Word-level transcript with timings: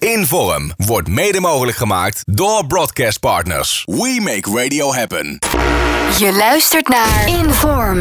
Inform 0.00 0.72
wordt 0.76 1.08
mede 1.08 1.40
mogelijk 1.40 1.76
gemaakt 1.76 2.22
door 2.26 2.66
Broadcast 2.66 3.20
Partners. 3.20 3.82
We 3.86 4.20
make 4.22 4.62
radio 4.62 4.94
happen. 4.94 5.38
Je 6.18 6.32
luistert 6.32 6.88
naar 6.88 7.28
Inform. 7.28 7.98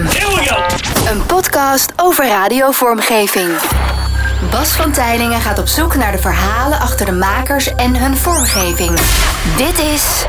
Een 1.08 1.26
podcast 1.26 1.92
over 1.96 2.28
radiovormgeving. 2.28 3.50
Bas 4.52 4.70
van 4.70 4.92
Tijlingen 4.92 5.42
gaat 5.42 5.60
op 5.60 5.68
zoek 5.68 5.96
naar 5.96 6.12
de 6.12 6.18
verhalen 6.18 6.80
achter 6.80 7.06
de 7.06 7.12
makers 7.12 7.76
en 7.76 7.96
hun 7.96 8.18
vormgeving. 8.18 9.00
Dit 9.58 9.80
is 9.80 10.26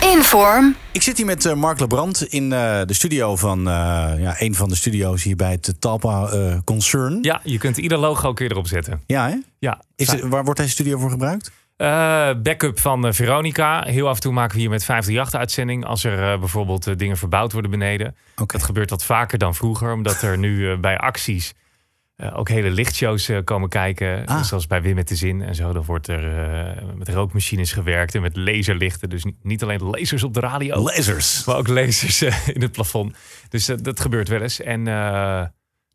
Inform. 0.00 0.76
Ik 0.92 1.02
zit 1.02 1.16
hier 1.16 1.26
met 1.26 1.44
eh, 1.44 1.54
Mark 1.54 1.80
Lebrand 1.80 2.22
in 2.22 2.52
eh, 2.52 2.80
de 2.86 2.94
studio 2.94 3.36
van 3.36 3.58
eh, 3.58 3.74
ja, 4.18 4.34
een 4.38 4.54
van 4.54 4.68
de 4.68 4.74
studio's 4.74 5.22
hier 5.22 5.36
bij 5.36 5.50
het 5.50 5.74
Talpa 5.78 6.26
eh, 6.26 6.56
Concern. 6.64 7.18
Ja, 7.22 7.40
je 7.44 7.58
kunt 7.58 7.76
ieder 7.76 7.98
logo 7.98 8.32
kun 8.32 8.44
je 8.44 8.50
erop 8.50 8.66
zetten. 8.66 9.02
Ja, 9.06 9.28
hè? 9.28 9.36
Ja. 9.58 9.80
Is 9.96 10.10
het, 10.10 10.20
waar 10.20 10.44
wordt 10.44 10.60
deze 10.60 10.72
studio 10.72 10.98
voor 10.98 11.10
gebruikt? 11.10 11.50
Eh, 11.76 12.30
backup 12.42 12.78
van 12.80 13.14
Veronica. 13.14 13.82
Heel 13.86 14.08
af 14.08 14.14
en 14.14 14.20
toe 14.20 14.32
maken 14.32 14.54
we 14.54 14.60
hier 14.60 14.70
met 14.70 14.84
538 14.84 15.40
uitzending. 15.40 15.84
Als 15.84 16.04
er 16.04 16.32
eh, 16.32 16.38
bijvoorbeeld 16.38 16.98
dingen 16.98 17.16
verbouwd 17.16 17.52
worden 17.52 17.70
beneden. 17.70 18.16
Oké. 18.36 18.56
Dat 18.56 18.66
gebeurt 18.66 18.90
wat 18.90 19.04
vaker 19.04 19.38
dan 19.38 19.54
vroeger. 19.54 19.92
Omdat 19.92 20.22
er 20.22 20.38
nu 20.38 20.76
bij 20.76 20.98
acties 20.98 21.54
eh, 22.20 22.38
ook 22.38 22.48
hele 22.48 22.70
lichtshows 22.70 23.28
eh, 23.28 23.38
komen 23.44 23.68
kijken. 23.68 24.26
Ah. 24.26 24.42
Zoals 24.42 24.66
bij 24.66 24.82
Wim 24.82 24.94
met 24.94 25.08
de 25.08 25.16
Zin 25.16 25.42
en 25.42 25.54
zo. 25.54 25.72
Dan 25.72 25.84
wordt 25.84 26.08
er 26.08 26.48
eh, 26.48 26.82
met 26.94 27.08
rookmachines 27.08 27.72
gewerkt 27.72 28.14
en 28.14 28.22
met 28.22 28.36
laserlichten. 28.36 29.08
Dus 29.08 29.24
niet, 29.24 29.36
niet 29.42 29.62
alleen 29.62 29.82
lasers 29.82 30.22
op 30.22 30.34
de 30.34 30.40
radio. 30.40 30.82
Lasers. 30.82 31.44
maar 31.44 31.56
ook 31.56 31.68
lasers 31.68 32.22
in 32.56 32.62
het 32.62 32.72
plafond. 32.72 33.16
Dus 33.48 33.66
dat 33.66 34.00
gebeurt 34.00 34.28
wel 34.28 34.40
eens. 34.40 34.60
En 34.60 34.84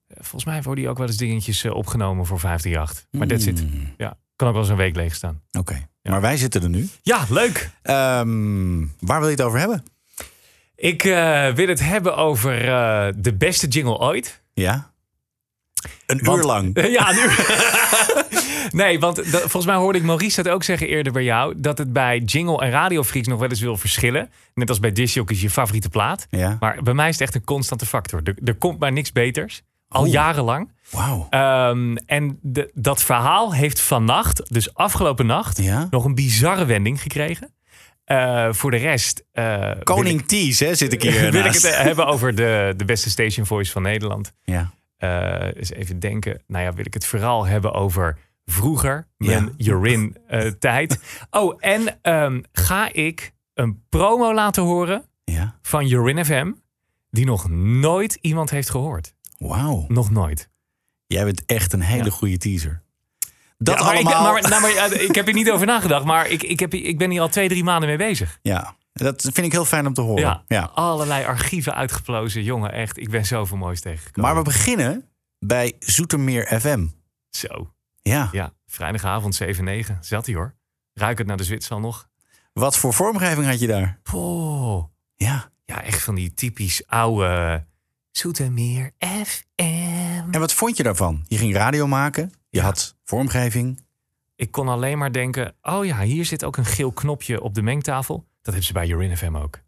volgens 0.07 0.45
mij 0.45 0.61
worden 0.61 0.83
die 0.83 0.89
ook 0.91 0.97
wel 0.97 1.07
eens 1.07 1.17
dingetjes 1.17 1.65
opgenomen 1.65 2.25
voor 2.25 2.39
538. 2.39 3.19
Maar 3.19 3.27
that's 3.27 3.45
it. 3.45 3.59
Hmm, 3.59 3.93
Ja, 3.97 4.17
kan 4.35 4.47
ook 4.47 4.53
wel 4.53 4.63
eens 4.63 4.71
een 4.71 4.77
week 4.77 4.95
leeg 4.95 5.15
staan. 5.15 5.41
Oké, 5.51 5.87
maar 6.01 6.21
wij 6.21 6.37
zitten 6.37 6.63
er 6.63 6.69
nu. 6.69 6.89
Ja, 7.01 7.25
leuk. 7.29 7.69
Ehm, 7.81 8.85
waar 8.99 9.19
wil 9.19 9.29
je 9.29 9.35
het 9.35 9.41
over 9.41 9.59
hebben? 9.59 9.83
Ik 10.75 11.01
wil 11.55 11.67
het 11.67 11.79
hebben 11.79 12.17
over 12.17 12.59
de 13.21 13.33
beste 13.37 13.67
jingle 13.67 13.97
ooit. 13.97 14.43
Ja? 14.53 14.93
Een 16.05 16.23
Want- 16.23 16.37
uur 16.39 16.45
lang. 16.45 16.81
ja, 16.99 17.11
nu. 17.11 17.19
nee, 18.71 18.99
want 18.99 19.15
dat- 19.15 19.41
volgens 19.41 19.65
mij 19.65 19.75
hoorde 19.75 19.97
ik 19.99 20.03
Maurice 20.05 20.43
dat 20.43 20.53
ook 20.53 20.63
zeggen 20.63 20.87
eerder 20.87 21.13
bij 21.13 21.23
jou. 21.23 21.53
Dat 21.57 21.77
het 21.77 21.93
bij 21.93 22.19
jingle 22.19 22.57
en 22.61 22.69
radiofreaks 22.71 23.27
nog 23.27 23.39
wel 23.39 23.49
eens 23.49 23.59
wil 23.61 23.77
verschillen. 23.77 24.29
Net 24.53 24.69
als 24.69 24.79
bij 24.79 24.91
Disjock 24.91 25.31
is 25.31 25.41
je 25.41 25.49
favoriete 25.49 25.89
plaat. 25.89 26.27
Ja. 26.29 26.57
Maar 26.59 26.83
bij 26.83 26.93
mij 26.93 27.07
is 27.07 27.13
het 27.13 27.21
echt 27.23 27.35
een 27.35 27.43
constante 27.43 27.85
factor. 27.85 28.21
Er, 28.23 28.35
er 28.43 28.55
komt 28.55 28.79
maar 28.79 28.91
niks 28.91 29.11
beters. 29.11 29.61
Al 29.87 30.05
jarenlang. 30.05 30.71
Wauw. 30.89 31.27
Ehm, 31.29 31.95
en 32.05 32.39
de, 32.41 32.71
dat 32.73 33.03
verhaal 33.03 33.53
heeft 33.53 33.79
vannacht, 33.81 34.41
dus 34.53 34.73
afgelopen 34.73 35.25
nacht, 35.25 35.57
Ja? 35.61 35.87
nog 35.89 36.05
een 36.05 36.15
bizarre 36.15 36.65
wending 36.65 37.01
gekregen. 37.01 37.53
Eh, 38.05 38.47
voor 38.51 38.71
de 38.71 38.77
rest. 38.77 39.23
eh, 39.31 39.69
ik- 39.79 39.83
Koning 39.85 40.27
Tees, 40.27 40.59
hè, 40.59 40.75
zit 40.75 40.93
ik 40.93 41.01
hier 41.01 41.31
wil 41.31 41.45
ik 41.45 41.53
het 41.53 41.77
hebben 41.77 42.05
over 42.07 42.35
de, 42.35 42.73
de 42.77 42.85
beste 42.85 43.09
station 43.09 43.45
voice 43.45 43.71
van 43.71 43.81
Nederland. 43.81 44.33
Ja. 44.43 44.73
Eh 44.97 45.47
eens 45.55 45.71
even 45.71 45.99
denken. 45.99 46.41
Nou 46.47 46.63
ja, 46.63 46.73
wil 46.73 46.85
ik 46.85 46.93
het 46.93 47.05
vooral 47.05 47.45
hebben 47.45 47.73
over 47.73 48.17
vroeger, 48.45 49.07
mijn 49.17 49.53
Ja. 49.57 49.73
Urin-tijd. 49.73 50.99
oh, 51.29 51.55
en 51.59 51.99
ehm, 52.01 52.41
ga 52.51 52.93
ik 52.93 53.31
een 53.53 53.83
promo 53.89 54.33
laten 54.33 54.63
horen 54.63 55.05
Ja. 55.23 55.59
van 55.61 55.91
Urin 55.91 56.25
FM, 56.25 56.51
die 57.09 57.25
nog 57.25 57.49
nooit 57.49 58.17
iemand 58.21 58.49
heeft 58.49 58.69
gehoord. 58.69 59.15
Wauw. 59.37 59.85
Nog 59.87 60.09
nooit. 60.11 60.49
Jij 61.07 61.23
bent 61.23 61.45
echt 61.45 61.73
een 61.73 61.81
hele 61.81 62.03
Ja. 62.03 62.09
goede 62.09 62.37
teaser. 62.37 62.83
Dat 63.57 63.79
maar 63.79 63.85
allemaal... 63.93 64.37
Ik, 64.37 64.41
maar, 64.41 64.61
nou, 64.61 64.61
maar, 64.75 64.91
ik 64.93 65.15
heb 65.15 65.25
hier 65.25 65.33
niet 65.35 65.51
over 65.51 65.65
nagedacht, 65.65 66.05
maar 66.05 66.27
ik, 66.27 66.43
ik, 66.43 66.59
heb, 66.59 66.73
ik 66.73 66.97
ben 66.97 67.11
hier 67.11 67.21
al 67.21 67.29
twee, 67.29 67.47
drie 67.49 67.63
maanden 67.63 67.87
mee 67.89 67.97
bezig. 67.97 68.39
Ja, 68.41 68.75
dat 69.03 69.21
vind 69.21 69.37
ik 69.37 69.51
heel 69.51 69.65
fijn 69.65 69.87
om 69.87 69.93
te 69.93 70.01
horen. 70.01 70.23
Ja, 70.23 70.43
ja. 70.47 70.61
allerlei 70.73 71.25
archieven 71.25 71.75
uitgeplozen. 71.75 72.43
Jongen, 72.43 72.71
echt, 72.71 72.97
ik 72.97 73.09
ben 73.09 73.25
zoveel 73.25 73.57
moois 73.57 73.81
tegengekomen. 73.81 74.29
Maar 74.31 74.43
we 74.43 74.49
beginnen 74.49 75.09
bij 75.39 75.73
Zoetermeer 75.79 76.59
FM. 76.59 76.87
Zo, 77.29 77.73
Ja. 78.01 78.29
ja, 78.31 78.53
vrijdagavond 78.65 79.35
7, 79.35 79.63
9. 79.63 79.97
Zat 80.01 80.25
hij 80.25 80.35
hoor. 80.35 80.55
Ruik 80.93 81.17
het 81.17 81.27
naar 81.27 81.37
de 81.37 81.43
Zwitser 81.43 81.79
nog. 81.79 82.09
Wat 82.53 82.77
voor 82.77 82.93
vormgeving 82.93 83.45
had 83.47 83.59
je 83.59 83.67
daar? 83.67 83.99
Oh, 84.13 84.83
Ja. 85.15 85.51
ja, 85.65 85.81
echt 85.81 86.01
van 86.01 86.15
die 86.15 86.33
typisch 86.33 86.87
oude 86.87 87.65
Zoetermeer 88.11 88.91
FM. 88.99 90.31
En 90.31 90.39
wat 90.39 90.53
vond 90.53 90.77
je 90.77 90.83
daarvan? 90.83 91.25
Je 91.27 91.37
ging 91.37 91.53
radio 91.53 91.87
maken. 91.87 92.31
Je 92.49 92.57
Ja. 92.59 92.63
had 92.63 92.95
vormgeving. 93.03 93.83
Ik 94.35 94.51
kon 94.51 94.67
alleen 94.67 94.97
maar 94.97 95.11
denken, 95.11 95.55
oh 95.61 95.85
ja, 95.85 96.01
hier 96.01 96.25
zit 96.25 96.43
ook 96.43 96.57
een 96.57 96.65
geel 96.65 96.91
knopje 96.91 97.41
op 97.41 97.53
de 97.53 97.61
mengtafel. 97.61 98.25
Dat 98.45 98.53
hebben 98.53 98.63
ze 98.63 98.73
bij 98.73 98.87
Urin 98.87 99.17
FM 99.17 99.35
ook. 99.35 99.59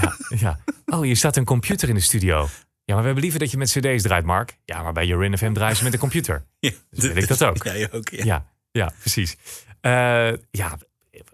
ja, 0.00 0.16
ja. 0.28 0.58
Oh, 0.86 1.00
hier 1.00 1.16
staat 1.16 1.36
een 1.36 1.44
computer 1.44 1.88
in 1.88 1.94
de 1.94 2.00
studio. 2.00 2.38
Ja, 2.84 2.94
maar 2.94 2.96
we 2.96 3.04
hebben 3.04 3.22
liever 3.22 3.38
dat 3.40 3.50
je 3.50 3.56
met 3.56 3.70
cd's 3.70 4.02
draait, 4.02 4.24
Mark. 4.24 4.58
Ja, 4.64 4.82
maar 4.82 4.92
bij 4.92 5.06
Urin 5.08 5.38
FM 5.38 5.52
draaien 5.52 5.76
ze 5.76 5.84
met 5.84 5.92
een 5.92 5.98
computer. 5.98 6.44
Ja, 6.58 6.70
Dus 6.90 7.04
wil 7.04 7.16
ik 7.16 7.28
dat 7.28 7.44
ook. 7.44 7.64
Jij 7.64 7.92
ook, 7.92 8.08
ja. 8.08 8.24
Ja, 8.24 8.46
ja, 8.70 8.92
precies. 9.00 9.36
Eh, 9.80 10.32
ja, 10.50 10.78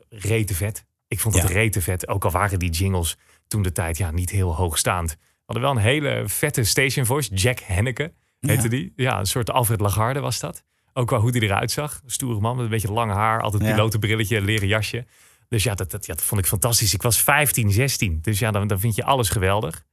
rete 0.09 0.55
vet. 0.55 0.85
Ik 1.09 1.21
vond 1.21 1.35
het 1.35 1.49
Ja. 1.49 1.55
rete 1.55 1.83
vet. 1.83 2.09
Ook 2.09 2.25
al 2.25 2.31
waren 2.31 2.59
die 2.59 2.71
jingles 2.71 3.17
toen 3.49 3.63
de 3.63 3.73
tijd 3.73 3.97
ja, 3.99 4.11
niet 4.11 4.31
heel 4.31 4.55
hoogstaand. 4.57 5.11
We 5.11 5.19
hadden 5.45 5.65
wel 5.65 5.73
een 5.77 5.83
hele 5.91 6.23
vette 6.27 6.65
station 6.65 7.07
voice. 7.07 7.35
Jack 7.35 7.59
Henneke 7.59 8.13
heette 8.41 8.63
Ja. 8.63 8.69
die. 8.69 8.93
Ja, 8.97 9.19
een 9.19 9.27
soort 9.27 9.51
Alfred 9.51 9.81
Lagarde 9.81 10.21
was 10.21 10.41
dat. 10.41 10.63
Ook 10.93 11.07
qua 11.07 11.19
hoe 11.19 11.33
die 11.33 11.43
eruit 11.43 11.71
zag. 11.71 12.01
Stoere 12.07 12.41
man 12.41 12.57
met 12.57 12.65
een 12.65 12.71
beetje 12.71 12.93
lang 12.93 13.13
haar. 13.13 13.41
Altijd 13.43 13.63
pilotenbrilletje, 13.63 14.41
leren 14.41 14.69
jasje. 14.69 15.07
Dus 15.49 15.63
ja 15.63 15.75
dat, 15.75 15.91
dat, 15.91 16.07
ja, 16.07 16.15
dat 16.15 16.23
vond 16.25 16.41
ik 16.41 16.47
fantastisch. 16.47 16.95
Ik 16.95 17.03
was 17.03 17.23
15, 17.23 17.71
16. 17.71 18.19
Dus 18.23 18.39
ja, 18.39 18.51
dan, 18.51 18.67
dan 18.67 18.81
vind 18.81 18.95
je 18.95 19.05
alles 19.05 19.29
geweldig. 19.29 19.85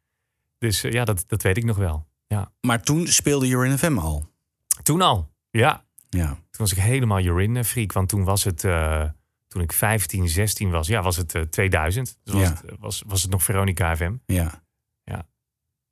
Dus 0.58 0.84
eh, 0.84 0.92
ja, 0.92 1.06
dat, 1.06 1.24
dat 1.28 1.42
weet 1.42 1.58
ik 1.58 1.64
nog 1.64 1.78
wel. 1.78 2.08
Ja. 2.28 2.52
Maar 2.62 2.82
toen 2.84 3.08
speelde 3.08 3.48
Urin 3.48 3.78
FM 3.78 3.98
al. 3.98 4.26
Toen 4.84 5.02
al. 5.02 5.32
Ja, 5.50 5.84
Ja. 6.10 6.28
Toen 6.28 6.66
was 6.66 6.72
ik 6.72 6.78
helemaal 6.78 7.20
urine-freak. 7.20 7.92
Want 7.94 8.10
toen 8.10 8.24
was 8.24 8.44
het, 8.44 8.64
eh, 8.64 9.04
toen 9.48 9.62
ik 9.62 9.72
15, 9.74 10.30
16 10.30 10.70
was, 10.72 10.88
ja, 10.88 11.02
was 11.02 11.16
het 11.18 11.36
eh, 11.36 11.42
2000. 11.42 12.18
Dus 12.24 12.34
was, 12.34 12.44
Ja. 12.44 12.50
het, 12.50 12.64
was, 12.80 13.04
was 13.08 13.22
het 13.22 13.32
nog 13.32 13.44
Veronica 13.44 13.96
FM. 13.96 14.14
ja. 14.26 14.64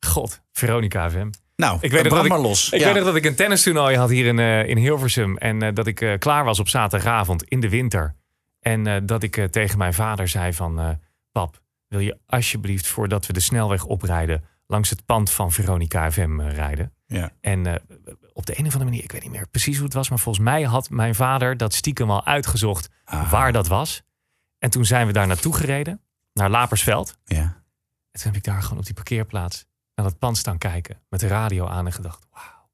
God, 0.05 0.41
Veronica 0.51 1.09
FM. 1.09 1.29
Nou, 1.55 1.77
Ik 1.81 1.91
weet 1.91 2.03
nog 2.03 2.13
dat 2.13 2.23
ik- 2.23 2.29
maar 2.29 2.39
los. 2.39 2.69
Ik 2.71 2.79
ja. 2.79 2.85
weet 2.85 2.95
nog 2.95 3.03
dat 3.05 3.15
ik 3.15 3.25
een 3.25 3.35
tennistoernooi 3.35 3.97
had 3.97 4.09
hier 4.09 4.25
in, 4.25 4.39
eh, 4.39 4.67
in 4.67 4.77
Hilversum. 4.77 5.37
En 5.37 5.61
eh, 5.61 5.73
dat 5.73 5.87
ik 5.87 6.01
eh, 6.01 6.17
klaar 6.17 6.43
was 6.43 6.59
op 6.59 6.67
zaterdagavond 6.67 7.43
in 7.43 7.59
de 7.59 7.69
winter. 7.69 8.15
En 8.63 8.87
eh, 8.87 9.01
dat 9.03 9.23
ik 9.23 9.37
eh, 9.37 9.45
tegen 9.45 9.77
mijn 9.77 9.93
vader 9.93 10.27
zei 10.27 10.53
van... 10.53 10.79
eh, 10.79 10.89
pap, 11.31 11.61
wil 11.87 11.99
je 11.99 12.17
alsjeblieft 12.25 12.87
voordat 12.87 13.25
we 13.25 13.33
de 13.33 13.39
snelweg 13.39 13.85
oprijden... 13.85 14.43
langs 14.67 14.89
het 14.89 15.05
pand 15.05 15.31
van 15.31 15.51
Veronica 15.51 16.11
FM 16.11 16.39
rijden? 16.41 16.93
Ja. 17.05 17.31
En 17.41 17.81
op 18.33 18.45
de 18.45 18.51
een 18.59 18.65
of 18.65 18.71
andere 18.73 18.83
manier, 18.83 19.03
ik 19.03 19.11
weet 19.11 19.21
niet 19.23 19.31
meer 19.31 19.47
precies 19.47 19.75
hoe 19.75 19.85
het 19.85 19.93
was... 19.93 20.09
maar 20.09 20.19
volgens 20.19 20.45
mij 20.45 20.63
had 20.63 20.89
mijn 20.89 21.15
vader 21.15 21.57
dat 21.57 21.73
stiekem 21.73 22.11
al 22.11 22.25
uitgezocht 22.25 22.89
Ah. 23.05 23.31
waar 23.31 23.51
dat 23.51 23.67
was. 23.67 24.01
En 24.59 24.69
toen 24.69 24.85
zijn 24.85 25.07
we 25.07 25.13
daar 25.13 25.27
naartoe 25.27 25.55
gereden, 25.55 26.01
naar 26.33 26.49
Lapersveld. 26.49 27.17
Ja. 27.25 27.37
En 27.41 28.19
toen 28.21 28.23
heb 28.31 28.35
ik 28.35 28.43
daar 28.43 28.61
gewoon 28.61 28.77
op 28.79 28.85
die 28.85 28.93
parkeerplaats 28.93 29.65
naar 29.95 30.05
dat 30.05 30.19
pand 30.19 30.37
staan 30.37 30.57
kijken... 30.57 31.01
met 31.09 31.19
de 31.19 31.27
radio 31.27 31.67
aan 31.67 31.85
en 31.85 31.93
gedacht, 31.93 32.25
wauw, 32.31 32.69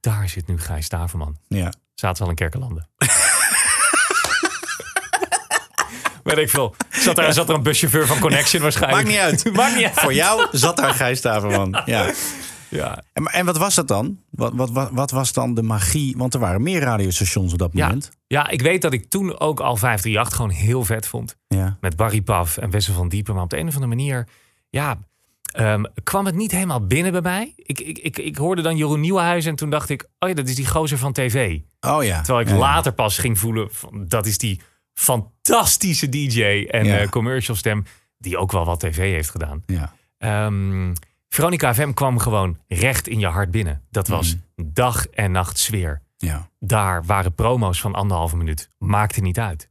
daar 0.00 0.28
zit 0.28 0.46
nu 0.46 0.58
Gijs 0.58 0.84
Staverman. 0.84 1.36
ja. 1.48 1.72
Zaten 1.94 2.16
ze 2.16 2.22
al 2.22 2.28
in 2.28 2.34
Kerkenlanden. 2.34 2.88
Weet 6.34 6.44
ik 6.44 6.50
veel. 6.50 6.74
Zat 6.90 7.18
er, 7.18 7.32
zat 7.32 7.48
er 7.48 7.54
een 7.54 7.62
buschauffeur 7.62 8.06
van 8.06 8.18
Connection 8.18 8.62
waarschijnlijk. 8.62 9.02
Maakt 9.04 9.14
niet 9.14 9.44
uit. 9.44 9.52
Maakt 9.56 9.76
niet 9.76 9.84
uit. 9.84 10.00
Voor 10.00 10.14
jou 10.14 10.46
zat 10.52 10.76
daar 10.76 10.94
Gijs 10.94 11.18
Staverman. 11.18 11.82
Ja. 11.84 12.12
Ja. 12.68 13.02
En, 13.12 13.24
en 13.24 13.46
wat 13.46 13.56
was 13.58 13.74
dat 13.74 13.88
dan? 13.88 14.18
Wat, 14.30 14.52
wat, 14.54 14.70
wat, 14.70 14.90
wat 14.92 15.10
was 15.10 15.32
dan 15.32 15.54
de 15.54 15.62
magie? 15.62 16.14
Want 16.16 16.34
er 16.34 16.40
waren 16.40 16.62
meer 16.62 16.80
radiostations 16.80 17.52
op 17.52 17.58
dat 17.58 17.70
Ja. 17.72 17.86
moment. 17.86 18.10
ja, 18.26 18.48
ik 18.48 18.62
weet 18.62 18.82
dat 18.82 18.92
ik 18.92 19.08
toen 19.08 19.40
ook 19.40 19.60
al 19.60 19.76
538 19.76 20.36
gewoon 20.36 20.50
heel 20.50 20.84
vet 20.84 21.06
vond. 21.06 21.36
Ja. 21.48 21.76
Met 21.80 21.96
Barry 21.96 22.20
Paf 22.20 22.56
en 22.56 22.70
Wessel 22.70 22.94
van 22.94 23.08
Diepen. 23.08 23.34
Maar 23.34 23.42
op 23.42 23.50
de 23.50 23.56
een 23.58 23.68
of 23.68 23.74
andere 23.74 23.94
manier, 23.94 24.26
ja, 24.70 24.98
ehm, 25.52 25.82
kwam 26.02 26.26
het 26.26 26.34
niet 26.34 26.50
helemaal 26.50 26.86
binnen 26.86 27.12
bij 27.12 27.20
mij. 27.20 27.52
Ik, 27.56 27.80
ik, 27.80 27.98
ik, 27.98 28.18
ik 28.18 28.36
hoorde 28.36 28.62
dan 28.62 28.76
Jeroen 28.76 29.00
Nieuwenhuizen 29.00 29.50
en 29.50 29.56
toen 29.56 29.70
dacht 29.70 29.88
ik, 29.88 30.08
oh 30.18 30.28
ja, 30.28 30.34
dat 30.34 30.48
is 30.48 30.54
die 30.54 30.66
gozer 30.66 30.98
van 30.98 31.12
tv. 31.12 31.58
Oh 31.80 32.04
ja. 32.04 32.20
Terwijl 32.22 32.46
ik 32.46 32.52
ja. 32.52 32.58
later 32.58 32.92
pas 32.92 33.18
ging 33.18 33.38
voelen, 33.38 33.68
van, 33.70 34.04
dat 34.08 34.26
is 34.26 34.38
die 34.38 34.60
fantastische 35.00 36.08
DJ 36.08 36.42
en 36.70 36.84
Ja. 36.84 36.98
eh, 36.98 37.08
commercial 37.08 37.56
stem 37.56 37.84
die 38.18 38.38
ook 38.38 38.52
wel 38.52 38.64
wat 38.64 38.80
tv 38.80 38.96
heeft 38.96 39.30
gedaan. 39.30 39.62
Ja. 39.66 39.92
Ehm, 40.18 40.94
Veronica 41.28 41.74
FM 41.74 41.92
kwam 41.92 42.18
gewoon 42.18 42.58
recht 42.68 43.08
in 43.08 43.18
je 43.18 43.26
hart 43.26 43.50
binnen. 43.50 43.82
Dat 43.90 44.08
was 44.08 44.34
Mm. 44.56 44.70
dag 44.72 45.06
en 45.06 45.30
nacht 45.32 45.58
sfeer. 45.58 46.02
Ja. 46.16 46.48
Daar 46.58 47.04
waren 47.04 47.34
promo's 47.34 47.80
van 47.80 47.94
anderhalve 47.94 48.36
minuut. 48.36 48.70
Maakte 48.78 49.20
niet 49.20 49.38
uit. 49.38 49.70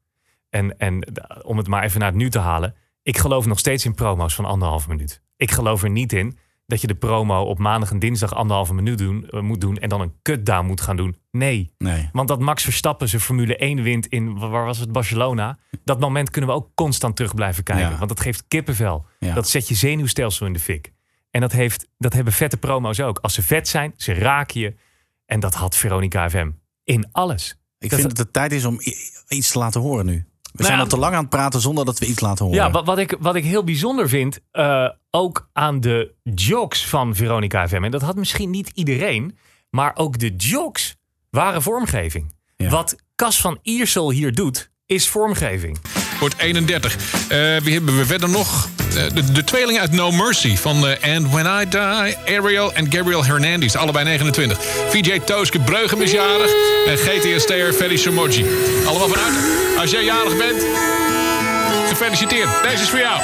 En, 0.50 0.78
en 0.80 1.02
eh, 1.02 1.38
om 1.44 1.58
het 1.58 1.68
maar 1.68 1.84
even 1.84 2.00
naar 2.00 2.10
het 2.10 2.18
nu 2.18 2.30
te 2.30 2.40
halen. 2.40 2.76
Ik 3.04 3.18
geloof 3.18 3.46
nog 3.46 3.60
steeds 3.60 3.86
in 3.86 3.96
promo's 3.96 4.36
van 4.36 4.46
anderhalve 4.46 4.88
minuut. 4.90 5.22
Ik 5.38 5.52
geloof 5.52 5.84
er 5.84 5.90
niet 5.90 6.14
in 6.14 6.38
dat 6.70 6.82
je 6.82 6.88
de 6.88 6.96
promo 6.96 7.42
op 7.42 7.58
maandag 7.60 7.92
en 7.92 8.00
dinsdag 8.00 8.34
anderhalve 8.36 8.74
minuut 8.74 8.98
doen, 8.98 9.28
eh, 9.30 9.40
moet 9.42 9.62
doen 9.62 9.78
en 9.78 9.90
dan 9.90 10.02
een 10.02 10.14
cutdown 10.22 10.66
moet 10.66 10.82
gaan 10.82 10.96
doen. 10.98 11.18
Nee. 11.32 11.74
Nee. 11.78 12.10
Want 12.12 12.28
dat 12.28 12.40
Max 12.40 12.64
Verstappen 12.64 13.10
zijn 13.10 13.22
Formule 13.22 13.64
1 13.64 13.84
wint 13.84 14.08
in, 14.08 14.38
wa- 14.40 14.48
waar 14.48 14.66
was 14.66 14.78
het, 14.78 14.92
Barcelona. 14.92 15.60
Dat 15.84 16.00
moment 16.00 16.30
kunnen 16.30 16.50
we 16.50 16.56
ook 16.56 16.70
constant 16.76 17.16
terug 17.16 17.34
blijven 17.34 17.64
kijken. 17.64 17.90
Ja. 17.90 17.98
Want 17.98 18.10
dat 18.10 18.20
geeft 18.20 18.44
kippenvel. 18.48 19.06
Ja. 19.20 19.34
Dat 19.34 19.50
zet 19.50 19.68
je 19.68 19.76
zenuwstelsel 19.76 20.46
in 20.46 20.54
de 20.54 20.60
fik. 20.60 20.94
En 21.32 21.42
dat, 21.42 21.52
heeft, 21.52 21.88
dat 21.98 22.14
hebben 22.14 22.34
vette 22.34 22.58
promo's 22.58 23.00
ook. 23.00 23.20
Als 23.20 23.34
ze 23.34 23.42
vet 23.42 23.68
zijn, 23.68 23.94
ze 23.96 24.14
raken 24.14 24.60
je. 24.60 24.76
En 25.26 25.40
dat 25.40 25.54
had 25.54 25.76
Veronica 25.76 26.30
FM 26.30 26.50
in 26.84 27.08
alles. 27.12 27.50
Ik 27.80 27.90
Dat- 27.90 28.00
vind 28.00 28.10
dat 28.16 28.26
het 28.26 28.34
tijd 28.34 28.52
is 28.52 28.66
om 28.66 28.80
iets 29.28 29.52
te 29.52 29.60
laten 29.60 29.82
horen 29.82 30.06
nu. 30.06 30.26
We 30.52 30.64
zijn 30.64 30.78
ja, 30.78 30.84
al 30.84 30.90
te 30.90 30.98
lang 30.98 31.14
aan 31.14 31.22
het 31.22 31.30
praten 31.30 31.62
zonder 31.62 31.86
dat 31.86 32.00
we 32.00 32.06
iets 32.06 32.20
laten 32.20 32.46
horen. 32.46 32.62
Ja, 32.62 32.72
wat, 32.72 32.86
wat, 32.86 32.98
ik, 32.98 33.16
wat 33.20 33.36
ik 33.36 33.44
heel 33.44 33.64
bijzonder 33.64 34.10
vind, 34.10 34.40
eh, 34.52 34.90
ook 35.12 35.50
aan 35.54 35.80
de 35.80 36.14
jokes 36.24 36.86
van 36.86 37.16
Veronica 37.16 37.68
FM. 37.68 37.84
En 37.84 37.92
dat 37.92 38.02
had 38.02 38.16
misschien 38.16 38.50
niet 38.50 38.72
iedereen, 38.74 39.38
maar 39.70 39.92
ook 39.96 40.20
de 40.20 40.36
jokes 40.36 40.96
waren 41.30 41.62
vormgeving. 41.62 42.36
Ja. 42.56 42.70
Wat 42.70 42.96
Cas 43.16 43.42
van 43.42 43.60
Iersel 43.62 44.12
hier 44.12 44.34
doet, 44.34 44.72
is 44.86 45.10
vormgeving. 45.10 45.78
Wordt 46.20 46.38
31. 46.38 46.96
Eh, 46.96 47.38
wie 47.64 47.74
hebben 47.74 47.98
we 47.98 48.06
verder 48.06 48.30
nog? 48.30 48.70
Eh, 48.96 49.04
de, 49.14 49.32
de 49.32 49.44
tweeling 49.44 49.80
uit 49.80 49.92
No 49.92 50.12
Mercy 50.12 50.58
van 50.58 50.88
eh, 50.88 51.16
And 51.16 51.32
When 51.32 51.46
I 51.62 51.66
Die, 51.70 52.38
Ariel 52.38 52.74
en 52.74 52.92
Gabriel 52.94 53.26
Hernandez. 53.26 53.76
Allebei 53.76 54.06
29. 54.06 54.58
VJ 54.90 55.20
Tooske 55.20 55.60
Breugem 55.60 56.02
is 56.02 56.12
jarig. 56.12 56.52
En 56.86 56.98
GTST'er 56.98 57.74
Ferry 57.74 57.98
Samoji. 57.98 58.46
Allemaal 58.86 59.08
van 59.08 59.18
harte. 59.20 59.74
Als 59.80 59.92
jij 59.92 60.04
jarig 60.04 60.38
bent, 60.38 60.64
gefeliciteerd. 61.90 62.50
Deze 62.64 62.84
is 62.84 62.90
voor 62.90 63.00
jou. 63.00 63.20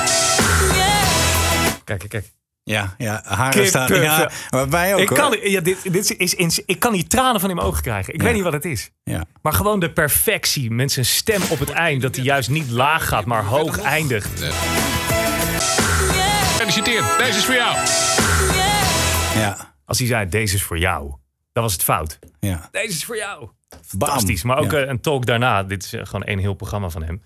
Kijk, 1.83 1.99
kijk, 1.99 2.09
kijk. 2.09 2.25
ja, 2.63 2.95
ja 2.97 3.21
haren 3.25 3.67
staan. 3.67 3.93
Ja, 4.01 4.29
maar 4.49 4.69
wij 4.69 4.93
ook 4.93 4.99
Ik 4.99 5.09
hoor. 5.09 5.17
kan, 5.17 5.37
ja, 5.43 5.61
dit, 5.61 5.77
dit 5.83 6.15
is, 6.17 6.33
ins- 6.33 6.61
ik 6.65 6.79
kan 6.79 6.93
die 6.93 7.07
tranen 7.07 7.39
van 7.39 7.49
in 7.49 7.55
mijn 7.55 7.67
ogen 7.67 7.81
krijgen. 7.81 8.13
Ik 8.13 8.21
weet 8.21 8.33
niet 8.33 8.43
wat 8.43 8.53
het 8.53 8.65
is. 8.65 8.89
Ja. 9.03 9.23
Maar 9.41 9.53
gewoon 9.53 9.79
de 9.79 9.91
perfectie 9.91 10.71
met 10.71 10.91
zijn 10.91 11.05
stem 11.05 11.41
op 11.49 11.59
het 11.59 11.69
eind. 11.69 12.01
Dat 12.01 12.15
hij 12.15 12.25
juist 12.25 12.49
niet 12.49 12.69
laag 12.69 13.07
gaat, 13.07 13.25
maar 13.25 13.43
hoog 13.43 13.79
eindigt. 13.81 14.29
Gefeliciteerd. 16.65 17.17
Deze 17.17 17.37
is 17.37 17.45
voor 17.45 17.55
jou. 17.55 17.75
Ja, 19.39 19.75
Als 19.85 19.97
hij 19.99 20.07
zei, 20.07 20.29
deze 20.29 20.55
is 20.55 20.63
voor 20.63 20.77
jou. 20.79 21.13
Dan 21.53 21.63
was 21.63 21.73
het 21.73 21.83
fout. 21.83 22.19
ja. 22.39 22.67
Deze 22.71 22.87
is 22.87 23.05
voor 23.05 23.17
jou. 23.17 23.39
Bam. 23.69 23.79
Fantastisch. 24.09 24.43
Maar 24.43 24.57
ook 24.57 24.71
Ja. 24.71 24.77
eh, 24.81 24.87
een 24.89 25.01
talk 25.01 25.25
daarna. 25.25 25.63
Dit 25.63 25.83
is 25.83 25.93
eh, 25.93 26.05
gewoon 26.05 26.23
één 26.23 26.39
heel 26.39 26.53
programma 26.53 26.89
van 26.89 27.03
hem. 27.03 27.23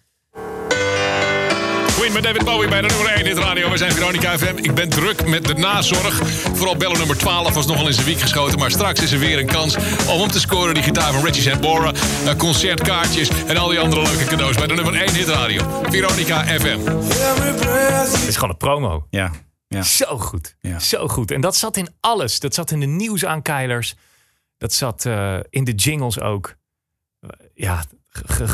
Queen 2.00 2.14
met 2.14 2.24
David 2.24 2.44
Bowie 2.46 2.70
bij 2.70 2.82
de 2.82 2.88
nummer 2.88 3.08
1 3.08 3.20
in 3.26 3.30
het 3.36 3.38
radio. 3.38 3.70
We 3.70 3.78
zijn 3.78 3.92
Veronica 3.92 4.38
FM. 4.38 4.58
Ik 4.58 4.74
ben 4.76 4.90
druk 4.90 5.28
met 5.28 5.46
de 5.46 5.54
nazorg. 5.54 6.16
Vooral 6.54 6.76
bellen 6.78 6.98
nummer 6.98 7.18
12 7.18 7.54
was 7.54 7.66
nogal 7.66 7.88
in 7.88 7.94
zijn 7.94 8.06
wiek 8.06 8.20
geschoten. 8.20 8.60
Maar 8.60 8.72
straks 8.72 9.02
is 9.02 9.12
er 9.12 9.20
weer 9.20 9.40
een 9.40 9.46
kans 9.48 9.76
om 10.10 10.20
hem 10.20 10.30
te 10.32 10.40
scoren. 10.40 10.74
Die 10.74 10.84
gitaar 10.84 11.14
van 11.14 11.24
Richie 11.26 11.42
Sambora. 11.42 11.92
eh, 12.26 12.36
Concertkaartjes 12.38 13.30
en 13.48 13.58
al 13.58 13.70
die 13.70 13.80
andere 13.80 14.02
leuke 14.02 14.26
cadeaus 14.26 14.56
bij 14.56 14.68
de 14.68 14.74
nummer 14.74 14.96
1 15.02 15.14
hit 15.14 15.28
radio. 15.28 15.82
Veronica 15.90 16.44
FM. 16.44 16.80
Het 18.20 18.28
is 18.28 18.36
gewoon 18.36 18.50
een 18.50 18.58
promo. 18.58 19.08
Ja, 19.10 19.32
ja. 19.68 19.82
Zo 19.82 20.18
goed. 20.18 20.56
Ja. 20.60 20.80
Zo 20.80 21.08
goed. 21.08 21.32
En 21.32 21.42
dat 21.42 21.56
zat 21.56 21.78
in 21.78 21.88
alles. 22.00 22.40
Dat 22.40 22.54
zat 22.54 22.72
in 22.72 22.80
de 22.80 22.86
nieuwsaankeilers. 22.86 23.96
Dat 24.58 24.74
zat 24.74 25.06
eh, 25.06 25.38
in 25.50 25.64
de 25.64 25.74
jingles 25.74 26.20
ook. 26.20 26.56
Ja, 27.54 27.84
g- 28.10 28.36
g- 28.36 28.52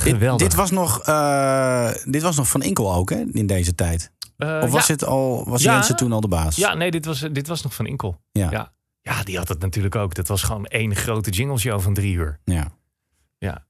geweldig. 0.00 0.46
Dit, 0.48 0.56
was 0.56 0.70
nog, 0.70 1.02
eh, 1.02 1.90
dit 2.04 2.22
was 2.22 2.36
nog 2.36 2.48
Van 2.48 2.62
Inkel 2.62 2.94
ook, 2.94 3.10
hè, 3.10 3.24
in 3.32 3.46
deze 3.46 3.74
tijd. 3.74 4.12
Eh, 4.36 4.60
Of 4.62 4.70
was, 4.70 4.86
ja. 4.86 4.92
het 4.92 5.04
al, 5.04 5.44
was 5.48 5.62
Ja. 5.62 5.72
Jensen 5.72 5.96
toen 5.96 6.12
al 6.12 6.20
de 6.20 6.28
baas? 6.28 6.56
Ja, 6.56 6.74
nee, 6.74 6.90
dit 6.90 7.04
was, 7.04 7.20
dit 7.32 7.46
was 7.46 7.62
nog 7.62 7.74
van 7.74 7.86
Inkel. 7.86 8.20
Ja. 8.32 8.50
Ja. 8.50 8.72
ja, 9.00 9.22
die 9.22 9.36
had 9.36 9.48
het 9.48 9.60
natuurlijk 9.60 9.94
ook. 9.96 10.14
Dat 10.14 10.28
was 10.28 10.42
gewoon 10.42 10.66
één 10.66 10.96
grote 10.96 11.30
jingleshow 11.30 11.80
van 11.80 11.94
drie 11.94 12.14
uur. 12.14 12.40
ja. 12.44 12.76
Ja. 13.38 13.66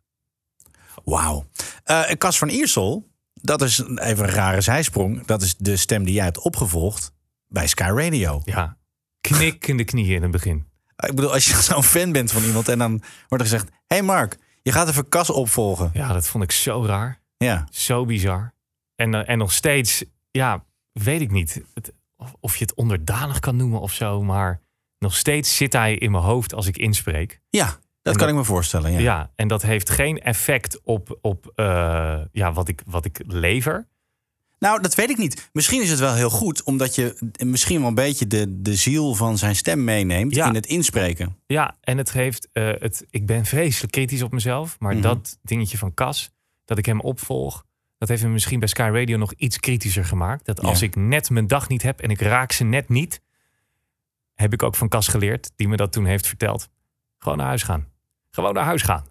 Wauw. 1.04 1.46
Eh 1.84 2.10
Cas 2.19 2.38
van 2.38 2.48
Iersel, 2.48 3.08
dat 3.34 3.62
is 3.62 3.78
een- 3.78 3.98
even 3.98 4.25
een 4.25 4.30
rare 4.30 4.60
zijsprong. 4.60 5.26
Dat 5.26 5.42
is 5.42 5.54
de 5.56 5.76
stem 5.76 6.04
die 6.04 6.14
jij 6.14 6.25
hebt 6.25 6.38
opgevolgd 6.38 7.12
bij 7.48 7.66
Sky 7.66 7.90
Radio. 7.94 8.42
Ja. 8.44 8.76
Knik 9.20 9.66
in 9.66 9.76
de 9.76 9.84
knieën 9.84 10.14
in 10.16 10.22
het 10.22 10.30
begin. 10.30 10.66
Ik 10.96 11.14
bedoel, 11.14 11.32
als 11.32 11.46
je 11.46 11.62
zo'n 11.72 11.82
fan 11.82 12.12
bent 12.12 12.32
van 12.32 12.42
iemand 12.42 12.69
en 12.69 12.78
dan 12.78 12.90
wordt 13.28 13.44
er 13.44 13.50
gezegd... 13.50 13.69
hey 13.86 14.02
Mark, 14.02 14.38
je 14.69 14.75
gaat 14.75 14.88
even 14.88 15.09
Cas 15.09 15.31
opvolgen. 15.31 15.91
Ja, 15.93 16.12
dat 16.12 16.26
vond 16.26 16.44
ik 16.44 16.53
zo 16.53 16.85
raar. 16.85 17.20
Ja, 17.37 17.67
Zo 17.70 18.05
bizar. 18.05 18.55
En, 18.94 19.15
eh, 19.15 19.29
en 19.29 19.38
nog 19.38 19.53
steeds, 19.53 20.05
ja, 20.31 20.65
weet 20.93 21.20
ik 21.20 21.31
niet. 21.31 21.62
Het, 21.75 21.93
of, 22.17 22.35
of 22.41 22.56
je 22.56 22.65
het 22.65 22.75
onderdanig 22.75 23.38
kan 23.38 23.56
noemen 23.56 23.81
of 23.81 23.93
zo. 23.93 24.23
Maar 24.23 24.61
nog 24.99 25.17
steeds 25.17 25.56
zit 25.56 25.73
hij 25.73 25.94
in 25.94 26.11
mijn 26.11 26.25
hoofd 26.25 26.55
als 26.55 26.67
ik 26.67 26.76
inspreek. 26.79 27.41
ja 27.50 27.65
dat 27.67 27.76
En 27.76 27.81
kan 28.03 28.12
dat- 28.12 28.29
ik 28.29 28.35
me 28.35 28.44
voorstellen. 28.55 28.93
Ja. 28.93 28.99
Ja, 28.99 29.32
en 29.37 29.49
dat 29.49 29.62
heeft 29.62 29.91
geen 29.91 30.20
effect 30.20 30.81
op, 30.85 31.19
op 31.21 31.53
eh, 31.55 32.21
ja, 32.32 32.53
wat, 32.53 32.69
ik, 32.69 32.82
wat 32.87 33.05
ik 33.05 33.21
lever. 33.26 33.88
Nou, 34.58 34.82
dat 34.82 34.94
weet 34.94 35.10
ik 35.10 35.16
niet. 35.16 35.49
Misschien 35.52 35.82
is 35.82 35.90
het 35.90 35.99
wel 35.99 36.14
heel 36.14 36.31
goed, 36.31 36.62
omdat 36.62 36.94
je 36.94 37.19
misschien 37.44 37.78
wel 37.78 37.88
een 37.88 37.94
beetje 37.94 38.26
de, 38.26 38.62
de 38.62 38.75
ziel 38.75 39.14
van 39.14 39.38
zijn 39.38 39.56
stem 39.56 39.84
meeneemt 39.84 40.34
Ja. 40.34 40.46
in 40.49 40.55
het 40.55 40.66
inspreken. 40.66 41.37
Ja, 41.46 41.76
en 41.81 41.99
het 41.99 42.12
heeft, 42.12 42.49
eh, 42.52 42.64
het, 42.78 43.06
ik 43.10 43.26
ben 43.26 43.44
vreselijk 43.44 43.93
kritisch 43.93 44.22
op 44.22 44.32
mezelf. 44.32 44.76
Maar 44.78 44.93
Mhm. 44.93 45.02
dat 45.02 45.38
dingetje 45.43 45.78
van 45.78 45.94
Cas, 45.94 46.31
dat 46.64 46.78
ik 46.78 46.87
hem 46.87 47.00
opvolg, 47.00 47.64
dat 47.99 48.08
heeft 48.08 48.22
me 48.22 48.28
misschien 48.28 48.58
bij 48.58 48.69
Sky 48.69 48.90
Radio 48.93 49.16
nog 49.16 49.32
iets 49.32 49.58
kritischer 49.60 50.05
gemaakt. 50.05 50.44
Dat 50.44 50.61
als 50.62 50.81
Ja. 50.81 50.87
ik 50.87 50.96
net 50.96 51.31
mijn 51.31 51.46
dag 51.46 51.69
niet 51.69 51.82
heb 51.82 52.00
en 52.00 52.11
ik 52.11 52.20
raak 52.20 52.52
ze 52.52 52.64
net 52.64 52.88
niet, 52.88 53.20
heb 54.34 54.52
ik 54.52 54.62
ook 54.62 54.75
van 54.75 54.88
Cas 54.88 55.08
geleerd, 55.08 55.50
die 55.56 55.69
me 55.69 55.76
dat 55.76 55.93
toen 55.93 56.04
heeft 56.04 56.26
verteld. 56.26 56.69
Gewoon 57.19 57.38
naar 57.38 57.46
huis 57.46 57.62
gaan. 57.62 57.87
Gewoon 58.31 58.54
naar 58.54 58.64
huis 58.64 58.82
gaan. 58.82 59.04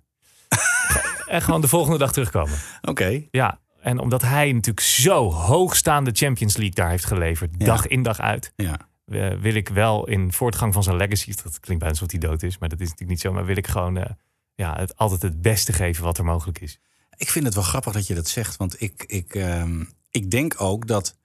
en 1.28 1.42
gewoon 1.42 1.62
de 1.62 1.68
volgende 1.68 1.98
dag 1.98 2.12
terugkomen. 2.12 2.58
Oké. 2.82 3.24
Ja, 3.32 3.60
en 3.88 4.00
omdat 4.00 4.22
hij 4.22 4.52
natuurlijk 4.52 4.86
zo 4.86 5.32
hoogstaande 5.32 6.12
Champions 6.14 6.56
League 6.58 6.76
daar 6.76 6.90
heeft 6.90 7.06
geleverd, 7.06 7.56
Ja. 7.58 7.66
dag 7.66 7.88
in 7.88 8.04
dag 8.04 8.20
uit, 8.20 8.54
Ja. 8.56 8.80
eh, 9.06 9.34
wil 9.40 9.54
ik 9.56 9.70
wel 9.70 10.08
in 10.08 10.34
voortgang 10.34 10.74
van 10.74 10.84
zijn 10.84 10.96
legacy, 10.96 11.28
dat 11.44 11.60
klinkt 11.60 11.84
bijna 11.84 11.90
alsof 11.90 12.12
hij 12.12 12.20
dood 12.20 12.44
is, 12.44 12.58
maar 12.58 12.70
dat 12.70 12.80
is 12.80 12.86
natuurlijk 12.90 13.12
niet 13.12 13.22
zo, 13.22 13.34
maar 13.34 13.46
wil 13.46 13.58
ik 13.58 13.68
gewoon 13.68 13.98
eh, 13.98 14.10
ja, 14.56 14.76
het, 14.80 14.98
altijd 14.98 15.22
het 15.22 15.42
beste 15.42 15.74
geven 15.74 16.04
wat 16.04 16.18
er 16.18 16.26
mogelijk 16.26 16.60
is. 16.60 16.80
Ik 17.18 17.30
vind 17.30 17.46
het 17.46 17.54
wel 17.54 17.64
grappig 17.64 17.94
dat 17.94 18.08
je 18.08 18.16
dat 18.16 18.28
zegt. 18.28 18.58
Want 18.58 18.82
ik, 18.82 19.04
ik, 19.08 19.36
ehm, 19.36 19.84
ik 20.12 20.32
denk 20.32 20.62
ook 20.62 20.88
dat. 20.88 21.16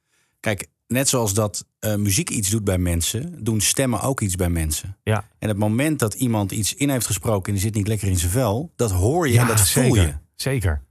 Kijk, 0.41 0.67
net 0.87 1.09
zoals 1.09 1.35
dat 1.35 1.67
eh, 1.79 1.94
muziek 1.94 2.31
iets 2.31 2.50
doet 2.50 2.64
bij 2.64 2.79
mensen, 2.79 3.44
doen 3.44 3.61
stemmen 3.61 4.00
ook 4.00 4.20
iets 4.20 4.37
bij 4.37 4.50
mensen. 4.50 4.97
Ja, 5.03 5.25
En 5.38 5.49
het 5.49 5.56
moment 5.59 5.99
dat 5.99 6.14
iemand 6.14 6.53
iets 6.53 6.75
in 6.75 6.91
heeft 6.91 7.06
gesproken 7.06 7.47
en 7.47 7.53
die 7.53 7.62
zit 7.62 7.75
niet 7.75 7.88
lekker 7.88 8.09
in 8.09 8.19
zijn 8.19 8.31
vel, 8.31 8.73
dat 8.76 8.91
hoor 8.91 9.29
je 9.29 9.38
en 9.38 9.47
dat 9.47 9.61
zeker. 9.61 9.88
voel 9.88 9.97
je. 10.03 10.14
Zeker. 10.35 10.82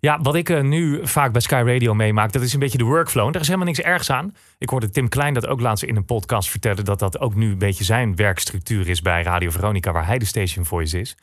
Ja. 0.00 0.18
Wat 0.22 0.34
ik 0.34 0.48
eh, 0.48 0.62
nu 0.62 1.06
vaak 1.06 1.32
bij 1.32 1.40
Sky 1.40 1.62
Radio 1.66 1.94
meemaak, 1.94 2.32
dat 2.32 2.42
is 2.42 2.52
een 2.52 2.58
beetje 2.60 2.78
de 2.78 2.84
workflow. 2.84 3.26
En 3.26 3.32
daar 3.32 3.40
is 3.40 3.46
helemaal 3.46 3.68
niks 3.68 3.80
ergs 3.80 4.10
aan. 4.10 4.34
Ik 4.58 4.68
hoorde 4.68 4.90
Tim 4.90 5.08
Klein 5.08 5.34
dat 5.34 5.46
ook 5.46 5.60
laatst 5.60 5.84
in 5.84 5.96
een 5.96 6.04
podcast 6.04 6.50
vertellen, 6.50 6.84
dat 6.84 6.98
dat 6.98 7.18
ook 7.20 7.34
nu 7.34 7.50
een 7.50 7.58
beetje 7.58 7.84
zijn 7.84 8.16
werkstructuur 8.16 8.88
is 8.88 9.02
bij 9.02 9.22
Radio 9.22 9.50
Veronica, 9.50 9.92
waar 9.92 10.06
hij 10.06 10.18
de 10.18 10.24
station 10.24 10.64
voice 10.64 11.00
is. 11.00 11.16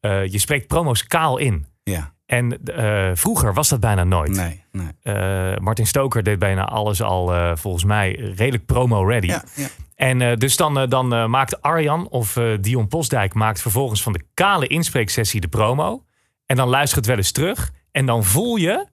Eh, 0.00 0.26
je 0.26 0.38
spreekt 0.38 0.66
promo's 0.66 1.06
kaal 1.06 1.38
in. 1.38 1.66
Ja, 1.82 2.12
En 2.26 2.64
eh, 2.64 3.10
vroeger 3.14 3.54
was 3.54 3.68
dat 3.68 3.80
bijna 3.80 4.04
nooit. 4.04 4.30
nee, 4.30 4.62
nee. 4.72 5.56
Martin 5.60 5.86
Stoker 5.86 6.22
deed 6.22 6.38
bijna 6.38 6.64
alles 6.64 7.02
al 7.02 7.56
volgens 7.56 7.84
mij 7.84 8.10
redelijk 8.36 8.66
promo-ready. 8.66 9.26
Ja, 9.26 9.44
ja. 9.54 9.68
En 9.94 10.38
dus 10.38 10.56
dan, 10.56 10.88
dan 10.88 11.30
maakt 11.30 11.62
Arjan 11.62 12.08
of 12.08 12.38
Dion 12.60 12.88
Postdijk 12.88 13.34
maakt 13.34 13.60
vervolgens 13.60 14.02
van 14.02 14.12
de 14.12 14.22
kale 14.34 14.66
inspreeksessie 14.66 15.40
de 15.40 15.48
promo. 15.48 16.04
En 16.46 16.56
dan 16.56 16.68
luistert 16.68 16.96
het 16.96 17.06
wel 17.06 17.16
eens 17.16 17.32
terug. 17.32 17.72
En 17.98 18.06
dan 18.06 18.24
voel 18.24 18.56
je 18.56 18.86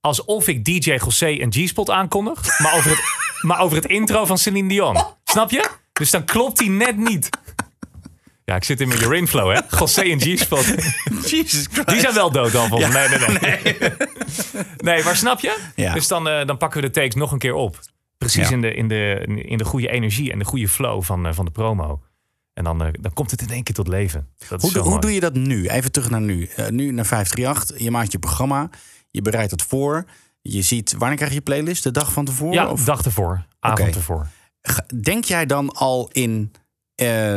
alsof 0.00 0.48
ik 0.48 0.64
DJ 0.64 0.90
José 1.04 1.26
en 1.26 1.52
G-Spot 1.52 1.90
aankondig. 1.90 2.58
Maar 2.58 2.74
over, 2.74 2.90
het, 2.90 3.00
maar 3.48 3.60
over 3.60 3.76
het 3.76 3.86
intro 3.86 4.24
van 4.24 4.38
Celine 4.38 4.68
Dion. 4.68 4.96
Snap 5.24 5.50
je? 5.50 5.70
Dus 5.92 6.10
dan 6.10 6.24
klopt 6.24 6.58
hij 6.58 6.68
net 6.68 6.96
niet. 6.96 7.28
Ja, 8.44 8.54
ik 8.54 8.64
zit 8.64 8.80
in 8.80 8.88
mijn 8.88 9.02
urine 9.02 9.26
flow, 9.26 9.52
hè? 9.54 9.60
José 9.78 10.00
en 10.02 10.20
G-Spot. 10.20 10.64
Jesus 11.30 11.66
Christ. 11.72 11.88
Die 11.88 12.00
zijn 12.00 12.14
wel 12.14 12.30
dood 12.30 12.52
dan 12.52 12.68
volgens 12.68 12.92
mij. 12.92 13.08
Nee, 13.08 13.18
nee, 13.18 13.38
nee. 13.62 13.90
Nee, 14.76 15.04
maar 15.04 15.16
snap 15.16 15.40
je? 15.40 15.58
Ja. 15.74 15.92
Dus 15.94 16.08
dan, 16.08 16.28
eh, 16.28 16.46
dan 16.46 16.56
pakken 16.56 16.80
we 16.80 16.86
de 16.86 16.92
takes 16.92 17.14
nog 17.14 17.32
een 17.32 17.38
keer 17.38 17.54
op. 17.54 17.78
Precies 18.18 18.48
Ja. 18.48 18.54
in, 18.54 18.60
de, 18.60 18.74
in, 18.74 18.88
de, 18.88 19.24
in 19.46 19.58
de 19.58 19.64
goede 19.64 19.88
energie 19.88 20.32
en 20.32 20.38
de 20.38 20.44
goede 20.44 20.68
flow 20.68 21.02
van, 21.02 21.26
eh, 21.26 21.32
van 21.32 21.44
de 21.44 21.50
promo. 21.50 22.00
En 22.56 22.64
dan, 22.64 22.82
eh, 22.84 22.88
dan 23.00 23.12
komt 23.12 23.30
het 23.30 23.42
in 23.42 23.48
één 23.48 23.62
keer 23.62 23.74
tot 23.74 23.88
leven. 23.88 24.28
Dat 24.48 24.62
Hoe, 24.62 24.78
hoe 24.78 25.00
doe 25.00 25.12
je 25.14 25.20
dat 25.20 25.34
nu? 25.34 25.68
Even 25.68 25.92
terug 25.92 26.10
naar 26.10 26.20
nu. 26.20 26.44
Eh, 26.44 26.68
nu 26.68 26.90
naar 26.92 27.06
538. 27.06 27.78
Je 27.84 27.90
maakt 27.90 28.12
je 28.12 28.18
programma. 28.18 28.70
Je 29.10 29.22
bereidt 29.22 29.50
het 29.50 29.62
voor. 29.62 30.04
Je 30.40 30.62
ziet, 30.62 30.94
wanneer 30.98 31.16
krijg 31.16 31.32
je 31.32 31.40
playlist? 31.40 31.82
De 31.82 31.90
dag 31.90 32.12
van 32.12 32.24
tevoren? 32.24 32.54
Ja, 32.54 32.68
Of- 32.70 32.84
dag 32.84 33.04
ervoor. 33.04 33.46
Avond 33.60 33.88
Oké. 33.88 33.96
ervoor. 33.98 34.26
Denk 35.00 35.24
jij 35.24 35.46
dan 35.46 35.72
al 35.72 36.08
in 36.12 36.52
eh, 36.94 37.34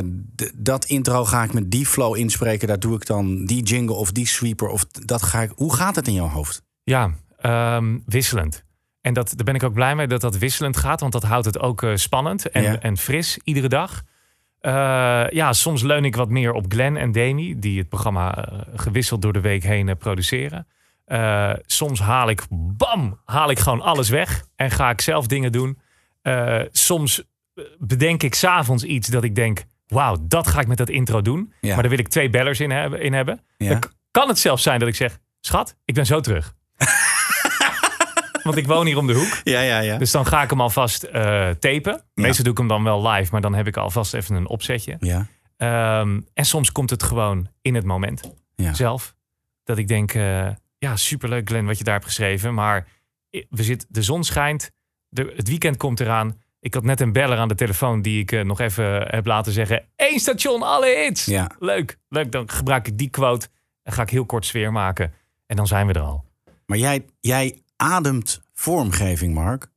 dat 0.56 0.86
intro 0.86 1.26
ga 1.26 1.44
ik 1.44 1.54
met 1.54 1.72
die 1.72 1.86
flow 1.86 2.16
inspreken? 2.18 2.68
Daar 2.68 2.80
doe 2.80 2.96
ik 2.96 3.06
dan 3.06 3.46
die 3.46 3.64
jingle 3.64 3.96
of 3.96 4.12
die 4.12 4.28
sweeper? 4.28 4.68
Of 4.68 4.86
dat 4.86 5.22
ga 5.24 5.42
ik, 5.42 5.52
hoe 5.56 5.74
gaat 5.76 5.96
het 5.96 6.08
in 6.08 6.14
jouw 6.14 6.28
hoofd? 6.30 6.62
Ja, 6.84 7.12
ehm, 7.38 7.98
wisselend. 8.06 8.64
En 9.02 9.14
dat, 9.14 9.34
daar 9.36 9.46
ben 9.46 9.56
ik 9.56 9.64
ook 9.64 9.74
blij 9.74 9.96
mee 9.96 10.08
dat 10.08 10.22
dat 10.22 10.38
wisselend 10.38 10.78
gaat. 10.78 11.00
Want 11.00 11.12
dat 11.14 11.24
houdt 11.24 11.46
het 11.46 11.60
ook 11.60 11.86
spannend 11.94 12.50
en, 12.50 12.62
Ja. 12.64 12.80
en 12.80 12.98
fris 12.98 13.40
iedere 13.44 13.68
dag. 13.68 14.04
Eh, 14.60 15.26
ja, 15.30 15.54
soms 15.54 15.82
leun 15.82 16.06
ik 16.06 16.16
wat 16.16 16.30
meer 16.30 16.54
op 16.54 16.66
Glenn 16.70 16.98
en 16.98 17.12
Demi. 17.12 17.60
Die 17.60 17.80
het 17.80 17.90
programma 17.90 18.36
eh, 18.46 18.60
gewisseld 18.76 19.22
door 19.22 19.34
de 19.34 19.42
week 19.42 19.64
heen 19.64 19.90
eh, 19.90 19.96
produceren. 19.96 20.68
Soms 21.66 22.00
haal 22.00 22.30
ik, 22.30 22.42
bam, 22.50 23.20
haal 23.26 23.50
ik 23.50 23.60
gewoon 23.60 23.82
alles 23.82 24.10
weg. 24.10 24.44
En 24.56 24.72
ga 24.72 24.90
ik 24.90 25.02
zelf 25.02 25.28
dingen 25.28 25.52
doen. 25.52 25.80
Soms 26.72 27.24
bedenk 27.78 28.24
ik 28.24 28.36
s'avonds 28.36 28.84
iets 28.84 29.08
dat 29.08 29.24
ik 29.24 29.36
denk... 29.36 29.64
Wauw, 29.88 30.18
dat 30.22 30.48
ga 30.48 30.60
ik 30.60 30.68
met 30.68 30.78
dat 30.78 30.90
intro 30.90 31.22
doen. 31.22 31.54
Ja. 31.62 31.74
Maar 31.74 31.82
daar 31.82 31.90
wil 31.92 32.00
ik 32.00 32.08
twee 32.08 32.30
bellers 32.30 32.60
in 32.60 32.72
hebben. 32.72 33.02
In 33.02 33.14
hebben. 33.14 33.42
Ja. 33.58 33.70
Dan 33.70 33.80
k- 33.80 33.92
kan 34.12 34.28
het 34.28 34.40
zelfs 34.40 34.64
zijn 34.64 34.80
dat 34.80 34.88
ik 34.88 34.96
zeg... 34.96 35.20
Schat, 35.42 35.76
ik 35.86 35.94
ben 35.94 36.06
zo 36.06 36.20
terug. 36.20 36.54
Want 38.50 38.62
ik 38.62 38.68
woon 38.68 38.86
hier 38.86 38.98
om 38.98 39.08
de 39.08 39.14
hoek. 39.14 39.42
Ja, 39.54 39.62
ja, 39.62 39.80
ja. 39.80 39.98
Dus 39.98 40.12
dan 40.12 40.26
ga 40.26 40.44
ik 40.44 40.50
hem 40.50 40.62
alvast 40.62 41.04
eh 41.04 41.50
tapen. 41.50 42.04
Meestal 42.14 42.44
doe 42.44 42.54
ik 42.54 42.60
hem 42.60 42.68
dan 42.68 42.84
wel 42.84 43.08
live, 43.08 43.32
maar 43.32 43.42
dan 43.42 43.54
heb 43.56 43.68
ik 43.68 43.78
alvast 43.78 44.14
even 44.14 44.36
een 44.36 44.48
opzetje. 44.48 44.98
Ja, 45.00 45.28
Ehm, 45.60 46.22
en 46.34 46.46
soms 46.46 46.72
komt 46.72 46.90
het 46.90 47.04
gewoon 47.04 47.48
in 47.62 47.76
het 47.76 47.86
moment 47.86 48.34
ja. 48.56 48.74
zelf. 48.74 49.16
Dat 49.64 49.78
ik 49.78 49.88
denk, 49.88 50.14
eh, 50.14 50.50
ja, 50.78 50.96
superleuk 50.96 51.48
Glenn 51.50 51.66
wat 51.66 51.78
je 51.78 51.84
daar 51.84 51.94
hebt 51.94 52.06
geschreven. 52.06 52.54
Maar 52.54 52.88
we 53.30 53.64
zit, 53.64 53.86
de 53.90 54.02
zon 54.02 54.24
schijnt, 54.24 54.72
de, 55.10 55.34
het 55.36 55.48
weekend 55.48 55.78
komt 55.78 56.00
eraan. 56.00 56.42
Ik 56.60 56.74
had 56.74 56.84
net 56.84 57.00
een 57.00 57.12
beller 57.12 57.38
aan 57.38 57.48
de 57.48 57.56
telefoon 57.56 58.02
die 58.02 58.22
ik 58.22 58.32
eh, 58.32 58.44
nog 58.44 58.60
even 58.60 59.08
heb 59.08 59.26
laten 59.26 59.52
zeggen. 59.52 59.86
Eén 59.96 60.20
station, 60.20 60.62
alle 60.62 61.04
hits. 61.04 61.26
Ja. 61.26 61.52
Leuk, 61.60 61.98
leuk. 62.10 62.32
Dan 62.32 62.50
gebruik 62.50 62.88
ik 62.88 62.98
die 62.98 63.10
quote 63.10 63.48
en 63.84 63.94
ga 63.94 64.02
ik 64.02 64.10
heel 64.10 64.26
kort 64.26 64.46
sfeer 64.46 64.72
maken. 64.72 65.14
En 65.46 65.56
dan 65.56 65.68
zijn 65.68 65.88
we 65.88 65.94
er 65.94 66.02
al. 66.02 66.26
Maar 66.66 66.78
jij, 66.78 67.06
jij 67.20 67.62
ademt 67.80 68.42
vormgeving, 68.54 69.34
Mark. 69.34 69.68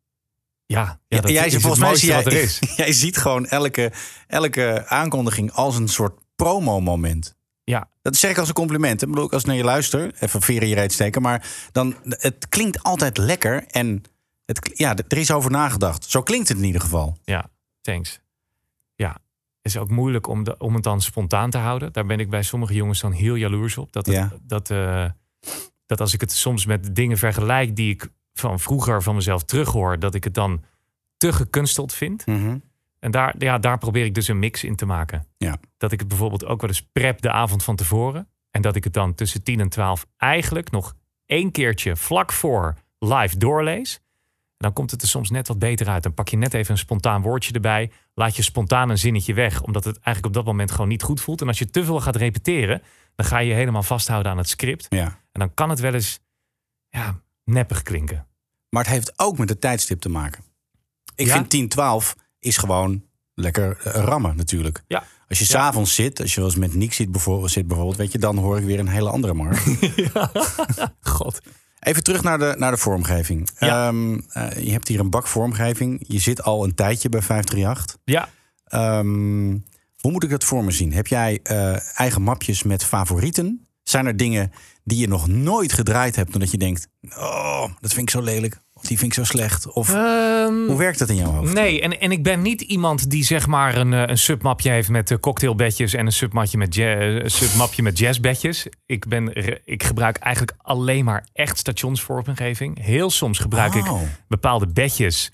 Ja, 0.66 1.00
ja 1.08 1.20
dat 1.20 1.30
jij, 1.30 1.46
is 1.46 1.56
volgens 1.56 1.80
mij 1.80 1.94
zie 1.94 2.08
jij, 2.08 2.22
wat 2.22 2.32
is. 2.32 2.58
jij 2.76 2.92
ziet 2.92 3.16
gewoon 3.16 3.46
elke, 3.46 3.92
elke 4.26 4.84
aankondiging 4.86 5.52
als 5.52 5.76
een 5.76 5.88
soort 5.88 6.18
promo-moment. 6.36 7.36
Ja. 7.64 7.88
Dat 8.02 8.16
zeg 8.16 8.30
ik 8.30 8.38
als 8.38 8.48
een 8.48 8.54
compliment. 8.54 9.02
Ik 9.02 9.08
bedoel, 9.08 9.30
als 9.30 9.42
ik 9.42 9.46
naar 9.46 9.56
je 9.56 9.64
luister, 9.64 10.14
even 10.20 10.42
veren 10.42 10.68
je 10.68 10.74
reet 10.74 10.92
steken. 10.92 11.22
Maar 11.22 11.46
dan, 11.72 11.96
het 12.04 12.48
klinkt 12.48 12.82
altijd 12.82 13.16
lekker. 13.18 13.66
En 13.66 14.02
het, 14.46 14.70
ja, 14.74 14.96
er 15.08 15.18
is 15.18 15.30
over 15.30 15.50
nagedacht. 15.50 16.04
Zo 16.04 16.22
klinkt 16.22 16.48
het 16.48 16.58
in 16.58 16.64
ieder 16.64 16.80
geval. 16.80 17.18
Ja, 17.24 17.50
thanks. 17.80 18.20
Ja, 18.94 19.10
het 19.10 19.72
is 19.72 19.76
ook 19.76 19.90
moeilijk 19.90 20.26
om, 20.26 20.44
de, 20.44 20.58
om 20.58 20.74
het 20.74 20.82
dan 20.82 21.00
spontaan 21.00 21.50
te 21.50 21.58
houden. 21.58 21.92
Daar 21.92 22.06
ben 22.06 22.20
ik 22.20 22.30
bij 22.30 22.42
sommige 22.42 22.74
jongens 22.74 23.00
dan 23.00 23.12
heel 23.12 23.34
jaloers 23.34 23.76
op. 23.78 23.92
Dat, 23.92 24.06
het, 24.06 24.14
Ja. 24.14 24.32
dat, 24.42 24.70
eh, 24.70 25.04
dat 25.92 26.00
als 26.00 26.14
ik 26.14 26.20
het 26.20 26.32
soms 26.32 26.66
met 26.66 26.94
dingen 26.94 27.18
vergelijk 27.18 27.76
die 27.76 27.90
ik 27.90 28.08
van 28.32 28.60
vroeger 28.60 29.02
van 29.02 29.14
mezelf 29.14 29.44
terughoor, 29.44 29.98
dat 29.98 30.14
ik 30.14 30.24
het 30.24 30.34
dan 30.34 30.64
te 31.16 31.32
gekunsteld 31.32 31.94
vind. 31.94 32.24
En 32.98 33.10
daar, 33.10 33.34
ja, 33.38 33.58
daar 33.58 33.78
probeer 33.78 34.04
ik 34.04 34.14
dus 34.14 34.28
een 34.28 34.38
mix 34.38 34.64
in 34.64 34.76
te 34.76 34.86
maken. 34.86 35.26
Ja. 35.36 35.56
Dat 35.76 35.92
ik 35.92 35.98
het 35.98 36.08
bijvoorbeeld 36.08 36.44
ook 36.44 36.60
wel 36.60 36.70
eens 36.70 36.88
prep 36.92 37.20
de 37.20 37.30
avond 37.30 37.64
van 37.64 37.76
tevoren. 37.76 38.28
En 38.50 38.62
dat 38.62 38.76
ik 38.76 38.84
het 38.84 38.92
dan 38.92 39.14
tussen 39.14 39.42
10 39.42 39.60
en 39.60 39.68
12 39.68 40.06
eigenlijk 40.16 40.70
nog 40.70 40.94
één 41.26 41.50
keertje 41.50 41.96
vlak 41.96 42.32
voor 42.32 42.76
live 42.98 43.36
doorlees. 43.36 43.94
En 43.94 44.68
dan 44.68 44.72
komt 44.72 44.90
het 44.90 45.02
er 45.02 45.08
soms 45.08 45.30
net 45.30 45.48
wat 45.48 45.58
beter 45.58 45.88
uit. 45.88 46.02
Dan 46.02 46.14
pak 46.14 46.28
je 46.28 46.36
net 46.36 46.54
even 46.54 46.72
een 46.72 46.78
spontaan 46.78 47.22
woordje 47.22 47.52
erbij. 47.52 47.90
Laat 48.14 48.36
je 48.36 48.42
spontaan 48.42 48.88
een 48.88 48.98
zinnetje 48.98 49.34
weg. 49.34 49.62
Omdat 49.62 49.84
het 49.84 49.94
eigenlijk 49.94 50.26
op 50.26 50.32
dat 50.32 50.44
moment 50.44 50.70
gewoon 50.70 50.88
niet 50.88 51.02
goed 51.02 51.20
voelt. 51.20 51.40
En 51.40 51.48
als 51.48 51.58
je 51.58 51.70
te 51.70 51.84
veel 51.84 52.00
gaat 52.00 52.16
repeteren, 52.16 52.82
dan 53.14 53.26
ga 53.26 53.38
je 53.38 53.48
je 53.48 53.54
helemaal 53.54 53.82
vasthouden 53.82 54.32
aan 54.32 54.38
het 54.38 54.48
script. 54.48 54.86
Ja. 54.88 55.04
En 55.32 55.40
dan 55.40 55.54
kan 55.54 55.70
het 55.70 55.80
wel 55.80 55.94
eens 55.94 56.20
ja, 56.88 57.20
neppig 57.44 57.82
klinken. 57.82 58.26
Maar 58.68 58.82
het 58.82 58.92
heeft 58.92 59.12
ook 59.18 59.38
met 59.38 59.48
het 59.48 59.60
tijdstip 59.60 60.00
te 60.00 60.08
maken. 60.08 60.44
Ik 61.14 61.26
Ja? 61.26 61.32
vind 61.32 61.50
10, 61.50 61.68
12 61.68 62.16
is 62.38 62.56
gewoon 62.56 63.04
lekker 63.34 63.76
eh, 63.82 63.92
rammen 64.04 64.36
natuurlijk. 64.36 64.82
Ja. 64.86 65.04
Als 65.28 65.38
je 65.38 65.44
s'avonds 65.44 65.94
zit, 65.94 66.20
als 66.20 66.34
je 66.34 66.40
wel 66.40 66.48
eens 66.48 66.58
met 66.58 66.74
Nick 66.74 66.92
zit 66.92 67.12
bijvoorbeeld, 67.12 67.50
zit 67.50 67.66
bijvoorbeeld, 67.66 67.96
weet 67.98 68.12
je, 68.12 68.18
dan 68.18 68.36
hoor 68.38 68.58
ik 68.58 68.64
weer 68.64 68.78
een 68.78 68.88
hele 68.88 69.10
andere 69.10 69.34
Mark. 69.34 69.62
God. 71.00 71.40
Even 71.80 72.02
terug 72.02 72.22
naar 72.22 72.38
de, 72.38 72.54
naar 72.58 72.70
de 72.70 72.76
vormgeving. 72.76 73.48
Ja. 73.58 73.86
Ehm, 73.88 74.20
eh, 74.28 74.64
je 74.64 74.70
hebt 74.72 74.88
hier 74.88 75.00
een 75.00 75.10
bak 75.10 75.26
vormgeving. 75.26 76.04
Je 76.08 76.18
zit 76.18 76.42
al 76.42 76.64
een 76.64 76.74
tijdje 76.74 77.08
bij 77.08 77.22
538. 77.22 77.96
Ja, 78.04 78.28
Ehm, 78.64 79.58
hoe 80.02 80.12
moet 80.12 80.24
ik 80.24 80.30
dat 80.30 80.44
voor 80.44 80.64
me 80.64 80.70
zien? 80.70 80.92
Heb 80.92 81.06
jij 81.06 81.40
eh, 81.42 81.98
eigen 82.00 82.22
mapjes 82.22 82.62
met 82.62 82.84
favorieten? 82.84 83.66
Zijn 83.82 84.06
er 84.06 84.16
dingen 84.16 84.52
die 84.84 84.98
je 84.98 85.08
nog 85.08 85.28
nooit 85.28 85.72
gedraaid 85.72 86.16
hebt... 86.16 86.34
omdat 86.34 86.50
je 86.50 86.58
denkt, 86.58 86.88
oh, 87.16 87.64
dat 87.80 87.92
vind 87.92 88.02
ik 88.02 88.10
zo 88.10 88.22
lelijk. 88.22 88.60
Of 88.74 88.82
die 88.88 88.98
vind 88.98 89.10
ik 89.16 89.18
zo 89.18 89.24
slecht. 89.24 89.72
Of 89.72 89.88
Ehm, 89.88 90.66
hoe 90.66 90.76
werkt 90.78 90.98
dat 90.98 91.08
in 91.08 91.16
jouw 91.16 91.30
hoofd? 91.30 91.52
Nee, 91.52 91.80
en, 91.80 92.00
en 92.00 92.10
ik 92.12 92.22
ben 92.22 92.42
niet 92.42 92.60
iemand 92.60 93.10
die 93.10 93.24
zeg 93.24 93.46
maar 93.46 93.76
een, 93.76 93.92
eh, 93.92 94.02
een 94.06 94.18
submapje 94.18 94.70
heeft 94.70 94.88
met 94.88 95.10
eh, 95.10 95.18
cocktailbedjes 95.18 95.94
en 95.94 96.06
een 96.06 96.12
submapje 96.12 96.58
met, 96.58 96.74
ja- 96.74 97.00
een 97.00 97.30
submapje 97.30 97.82
met 97.82 97.98
jazzbedjes. 97.98 98.66
Ik, 98.86 99.06
ben, 99.08 99.30
ik 99.64 99.82
gebruik 99.82 100.16
eigenlijk 100.16 100.56
alleen 100.58 101.04
maar 101.04 101.26
echt 101.32 101.58
stationsvormgeving. 101.58 102.84
Heel 102.84 103.10
soms 103.10 103.38
gebruik 103.38 103.74
ik 103.74 103.90
Oh. 103.92 104.00
bepaalde 104.28 104.66
bedjes 104.66 105.32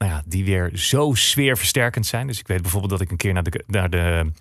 nou 0.00 0.12
ja, 0.12 0.22
die 0.26 0.44
weer 0.44 0.70
zo 0.74 1.14
sfeerversterkend 1.14 2.06
zijn. 2.06 2.26
Dus 2.26 2.38
ik 2.38 2.46
weet 2.46 2.62
bijvoorbeeld 2.62 2.92
dat 2.92 3.00
ik 3.00 3.10
een 3.10 3.16
keer 3.16 3.32
naar 3.32 3.42
de, 3.42 3.64
naar 3.66 3.90
de 3.90 4.32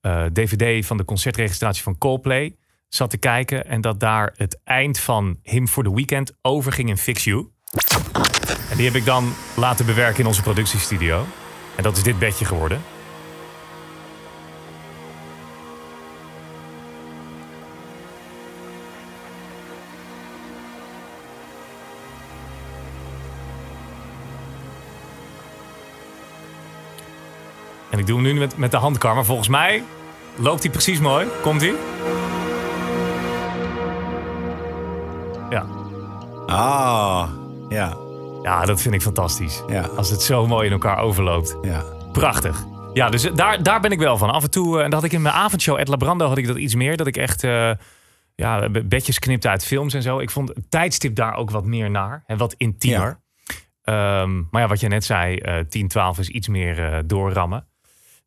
eh, 0.00 0.24
DVD 0.24 0.86
van 0.86 0.96
de 0.96 1.04
concertregistratie 1.04 1.82
van 1.82 1.98
Coldplay 1.98 2.56
zat 2.88 3.10
te 3.10 3.16
kijken. 3.16 3.66
En 3.66 3.80
dat 3.80 4.00
daar 4.00 4.32
het 4.36 4.60
eind 4.64 4.98
van 4.98 5.38
Him 5.42 5.68
for 5.68 5.84
the 5.84 5.94
Weekend 5.94 6.32
overging 6.42 6.88
in 6.88 6.96
Fix 6.96 7.24
You. 7.24 7.48
En 8.70 8.76
die 8.76 8.86
heb 8.86 8.94
ik 8.94 9.04
dan 9.04 9.32
laten 9.56 9.86
bewerken 9.86 10.20
in 10.20 10.26
onze 10.26 10.42
productiestudio. 10.42 11.26
En 11.76 11.82
dat 11.82 11.96
is 11.96 12.02
dit 12.02 12.18
bedje 12.18 12.44
geworden. 12.44 12.80
Ik 28.00 28.06
doe 28.06 28.14
hem 28.22 28.32
nu 28.32 28.38
met, 28.38 28.56
met 28.56 28.70
de 28.70 28.76
handkar, 28.76 29.14
maar 29.14 29.24
volgens 29.24 29.48
mij 29.48 29.82
loopt 30.36 30.62
hij 30.62 30.72
precies 30.72 30.98
mooi. 31.00 31.26
Komt 31.42 31.60
hij? 31.60 31.74
Ja. 35.50 35.66
Ah, 36.46 37.28
ja, 37.68 37.96
ja, 38.42 38.64
dat 38.64 38.80
vind 38.80 38.94
ik 38.94 39.02
fantastisch. 39.02 39.62
Ja. 39.68 39.82
Als 39.82 40.10
het 40.10 40.22
zo 40.22 40.46
mooi 40.46 40.66
in 40.66 40.72
elkaar 40.72 40.98
overloopt. 40.98 41.56
ja. 41.62 41.82
Prachtig. 42.12 42.64
Ja, 42.92 43.08
dus 43.10 43.22
daar, 43.34 43.62
daar 43.62 43.80
ben 43.80 43.90
ik 43.90 43.98
wel 43.98 44.18
van. 44.18 44.30
Af 44.30 44.42
en 44.42 44.50
toe, 44.50 44.78
eh, 44.78 44.84
en 44.84 44.90
dat 44.90 45.00
had 45.00 45.04
ik 45.10 45.12
in 45.16 45.22
mijn 45.22 45.34
avondshow 45.34 45.78
Ed 45.78 45.88
Labrando 45.88 46.26
had 46.28 46.38
ik 46.38 46.46
dat 46.46 46.56
iets 46.56 46.74
meer. 46.74 46.96
Dat 46.96 47.06
ik 47.06 47.16
echt 47.16 47.44
eh, 47.44 47.70
ja, 48.34 48.68
be- 48.68 48.84
bedjes 48.84 49.18
knipte 49.18 49.48
uit 49.48 49.64
films 49.64 49.94
en 49.94 50.02
zo. 50.02 50.18
Ik 50.18 50.30
vond 50.30 50.48
het 50.48 50.70
tijdstip 50.70 51.14
daar 51.14 51.34
ook 51.34 51.50
wat 51.50 51.64
meer 51.64 51.90
naar. 51.90 52.22
En 52.26 52.36
wat 52.38 52.54
intiemer. 52.56 53.20
Ehm, 53.82 54.36
maar 54.50 54.62
ja, 54.62 54.66
wat 54.68 54.80
je 54.80 54.88
net 54.88 55.04
zei, 55.04 55.36
eh 55.36 55.58
10, 55.68 55.88
12 55.88 56.18
is 56.18 56.28
iets 56.28 56.48
meer 56.48 56.84
eh, 56.92 56.98
doorrammen. 57.06 57.66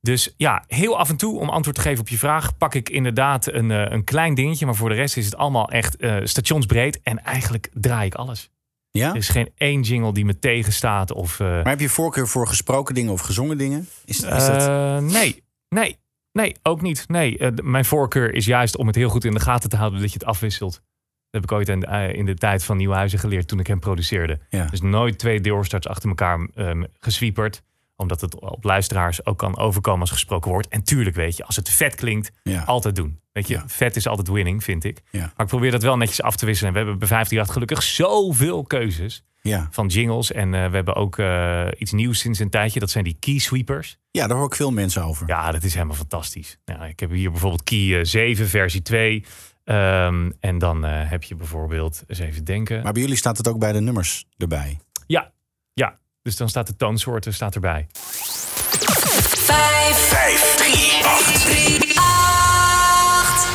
Dus 0.07 0.33
ja, 0.38 0.63
heel 0.67 0.98
af 0.98 1.10
en 1.10 1.17
toe, 1.17 1.39
om 1.39 1.50
antwoord 1.50 1.75
te 1.75 1.81
geven 1.81 2.00
op 2.00 2.07
je 2.07 2.17
vraag, 2.17 2.57
pak 2.57 2.75
ik 2.75 2.89
inderdaad 2.89 3.51
een, 3.51 3.72
eh, 3.72 3.91
een 3.91 4.03
klein 4.03 4.33
dingetje. 4.33 4.65
Maar 4.65 4.75
voor 4.75 4.89
de 4.89 4.95
rest 4.95 5.17
is 5.17 5.25
het 5.25 5.36
allemaal 5.36 5.69
echt 5.69 5.95
eh, 5.95 6.17
stationsbreed. 6.24 7.00
En 7.03 7.24
eigenlijk 7.24 7.69
draai 7.74 8.05
ik 8.05 8.15
alles. 8.15 8.50
Ja? 8.91 9.10
Er 9.10 9.15
is 9.15 9.29
geen 9.29 9.51
één 9.55 9.81
jingle 9.81 10.13
die 10.13 10.25
me 10.25 10.39
tegenstaat. 10.39 11.12
Of, 11.12 11.39
eh, 11.39 11.48
Maar 11.48 11.67
heb 11.67 11.79
je 11.79 11.89
voorkeur 11.89 12.27
voor 12.27 12.48
gesproken 12.48 12.95
dingen 12.95 13.12
of 13.12 13.22
gezongen 13.22 13.57
dingen? 13.57 13.88
Is, 14.05 14.15
is 14.15 14.45
dat... 14.45 15.01
nee, 15.01 15.43
nee, 15.69 15.98
nee, 16.31 16.55
ook 16.63 16.81
niet. 16.81 17.07
Nee, 17.07 17.51
mijn 17.62 17.86
voorkeur 17.86 18.33
is 18.33 18.45
juist 18.45 18.77
om 18.77 18.88
het 18.88 18.95
heel 18.95 19.10
goed 19.10 19.25
in 19.25 19.33
de 19.33 19.39
gaten 19.39 19.69
te 19.69 19.75
houden 19.75 20.01
dat 20.01 20.12
je 20.12 20.19
het 20.19 20.27
afwisselt. 20.27 20.74
Dat 20.74 21.41
heb 21.41 21.43
ik 21.43 21.51
ooit 21.51 21.69
in, 21.69 21.81
in 22.15 22.25
de 22.25 22.36
tijd 22.36 22.63
van 22.63 22.77
Nieuwhuizen 22.77 23.19
geleerd 23.19 23.48
toen 23.48 23.60
ik 23.60 23.67
hem 23.67 23.79
produceerde. 23.79 24.39
Ja. 24.50 24.65
Dus 24.65 24.81
nooit 24.81 25.19
twee 25.19 25.41
doorstarts 25.41 25.88
achter 25.88 26.10
elkaar 26.10 26.48
ehm 26.55 26.83
geswieperd. 27.00 27.63
Omdat 27.95 28.21
het 28.21 28.39
op 28.39 28.63
luisteraars 28.63 29.25
ook 29.25 29.38
kan 29.38 29.57
overkomen 29.57 30.01
als 30.01 30.12
gesproken 30.12 30.51
woord. 30.51 30.67
En 30.67 30.83
tuurlijk 30.83 31.15
weet 31.15 31.38
je, 31.38 31.45
als 31.45 31.55
het 31.55 31.69
vet 31.69 31.95
klinkt, 31.95 32.31
Ja. 32.43 32.63
altijd 32.63 32.95
doen. 32.95 33.19
Weet 33.31 33.47
je, 33.47 33.53
Ja. 33.53 33.63
vet 33.67 33.95
is 33.95 34.07
altijd 34.07 34.27
winning, 34.27 34.63
vind 34.63 34.83
ik. 34.83 35.01
Ja. 35.12 35.19
Maar 35.19 35.31
ik 35.38 35.47
probeer 35.47 35.71
dat 35.71 35.81
wel 35.83 35.97
netjes 35.97 36.21
af 36.21 36.35
te 36.35 36.45
wisselen. 36.45 36.67
En 36.67 36.73
we 36.79 36.83
hebben 36.85 37.00
bij 37.00 37.07
538 37.07 37.53
gelukkig 37.53 37.83
zoveel 37.83 38.63
keuzes 38.63 39.23
Ja. 39.41 39.67
van 39.71 39.88
jingles. 39.88 40.31
En 40.31 40.53
eh, 40.53 40.69
we 40.69 40.75
hebben 40.75 40.95
ook 40.95 41.17
eh, 41.17 41.67
iets 41.77 41.91
nieuws 41.91 42.19
sinds 42.19 42.39
een 42.39 42.50
tijdje. 42.50 42.79
Dat 42.79 42.89
zijn 42.89 43.03
die 43.03 43.17
key 43.19 43.38
sweepers. 43.38 43.97
ja, 44.12 44.27
daar 44.27 44.38
hoor 44.38 44.45
ik 44.45 44.55
veel 44.55 44.71
mensen 44.71 45.03
over. 45.03 45.27
Ja, 45.27 45.51
dat 45.51 45.63
is 45.63 45.73
helemaal 45.73 45.95
fantastisch. 45.95 46.57
Nou, 46.65 46.85
ik 46.85 47.00
heb 47.00 47.12
hier 47.12 47.31
bijvoorbeeld 47.31 47.63
Key 47.63 48.00
eh, 48.00 48.05
7, 48.05 48.47
versie 48.47 48.81
2. 48.81 49.25
Ehm, 49.63 50.31
en 50.39 50.57
dan 50.57 50.85
eh, 50.85 51.09
heb 51.09 51.23
je 51.23 51.35
bijvoorbeeld, 51.35 52.03
eens 52.07 52.19
even 52.19 52.43
denken. 52.43 52.83
Maar 52.83 52.93
bij 52.93 53.01
jullie 53.01 53.17
staat 53.17 53.38
het 53.38 53.47
ook 53.47 53.59
bij 53.59 53.71
de 53.71 53.81
nummers 53.81 54.25
erbij. 54.38 54.79
Ja, 55.07 55.31
ja. 55.73 56.00
Dus 56.23 56.35
dan 56.35 56.49
staat 56.49 56.67
de 56.67 56.75
toonsoorten 56.75 57.33
staat 57.33 57.55
erbij. 57.55 57.87
5, 57.93 59.97
5, 59.97 60.55
3, 60.55 61.05
8, 61.05 61.45
3, 61.45 61.99
8. 61.99 63.47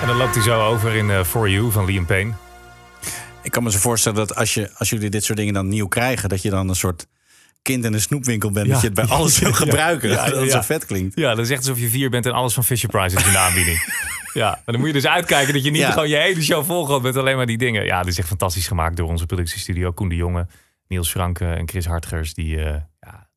En 0.00 0.06
dan 0.06 0.16
loopt 0.16 0.34
hij 0.34 0.44
zo 0.44 0.66
over 0.66 0.94
in 0.94 1.10
eh 1.10 1.24
For 1.24 1.50
You 1.50 1.70
van 1.70 1.84
Liam 1.84 2.06
Payne. 2.06 2.32
Ik 3.42 3.50
kan 3.50 3.62
me 3.62 3.70
zo 3.70 3.78
voorstellen 3.78 4.18
dat 4.18 4.34
als, 4.34 4.54
je, 4.54 4.70
als 4.76 4.90
jullie 4.90 5.10
dit 5.10 5.24
soort 5.24 5.38
dingen 5.38 5.54
dan 5.54 5.68
nieuw 5.68 5.86
krijgen... 5.88 6.28
dat 6.28 6.42
je 6.42 6.50
dan 6.50 6.68
een 6.68 6.74
soort 6.74 7.06
kind 7.62 7.84
in 7.84 7.92
een 7.92 8.00
snoepwinkel 8.00 8.50
bent... 8.50 8.66
Ja. 8.66 8.72
dat 8.72 8.80
je 8.80 8.86
het 8.86 8.96
bij 8.96 9.04
alles 9.06 9.38
wil 9.42 9.52
gebruiken. 9.52 10.08
Ja, 10.08 10.14
ja, 10.24 10.30
dat 10.30 10.40
het 10.40 10.50
ja. 10.50 10.56
zo 10.56 10.60
vet 10.60 10.86
klinkt. 10.86 11.18
Ja, 11.18 11.34
dat 11.34 11.44
is 11.44 11.50
echt 11.50 11.60
alsof 11.60 11.78
je 11.78 11.88
vier 11.88 12.10
bent 12.10 12.26
en 12.26 12.32
alles 12.32 12.54
van 12.54 12.64
Fisher 12.64 12.88
Price 12.88 13.16
is 13.16 13.24
in 13.26 13.32
de 13.32 13.38
aanbieding. 13.38 13.82
ja, 14.32 14.48
maar 14.48 14.60
dan 14.64 14.78
moet 14.78 14.86
je 14.86 14.92
dus 14.92 15.06
uitkijken 15.06 15.54
dat 15.54 15.64
je 15.64 15.70
niet 15.70 15.80
Ja. 15.80 15.90
gewoon 15.90 16.08
je 16.08 16.16
hele 16.16 16.42
show 16.42 16.64
volgooit 16.64 17.02
met 17.02 17.16
alleen 17.16 17.36
maar 17.36 17.46
die 17.46 17.58
dingen. 17.58 17.84
Ja, 17.84 17.98
dat 17.98 18.06
is 18.06 18.18
echt 18.18 18.28
fantastisch 18.28 18.66
gemaakt 18.66 18.96
door 18.96 19.08
onze 19.08 19.26
productiestudio. 19.26 19.92
Koen 19.92 20.08
de 20.08 20.14
Jonge, 20.14 20.46
Niels 20.88 21.10
Franke 21.10 21.46
en 21.46 21.68
Chris 21.68 21.86
Hartgers. 21.86 22.34
Die, 22.34 22.64
eh, 22.64 22.80
ja, 23.00 23.30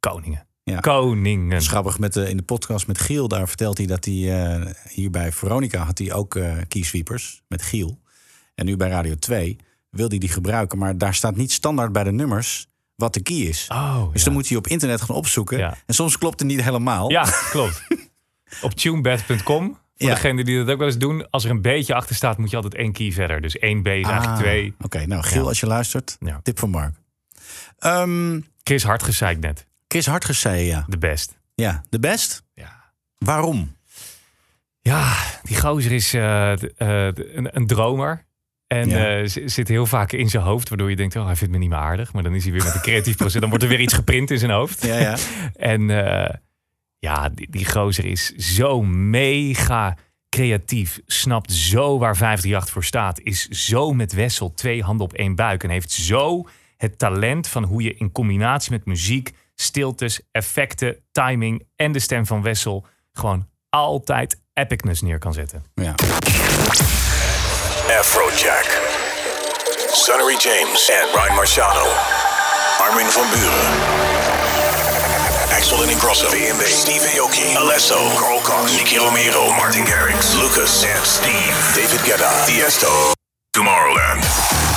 koningen. 0.00 0.46
Ja. 0.62 0.80
Koningen. 0.80 1.62
Grappig, 1.62 1.98
met 1.98 2.12
de, 2.12 2.28
in 2.30 2.36
de 2.36 2.42
podcast 2.42 2.86
met 2.86 2.98
Giel, 2.98 3.28
daar 3.28 3.48
vertelt 3.48 3.78
hij 3.78 3.86
dat 3.86 4.04
hij 4.04 4.44
eh, 4.44 4.72
hier 4.88 5.10
bij 5.10 5.32
Veronica 5.32 5.84
had 5.84 5.98
hij 5.98 6.12
ook 6.12 6.34
eh 6.34 6.56
keysweepers 6.68 7.42
met 7.48 7.62
Giel. 7.62 8.00
En 8.54 8.66
nu 8.66 8.76
bij 8.76 8.88
Radio 8.88 9.14
2 9.14 9.56
wil 9.90 10.08
hij 10.08 10.18
die 10.18 10.28
gebruiken, 10.28 10.78
maar 10.78 10.98
daar 10.98 11.14
staat 11.14 11.36
niet 11.36 11.52
standaard 11.52 11.92
bij 11.92 12.04
de 12.04 12.12
nummers 12.12 12.68
wat 12.94 13.14
de 13.14 13.22
key 13.22 13.36
is. 13.36 13.66
Oh, 13.72 14.12
dus 14.12 14.18
ja. 14.18 14.24
dan 14.24 14.32
moet 14.32 14.48
hij 14.48 14.56
op 14.56 14.66
internet 14.66 15.02
gaan 15.02 15.16
opzoeken. 15.16 15.58
Ja. 15.58 15.76
En 15.86 15.94
soms 15.94 16.18
klopt 16.18 16.38
het 16.38 16.48
niet 16.48 16.62
helemaal. 16.62 17.10
Ja, 17.10 17.24
klopt. 17.50 17.82
Op 18.62 18.72
tunebed.com. 18.74 19.78
Voor 19.98 20.08
Ja. 20.08 20.14
degenen 20.14 20.44
die 20.44 20.58
dat 20.58 20.68
ook 20.70 20.78
wel 20.78 20.86
eens 20.86 20.98
doen. 20.98 21.30
Als 21.30 21.44
er 21.44 21.50
een 21.50 21.62
beetje 21.62 21.94
achter 21.94 22.14
staat, 22.14 22.38
moet 22.38 22.50
je 22.50 22.56
altijd 22.56 22.74
één 22.74 22.92
key 22.92 23.12
verder. 23.12 23.40
Dus 23.40 23.56
1B 23.60 23.86
is 23.86 23.92
eigenlijk 24.06 24.26
Ah, 24.26 24.36
2. 24.38 24.74
Oké, 24.80 25.06
nou 25.06 25.22
Giel, 25.22 25.42
Ja. 25.42 25.48
als 25.48 25.60
je 25.60 25.66
luistert, 25.66 26.16
Ja. 26.20 26.40
tip 26.42 26.58
van 26.58 26.70
Mark. 26.70 26.94
Ehm, 27.78 28.40
Chris 28.62 28.84
Hartgers 28.84 29.16
zei 29.16 29.34
ik 29.36 29.40
net. 29.42 29.66
Chris 29.88 30.06
Hartges 30.06 30.40
zei 30.40 30.64
ja. 30.64 30.84
De 30.88 30.98
best. 30.98 31.38
Ja, 31.54 31.82
de 31.88 31.98
best? 31.98 32.42
Ja. 32.54 32.92
Waarom? 33.18 33.76
Ja, 34.80 35.14
die 35.42 35.60
gozer 35.60 35.92
is 35.92 36.08
d- 36.10 36.14
een, 36.76 37.56
een 37.56 37.66
dromer. 37.66 38.24
En 38.66 38.88
Ja. 38.88 39.18
eh, 39.20 39.28
zit 39.46 39.68
heel 39.68 39.86
vaak 39.86 40.12
in 40.12 40.28
zijn 40.28 40.42
hoofd, 40.42 40.68
waardoor 40.68 40.90
je 40.90 40.96
denkt, 40.96 41.16
oh, 41.16 41.24
hij 41.26 41.36
vindt 41.36 41.52
me 41.52 41.58
niet 41.60 41.68
meer 41.68 41.78
aardig. 41.78 42.12
Maar 42.12 42.22
dan 42.22 42.34
is 42.34 42.42
hij 42.44 42.52
weer 42.52 42.64
met 42.64 42.74
een 42.74 42.80
creatief 42.80 43.16
proces. 43.16 43.40
Dan 43.40 43.48
wordt 43.48 43.64
er 43.64 43.70
weer 43.70 43.80
iets 43.80 43.94
geprint 43.94 44.30
in 44.30 44.38
zijn 44.38 44.50
hoofd. 44.50 44.82
Ja, 44.86 44.98
ja. 44.98 45.16
En 45.72 45.90
ja, 47.06 47.28
die, 47.28 47.50
die 47.50 47.70
gozer 47.70 48.04
is 48.04 48.34
zo 48.36 48.82
mega 48.82 49.96
creatief. 50.28 51.00
Snapt 51.06 51.52
zo 51.52 51.98
waar 51.98 52.16
538 52.16 52.72
voor 52.72 52.84
staat. 52.84 53.20
Is 53.20 53.48
zo 53.48 53.92
met 53.92 54.12
Wessel 54.12 54.54
twee 54.54 54.82
handen 54.82 55.06
op 55.06 55.12
één 55.12 55.34
buik. 55.34 55.62
En 55.62 55.70
heeft 55.70 55.90
zo 55.90 56.48
het 56.76 56.98
talent 56.98 57.48
van 57.48 57.64
hoe 57.64 57.82
je 57.82 57.94
in 57.94 58.12
combinatie 58.12 58.70
met 58.70 58.84
muziek, 58.84 59.32
stiltes, 59.54 60.20
effecten, 60.32 60.96
timing 61.12 61.66
en 61.76 61.92
de 61.92 61.98
stem 61.98 62.26
van 62.26 62.42
Wessel 62.42 62.86
gewoon 63.12 63.48
altijd 63.68 64.40
epicness 64.52 65.02
neer 65.02 65.18
kan 65.18 65.32
zetten. 65.32 65.64
ja. 65.74 65.94
Afrojack. 67.98 68.68
Sonnery 69.92 70.36
James 70.38 70.90
en 70.90 71.20
Ryan 71.20 71.34
Marciano. 71.34 71.86
Armin 72.78 73.06
van 73.06 73.26
Buren. 73.32 74.45
Axel 75.56 75.80
and 75.80 75.90
Ingrosso. 75.90 76.30
B&B. 76.30 76.62
Steve 76.68 77.00
Aoki. 77.16 77.56
Alesso. 77.56 77.96
Carl 78.20 78.40
Cox. 78.42 78.76
Nicky 78.76 78.98
Romero. 78.98 79.48
Martin 79.56 79.84
Garrix. 79.86 80.34
Lucas 80.34 80.82
en 80.82 81.02
Steve. 81.02 81.56
David 81.74 82.02
Guetta. 82.04 82.30
Tiesto. 82.44 83.12
Tomorrowland. 83.50 84.24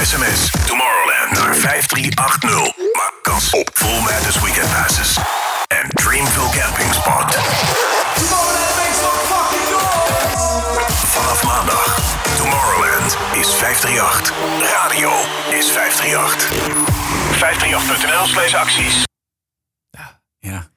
SMS 0.02 0.50
Tomorrowland 0.66 1.32
naar 1.32 1.56
5380. 1.56 2.78
Maak 2.94 3.14
kans 3.22 3.50
op 3.50 3.70
Full 3.74 4.00
Madness 4.00 4.40
Weekend 4.40 4.70
Passes. 4.70 5.18
En 5.68 5.90
Dreamville 5.90 6.50
Camping 6.60 6.94
Spot. 6.94 7.38
Vanaf 11.06 11.44
maandag. 11.44 12.00
Tomorrowland 12.38 13.18
is 13.34 13.48
538. 13.48 14.32
Radio 14.78 15.10
is 15.58 15.66
538. 15.72 16.48
538.nl 17.32 18.26
slash 18.26 18.54
acties. 18.56 19.09
Ja. 20.40 20.70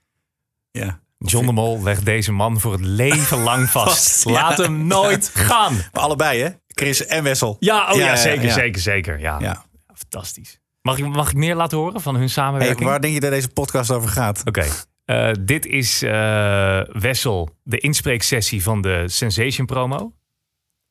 Ja. 0.70 1.00
John 1.18 1.46
de 1.46 1.52
Mol 1.52 1.82
legt 1.82 2.04
deze 2.04 2.32
man 2.32 2.60
voor 2.60 2.72
het 2.72 2.80
leven 2.80 3.42
lang 3.50 3.68
vast. 3.70 3.96
Vast, 3.96 4.24
ja. 4.24 4.32
Laat 4.32 4.58
hem 4.58 4.86
nooit 4.86 5.30
gaan. 5.34 5.74
Maar 5.92 6.02
allebei, 6.02 6.42
hè? 6.42 6.48
Chris 6.68 7.06
en 7.06 7.22
Wessel. 7.22 7.56
Ja, 7.60 7.90
oh 7.92 7.96
ja, 7.98 8.04
Ja, 8.04 8.10
ja, 8.10 8.16
zeker, 8.16 8.44
ja. 8.44 8.52
zeker, 8.52 8.80
zeker. 8.80 9.20
Ja. 9.20 9.38
Ja. 9.40 9.64
Fantastisch. 9.94 10.60
Mag 10.82 10.98
ik, 10.98 11.06
mag 11.06 11.28
ik 11.30 11.36
meer 11.36 11.54
laten 11.54 11.78
horen 11.78 12.00
van 12.00 12.12
hun 12.12 12.22
Hey, 12.22 12.32
samenwerking? 12.32 12.88
waar 12.88 13.00
denk 13.00 13.14
je 13.14 13.20
dat 13.20 13.30
deze 13.30 13.48
podcast 13.48 13.90
over 13.90 14.08
gaat? 14.08 14.42
Oké. 14.44 14.64
Eh, 15.04 15.30
dit 15.40 15.66
is 15.66 16.02
eh, 16.02 16.80
Wessel, 16.92 17.50
de 17.62 17.78
inspreeksessie 17.78 18.62
van 18.62 18.80
de 18.82 19.04
Sensation 19.06 19.66
promo. 19.66 20.12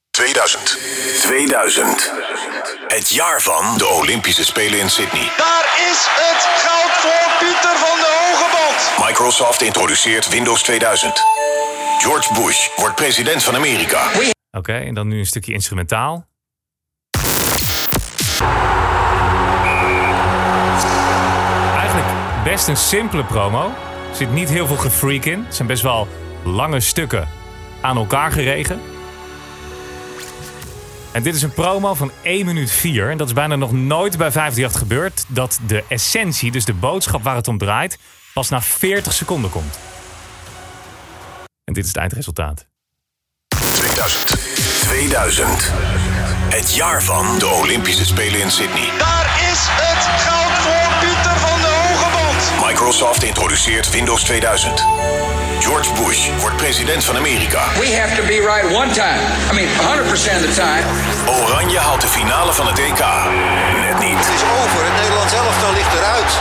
2000. 0.10 0.78
2000. 1.22 2.12
Het 2.92 3.10
jaar 3.10 3.42
van 3.42 3.78
de 3.78 3.88
Olympische 3.88 4.44
Spelen 4.44 4.80
in 4.80 4.90
Sydney. 4.90 5.32
Daar 5.38 5.66
is 5.92 6.08
het 6.10 6.42
goud 6.66 6.92
voor 6.92 7.38
Pieter 7.40 7.78
van 7.78 7.98
de 8.00 8.12
Hogeband. 8.20 9.08
Microsoft 9.08 9.62
introduceert 9.62 10.30
Windows 10.30 10.64
2000. 10.64 11.24
George 12.00 12.34
Bush 12.34 12.68
wordt 12.76 12.96
president 12.96 13.44
van 13.44 13.56
Amerika. 13.56 14.10
Oké, 14.52 14.74
en 14.74 14.94
dan 14.94 15.08
nu 15.08 15.20
een 15.20 15.26
stukje 15.26 15.54
instrumentaal. 15.54 16.26
Eigenlijk 21.78 22.08
best 22.44 22.68
een 22.68 22.78
simpele 22.78 23.24
promo. 23.24 23.66
Er 24.10 24.16
zit 24.16 24.32
niet 24.32 24.50
heel 24.50 24.68
veel 24.68 24.78
gefreak 24.78 25.26
in. 25.26 25.44
Het 25.46 25.56
zijn 25.56 25.68
best 25.68 25.84
wel 25.84 26.08
lange 26.44 26.80
stukken 26.80 27.30
aan 27.82 27.98
elkaar 27.98 28.32
geregen. 28.32 28.91
En 31.12 31.24
dit 31.24 31.36
is 31.36 31.42
een 31.42 31.54
promo 31.54 31.94
van 31.94 32.12
1 32.22 32.46
minuut 32.46 32.72
4. 32.72 33.10
En 33.10 33.18
dat 33.18 33.28
is 33.28 33.34
bijna 33.34 33.56
nog 33.56 33.72
nooit 33.72 34.18
bij 34.18 34.32
538 34.32 34.80
gebeurd. 34.80 35.26
Dat 35.28 35.60
de 35.68 35.84
essentie, 35.88 36.52
dus 36.52 36.66
de 36.66 36.74
boodschap 36.74 37.24
waar 37.24 37.36
het 37.36 37.48
om 37.48 37.58
draait, 37.58 37.98
pas 38.34 38.50
na 38.50 38.62
40 38.62 39.14
seconden 39.14 39.52
komt. 39.52 39.80
En 41.64 41.74
dit 41.74 41.84
is 41.84 41.90
het 41.90 41.98
eindresultaat. 41.98 42.68
2000. 43.74 44.28
2000. 44.80 45.72
Het 46.50 46.76
jaar 46.76 47.04
van 47.04 47.40
de 47.40 47.48
Olympische 47.48 48.06
Spelen 48.06 48.42
in 48.42 48.52
Sydney. 48.52 48.90
Daar 48.98 49.26
is 49.52 49.60
het 49.60 50.04
goud 50.06 50.58
voor 50.58 51.00
Pieter 51.00 51.38
van 51.40 51.62
de 51.62 51.88
Hogeband. 51.88 52.68
Microsoft 52.68 53.24
introduceert 53.24 53.90
Windows 53.90 54.24
2000. 54.24 54.86
George 55.62 55.94
Bush 55.94 56.30
wordt 56.40 56.56
president 56.58 57.04
van 57.04 57.16
Amerika. 57.18 57.62
We 57.80 57.90
have 58.00 58.16
to 58.16 58.24
be 58.28 58.40
right 58.52 58.66
one 58.82 58.92
time. 58.94 59.22
I 59.52 59.54
mean, 59.56 59.68
100% 59.68 60.10
of 60.10 60.42
the 60.48 60.54
time. 60.56 60.84
Oranje 61.28 61.78
haalt 61.80 62.02
de 62.02 62.08
finale 62.08 62.54
van 62.54 62.68
het 62.68 62.80
EK. 62.80 63.04
Net 63.82 64.00
niet. 64.00 64.18
Het 64.18 64.34
is 64.36 64.44
over. 64.60 64.86
Het 64.86 64.96
Nederlands 65.02 65.34
elftal 65.34 65.74
ligt 65.74 65.94
eruit. 65.94 66.32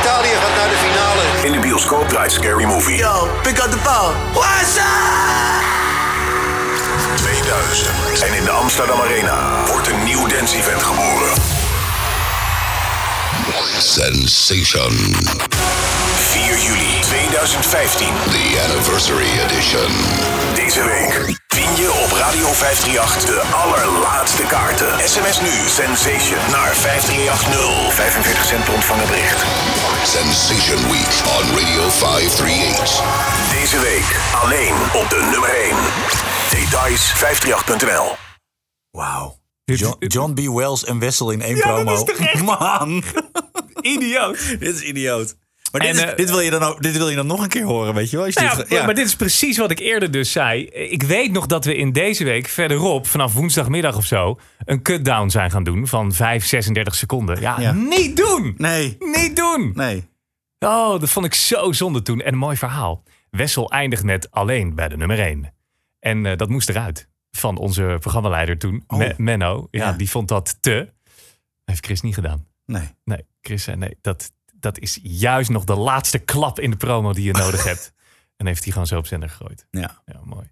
Italië 0.00 0.34
gaat 0.42 0.56
naar 0.56 0.68
de 0.68 0.80
finale. 0.86 1.22
In 1.46 1.52
de 1.52 1.58
bioscoop 1.58 2.08
draait 2.08 2.32
Scary 2.32 2.64
Movie. 2.64 2.96
Yo, 2.96 3.28
pick 3.42 3.58
up 3.64 3.70
the 3.70 3.78
ball. 3.84 4.12
What's 4.32 4.76
up? 4.76 5.64
2000. 7.16 8.22
En 8.22 8.34
in 8.34 8.44
de 8.44 8.50
Amsterdam 8.50 9.00
Arena 9.00 9.64
wordt 9.66 9.88
een 9.88 10.04
nieuw 10.04 10.26
dance-event 10.26 10.82
geboren. 10.82 11.32
Sensation, 13.78 15.16
4 16.34 16.58
juli 16.66 16.92
2015. 17.00 18.06
the 18.34 18.46
anniversary 18.66 19.30
edition. 19.46 19.90
Deze 20.54 20.82
week 20.84 21.12
win 21.56 21.70
je 21.82 21.88
op 22.04 22.10
Radio 22.24 22.46
538 22.52 23.24
de 23.24 23.40
allerlaatste 23.62 24.42
kaarten. 24.42 25.08
SMS 25.08 25.40
nu 25.40 25.52
Sensation 25.80 26.42
naar 26.50 26.72
5380. 26.74 27.94
45 27.94 28.44
cent 28.44 28.64
per 28.64 28.74
ontvangen 28.74 29.06
bericht. 29.06 29.40
Sensation 30.16 30.80
Week 30.92 31.12
on 31.36 31.44
Radio 31.58 31.84
538. 31.88 33.02
Deze 33.60 33.78
week 33.80 34.08
alleen 34.42 34.74
op 35.00 35.06
de 35.10 35.20
nummer 35.30 35.52
1. 35.54 35.76
Details 36.50 37.02
538.nl. 37.22 38.08
Wauw. 38.90 39.36
John, 39.98 40.32
B. 40.34 40.38
Wells 40.58 40.84
en 40.84 40.98
Wessel 40.98 41.30
in 41.30 41.42
één 41.42 41.56
Ja, 41.56 41.62
dat 41.66 41.74
promo. 41.74 41.92
is 41.94 42.04
toch 42.04 42.26
echt- 42.26 42.42
Man, 42.42 43.02
Idioot. 43.94 44.38
dit 44.58 44.74
is 44.74 44.80
idioot. 44.82 45.34
Maar 45.74 45.82
dit, 45.82 45.96
En, 45.98 46.04
is- 46.04 46.10
eh, 46.10 46.16
dit, 46.16 46.30
wil 46.30 46.40
je 46.40 46.50
dan 46.50 46.62
ook, 46.62 46.82
dit 46.82 46.96
wil 46.96 47.08
je 47.08 47.16
dan 47.16 47.26
nog 47.26 47.42
een 47.42 47.48
keer 47.48 47.62
horen, 47.64 47.94
weet 47.94 48.10
je 48.10 48.16
wel? 48.16 48.26
Je 48.26 48.32
Nou 48.34 48.56
dit- 48.56 48.68
ja, 48.68 48.84
Maar 48.84 48.94
dit 48.94 49.06
is 49.06 49.16
precies 49.16 49.58
wat 49.58 49.70
ik 49.70 49.78
eerder 49.78 50.10
dus 50.10 50.32
zei. 50.32 50.64
Ik 50.66 51.02
weet 51.02 51.32
nog 51.32 51.46
dat 51.46 51.64
we 51.64 51.76
in 51.76 51.92
deze 51.92 52.24
week 52.24 52.46
verderop, 52.48 53.06
vanaf 53.06 53.34
woensdagmiddag 53.34 53.96
of 53.96 54.04
zo, 54.04 54.38
een 54.64 54.82
cutdown 54.82 55.28
zijn 55.28 55.50
gaan 55.50 55.64
doen 55.64 55.86
van 55.86 56.12
5, 56.12 56.44
36 56.46 56.94
seconden. 56.94 57.40
Ja, 57.40 57.72
niet 57.72 58.16
doen! 58.16 58.54
Nee, 58.56 58.96
Niet 59.00 59.36
doen! 59.36 59.72
nee. 59.74 60.04
Oh, 60.58 61.00
dat 61.00 61.10
vond 61.10 61.26
ik 61.26 61.34
zo 61.34 61.72
zonde 61.72 62.02
toen. 62.02 62.20
En 62.20 62.32
een 62.32 62.38
mooi 62.38 62.56
verhaal. 62.56 63.02
Wessel 63.30 63.70
eindigt 63.70 64.02
met 64.02 64.30
alleen 64.30 64.74
bij 64.74 64.88
de 64.88 64.96
nummer 64.96 65.18
1. 65.20 65.54
En 66.00 66.26
eh, 66.26 66.36
dat 66.36 66.48
moest 66.48 66.68
eruit. 66.68 67.08
Van 67.30 67.56
onze 67.56 67.96
programmaleider 68.00 68.58
toen, 68.58 68.84
Oh. 68.86 68.98
Me- 68.98 69.14
Menno. 69.16 69.68
Ja, 69.70 69.84
Ja. 69.88 69.92
die 69.92 70.10
vond 70.10 70.28
dat 70.28 70.56
te. 70.60 70.92
Heeft 71.64 71.84
Chris 71.84 72.00
niet 72.00 72.14
gedaan. 72.14 72.46
Nee. 72.66 72.88
Nee, 73.04 73.26
Chris 73.40 73.62
zei 73.62 73.76
nee, 73.76 73.96
dat, 74.00 74.32
dat 74.64 74.78
is 74.78 74.98
juist 75.02 75.50
nog 75.50 75.64
de 75.64 75.74
laatste 75.74 76.18
klap 76.18 76.60
in 76.60 76.70
de 76.70 76.76
promo 76.76 77.12
die 77.12 77.24
je 77.24 77.32
nodig 77.32 77.64
hebt. 77.72 77.92
En 78.36 78.46
heeft 78.46 78.62
hij 78.62 78.72
gewoon 78.72 78.86
zo 78.86 78.98
op 78.98 79.06
zender 79.06 79.28
gegooid. 79.28 79.66
Ja. 79.70 80.02
Ja, 80.06 80.20
mooi. 80.24 80.46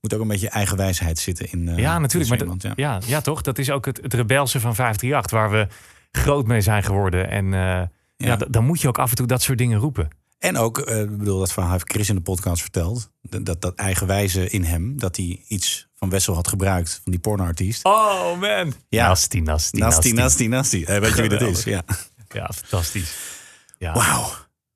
moet 0.00 0.14
ook 0.14 0.20
een 0.20 0.28
beetje 0.28 0.48
eigenwijsheid 0.48 1.18
zitten 1.18 1.50
in. 1.50 1.66
Uh, 1.66 1.78
ja, 1.78 1.98
natuurlijk. 1.98 2.46
Maar 2.46 2.56
ja. 2.58 2.72
ja. 2.76 3.00
Ja, 3.06 3.20
toch? 3.20 3.42
Dat 3.42 3.58
is 3.58 3.70
ook 3.70 3.86
het, 3.86 4.00
het 4.02 4.14
rebelse 4.14 4.60
van 4.60 4.74
538, 4.74 5.30
waar 5.30 5.50
we 5.50 5.66
groot 6.10 6.46
mee 6.46 6.60
zijn 6.60 6.82
geworden. 6.82 7.30
En 7.30 7.44
uh, 7.44 7.52
ja. 7.52 7.88
ja 8.16 8.36
dan 8.36 8.64
moet 8.64 8.80
je 8.80 8.88
ook 8.88 8.98
af 8.98 9.10
en 9.10 9.16
toe 9.16 9.26
dat 9.26 9.42
soort 9.42 9.58
dingen 9.58 9.78
roepen. 9.78 10.08
En 10.38 10.56
ook, 10.56 10.78
uh, 10.78 10.84
bedoel, 10.86 11.38
dat 11.38 11.52
verhaal 11.52 11.72
heeft 11.72 11.92
Chris 11.92 12.08
in 12.08 12.14
de 12.14 12.20
podcast 12.20 12.62
verteld. 12.62 13.10
Dat, 13.20 13.60
dat 13.60 13.74
eigenwijze 13.74 14.48
in 14.48 14.64
hem, 14.64 14.98
dat 14.98 15.16
hij 15.16 15.44
iets 15.48 15.88
van 15.94 16.10
Wessel 16.10 16.34
had 16.34 16.48
gebruikt, 16.48 17.00
van 17.02 17.12
die 17.12 17.20
pornoartiest. 17.20 17.84
Oh 17.84 18.40
man. 18.40 18.72
Ja. 18.88 19.06
Nasty, 19.06 19.38
nasty, 19.38 19.78
nasty. 19.78 20.12
Nasty, 20.12 20.46
nasty, 20.46 20.84
weet 20.84 21.16
je 21.16 21.20
wie 21.20 21.28
dat 21.28 21.42
is? 21.42 21.64
Ja, 21.64 21.82
ja 22.28 22.50
fantastisch. 22.52 23.40
Ja. 23.82 23.92
Wauw. 23.92 24.24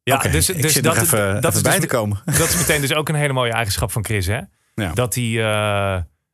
Ja, 0.03 0.15
okay. 0.15 0.31
dus, 0.31 0.47
dus 0.47 0.77
ik 0.77 0.83
dat, 0.83 0.97
even, 0.97 1.41
dat 1.41 1.45
even 1.45 1.57
is 1.57 1.61
bij 1.61 1.73
dus, 1.73 1.81
te 1.81 1.87
komen. 1.87 2.23
Dat 2.39 2.49
is 2.49 2.57
meteen 2.57 2.81
dus 2.81 2.95
ook 2.95 3.09
een 3.09 3.15
hele 3.15 3.33
mooie 3.33 3.53
eigenschap 3.53 3.93
van 3.93 4.05
Chris, 4.05 4.27
hè? 4.27 4.41
Ja. 4.75 4.93
Dat 4.93 5.15
hij 5.15 5.25
uh, 5.25 5.41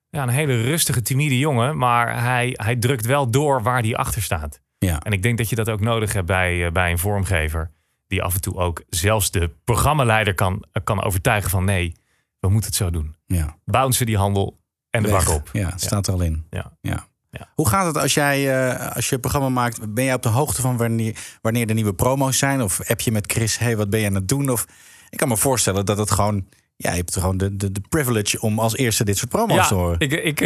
ja, 0.08 0.22
een 0.22 0.28
hele 0.28 0.62
rustige, 0.62 1.02
timide 1.02 1.38
jongen, 1.38 1.76
maar 1.78 2.22
hij, 2.22 2.50
hij 2.52 2.76
drukt 2.76 3.06
wel 3.06 3.30
door 3.30 3.62
waar 3.62 3.80
hij 3.80 3.96
achter 3.96 4.22
staat. 4.22 4.60
Ja. 4.78 5.00
En 5.00 5.12
ik 5.12 5.22
denk 5.22 5.38
dat 5.38 5.48
je 5.48 5.56
dat 5.56 5.70
ook 5.70 5.80
nodig 5.80 6.12
hebt 6.12 6.26
bij, 6.26 6.56
uh, 6.56 6.70
bij 6.70 6.90
een 6.90 6.98
vormgever. 6.98 7.70
Die 8.06 8.22
af 8.22 8.34
en 8.34 8.40
toe 8.40 8.56
ook 8.56 8.82
zelfs 8.88 9.30
de 9.30 9.50
programmaleider 9.64 10.34
kan, 10.34 10.64
kan 10.84 11.02
overtuigen 11.02 11.50
van 11.50 11.64
nee, 11.64 11.96
we 12.40 12.48
moeten 12.48 12.68
het 12.70 12.78
zo 12.78 12.90
doen. 12.90 13.16
Ja. 13.26 13.56
Bouncen 13.64 14.06
die 14.06 14.16
handel 14.16 14.58
en 14.90 15.02
de 15.02 15.10
Weg. 15.10 15.24
bak 15.24 15.34
op. 15.34 15.48
Ja, 15.52 15.70
het 15.70 15.80
staat 15.80 16.06
er 16.06 16.12
al 16.12 16.20
in. 16.20 16.46
Ja. 16.50 16.72
ja. 16.80 17.06
Ja. 17.38 17.48
Hoe 17.54 17.68
gaat 17.68 17.86
het 17.86 17.98
als 17.98 18.14
jij 18.14 18.68
uh, 18.70 18.94
als 18.94 19.08
je 19.08 19.14
een 19.14 19.20
programma 19.20 19.48
maakt? 19.48 19.94
Ben 19.94 20.04
jij 20.04 20.14
op 20.14 20.22
de 20.22 20.28
hoogte 20.28 20.60
van 20.60 20.76
wanneer, 20.76 21.16
wanneer 21.42 21.68
er 21.68 21.74
nieuwe 21.74 21.94
promo's 21.94 22.38
zijn? 22.38 22.62
Of 22.62 22.80
heb 22.82 23.00
je 23.00 23.12
met 23.12 23.32
Chris, 23.32 23.58
hey, 23.58 23.76
wat 23.76 23.90
ben 23.90 24.00
je 24.00 24.06
aan 24.06 24.14
het 24.14 24.28
doen? 24.28 24.50
Of 24.50 24.66
ik 25.10 25.18
kan 25.18 25.28
me 25.28 25.36
voorstellen 25.36 25.86
dat 25.86 25.98
het 25.98 26.10
gewoon. 26.10 26.46
Ja, 26.76 26.90
je 26.90 26.96
hebt 26.96 27.16
gewoon 27.16 27.36
de, 27.36 27.56
de, 27.56 27.72
de 27.72 27.80
privilege 27.88 28.40
om 28.40 28.58
als 28.58 28.76
eerste 28.76 29.04
dit 29.04 29.18
soort 29.18 29.30
promo's 29.30 29.56
ja, 29.56 29.66
te 29.66 29.74
horen. 29.74 30.00
Ik, 30.00 30.12
ik, 30.12 30.40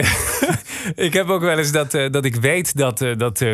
ik 1.06 1.12
heb 1.12 1.28
ook 1.28 1.40
wel 1.40 1.58
eens 1.58 1.72
dat, 1.72 1.94
uh, 1.94 2.10
dat 2.10 2.24
ik 2.24 2.34
weet 2.34 2.76
dat, 2.76 3.00
uh, 3.00 3.16
dat 3.16 3.44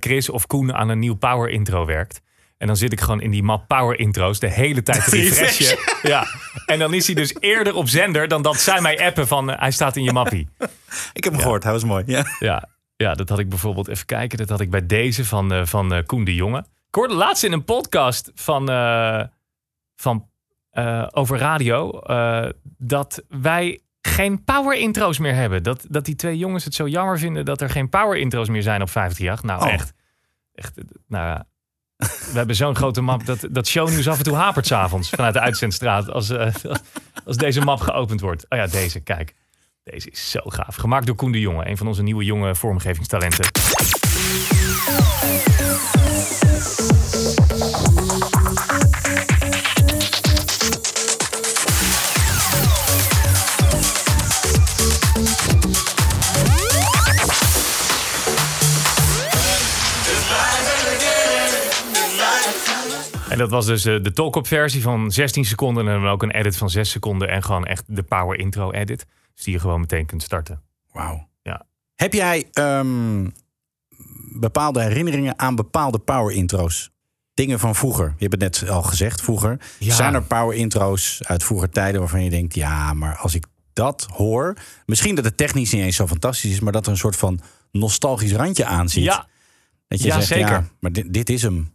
Chris 0.00 0.28
of 0.28 0.46
Koen 0.46 0.74
aan 0.74 0.88
een 0.88 0.98
nieuw 0.98 1.16
power 1.16 1.48
intro 1.48 1.86
werkt. 1.86 2.20
En 2.58 2.66
dan 2.66 2.76
zit 2.76 2.92
ik 2.92 3.00
gewoon 3.00 3.20
in 3.20 3.30
die 3.30 3.42
map 3.42 3.68
power 3.68 3.98
intro's 3.98 4.38
de 4.38 4.50
hele 4.50 4.82
tijd 4.82 5.04
te 5.04 5.10
refreshen. 5.16 5.78
ja. 6.02 6.26
En 6.66 6.78
dan 6.78 6.94
is 6.94 7.06
hij 7.06 7.14
dus 7.14 7.34
eerder 7.38 7.74
op 7.74 7.88
zender 7.88 8.28
dan 8.28 8.42
dat 8.42 8.60
zij 8.60 8.80
mij 8.80 9.06
appen 9.06 9.26
van 9.26 9.50
hij 9.50 9.70
staat 9.70 9.96
in 9.96 10.02
je 10.02 10.12
mappie. 10.12 10.48
Ik 11.12 11.24
heb 11.24 11.32
hem 11.32 11.34
ja. 11.34 11.40
gehoord, 11.40 11.62
hij 11.62 11.72
was 11.72 11.84
mooi. 11.84 12.04
Ja. 12.06 12.24
ja. 12.38 12.68
Ja, 13.00 13.14
dat 13.14 13.28
had 13.28 13.38
ik 13.38 13.48
bijvoorbeeld 13.48 13.88
even 13.88 14.06
kijken. 14.06 14.38
Dat 14.38 14.48
had 14.48 14.60
ik 14.60 14.70
bij 14.70 14.86
deze 14.86 15.24
van, 15.24 15.52
uh, 15.52 15.64
van 15.64 15.94
uh, 15.94 15.98
Koen 16.06 16.24
de 16.24 16.34
Jonge. 16.34 16.58
Ik 16.58 16.94
hoorde 16.94 17.14
laatst 17.14 17.44
in 17.44 17.52
een 17.52 17.64
podcast 17.64 18.30
van, 18.34 18.70
uh, 18.70 19.22
van 19.96 20.28
over 21.10 21.38
radio 21.38 22.00
dat 22.78 23.22
wij 23.28 23.80
geen 24.00 24.44
power 24.44 24.78
intro's 24.78 25.18
meer 25.18 25.34
hebben. 25.34 25.62
Dat, 25.62 25.86
dat 25.88 26.04
die 26.04 26.14
twee 26.14 26.38
jongens 26.38 26.64
het 26.64 26.74
zo 26.74 26.88
jammer 26.88 27.18
vinden 27.18 27.44
dat 27.44 27.60
er 27.60 27.70
geen 27.70 27.88
power 27.88 28.18
intro's 28.18 28.48
meer 28.48 28.62
zijn 28.62 28.82
op 28.82 28.90
538. 28.90 29.44
Nou, 29.44 29.62
oh. 29.62 29.72
echt. 29.72 29.92
echt 30.54 30.74
nou 31.06 31.26
ja. 31.26 31.46
We 32.32 32.38
hebben 32.38 32.56
zo'n 32.56 32.76
grote 32.76 33.00
map 33.00 33.26
dat, 33.26 33.46
dat 33.50 33.68
shownieuws 33.68 34.08
af 34.08 34.18
en 34.18 34.24
toe 34.24 34.36
hapert 34.36 34.66
s'avonds 34.66 35.10
vanuit 35.10 35.34
de 35.34 35.40
uitzendstraat 35.40 36.10
als, 36.10 36.32
als 37.26 37.36
deze 37.36 37.60
map 37.60 37.80
geopend 37.80 38.20
wordt. 38.20 38.46
Oh 38.48 38.58
ja, 38.58 38.66
deze, 38.66 39.00
kijk. 39.00 39.34
Deze 39.90 40.10
is 40.10 40.30
zo 40.30 40.40
gaaf. 40.44 40.76
Gemaakt 40.76 41.06
door 41.06 41.14
Koen 41.16 41.32
de 41.32 41.40
Jonge, 41.40 41.68
een 41.68 41.76
van 41.76 41.86
onze 41.86 42.02
nieuwe 42.02 42.24
jonge 42.24 42.54
vormgevingstalenten. 42.54 43.44
Dat 63.40 63.50
was 63.50 63.66
dus 63.66 63.82
de 63.82 64.12
talk-up 64.12 64.46
versie 64.46 64.82
van 64.82 65.10
16 65.10 65.44
seconden 65.44 65.88
en 65.88 66.00
dan 66.00 66.10
ook 66.10 66.22
een 66.22 66.30
edit 66.30 66.56
van 66.56 66.70
6 66.70 66.90
seconden 66.90 67.28
en 67.28 67.42
gewoon 67.42 67.64
echt 67.64 67.84
de 67.86 68.02
power 68.02 68.38
intro 68.38 68.70
edit. 68.70 69.06
Dus 69.34 69.44
die 69.44 69.54
je 69.54 69.60
gewoon 69.60 69.80
meteen 69.80 70.06
kunt 70.06 70.22
starten. 70.22 70.62
Wauw. 70.92 71.28
Ja. 71.42 71.66
Heb 71.94 72.12
jij 72.12 72.48
um, 72.54 73.32
bepaalde 74.32 74.82
herinneringen 74.82 75.38
aan 75.38 75.54
bepaalde 75.54 75.98
power 75.98 76.34
intro's? 76.34 76.90
Dingen 77.34 77.58
van 77.58 77.74
vroeger. 77.74 78.14
Je 78.18 78.26
hebt 78.28 78.42
het 78.42 78.60
net 78.60 78.70
al 78.70 78.82
gezegd, 78.82 79.20
vroeger. 79.20 79.60
Ja. 79.78 79.94
Zijn 79.94 80.14
er 80.14 80.22
power 80.22 80.56
intro's 80.56 81.20
uit 81.22 81.44
vroeger 81.44 81.70
tijden 81.70 82.00
waarvan 82.00 82.24
je 82.24 82.30
denkt... 82.30 82.54
ja, 82.54 82.94
maar 82.94 83.16
als 83.16 83.34
ik 83.34 83.46
dat 83.72 84.08
hoor... 84.14 84.56
misschien 84.86 85.14
dat 85.14 85.24
het 85.24 85.36
technisch 85.36 85.72
niet 85.72 85.82
eens 85.82 85.96
zo 85.96 86.06
fantastisch 86.06 86.50
is... 86.50 86.60
maar 86.60 86.72
dat 86.72 86.86
er 86.86 86.92
een 86.92 86.98
soort 86.98 87.16
van 87.16 87.40
nostalgisch 87.72 88.32
randje 88.32 88.64
aan 88.64 88.88
zit. 88.88 89.02
Ja, 89.02 89.26
dat 89.88 90.00
je 90.00 90.06
ja 90.06 90.14
zegt, 90.14 90.26
zeker. 90.26 90.50
Ja, 90.50 90.68
maar 90.80 90.92
dit, 90.92 91.12
dit 91.12 91.30
is 91.30 91.42
hem. 91.42 91.72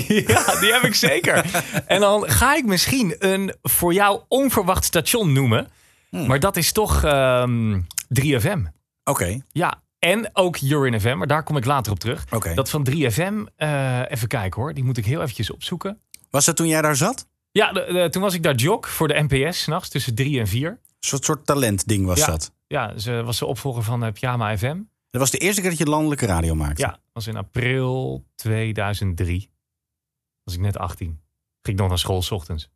ja, 0.34 0.60
die 0.60 0.72
heb 0.72 0.82
ik 0.82 0.94
zeker. 0.94 1.64
en 1.86 2.00
dan 2.00 2.30
ga 2.30 2.54
ik 2.54 2.64
misschien 2.64 3.14
een 3.18 3.54
voor 3.62 3.92
jou 3.92 4.20
onverwacht 4.28 4.84
station 4.84 5.32
noemen. 5.32 5.68
Hmm. 6.10 6.26
Maar 6.26 6.40
dat 6.40 6.56
is 6.56 6.72
toch 6.72 7.04
um, 7.04 7.86
3FM. 8.20 8.60
Oké. 9.04 9.10
Okay. 9.10 9.42
Ja, 9.52 9.82
en 9.98 10.30
ook 10.32 10.60
Urin 10.60 11.00
FM, 11.00 11.16
maar 11.16 11.26
daar 11.26 11.42
kom 11.42 11.56
ik 11.56 11.64
later 11.64 11.92
op 11.92 11.98
terug. 11.98 12.26
Okay. 12.30 12.54
Dat 12.54 12.70
van 12.70 12.86
3FM, 12.90 13.34
uh, 13.58 14.00
even 14.08 14.28
kijken 14.28 14.60
hoor, 14.60 14.74
die 14.74 14.84
moet 14.84 14.96
ik 14.96 15.04
heel 15.04 15.20
eventjes 15.20 15.50
opzoeken. 15.50 16.00
Was 16.30 16.44
dat 16.44 16.56
toen 16.56 16.66
jij 16.66 16.82
daar 16.82 16.96
zat? 16.96 17.26
Ja, 17.52 17.72
de, 17.72 17.92
de, 17.92 18.08
toen 18.10 18.22
was 18.22 18.34
ik 18.34 18.42
daar 18.42 18.54
jog 18.54 18.90
voor 18.90 19.08
de 19.08 19.26
NPS, 19.28 19.62
s'nachts 19.62 19.88
tussen 19.88 20.14
3 20.14 20.40
en 20.40 20.46
4. 20.46 20.70
Een 20.70 20.78
soort, 21.00 21.24
soort 21.24 21.46
talentding 21.46 22.06
was 22.06 22.18
ja, 22.18 22.26
dat? 22.26 22.52
Ja, 22.66 22.98
ze 22.98 23.22
was 23.24 23.38
de 23.38 23.46
opvolger 23.46 23.82
van 23.82 24.04
uh, 24.04 24.12
Pyjama 24.12 24.56
FM. 24.56 24.76
Dat 25.10 25.20
was 25.20 25.30
de 25.30 25.38
eerste 25.38 25.60
keer 25.60 25.70
dat 25.70 25.78
je 25.78 25.86
landelijke 25.86 26.26
radio 26.26 26.54
maakte? 26.54 26.82
Ja, 26.82 26.88
dat 26.88 27.00
was 27.12 27.26
in 27.26 27.36
april 27.36 28.24
2003. 28.34 29.50
Was 30.44 30.54
ik 30.54 30.60
net 30.60 30.78
18. 30.78 31.06
Ging 31.62 31.76
ik 31.76 31.76
nog 31.76 31.88
naar 31.88 31.98
school 31.98 32.22
s 32.22 32.30
ochtends. 32.30 32.70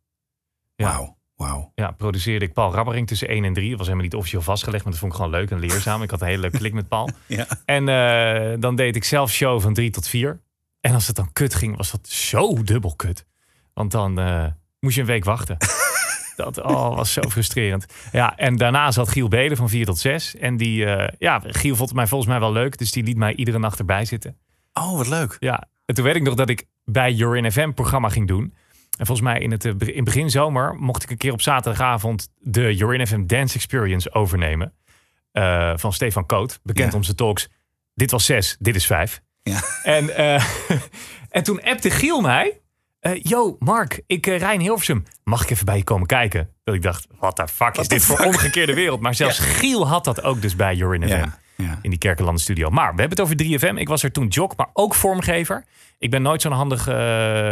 Ja. 0.75 0.85
Wauw. 0.85 1.17
Wow. 1.37 1.71
Ja, 1.75 1.91
produceerde 1.91 2.45
ik 2.45 2.53
Paul 2.53 2.73
Rabbering 2.73 3.07
tussen 3.07 3.27
1 3.27 3.43
en 3.43 3.53
3. 3.53 3.69
Dat 3.69 3.77
was 3.77 3.87
helemaal 3.87 4.07
niet 4.07 4.15
officieel 4.15 4.41
vastgelegd, 4.41 4.83
maar 4.83 4.91
dat 4.91 5.01
vond 5.01 5.13
ik 5.13 5.17
gewoon 5.17 5.33
leuk 5.33 5.51
en 5.51 5.59
leerzaam. 5.59 6.01
Ik 6.01 6.09
had 6.09 6.21
een 6.21 6.27
hele 6.27 6.41
leuke 6.41 6.57
klik 6.57 6.73
met 6.73 6.87
Paul. 6.87 7.09
ja. 7.25 7.47
En 7.65 7.87
uh, 7.87 8.61
dan 8.61 8.75
deed 8.75 8.95
ik 8.95 9.03
zelf 9.03 9.31
show 9.31 9.61
van 9.61 9.73
3 9.73 9.89
tot 9.89 10.07
4. 10.07 10.41
En 10.81 10.93
als 10.93 11.07
het 11.07 11.15
dan 11.15 11.33
kut 11.33 11.55
ging, 11.55 11.77
was 11.77 11.91
dat 11.91 12.07
zo 12.07 12.63
dubbel 12.63 12.95
kut. 12.95 13.25
Want 13.73 13.91
dan 13.91 14.19
uh, 14.19 14.45
moest 14.79 14.95
je 14.95 15.01
een 15.01 15.07
week 15.07 15.25
wachten. 15.25 15.57
dat 16.35 16.61
oh, 16.61 16.95
was 16.95 17.13
zo 17.13 17.21
frustrerend. 17.21 17.85
Ja, 18.11 18.37
en 18.37 18.55
daarna 18.55 18.91
zat 18.91 19.09
Giel 19.09 19.27
Beden 19.27 19.57
van 19.57 19.69
4 19.69 19.85
tot 19.85 19.99
6. 19.99 20.35
En 20.35 20.57
die, 20.57 20.85
uh, 20.85 21.07
ja, 21.19 21.41
Giel 21.45 21.75
vond 21.75 21.89
het 21.89 21.97
mij 21.97 22.07
volgens 22.07 22.29
mij 22.29 22.39
wel 22.39 22.51
leuk. 22.51 22.77
Dus 22.77 22.91
die 22.91 23.03
liet 23.03 23.17
mij 23.17 23.35
iedere 23.35 23.59
nacht 23.59 23.79
erbij 23.79 24.05
zitten. 24.05 24.37
Oh, 24.73 24.97
wat 24.97 25.07
leuk. 25.07 25.37
Ja, 25.39 25.67
en 25.85 25.95
toen 25.95 26.03
weet 26.03 26.15
ik 26.15 26.23
nog 26.23 26.35
dat 26.35 26.49
ik 26.49 26.65
bij 26.91 27.11
Your 27.11 27.51
FM 27.51 27.71
programma 27.71 28.09
ging 28.09 28.27
doen. 28.27 28.53
En 28.97 29.05
volgens 29.05 29.27
mij 29.27 29.39
in 29.39 29.51
het 29.51 29.65
in 29.65 30.03
begin 30.03 30.29
zomer 30.29 30.75
mocht 30.75 31.03
ik 31.03 31.09
een 31.09 31.17
keer 31.17 31.31
op 31.31 31.41
zaterdagavond 31.41 32.29
de 32.39 32.75
Your 32.75 33.07
FM 33.07 33.25
Dance 33.25 33.55
Experience 33.55 34.13
overnemen. 34.13 34.73
Uh, 35.33 35.73
van 35.75 35.93
Stefan 35.93 36.25
Koot, 36.25 36.59
bekend 36.63 36.91
Ja. 36.91 36.97
om 36.97 37.03
zijn 37.03 37.15
talks. 37.15 37.49
Dit 37.93 38.11
was 38.11 38.25
zes, 38.25 38.55
dit 38.59 38.75
is 38.75 38.85
vijf. 38.85 39.21
Ja. 39.43 39.61
En, 39.83 40.03
uh, 40.05 40.43
en 41.29 41.43
toen 41.43 41.63
appte 41.63 41.89
Giel 41.89 42.21
mij. 42.21 42.61
Uh, 43.01 43.23
Yo, 43.23 43.55
Mark, 43.59 44.01
ik 44.07 44.27
uh, 44.27 44.37
rij 44.37 44.53
in 44.53 44.59
Hilversum. 44.59 45.03
Mag 45.23 45.43
ik 45.43 45.49
even 45.49 45.65
bij 45.65 45.77
je 45.77 45.83
komen 45.83 46.07
kijken? 46.07 46.49
Dat 46.63 46.75
ik 46.75 46.81
dacht, 46.81 47.07
what 47.19 47.35
the 47.35 47.47
fuck 47.47 47.77
is 47.77 47.87
dit 47.87 48.03
voor 48.03 48.19
omgekeerde 48.19 48.73
wereld? 48.73 48.99
Maar 49.01 49.15
zelfs 49.15 49.39
Giel 49.39 49.87
had 49.87 50.03
dat 50.03 50.23
ook 50.23 50.41
dus 50.41 50.55
bij 50.55 50.75
Your 50.75 51.01
FM. 51.01 51.07
Ja, 51.07 51.39
ja. 51.57 51.79
In 51.81 51.89
die 51.89 51.99
Kerkenlanden 51.99 52.43
studio. 52.43 52.69
Maar 52.69 52.93
we 52.95 52.99
hebben 52.99 53.17
het 53.17 53.21
over 53.21 53.35
3FM. 53.73 53.77
Ik 53.79 53.87
was 53.87 54.03
er 54.03 54.11
toen 54.11 54.27
jock, 54.27 54.55
maar 54.57 54.69
ook 54.73 54.95
vormgever. 54.95 55.65
Ik 55.97 56.11
ben 56.11 56.21
nooit 56.21 56.41
zo'n 56.41 56.51
handig 56.51 56.87
uh, 56.89 56.95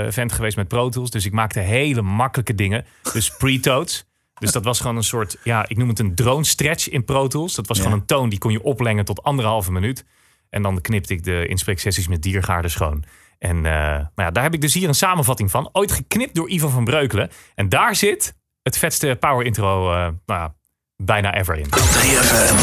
vent 0.10 0.32
geweest 0.32 0.56
met 0.58 0.68
Pro 0.68 0.90
Tools. 0.90 1.10
Dus 1.10 1.26
ik 1.26 1.32
maakte 1.32 1.60
hele 1.60 2.02
makkelijke 2.02 2.56
dingen. 2.56 2.86
Dus 3.14 3.30
pre-totes. 3.38 4.06
Dus 4.40 4.52
dat 4.52 4.64
was 4.64 4.80
gewoon 4.80 4.96
een 4.96 5.04
soort, 5.04 5.38
ja, 5.44 5.66
ik 5.68 5.78
noem 5.78 5.90
het 5.90 6.00
een 6.00 6.16
drone 6.16 6.44
stretch 6.44 6.90
in 6.90 7.06
Pro 7.06 7.28
Tools. 7.28 7.56
Dat 7.56 7.68
was 7.68 7.78
Ja. 7.78 7.84
gewoon 7.84 8.00
een 8.00 8.06
toon 8.06 8.30
die 8.30 8.40
kon 8.40 8.52
je 8.52 8.64
oplengen 8.64 9.06
tot 9.06 9.24
anderhalve 9.24 9.72
minuut. 9.72 10.06
En 10.50 10.62
dan 10.62 10.82
knipte 10.82 11.14
ik 11.14 11.24
de 11.24 11.46
inspreeksessies 11.48 12.08
met 12.08 12.22
Diergaarden 12.22 12.72
schoon. 12.72 13.04
En 13.40 13.56
uh, 13.56 13.64
nou 13.64 14.08
ja, 14.16 14.32
daar 14.32 14.44
heb 14.44 14.54
ik 14.54 14.62
dus 14.62 14.74
hier 14.74 14.88
een 14.88 14.96
samenvatting 14.96 15.52
van. 15.52 15.70
Ooit 15.72 15.92
geknipt 15.92 16.36
door 16.36 16.50
Ivan 16.50 16.70
van 16.72 16.84
Breukelen. 16.84 17.30
En 17.56 17.70
daar 17.70 17.96
zit 17.96 18.36
het 18.62 18.78
vetste 18.78 19.18
power 19.20 19.46
intro 19.46 19.92
uh, 19.92 19.98
nou 19.98 20.14
ja, 20.26 20.54
bijna 20.98 21.34
ever 21.36 21.56
in. 21.58 21.66
3FM. 21.66 22.56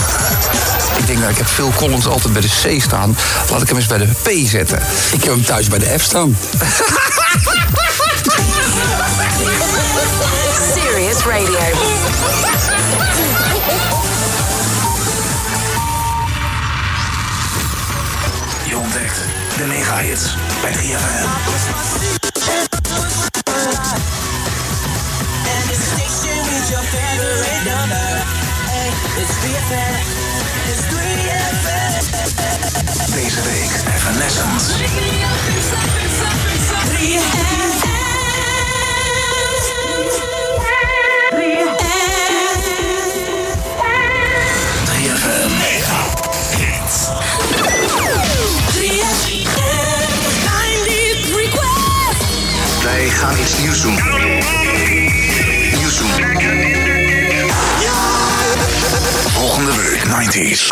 Ik 0.97 1.07
denk, 1.07 1.19
nou, 1.19 1.31
ik 1.31 1.37
heb 1.37 1.47
Phil 1.47 1.73
Collins 1.77 2.07
altijd 2.07 2.33
bij 2.33 2.43
de 2.43 2.49
C 2.49 2.83
staan. 2.83 3.17
Laat 3.51 3.63
ik 3.63 3.69
hem 3.69 3.77
eens 3.77 3.87
bij 3.87 3.99
de 3.99 4.09
P 4.23 4.49
zetten. 4.49 4.79
Ik 5.13 5.25
heb 5.25 5.33
hem 5.33 5.45
thuis 5.45 5.69
bij 5.69 5.79
de 5.79 5.99
F 5.99 6.03
staan. 6.03 6.37
Serious 10.75 11.25
Radio. 11.25 11.59
Je 18.69 18.77
ontdekt 18.77 19.19
de 19.57 19.65
mega-hits 19.65 20.37
bij 20.63 20.73
3FM. 20.73 21.33
It's 28.73 29.37
3FM. 29.37 29.95
Deze 33.13 33.41
week 33.43 33.95
Evanescence. 33.95 34.73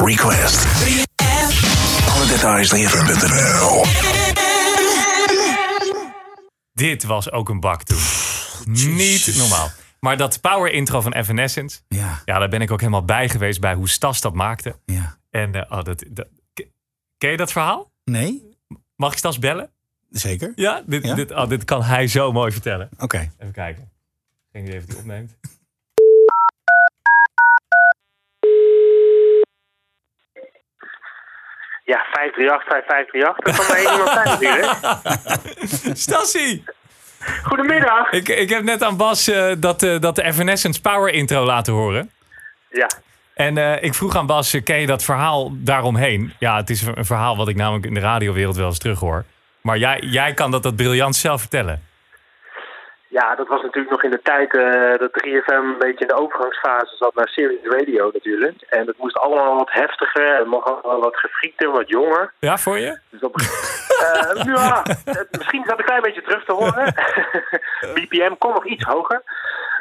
Request. 0.04 0.64
Alle 2.08 2.26
details 2.26 2.74
3FM.nl. 2.74 3.84
Dit 6.72 7.04
was 7.04 7.30
ook 7.30 7.48
een 7.48 7.60
bak 7.60 7.82
toen. 7.82 7.98
Niet 8.64 9.34
normaal. 9.36 9.68
Maar 10.00 10.16
dat 10.16 10.40
power 10.40 10.72
intro 10.72 11.00
van 11.00 11.12
Evanescence. 11.12 11.80
Ja. 11.88 12.22
Ja, 12.24 12.38
daar 12.38 12.48
ben 12.48 12.60
ik 12.60 12.70
ook 12.70 12.80
helemaal 12.80 13.04
bij 13.04 13.28
geweest 13.28 13.60
bij 13.60 13.74
hoe 13.74 13.88
Stas 13.88 14.20
dat 14.20 14.34
maakte. 14.34 14.78
Ja. 14.84 15.18
En 15.30 15.54
eh, 15.54 15.78
oh, 15.78 15.84
dat, 15.84 16.04
dat, 16.08 16.26
ken 17.18 17.30
je 17.30 17.36
dat 17.36 17.52
verhaal? 17.52 17.90
Nee? 18.04 18.56
Mag 18.96 19.12
ik 19.12 19.18
Stas 19.18 19.38
bellen? 19.38 19.70
Zeker? 20.10 20.52
Ja, 20.54 20.82
dit, 20.86 21.04
Ja? 21.04 21.14
Dit, 21.14 21.30
oh, 21.30 21.48
dit 21.48 21.64
kan 21.64 21.82
hij 21.82 22.06
zo 22.06 22.32
mooi 22.32 22.52
vertellen. 22.52 22.88
Oké. 22.98 23.30
Even 23.38 23.52
kijken. 23.52 23.90
Geen 24.52 24.64
idee 24.66 24.78
of 24.78 24.84
hij 24.86 24.96
opneemt. 24.96 25.36
Ja, 31.92 32.04
538, 32.12 32.66
5538. 32.68 33.44
Dat 33.44 33.56
kan 33.56 33.66
maar 33.66 33.76
één 33.76 33.92
iemand 33.92 34.10
zijn 34.10 34.28
natuurlijk. 34.28 35.96
Stassie! 36.06 36.64
Goedemiddag. 37.42 38.10
Ik, 38.10 38.28
ik 38.28 38.48
heb 38.48 38.62
net 38.62 38.82
aan 38.82 38.96
Bas 38.96 39.28
eh, 39.28 39.52
dat, 39.58 39.82
eh, 39.82 40.00
dat 40.00 40.16
de 40.16 40.22
Evanescence 40.22 40.80
Power 40.80 41.12
intro 41.12 41.44
laten 41.44 41.72
horen. 41.72 42.10
Ja. 42.70 42.90
En 43.34 43.58
eh, 43.58 43.82
ik 43.82 43.94
vroeg 43.94 44.16
aan 44.16 44.26
Bas, 44.26 44.56
ken 44.64 44.80
je 44.80 44.86
dat 44.86 45.04
verhaal 45.04 45.50
daaromheen? 45.52 46.32
Ja, 46.38 46.56
het 46.56 46.70
is 46.70 46.82
een 46.82 47.04
verhaal 47.04 47.36
wat 47.36 47.48
ik 47.48 47.56
namelijk 47.56 47.86
in 47.86 47.94
de 47.94 48.00
radiowereld 48.00 48.56
wel 48.56 48.66
eens 48.66 48.78
terughoor. 48.78 49.24
Maar 49.60 49.78
jij, 49.78 49.98
jij 50.00 50.34
kan 50.34 50.50
dat, 50.50 50.62
dat 50.62 50.76
briljant 50.76 51.16
zelf 51.16 51.40
vertellen. 51.40 51.82
Ja, 53.10 53.34
dat 53.34 53.48
was 53.48 53.62
natuurlijk 53.62 53.90
nog 53.90 54.02
in 54.02 54.10
de 54.10 54.22
tijd 54.22 54.54
eh, 54.54 54.98
dat 54.98 55.10
3FM 55.24 55.64
een 55.64 55.78
beetje 55.78 56.04
in 56.04 56.06
de 56.06 56.20
overgangsfase 56.22 56.96
zat 56.96 57.14
naar 57.14 57.28
Serious 57.28 57.64
Radio 57.64 58.10
natuurlijk. 58.12 58.62
En 58.68 58.86
het 58.86 58.98
moest 58.98 59.18
allemaal 59.18 59.56
wat 59.56 59.72
heftiger 59.72 60.34
en 60.40 60.48
nog 60.48 60.64
allemaal 60.64 61.00
wat 61.00 61.16
gefriekter, 61.16 61.70
wat 61.70 61.88
jonger. 61.88 62.32
Ja, 62.38 62.58
voor 62.58 62.78
je? 62.78 62.98
Dus 63.10 63.20
op, 63.20 63.34
Eh, 64.00 64.44
ja, 64.54 64.82
misschien 65.30 65.60
is 65.60 65.68
dat 65.68 65.78
een 65.78 65.84
klein 65.84 66.02
beetje 66.02 66.22
terug 66.22 66.44
te 66.44 66.52
horen. 66.52 66.94
BPM 67.94 68.34
kon 68.38 68.52
nog 68.52 68.66
iets 68.66 68.84
hoger. 68.84 69.22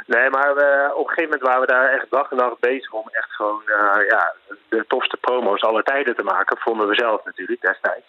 Nee, 0.06 0.30
maar 0.30 0.56
eh, 0.56 0.96
op 0.96 1.08
een 1.08 1.14
gegeven 1.14 1.24
moment 1.24 1.42
waren 1.42 1.62
we 1.62 1.68
daar 1.68 1.90
echt 1.90 2.06
dag 2.10 2.32
en 2.32 2.38
nacht 2.38 2.60
bezig 2.60 2.92
om 2.92 3.10
echt 3.12 3.32
gewoon 3.32 3.62
eh, 3.66 4.08
ja, 4.10 4.34
de 4.70 4.86
tofste 4.88 5.18
promo's 5.18 5.62
aller 5.62 5.84
tijden 5.84 6.16
te 6.16 6.24
maken. 6.24 6.58
Vonden 6.58 6.88
we 6.88 6.96
zelf 6.96 7.26
natuurlijk 7.26 7.62
destijds. 7.62 8.06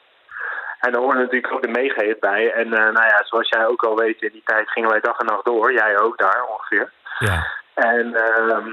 En 0.81 0.93
daar 0.93 1.01
hoorde 1.01 1.19
natuurlijk 1.19 1.53
ook 1.53 1.63
de 1.63 1.69
meegehit 1.69 2.21
bij. 2.21 2.53
En 2.53 2.73
eh, 2.73 2.93
nou 2.93 3.07
ja, 3.07 3.21
zoals 3.25 3.49
jij 3.49 3.67
ook 3.67 3.83
al 3.83 3.97
weet, 3.97 4.23
in 4.23 4.33
die 4.33 4.43
tijd 4.45 4.71
gingen 4.71 4.91
wij 4.91 5.01
dag 5.01 5.19
en 5.19 5.27
nacht 5.27 5.45
door. 5.45 5.73
Jij 5.73 5.99
ook 5.99 6.19
daar 6.19 6.45
ongeveer. 6.49 6.93
Ja. 7.19 7.47
En 7.75 8.15
ehm, 8.15 8.69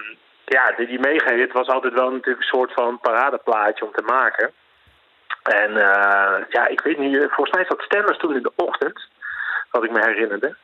ja, 0.46 0.72
die, 0.78 0.88
die 0.88 1.00
meegehit 1.00 1.52
was 1.52 1.68
altijd 1.68 1.94
wel 1.94 2.12
natuurlijk 2.12 2.38
een 2.38 2.58
soort 2.58 2.74
van 2.74 3.00
paradeplaatje 3.00 3.86
om 3.86 3.92
te 3.92 4.04
maken. 4.04 4.52
En 5.44 5.78
eh, 5.78 6.44
ja, 6.50 6.68
ik 6.68 6.82
weet 6.82 6.98
niet, 6.98 7.18
volgens 7.18 7.52
mij 7.52 7.66
zat 7.68 7.82
Stemmers 7.82 8.18
toen 8.18 8.36
in 8.36 8.44
de 8.44 8.52
ochtend, 8.56 9.10
wat 9.72 9.84
ik 9.84 9.92
me 9.92 10.06
herinnerde. 10.06 10.56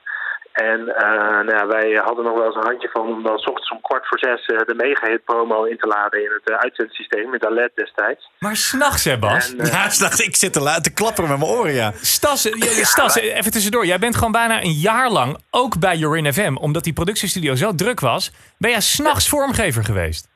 En 0.54 0.96
eh, 0.96 1.06
nou 1.46 1.50
ja, 1.56 1.68
wij 1.68 2.02
hadden 2.06 2.26
nog 2.26 2.34
wel 2.34 2.46
eens 2.46 2.56
een 2.56 2.66
handje 2.66 2.90
van 2.94 3.08
om 3.08 3.24
dan 3.24 3.38
's 3.38 3.46
ochtends 3.48 3.72
om 3.72 3.82
kwart 3.82 4.08
voor 4.08 4.20
zes 4.20 4.46
eh, 4.46 4.58
de 4.66 4.74
megahit 4.76 5.24
promo 5.24 5.64
in 5.64 5.78
te 5.78 5.88
laden 5.88 6.24
in 6.24 6.32
het 6.32 6.50
uh, 6.50 6.58
uitzendsysteem, 6.58 7.30
met 7.30 7.46
Alet 7.46 7.72
destijds. 7.76 8.30
Maar 8.40 8.56
s'nachts, 8.56 9.04
hè 9.04 9.18
Bas? 9.18 9.52
En, 9.54 9.60
eh, 9.60 9.72
Ja, 9.72 9.90
s'nachts, 9.90 10.20
ik 10.20 10.36
zit 10.36 10.54
te, 10.54 10.60
la- 10.62 10.80
te 10.82 10.94
klapperen 10.94 11.30
met 11.30 11.40
mijn 11.40 11.52
oren, 11.52 11.74
ja. 11.74 11.92
Stas, 12.02 12.46
eh, 12.50 12.78
ja, 12.78 12.84
Stas, 12.84 13.18
eh, 13.20 13.38
even 13.38 13.52
tussendoor. 13.52 13.86
Jij 13.86 14.00
bent 14.00 14.16
gewoon 14.16 14.32
bijna 14.32 14.62
een 14.64 14.72
jaar 14.72 15.10
lang, 15.10 15.38
ook 15.52 15.80
bij 15.80 15.96
Jorin 15.96 16.34
FM, 16.34 16.56
omdat 16.56 16.84
die 16.84 16.94
productiestudio 16.94 17.56
zo 17.56 17.76
druk 17.76 18.00
was, 18.00 18.32
ben 18.58 18.72
jij 18.72 18.82
s'nachts 18.82 19.30
vormgever 19.30 19.84
geweest. 19.84 20.32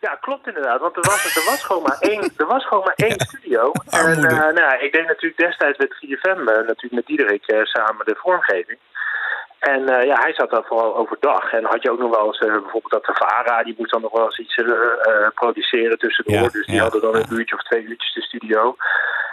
Ja, 0.00 0.14
klopt 0.20 0.46
inderdaad. 0.46 0.80
Want 0.80 0.96
er 0.96 1.02
was, 1.10 1.36
er 1.36 1.44
was 1.50 1.64
gewoon 1.64 1.82
maar 1.82 1.96
één, 2.00 2.32
er 2.36 2.46
was 2.46 2.66
gewoon 2.66 2.84
maar 2.84 2.94
één 2.96 3.20
studio. 3.20 3.72
En 3.90 3.98
armoede. 4.00 4.28
eh, 4.28 4.36
nou, 4.38 4.54
ja, 4.60 4.78
ik 4.80 4.92
deed 4.92 5.06
natuurlijk 5.06 5.36
destijds 5.40 5.78
met 5.78 5.90
3FM, 5.90 6.38
eh, 6.38 6.56
natuurlijk 6.56 6.92
met 6.92 7.06
Diederik 7.06 7.46
eh, 7.46 7.64
samen 7.64 8.06
de 8.06 8.14
vormgeving. 8.18 8.78
En 9.58 9.88
eh, 9.88 10.06
ja, 10.06 10.20
hij 10.20 10.32
zat 10.34 10.50
daar 10.50 10.64
vooral 10.64 10.96
overdag. 10.96 11.52
En 11.52 11.64
had 11.64 11.82
je 11.82 11.90
ook 11.90 11.98
nog 11.98 12.16
wel 12.16 12.26
eens 12.26 12.38
eh, 12.38 12.52
bijvoorbeeld 12.52 12.90
dat 12.90 13.04
de 13.04 13.14
VARA, 13.14 13.62
die 13.62 13.74
moest 13.78 13.90
dan 13.90 14.00
nog 14.00 14.12
wel 14.12 14.24
eens 14.24 14.38
iets 14.38 14.56
eh, 14.56 15.28
produceren 15.34 15.98
tussendoor. 15.98 16.34
Ja, 16.34 16.48
dus 16.48 16.66
die 16.66 16.74
ja, 16.74 16.82
hadden 16.82 17.00
dan 17.00 17.12
ja. 17.12 17.18
een 17.18 17.38
uurtje 17.38 17.54
of 17.54 17.62
twee 17.62 17.82
uurtjes 17.82 18.14
de 18.14 18.22
studio. 18.22 18.76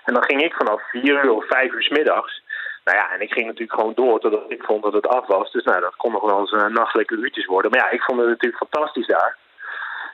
En 0.06 0.14
dan 0.14 0.24
ging 0.24 0.44
ik 0.44 0.54
vanaf 0.54 0.90
vier 0.90 1.26
uur 1.26 1.32
of 1.32 1.48
vijf 1.48 1.72
uur 1.72 1.84
's 1.84 1.90
middags. 1.90 2.44
Nou 2.84 2.98
ja, 2.98 3.12
en 3.12 3.22
ik 3.22 3.34
ging 3.34 3.46
natuurlijk 3.46 3.80
gewoon 3.80 3.94
door 3.96 4.20
totdat 4.20 4.44
ik 4.48 4.64
vond 4.64 4.84
dat 4.84 4.94
het 4.94 5.08
af 5.08 5.28
was. 5.28 5.52
Dus 5.52 5.64
nou, 5.64 5.82
dat 5.82 5.96
kon 5.96 6.12
nog 6.12 6.24
wel 6.24 6.40
eens 6.40 6.74
nachtelijke 6.74 7.16
uurtjes 7.16 7.46
worden. 7.46 7.72
Maar 7.72 7.80
ja, 7.80 7.90
ik 7.90 8.02
vond 8.02 8.20
het 8.20 8.30
natuurlijk 8.30 8.68
fantastisch 8.70 9.08
daar. 9.08 9.38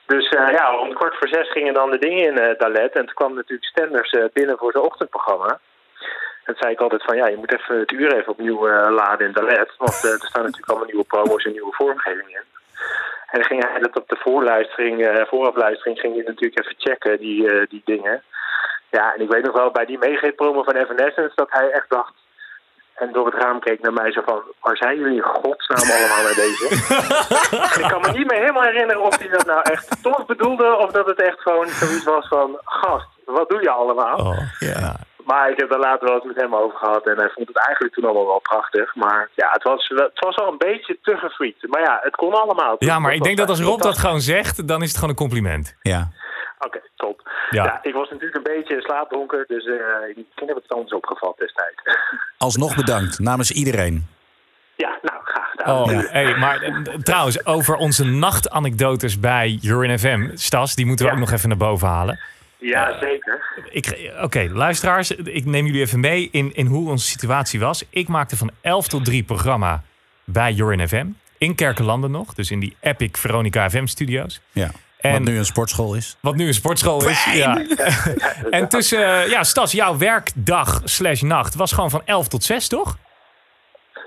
Dus 0.05 0.29
ja, 0.29 0.77
om 0.77 0.93
kwart 0.93 1.15
voor 1.17 1.27
zes 1.27 1.51
gingen 1.51 1.73
dan 1.73 1.91
de 1.91 1.97
dingen 1.97 2.25
in 2.25 2.37
het 2.43 2.59
Dalet. 2.59 2.93
En 2.93 3.05
toen 3.05 3.13
kwam 3.13 3.33
natuurlijk 3.33 3.69
Stenders 3.69 4.15
binnen 4.33 4.57
voor 4.57 4.71
zijn 4.71 4.83
ochtendprogramma. 4.83 5.59
Toen 6.45 6.55
zei 6.57 6.71
ik 6.71 6.79
altijd 6.79 7.03
van, 7.03 7.15
ja, 7.15 7.27
je 7.27 7.37
moet 7.37 7.53
even 7.53 7.79
het 7.79 7.91
uur 7.91 8.15
even 8.15 8.31
opnieuw 8.31 8.67
eh, 8.67 8.91
laden 8.91 9.27
in 9.27 9.33
Dalet. 9.33 9.71
Want 9.77 10.03
eh, 10.03 10.11
er 10.11 10.27
staan 10.27 10.43
natuurlijk 10.43 10.69
allemaal 10.69 10.87
nieuwe 10.87 11.03
promos 11.03 11.43
en 11.43 11.51
nieuwe 11.51 11.73
vormgeving 11.73 12.29
in. 12.29 12.45
En 13.31 13.39
dan 13.39 13.43
ging 13.43 13.65
hij 13.67 13.79
dat 13.79 13.97
op 13.97 14.09
de 14.09 14.15
voorluistering, 14.19 15.05
eh, 15.05 15.25
voorafluistering, 15.27 15.99
ging 15.99 16.15
je 16.15 16.23
natuurlijk 16.23 16.59
even 16.59 16.75
checken, 16.77 17.19
die, 17.19 17.67
die 17.67 17.81
dingen. 17.85 18.23
Ja, 18.89 19.13
en 19.13 19.21
ik 19.21 19.31
weet 19.31 19.43
nog 19.43 19.55
wel 19.55 19.71
bij 19.71 19.85
die 19.85 19.97
meegeefpromo 19.97 20.63
van 20.63 20.75
Evanescence 20.75 21.31
dat 21.35 21.51
hij 21.51 21.69
echt 21.69 21.89
dacht... 21.89 22.13
En 22.95 23.11
door 23.11 23.25
het 23.25 23.43
raam 23.43 23.59
keek 23.59 23.81
naar 23.81 23.93
mij 23.93 24.11
zo 24.11 24.21
van... 24.25 24.41
Waar 24.59 24.77
zijn 24.77 24.97
jullie 24.97 25.15
in 25.15 25.21
godsnaam 25.21 25.91
allemaal 25.91 26.23
mee 26.23 26.35
bezig? 26.35 26.71
ik 27.83 27.87
kan 27.87 28.01
me 28.01 28.11
niet 28.11 28.27
meer 28.31 28.39
helemaal 28.39 28.63
herinneren 28.63 29.01
of 29.01 29.17
hij 29.17 29.27
dat 29.27 29.45
nou 29.45 29.61
echt 29.61 30.03
tof 30.03 30.25
bedoelde... 30.25 30.75
of 30.75 30.91
dat 30.91 31.05
het 31.05 31.21
echt 31.21 31.41
gewoon 31.41 31.67
zoiets 31.67 32.03
was 32.03 32.27
van... 32.27 32.59
Gast, 32.63 33.07
wat 33.25 33.49
doe 33.49 33.61
je 33.61 33.69
allemaal? 33.69 34.17
Oh, 34.17 34.37
ja. 34.59 34.95
Maar 35.25 35.49
ik 35.51 35.59
heb 35.59 35.69
daar 35.69 35.79
later 35.79 36.07
wel 36.07 36.15
eens 36.15 36.25
met 36.33 36.41
hem 36.41 36.55
over 36.55 36.77
gehad... 36.77 37.05
en 37.07 37.17
hij 37.17 37.29
vond 37.29 37.47
het 37.47 37.57
eigenlijk 37.65 37.93
toen 37.95 38.03
allemaal 38.05 38.25
wel 38.27 38.39
prachtig. 38.39 38.95
Maar 38.95 39.29
ja, 39.35 39.49
het 39.51 39.63
was, 39.63 39.87
wel- 39.87 40.09
het 40.13 40.25
was 40.25 40.35
wel 40.35 40.47
een 40.51 40.57
beetje 40.57 40.97
te 41.01 41.17
gefreakt. 41.17 41.67
Maar 41.67 41.81
ja, 41.81 41.99
het 42.01 42.15
kon 42.15 42.33
allemaal. 42.33 42.75
Ja, 42.79 42.99
maar 42.99 43.13
ik 43.13 43.23
denk 43.23 43.37
dat 43.37 43.49
als 43.49 43.61
Rob 43.61 43.81
dat 43.81 43.97
gewoon 43.97 44.21
zegt, 44.21 44.67
dan 44.67 44.81
is 44.81 44.87
het 44.87 44.95
gewoon 44.95 45.09
een 45.09 45.15
compliment. 45.25 45.75
Ja. 45.81 46.09
Oké, 46.59 46.81
top. 46.95 47.29
Ja. 47.49 47.63
Ja. 47.63 47.79
ik 47.81 47.93
was 47.93 48.09
natuurlijk 48.09 48.35
een 48.47 48.53
beetje 48.55 48.81
slaapdronker... 48.81 49.43
dus 49.47 49.65
eh 49.65 49.75
misschien 50.15 50.47
heb 50.47 50.57
ik 50.57 50.63
het 50.63 50.71
anders 50.73 50.93
opgevat 50.93 51.37
destijds. 51.37 51.81
Alsnog 52.37 52.75
bedankt, 52.75 53.19
namens 53.19 53.51
iedereen. 53.51 54.07
ja, 54.75 54.97
nou, 55.01 55.19
graag 55.23 55.49
gedaan. 55.49 55.77
Oh, 55.81 55.91
Ja. 55.91 55.99
hey, 56.09 56.35
maar 56.37 56.61
eh, 56.61 56.75
trouwens, 57.03 57.45
over 57.45 57.75
onze 57.75 58.05
nachtanekdotes 58.05 59.19
bij 59.19 59.49
Jorin 59.61 59.99
FM, 59.99 60.29
Stas, 60.33 60.75
die 60.75 60.85
moeten 60.85 61.05
we 61.05 61.11
Ja. 61.11 61.17
ook 61.17 61.23
nog 61.23 61.33
even 61.35 61.49
naar 61.49 61.57
boven 61.57 61.87
halen. 61.87 62.19
Ja, 62.61 62.97
zeker. 62.99 63.63
Ik- 63.69 64.11
Oké, 64.21 64.47
luisteraars, 64.51 65.11
ik 65.11 65.45
neem 65.45 65.65
jullie 65.65 65.81
even 65.81 65.99
mee 65.99 66.29
in, 66.31 66.53
in 66.55 66.65
hoe 66.65 66.89
onze 66.89 67.05
situatie 67.05 67.59
was. 67.59 67.83
Ik 67.89 68.07
maakte 68.07 68.37
van 68.37 68.51
11 68.61 68.87
tot 68.87 69.05
3 69.05 69.23
programma 69.23 69.83
bij 70.23 70.51
Jorin 70.51 70.87
FM. 70.87 71.05
In 71.37 71.55
Kerkenlanden 71.55 72.11
nog, 72.11 72.33
dus 72.33 72.51
in 72.51 72.59
die 72.59 72.75
epic 72.81 73.09
Veronica 73.19 73.69
FM 73.69 73.85
studio's. 73.85 74.41
Ja. 74.51 74.69
En- 74.97 75.11
Wat 75.11 75.21
nu 75.21 75.37
een 75.37 75.45
sportschool 75.45 75.95
is. 75.95 76.17
Wat 76.21 76.35
nu 76.35 76.47
een 76.47 76.53
sportschool 76.53 77.07
is. 77.09 77.25
Ja. 77.33 77.61
en 78.49 78.69
tussen, 78.69 79.05
eh, 79.05 79.29
ja, 79.29 79.43
Stas, 79.43 79.71
jouw 79.71 79.97
werkdag 79.97 80.81
slash 80.83 81.21
nacht 81.21 81.55
was 81.55 81.71
gewoon 81.71 81.89
van 81.89 82.01
11 82.05 82.27
tot 82.27 82.43
6, 82.43 82.67
toch? 82.67 82.97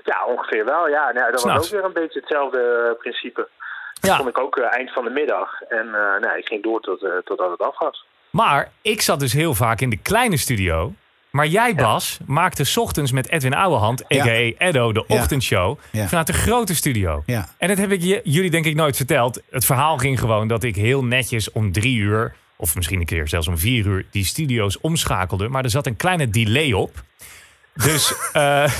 Ja, 0.03 0.25
ongeveer 0.25 0.65
wel. 0.65 0.87
Ja, 0.89 1.11
nou, 1.11 1.31
dat 1.31 1.43
was 1.43 1.65
ook 1.65 1.71
weer 1.71 1.83
een 1.83 1.93
beetje 1.93 2.19
hetzelfde 2.19 2.89
eh, 2.91 2.99
principe. 2.99 3.47
Dat 3.93 4.09
Ja. 4.11 4.17
vond 4.17 4.29
ik 4.29 4.37
ook 4.39 4.57
eh, 4.57 4.75
eind 4.77 4.91
van 4.93 5.03
de 5.03 5.09
middag. 5.09 5.61
En 5.61 5.85
eh, 5.87 6.21
nou, 6.21 6.37
ik 6.37 6.47
ging 6.47 6.63
door 6.63 6.81
tot, 6.81 7.03
eh, 7.03 7.11
totdat 7.23 7.51
het 7.51 7.59
af 7.61 7.79
was. 7.79 8.05
Maar 8.35 8.71
ik 8.81 9.01
zat 9.01 9.19
dus 9.19 9.33
heel 9.33 9.55
vaak 9.55 9.81
in 9.81 9.89
de 9.89 9.97
kleine 9.97 10.37
studio. 10.37 10.93
Maar 11.29 11.47
jij, 11.47 11.75
Bas, 11.75 12.17
maakte 12.25 12.63
's 12.63 12.77
ochtends 12.77 13.11
met 13.11 13.29
Edwin 13.29 13.53
Ouwehand, 13.53 14.03
Ja. 14.07 14.21
a.k.a. 14.23 14.65
Eddo, 14.65 14.91
de 14.93 15.07
ochtendshow... 15.07 15.79
Ja. 15.91 16.07
vanuit 16.07 16.27
de 16.27 16.33
grote 16.33 16.75
studio. 16.75 17.23
En 17.57 17.67
dat 17.67 17.77
heb 17.77 17.91
ik 17.91 18.01
je- 18.01 18.21
jullie 18.23 18.49
denk 18.49 18.65
ik 18.65 18.75
nooit 18.75 18.95
verteld. 18.95 19.41
Het 19.49 19.65
verhaal 19.65 19.97
ging 19.97 20.19
gewoon 20.19 20.47
dat 20.47 20.63
ik 20.63 20.75
heel 20.75 21.03
netjes 21.03 21.51
om 21.51 21.71
drie 21.71 21.97
uur... 21.97 22.35
of 22.57 22.75
misschien 22.75 22.99
een 22.99 23.05
keer 23.05 23.27
zelfs 23.27 23.47
om 23.47 23.57
vier 23.57 23.85
uur 23.85 24.05
die 24.11 24.25
studio's 24.25 24.81
omschakelde. 24.81 25.47
Maar 25.49 25.63
er 25.63 25.69
zat 25.69 25.85
een 25.87 25.95
kleine 25.95 26.29
delay 26.29 26.71
op. 26.71 27.03
Dus, 27.73 28.13
eh, 28.33 28.71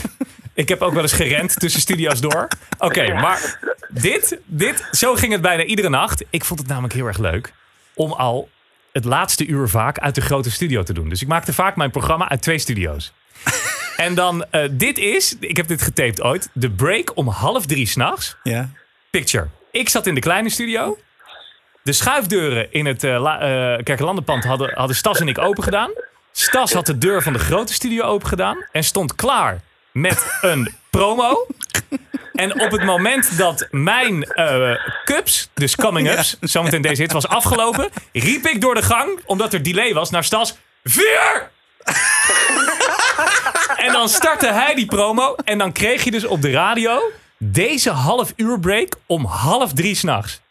Ik 0.54 0.70
heb 0.70 0.82
ook 0.82 0.94
wel 0.94 1.02
eens 1.02 1.14
gerend 1.14 1.60
tussen 1.60 1.82
studio's 1.82 2.22
door. 2.22 2.48
Oké, 2.78 3.14
maar 3.14 3.60
dit, 3.90 4.38
dit, 4.46 4.88
zo 4.92 5.16
ging 5.16 5.32
het 5.32 5.42
bijna 5.42 5.64
iedere 5.64 5.90
nacht. 5.90 6.24
Ik 6.30 6.46
vond 6.46 6.60
het 6.60 6.70
namelijk 6.70 6.94
heel 6.94 7.06
erg 7.06 7.18
leuk 7.18 7.54
om 7.94 8.12
al 8.12 8.50
het 8.96 9.06
laatste 9.06 9.46
uur 9.46 9.70
vaak 9.70 10.00
uit 10.00 10.16
de 10.16 10.22
grote 10.22 10.52
studio 10.52 10.84
te 10.84 10.94
doen. 10.94 11.10
Dus 11.10 11.22
ik 11.22 11.28
maakte 11.28 11.54
vaak 11.54 11.76
mijn 11.76 11.92
programma 11.92 12.30
uit 12.30 12.42
twee 12.42 12.60
studio's. 12.60 13.14
En 13.96 14.16
dan, 14.16 14.46
eh, 14.52 14.70
dit 14.72 14.98
is, 14.98 15.38
ik 15.40 15.58
heb 15.58 15.68
dit 15.68 15.82
getaped 15.82 16.22
ooit, 16.22 16.50
de 16.54 16.72
break 16.72 17.18
om 17.18 17.28
half 17.28 17.66
drie 17.66 17.88
s'nachts. 17.88 18.36
Ja. 18.44 18.70
Picture. 19.10 19.48
Ik 19.72 19.90
zat 19.90 20.08
in 20.08 20.14
de 20.16 20.22
kleine 20.22 20.50
studio. 20.50 20.98
De 21.84 21.94
schuifdeuren 21.94 22.72
in 22.72 22.86
het 22.86 23.04
uh, 23.04 23.12
uh, 23.12 23.30
Kerkelandenpand 23.84 24.44
hadden, 24.44 24.74
hadden 24.74 24.96
Stas 24.96 25.20
en 25.20 25.28
ik 25.28 25.38
open 25.38 25.64
gedaan. 25.64 25.92
Stas 26.32 26.74
had 26.74 26.86
de 26.86 26.98
deur 26.98 27.24
van 27.24 27.34
de 27.34 27.40
grote 27.40 27.74
studio 27.74 28.04
open 28.04 28.28
gedaan 28.28 28.66
en 28.72 28.84
stond 28.84 29.16
klaar 29.16 29.62
met 29.92 30.38
een 30.42 30.74
promo. 30.90 31.48
En 32.36 32.62
op 32.62 32.72
het 32.72 32.84
moment 32.84 33.38
dat 33.38 33.68
mijn 33.72 34.28
uh, 34.36 34.72
cups, 35.06 35.50
dus 35.54 35.76
coming-ups, 35.76 36.38
ja. 36.40 36.48
zometeen 36.48 36.82
deze 36.82 37.02
hit 37.02 37.12
was 37.12 37.28
afgelopen, 37.28 37.90
riep 38.14 38.46
ik 38.46 38.62
door 38.62 38.76
de 38.76 38.82
gang, 38.82 39.20
omdat 39.26 39.54
er 39.54 39.64
delay 39.64 39.94
was, 39.94 40.10
naar 40.10 40.24
Stas: 40.24 40.58
Vier! 40.84 41.52
en 43.86 43.92
dan 43.92 44.10
startte 44.10 44.52
hij 44.52 44.76
die 44.76 44.86
promo 44.86 45.36
en 45.44 45.58
dan 45.58 45.72
kreeg 45.72 46.04
je 46.04 46.12
dus 46.12 46.26
op 46.26 46.42
de 46.42 46.52
radio 46.52 47.12
deze 47.38 47.90
half 47.90 48.34
uur 48.36 48.60
break 48.60 48.96
om 49.06 49.26
half 49.26 49.74
drie 49.74 49.96
s'nachts. 49.96 50.42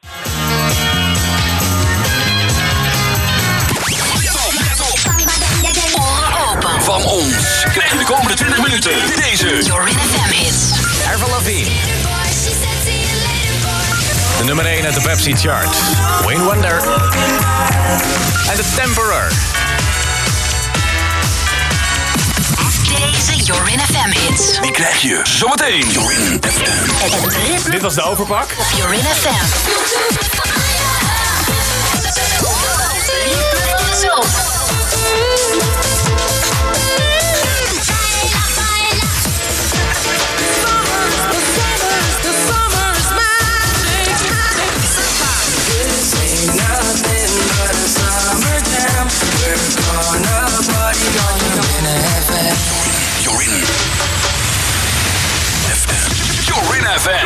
Van 6.80 7.04
ons 7.04 7.64
krijg 7.72 7.92
je 7.92 7.98
de 7.98 8.04
komende 8.04 8.34
20 8.34 8.62
minuten 8.62 8.92
deze 9.16 9.62
Lavigne. 11.44 11.72
De 14.38 14.44
nummer 14.44 14.66
1 14.66 14.84
uit 14.84 14.94
de 14.94 15.00
Pepsi 15.00 15.36
chart. 15.36 15.76
Wayne 16.22 16.42
Wonder. 16.42 16.82
En 18.50 18.56
de 18.56 18.64
Temperer. 18.76 19.32
Deze 22.88 23.44
Jorin 23.44 23.80
FM 23.80 24.10
hits. 24.18 24.60
Die 24.60 24.70
krijg 24.70 25.02
je 25.02 25.20
zometeen. 25.22 25.84
Dit 27.70 27.82
was 27.82 27.94
de 27.94 28.02
overpak. 28.02 28.46
Jorin 28.76 29.00
FM. 29.00 29.28
Jorin 29.70 30.14
FM. 35.60 35.73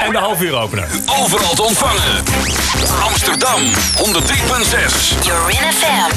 En 0.09 0.15
de 0.15 0.21
half 0.21 0.41
uur 0.41 0.55
opener. 0.55 0.89
Overal 1.07 1.55
te 1.55 1.63
ontvangen. 1.63 2.25
Amsterdam 3.01 3.61
103.6. 3.97 5.19
Jorin 5.23 5.57
FM. 5.57 6.11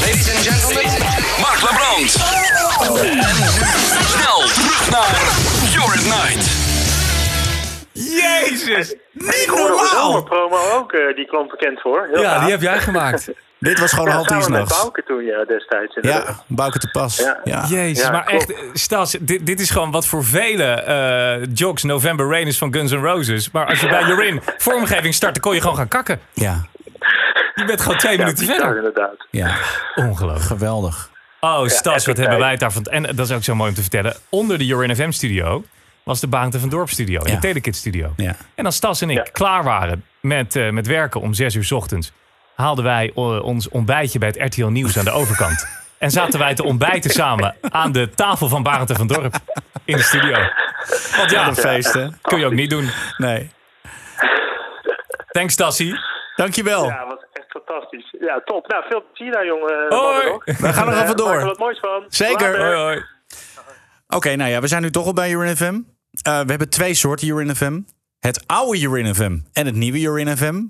Ladies 0.00 0.30
and 0.30 0.42
gentlemen. 0.42 0.90
Mark 1.40 1.60
Labrand. 1.60 2.16
En 3.00 4.04
snel 4.08 4.48
terug 4.54 4.90
naar 4.90 5.20
Jorin 5.70 6.08
Night. 6.08 6.73
Jezus! 8.02 8.94
Niet 9.12 9.46
normaal! 9.46 9.86
zomerpromo 10.12 10.56
ook, 10.74 10.92
eh, 10.92 11.16
die 11.16 11.26
kwam 11.26 11.48
bekend 11.48 11.80
voor. 11.80 12.08
Heel 12.12 12.20
Ja, 12.22 12.30
gaaf. 12.30 12.42
die 12.42 12.50
heb 12.50 12.60
jij 12.60 12.78
gemaakt. 12.78 13.28
Dit 13.58 13.78
was 13.78 13.92
gewoon 13.92 14.08
Ja, 14.08 14.14
half 14.14 14.28
met 14.30 14.44
s'nachts. 14.44 14.80
Bouke 14.80 15.02
toen, 15.06 15.24
ja, 15.24 15.44
destijds. 15.44 15.96
inderdaad. 15.96 16.26
Ja, 16.26 16.42
Bouke 16.48 16.78
te 16.78 16.90
pas. 16.90 17.16
Ja. 17.16 17.40
Ja. 17.44 17.64
Jezus, 17.68 18.04
Ja, 18.04 18.10
maar 18.10 18.24
klopt. 18.24 18.52
echt, 18.52 18.62
Stas, 18.72 19.16
dit, 19.20 19.46
dit 19.46 19.60
is 19.60 19.70
gewoon 19.70 19.90
wat 19.90 20.06
voor 20.06 20.24
vele 20.24 20.64
eh 20.64 21.48
jocks 21.54 21.82
November 21.82 22.28
Rain 22.30 22.46
is 22.46 22.58
van 22.58 22.74
Guns 22.74 22.90
N' 22.92 22.94
Roses. 23.04 23.50
Maar 23.50 23.66
als 23.66 23.80
je 23.80 23.88
bij 23.88 24.04
Jorin 24.08 24.40
vormgeving 24.58 25.14
start, 25.14 25.34
dan 25.34 25.42
kon 25.42 25.54
je 25.54 25.60
gewoon 25.60 25.76
gaan 25.76 25.88
kakken. 25.88 26.20
Ja. 26.32 26.66
Je 27.54 27.64
bent 27.64 27.80
gewoon 27.80 27.98
twee 27.98 28.12
Ja, 28.12 28.18
minuten 28.18 28.46
bizar, 28.46 28.60
verder. 28.60 28.76
inderdaad. 28.76 29.26
ja. 29.30 29.56
Ongelooflijk. 29.94 30.44
Geweldig. 30.46 31.10
Oh, 31.40 31.66
Stas, 31.66 32.06
wat 32.06 32.16
hebben 32.16 32.38
wij 32.38 32.50
het 32.50 32.60
daarvan... 32.60 32.82
En 32.84 33.02
dat 33.02 33.18
is 33.28 33.32
ook 33.32 33.42
zo 33.44 33.54
mooi 33.54 33.68
om 33.68 33.74
te 33.74 33.80
vertellen. 33.80 34.16
Onder 34.28 34.58
de 34.58 34.66
Jorin 34.66 34.96
FM 34.96 35.10
studio 35.10 35.64
was 36.04 36.20
de 36.20 36.28
Baante 36.28 36.58
van 36.60 36.68
Dorp 36.68 36.88
studio. 36.88 37.20
Ja. 37.24 37.34
de 37.34 37.38
Telekid 37.40 37.76
studio. 37.76 38.12
Ja. 38.16 38.34
En 38.54 38.64
als 38.66 38.76
Stas 38.76 39.00
en 39.00 39.10
ik 39.10 39.16
Ja. 39.16 39.22
klaar 39.32 39.64
waren 39.64 40.04
met, 40.20 40.56
eh, 40.56 40.70
met 40.70 40.86
werken 40.86 41.20
om 41.20 41.34
zes 41.34 41.54
uur 41.54 41.64
's 41.64 41.70
ochtends... 41.72 42.12
haalden 42.54 42.84
wij 42.84 43.12
eh, 43.14 43.42
ons 43.44 43.68
ontbijtje 43.68 44.18
bij 44.18 44.28
het 44.28 44.54
RTL 44.54 44.66
Nieuws 44.66 44.98
aan 44.98 45.04
de 45.04 45.10
overkant. 45.10 45.66
En 45.98 46.10
zaten 46.10 46.38
wij 46.38 46.54
te 46.54 46.64
ontbijten 46.64 47.10
samen 47.10 47.56
aan 47.60 47.92
de 47.92 48.10
tafel 48.14 48.48
van 48.48 48.62
Barend 48.62 48.92
van 48.92 49.06
Dorp 49.06 49.34
in 49.84 49.96
de 49.96 50.02
studio. 50.02 50.38
Want 51.16 51.30
ja, 51.30 51.46
Wat 51.46 51.56
een 51.56 51.62
feest, 51.62 51.92
hè? 51.92 52.08
kun 52.22 52.38
je 52.38 52.46
ook 52.46 52.52
niet 52.52 52.70
doen. 52.70 52.90
Nee. 53.18 53.50
Thanks, 55.30 55.54
Tassie. 55.56 55.94
Dankjewel. 56.36 56.84
Ja, 56.84 57.06
was 57.06 57.18
echt 57.32 57.46
fantastisch. 57.50 58.14
Ja, 58.20 58.40
top. 58.44 58.66
Nou, 58.68 58.84
veel 58.88 59.02
plezier 59.12 59.32
daar, 59.32 59.46
jongen. 59.46 59.86
Hoi. 59.88 60.38
We 60.44 60.54
gaan 60.54 60.62
nog 60.62 60.74
En, 60.74 60.80
even 60.82 60.90
eh, 60.92 60.96
maak 60.96 61.08
er 61.08 61.16
door. 61.16 61.44
wat 61.44 61.58
moois 61.58 61.78
van. 61.80 62.04
Zeker. 62.08 62.50
Later. 62.50 62.64
Hoi, 62.66 62.76
hoi. 62.76 63.02
Oké, 64.08 64.34
nou 64.36 64.50
ja, 64.50 64.60
we 64.60 64.66
zijn 64.66 64.82
nu 64.82 64.90
toch 64.90 65.06
al 65.06 65.12
bij 65.12 65.30
Urin 65.30 65.56
Eh, 66.22 66.40
we 66.40 66.50
hebben 66.50 66.68
twee 66.68 66.94
soorten 66.94 67.28
Urin 67.28 67.56
FM. 67.56 67.80
Het 68.18 68.46
oude 68.46 68.80
Urin 68.80 69.14
FM 69.14 69.38
en 69.52 69.66
het 69.66 69.74
nieuwe 69.74 70.00
Urin 70.00 70.36
FM. 70.36 70.62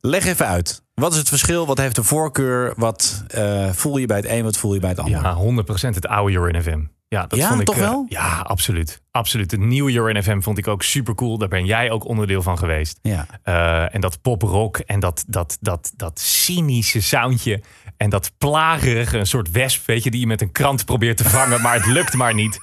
Leg 0.00 0.24
even 0.24 0.46
uit. 0.46 0.82
Wat 0.94 1.12
is 1.12 1.18
het 1.18 1.28
verschil? 1.28 1.66
Wat 1.66 1.78
heeft 1.78 1.94
de 1.94 2.02
voorkeur? 2.02 2.72
Wat 2.76 3.24
eh, 3.28 3.70
voel 3.72 3.96
je 3.96 4.06
bij 4.06 4.16
het 4.16 4.26
een? 4.26 4.44
Wat 4.44 4.56
voel 4.56 4.74
je 4.74 4.80
bij 4.80 4.90
het 4.90 4.98
ander? 4.98 5.20
Ja, 5.20 5.36
100% 5.36 5.94
het 5.94 6.06
oude 6.06 6.32
Jorin 6.32 6.62
FM. 6.62 6.82
Ja, 7.08 7.26
dat 7.26 7.38
Ja, 7.38 7.48
vond 7.48 7.60
ik, 7.60 7.66
toch 7.66 7.74
eh, 7.76 7.80
wel? 7.80 8.06
ja, 8.08 8.38
absoluut. 8.38 9.02
Absoluut. 9.10 9.50
Het 9.50 9.60
nieuwe 9.60 9.92
Jorin 9.92 10.22
FM 10.22 10.40
vond 10.40 10.58
ik 10.58 10.66
ook 10.68 10.82
super 10.82 11.14
cool. 11.14 11.38
Daar 11.38 11.48
ben 11.48 11.64
jij 11.64 11.90
ook 11.90 12.04
onderdeel 12.04 12.42
van 12.42 12.58
geweest. 12.58 12.98
Ja. 13.02 13.26
Eh, 13.42 13.94
en 13.94 14.00
dat 14.00 14.22
poprock 14.22 14.78
en 14.78 15.00
dat, 15.00 15.24
dat, 15.26 15.56
dat, 15.60 15.92
dat 15.96 16.20
cynische 16.20 17.02
soundje. 17.02 17.62
En 17.96 18.10
dat 18.10 18.32
plagerige, 18.38 19.18
een 19.18 19.26
soort 19.26 19.50
wesp, 19.50 19.86
weet 19.86 20.02
je, 20.02 20.10
die 20.10 20.20
je 20.20 20.26
met 20.26 20.40
een 20.40 20.52
krant 20.52 20.84
probeert 20.84 21.16
te 21.16 21.24
vangen, 21.38 21.62
maar 21.62 21.74
het 21.74 21.86
lukt 21.86 22.14
maar 22.14 22.34
niet. 22.34 22.58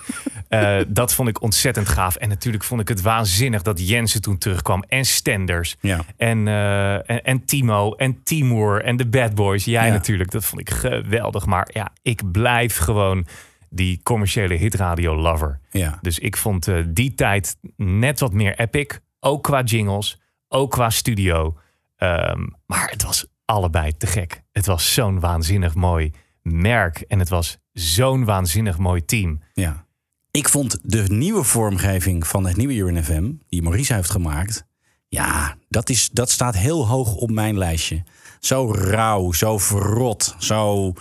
Eh, 0.47 0.77
dat 0.87 1.13
vond 1.13 1.29
ik 1.29 1.41
ontzettend 1.41 1.89
gaaf. 1.89 2.15
En 2.15 2.29
natuurlijk 2.29 2.63
vond 2.63 2.81
ik 2.81 2.87
het 2.87 3.01
waanzinnig 3.01 3.61
dat 3.61 3.87
Jensen 3.87 4.21
toen 4.21 4.37
terugkwam. 4.37 4.83
En 4.87 5.05
Stenders. 5.05 5.75
Ja. 5.79 6.05
En, 6.17 6.47
en, 6.47 7.23
en 7.23 7.45
Timo 7.45 7.93
en 7.93 8.23
Timur 8.23 8.83
en 8.83 8.97
de 8.97 9.07
Bad 9.07 9.35
Boys. 9.35 9.65
Jij 9.65 9.87
Ja. 9.87 9.91
natuurlijk. 9.93 10.31
Dat 10.31 10.45
vond 10.45 10.61
ik 10.61 10.69
geweldig. 10.69 11.45
Maar 11.45 11.69
ja, 11.73 11.89
ik 12.01 12.31
blijf 12.31 12.77
gewoon 12.77 13.25
die 13.73 13.99
commerciële 14.03 14.53
hitradio 14.53 15.15
lover. 15.15 15.59
Ja. 15.71 15.97
Dus 16.01 16.19
ik 16.19 16.37
vond 16.37 16.67
eh, 16.67 16.83
die 16.87 17.13
tijd 17.13 17.55
net 17.77 18.19
wat 18.19 18.33
meer 18.33 18.59
epic. 18.59 18.99
Ook 19.19 19.43
qua 19.43 19.61
jingles, 19.61 20.19
ook 20.47 20.71
qua 20.71 20.89
studio. 20.89 21.57
Ehm, 21.95 22.47
maar 22.65 22.89
het 22.89 23.03
was 23.03 23.25
allebei 23.45 23.97
te 23.97 24.07
gek. 24.07 24.43
Het 24.51 24.65
was 24.65 24.93
zo'n 24.93 25.19
waanzinnig 25.19 25.75
mooi 25.75 26.11
merk. 26.41 26.99
En 26.99 27.19
het 27.19 27.29
was 27.29 27.57
zo'n 27.71 28.25
waanzinnig 28.25 28.77
mooi 28.77 29.05
team. 29.05 29.41
Ja. 29.53 29.85
Ik 30.31 30.49
vond 30.49 30.79
de 30.83 31.03
nieuwe 31.07 31.43
vormgeving 31.43 32.27
van 32.27 32.45
het 32.45 32.57
nieuwe 32.57 32.73
Urin 32.73 33.03
FM, 33.03 33.31
die 33.47 33.61
Maurice 33.61 33.93
heeft 33.93 34.09
gemaakt, 34.09 34.65
ja, 35.13 35.57
dat, 35.69 35.89
is, 35.89 36.09
dat 36.09 36.29
staat 36.29 36.55
heel 36.55 36.87
hoog 36.87 37.15
op 37.15 37.31
mijn 37.31 37.57
lijstje. 37.57 38.03
Zo 38.39 38.71
rauw, 38.71 39.31
zo 39.31 39.57
verrot, 39.57 40.35
zo, 40.37 40.93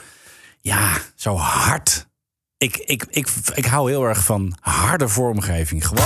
ja, 0.60 0.98
zo 1.14 1.34
hard. 1.34 2.08
Ik, 2.62 2.82
ik, 2.84 3.04
ik, 3.10 3.28
ik 3.54 3.64
hou 3.64 3.90
heel 3.90 4.04
erg 4.04 4.24
van 4.24 4.56
harde 4.60 5.08
vormgeving. 5.08 5.86
Gewoon. 5.86 6.04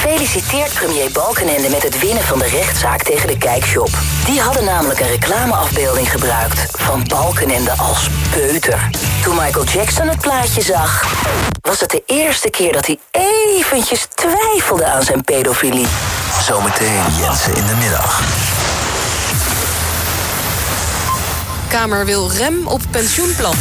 Feliciteert 0.00 0.72
premier 0.74 1.10
Balkenende 1.12 1.68
met 1.68 1.82
het 1.82 2.00
winnen 2.00 2.22
van 2.22 2.38
de 2.38 2.46
rechtszaak 2.46 3.02
tegen 3.02 3.28
de 3.28 3.38
Kijkshop. 3.38 3.88
Die 4.26 4.40
hadden 4.40 4.64
namelijk 4.64 5.00
een 5.00 5.06
reclameafbeelding 5.06 6.10
gebruikt 6.10 6.70
van 6.78 7.04
Balkenende 7.08 7.70
als 7.70 8.08
peuter. 8.30 8.90
Toen 9.22 9.34
Michael 9.34 9.64
Jackson 9.64 10.08
het 10.08 10.20
plaatje 10.20 10.62
zag, 10.62 11.14
was 11.60 11.80
het 11.80 11.90
de 11.90 12.02
eerste 12.06 12.50
keer 12.50 12.72
dat 12.72 12.86
hij 12.86 12.98
eventjes 13.10 14.06
twijfelde 14.14 14.86
aan 14.86 15.02
zijn 15.02 15.24
pedofilie. 15.24 15.86
Zometeen 16.42 17.02
Jensen 17.18 17.56
in 17.56 17.66
de 17.66 17.74
middag. 17.74 18.22
Kamer 21.74 22.06
wil 22.06 22.30
rem 22.30 22.66
op 22.66 22.80
pensioenplan. 22.90 23.54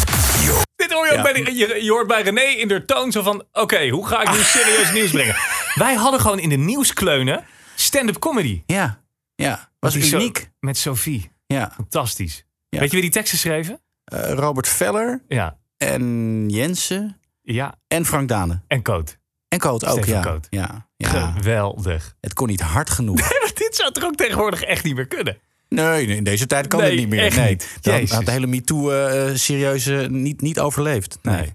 Dit 0.75 0.91
hoor 0.91 1.05
je 1.05 1.13
ook 1.17 1.23
bij 1.23 1.33
de, 1.33 1.55
je, 1.55 1.83
je 1.83 1.91
hoort 1.91 2.07
bij 2.07 2.21
René 2.21 2.41
in 2.41 2.67
de 2.67 2.85
toon 2.85 3.11
zo 3.11 3.21
van... 3.21 3.45
Oké, 3.51 3.89
hoe 3.89 4.07
ga 4.07 4.21
ik 4.21 4.31
nu 4.31 4.37
serieus 4.37 4.91
nieuws 4.97 5.11
brengen? 5.11 5.35
Wij 5.75 5.93
hadden 5.93 6.19
gewoon 6.19 6.39
in 6.39 6.49
de 6.49 6.55
nieuwskleunen 6.55 7.45
stand-up 7.75 8.19
comedy. 8.19 8.63
Ja, 8.65 9.01
ja, 9.35 9.69
was 9.79 9.95
uniek. 9.95 10.49
met 10.59 10.77
Sophie. 10.77 11.31
Ja. 11.45 11.71
Fantastisch. 11.75 12.45
Ja. 12.69 12.79
Weet 12.79 12.87
je 12.89 12.93
wie 12.93 13.01
die 13.01 13.11
teksten 13.13 13.37
schreven? 13.37 13.81
Eh, 14.03 14.31
Robert 14.33 14.67
Veller 14.67 15.23
Ja. 15.27 15.57
en 15.77 16.45
Jensen 16.49 17.19
Ja, 17.41 17.75
en 17.87 18.05
Frank 18.05 18.27
Dane. 18.27 18.61
en 18.67 18.81
Coat. 18.83 19.17
En 19.47 19.59
Coot 19.59 19.85
ook, 19.85 20.05
ja. 20.05 20.39
ja. 20.49 20.87
Geweldig. 20.97 22.15
Het 22.21 22.33
kon 22.33 22.47
niet 22.47 22.61
hard 22.61 22.89
genoeg. 22.89 23.27
Dit 23.53 23.75
zou 23.75 23.91
toch 23.91 24.03
ook 24.03 24.15
tegenwoordig 24.15 24.61
echt 24.61 24.83
niet 24.83 24.95
meer 24.95 25.07
kunnen? 25.07 25.37
Nee, 25.73 26.05
nee, 26.07 26.15
in 26.15 26.23
deze 26.23 26.45
tijd 26.45 26.67
kan 26.67 26.79
Nee, 26.79 26.89
het 26.89 26.99
niet 26.99 27.09
meer. 27.09 27.23
echt 27.23 27.37
nee, 27.37 27.49
niet. 27.49 27.77
Dan 27.81 27.93
Jezus. 27.93 28.11
had 28.11 28.25
de 28.25 28.31
hele 28.31 28.47
MeToo-serieuze 28.47 30.07
niet, 30.09 30.41
niet 30.41 30.59
overleefd. 30.59 31.19
Nee. 31.21 31.53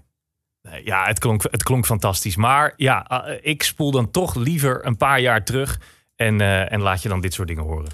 Nee, 0.61 0.81
Ja, 0.85 1.05
het 1.05 1.19
klonk, 1.19 1.43
het 1.51 1.63
klonk 1.63 1.85
fantastisch. 1.85 2.35
Maar 2.35 2.73
ja, 2.77 3.07
eh, 3.07 3.37
ik 3.41 3.63
spoel 3.63 3.91
dan 3.91 4.11
toch 4.11 4.35
liever 4.35 4.85
een 4.85 4.97
paar 4.97 5.19
jaar 5.19 5.43
terug. 5.45 5.79
En, 6.15 6.41
eh, 6.41 6.71
en 6.71 6.81
laat 6.81 7.01
je 7.01 7.09
dan 7.09 7.21
dit 7.21 7.33
soort 7.33 7.47
dingen 7.47 7.63
horen. 7.63 7.89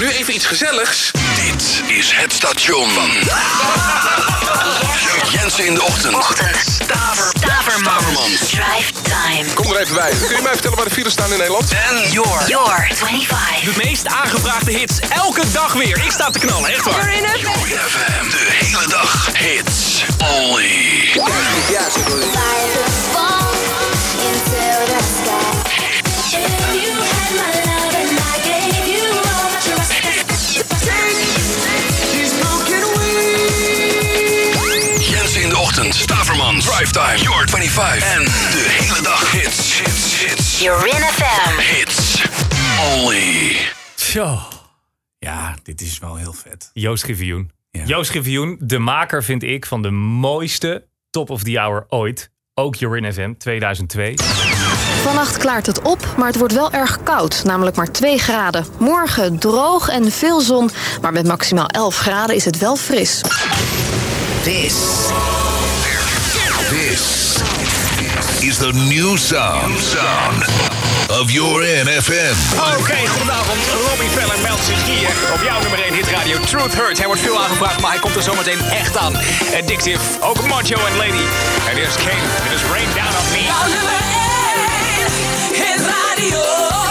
Nu 0.00 0.08
even 0.10 0.34
iets 0.34 0.46
gezelligs. 0.46 1.10
Dit 1.44 1.82
is 1.86 2.12
het 2.14 2.32
station 2.32 2.90
van 2.90 3.10
Jensen 5.30 5.66
in 5.66 5.74
de 5.74 5.82
ochtend. 5.82 6.16
Staverman. 7.36 8.04
Drive 8.50 8.92
time. 9.02 9.52
Kom 9.54 9.72
er 9.72 9.80
even 9.80 9.94
bij. 9.94 10.10
Kun 10.26 10.36
je 10.36 10.42
mij 10.42 10.52
vertellen 10.52 10.76
waar 10.76 10.86
de 10.86 10.92
files 10.94 11.12
staan 11.12 11.32
in 11.32 11.38
Nederland? 11.38 11.70
En 11.70 12.10
Your 12.10 12.88
25. 12.92 13.74
De 13.74 13.82
meest 13.84 14.06
aangevraagde 14.06 14.72
hits 14.72 14.98
elke 15.08 15.50
dag 15.52 15.72
weer. 15.72 16.04
Ik 16.04 16.10
sta 16.10 16.30
te 16.30 16.38
knallen, 16.38 16.70
echt 16.70 16.84
waar. 16.84 17.12
FM. 17.88 18.30
De 18.30 18.46
hele 18.48 18.86
dag 18.88 19.28
hits. 19.32 20.04
Only. 20.18 21.10
Ja, 21.70 21.88
Drive 36.66 36.92
time. 36.92 37.22
Your 37.22 37.48
25. 37.48 38.14
En 38.14 38.24
de 38.24 38.66
hele 38.68 39.02
dag 39.02 39.32
hits. 39.32 39.78
Hits. 39.78 40.26
Hits. 40.26 40.60
You're 40.60 40.86
in 40.86 41.02
FM. 41.02 41.60
Hits. 41.60 42.22
Only. 42.94 43.56
Zo. 43.94 44.38
Ja, 45.18 45.54
dit 45.62 45.80
is 45.80 45.98
wel 45.98 46.16
heel 46.16 46.32
vet. 46.32 46.70
Joost 46.72 47.02
Griffioen. 47.02 47.50
Joost 47.70 48.10
Griffioen, 48.10 48.56
de 48.60 48.78
maker 48.78 49.24
vind 49.24 49.42
ik 49.42 49.66
van 49.66 49.82
de 49.82 49.90
mooiste 49.90 50.86
Top 51.10 51.30
of 51.30 51.42
the 51.42 51.58
Hour 51.58 51.84
ooit. 51.88 52.30
Ook 52.54 52.74
Jorin 52.74 53.12
FM 53.12 53.32
2002. 53.38 54.14
Vannacht 55.02 55.36
klaart 55.36 55.66
het 55.66 55.82
op, 55.82 56.14
maar 56.16 56.26
het 56.26 56.38
wordt 56.38 56.54
wel 56.54 56.72
erg 56.72 57.02
koud, 57.02 57.44
namelijk 57.44 57.76
maar 57.76 57.92
2 57.92 58.18
graden. 58.18 58.66
Morgen 58.78 59.38
droog 59.38 59.88
en 59.88 60.10
veel 60.10 60.40
zon, 60.40 60.70
maar 61.00 61.12
met 61.12 61.26
maximaal 61.26 61.68
11 61.68 61.96
graden 61.96 62.36
is 62.36 62.44
het 62.44 62.58
wel 62.58 62.76
fris. 62.76 63.20
This. 63.20 64.72
This 64.72 65.35
is 68.56 68.72
the 68.72 68.72
new 68.72 69.16
sound. 69.16 69.78
Sound 69.78 70.42
of 71.20 71.30
your 71.30 71.60
NFM. 71.62 72.36
Oké, 72.78 73.08
goedenavond. 73.08 73.58
Robbie 73.88 74.08
Veller 74.08 74.38
meldt 74.42 74.64
zich 74.64 74.84
hier 74.84 75.08
op 75.34 75.42
jouw 75.42 75.60
nummer 75.60 75.82
1 75.82 75.94
hitradio 75.94 76.40
Truth 76.40 76.74
Hurt. 76.74 76.98
Hij 76.98 77.06
wordt 77.06 77.20
veel 77.20 77.38
aangevraagd, 77.42 77.80
maar 77.80 77.90
hij 77.90 78.00
komt 78.00 78.16
er 78.16 78.22
zometeen 78.22 78.60
echt 78.60 78.96
aan. 78.96 79.16
Addictive, 79.60 80.00
ook 80.20 80.46
Macho 80.46 80.76
en 80.86 80.96
Lady. 80.96 81.24
En 81.68 81.74
dit 81.74 81.86
is 81.86 81.96
Kane, 81.96 82.26
dit 82.42 82.52
is 82.52 82.62
Rain 82.72 82.88
Down 82.94 83.16
on 83.20 83.30
Me. 83.32 83.42
Jouw 83.42 83.66
nummer 83.74 83.94
1 84.98 85.62
hitradio. 85.62 86.85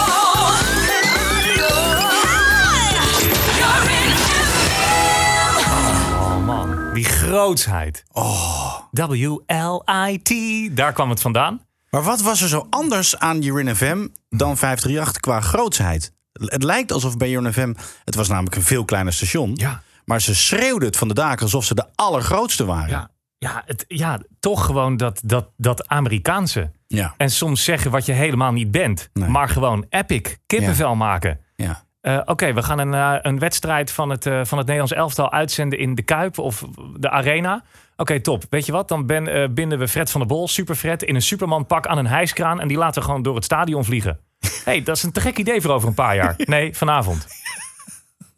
Die 6.96 7.04
grootsheid. 7.04 8.04
Oh. 8.12 8.78
W-L-I-T. 8.90 10.32
Daar 10.76 10.92
kwam 10.92 11.10
het 11.10 11.20
vandaan. 11.20 11.60
Maar 11.90 12.02
wat 12.02 12.20
was 12.20 12.42
er 12.42 12.48
zo 12.48 12.66
anders 12.70 13.18
aan 13.18 13.42
Urin 13.42 13.76
FM 13.76 14.06
dan 14.28 14.56
538 14.56 15.20
qua 15.20 15.40
grootsheid? 15.40 16.12
Het 16.32 16.62
lijkt 16.62 16.92
alsof 16.92 17.16
bij 17.16 17.30
Urin 17.30 17.52
FM... 17.52 17.74
Het 18.04 18.14
was 18.14 18.28
namelijk 18.28 18.56
een 18.56 18.62
veel 18.62 18.84
kleiner 18.84 19.12
station. 19.12 19.52
Ja. 19.54 19.82
Maar 20.04 20.20
ze 20.20 20.34
schreeuwden 20.34 20.88
het 20.88 20.96
van 20.96 21.08
de 21.08 21.14
daken 21.14 21.42
alsof 21.42 21.64
ze 21.64 21.74
de 21.74 21.86
allergrootste 21.94 22.64
waren. 22.64 22.88
Ja, 22.88 23.10
ja, 23.38 23.62
het, 23.66 23.84
ja 23.88 24.20
toch 24.40 24.64
gewoon 24.64 24.96
dat, 24.96 25.20
dat, 25.24 25.50
dat 25.56 25.88
Amerikaanse. 25.88 26.70
Ja. 26.86 27.14
En 27.16 27.30
soms 27.30 27.64
zeggen 27.64 27.90
wat 27.90 28.06
je 28.06 28.12
helemaal 28.12 28.52
niet 28.52 28.70
bent. 28.70 29.10
Maar 29.12 29.48
gewoon 29.48 29.86
epic, 29.88 30.36
kippenvel 30.46 30.94
maken. 30.94 31.40
Ja. 31.56 31.84
Eh, 32.06 32.20
Oké, 32.24 32.52
we 32.52 32.62
gaan 32.62 32.78
een, 32.78 32.94
eh, 32.94 33.14
een 33.20 33.38
wedstrijd 33.38 33.92
van 33.92 34.10
het, 34.10 34.26
eh, 34.26 34.32
van 34.32 34.58
het 34.58 34.66
Nederlands 34.66 34.92
elftal 34.92 35.32
uitzenden 35.32 35.78
in 35.78 35.94
de 35.94 36.02
Kuip 36.02 36.38
of 36.38 36.64
de 36.96 37.10
Arena. 37.10 37.62
Oké, 37.96 38.20
top. 38.20 38.44
Weet 38.50 38.66
je 38.66 38.72
wat? 38.72 38.88
Dan 38.88 39.06
ben, 39.06 39.54
binden 39.54 39.78
we 39.78 39.88
Fred 39.88 40.10
van 40.10 40.20
der 40.20 40.28
Bol, 40.28 40.48
super 40.48 40.74
Fred, 40.74 41.02
in 41.02 41.14
een 41.14 41.22
Superman 41.22 41.66
pak 41.66 41.86
aan 41.86 41.98
een 41.98 42.06
hijskraan. 42.06 42.60
En 42.60 42.68
die 42.68 42.76
laten 42.76 43.00
we 43.00 43.06
gewoon 43.06 43.22
door 43.22 43.34
het 43.34 43.44
stadion 43.44 43.84
vliegen. 43.84 44.18
hey, 44.64 44.82
dat 44.82 44.96
is 44.96 45.02
een 45.02 45.12
te 45.12 45.20
gek 45.20 45.38
idee 45.38 45.60
voor 45.60 45.70
over 45.70 45.88
een 45.88 45.94
paar 45.94 46.14
jaar. 46.14 46.34
Nee, 46.36 46.76
vanavond. 46.76 47.26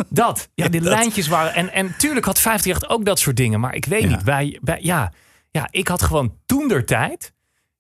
Dat. 0.09 0.49
Ja, 0.55 0.69
die 0.69 0.81
dat. 0.91 0.93
lijntjes 0.93 1.29
waren. 1.29 1.55
En, 1.55 1.73
en 1.73 1.95
tuurlijk 1.99 2.27
had 2.27 2.41
538 2.41 2.99
ook 2.99 3.05
dat 3.05 3.19
soort 3.19 3.37
dingen. 3.37 3.61
Maar 3.61 3.75
ik 3.75 3.85
weet 3.85 4.09
niet. 4.09 4.25
Bij, 4.25 4.59
bij, 4.63 4.79
ja, 4.83 5.13
ja, 5.51 5.69
ik 5.71 5.89
had 5.89 6.03
gewoon 6.03 6.35
toen 6.47 6.69
der 6.69 6.85
tijd. 6.85 7.33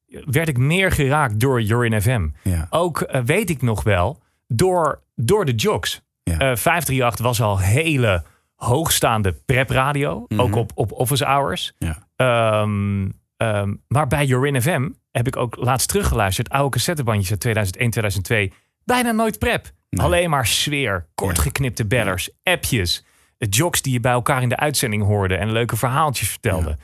werd 0.06 0.48
ik 0.48 0.58
meer 0.58 0.90
geraakt 0.92 1.40
door 1.40 1.62
Jorin 1.62 2.02
FM. 2.02 2.28
Ja. 2.42 2.66
Ook 2.70 3.08
weet 3.24 3.50
ik 3.50 3.62
nog 3.62 3.82
wel. 3.82 4.20
Door, 4.46 5.02
door 5.20 5.44
de 5.44 5.54
jocks. 5.54 6.00
Eh 6.22 6.36
538 6.36 7.24
was 7.24 7.40
al 7.40 7.58
hele 7.58 8.24
hoogstaande 8.54 9.32
prepradio. 9.32 10.24
Mhm. 10.28 10.40
Ook 10.40 10.54
op, 10.56 10.70
op 10.74 10.92
office 10.92 11.24
hours. 11.24 11.72
Ja. 11.78 11.98
Ehm, 12.16 13.08
ehm, 13.36 13.74
maar 13.88 14.06
bij 14.06 14.26
Jorin 14.26 14.62
FM 14.62 14.88
heb 15.10 15.26
ik 15.26 15.36
ook 15.36 15.56
laatst 15.56 15.88
teruggeluisterd. 15.88 16.48
Oude 16.48 16.70
cassettebandjes 16.70 17.30
uit 17.30 17.40
2001, 17.40 17.90
2002. 17.90 18.52
Bijna 18.84 19.10
nooit 19.10 19.38
prep. 19.38 19.70
Alleen 19.96 20.30
maar 20.30 20.46
sfeer. 20.46 21.06
Kortgeknipte 21.14 21.86
bellers. 21.86 22.30
Appjes. 22.42 23.04
De 23.36 23.46
jocks 23.46 23.82
die 23.82 23.92
je 23.92 24.00
bij 24.00 24.12
elkaar 24.12 24.42
in 24.42 24.48
de 24.48 24.56
uitzending 24.56 25.02
hoorde. 25.02 25.36
En 25.36 25.52
leuke 25.52 25.76
verhaaltjes 25.76 26.28
vertelden. 26.28 26.78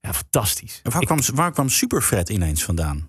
Ja, 0.00 0.12
fantastisch. 0.12 0.80
Waar, 0.82 1.04
kwam, 1.04 1.18
waar 1.34 1.52
kwam 1.52 1.68
Superfred 1.68 2.28
ineens 2.28 2.64
vandaan? 2.64 3.08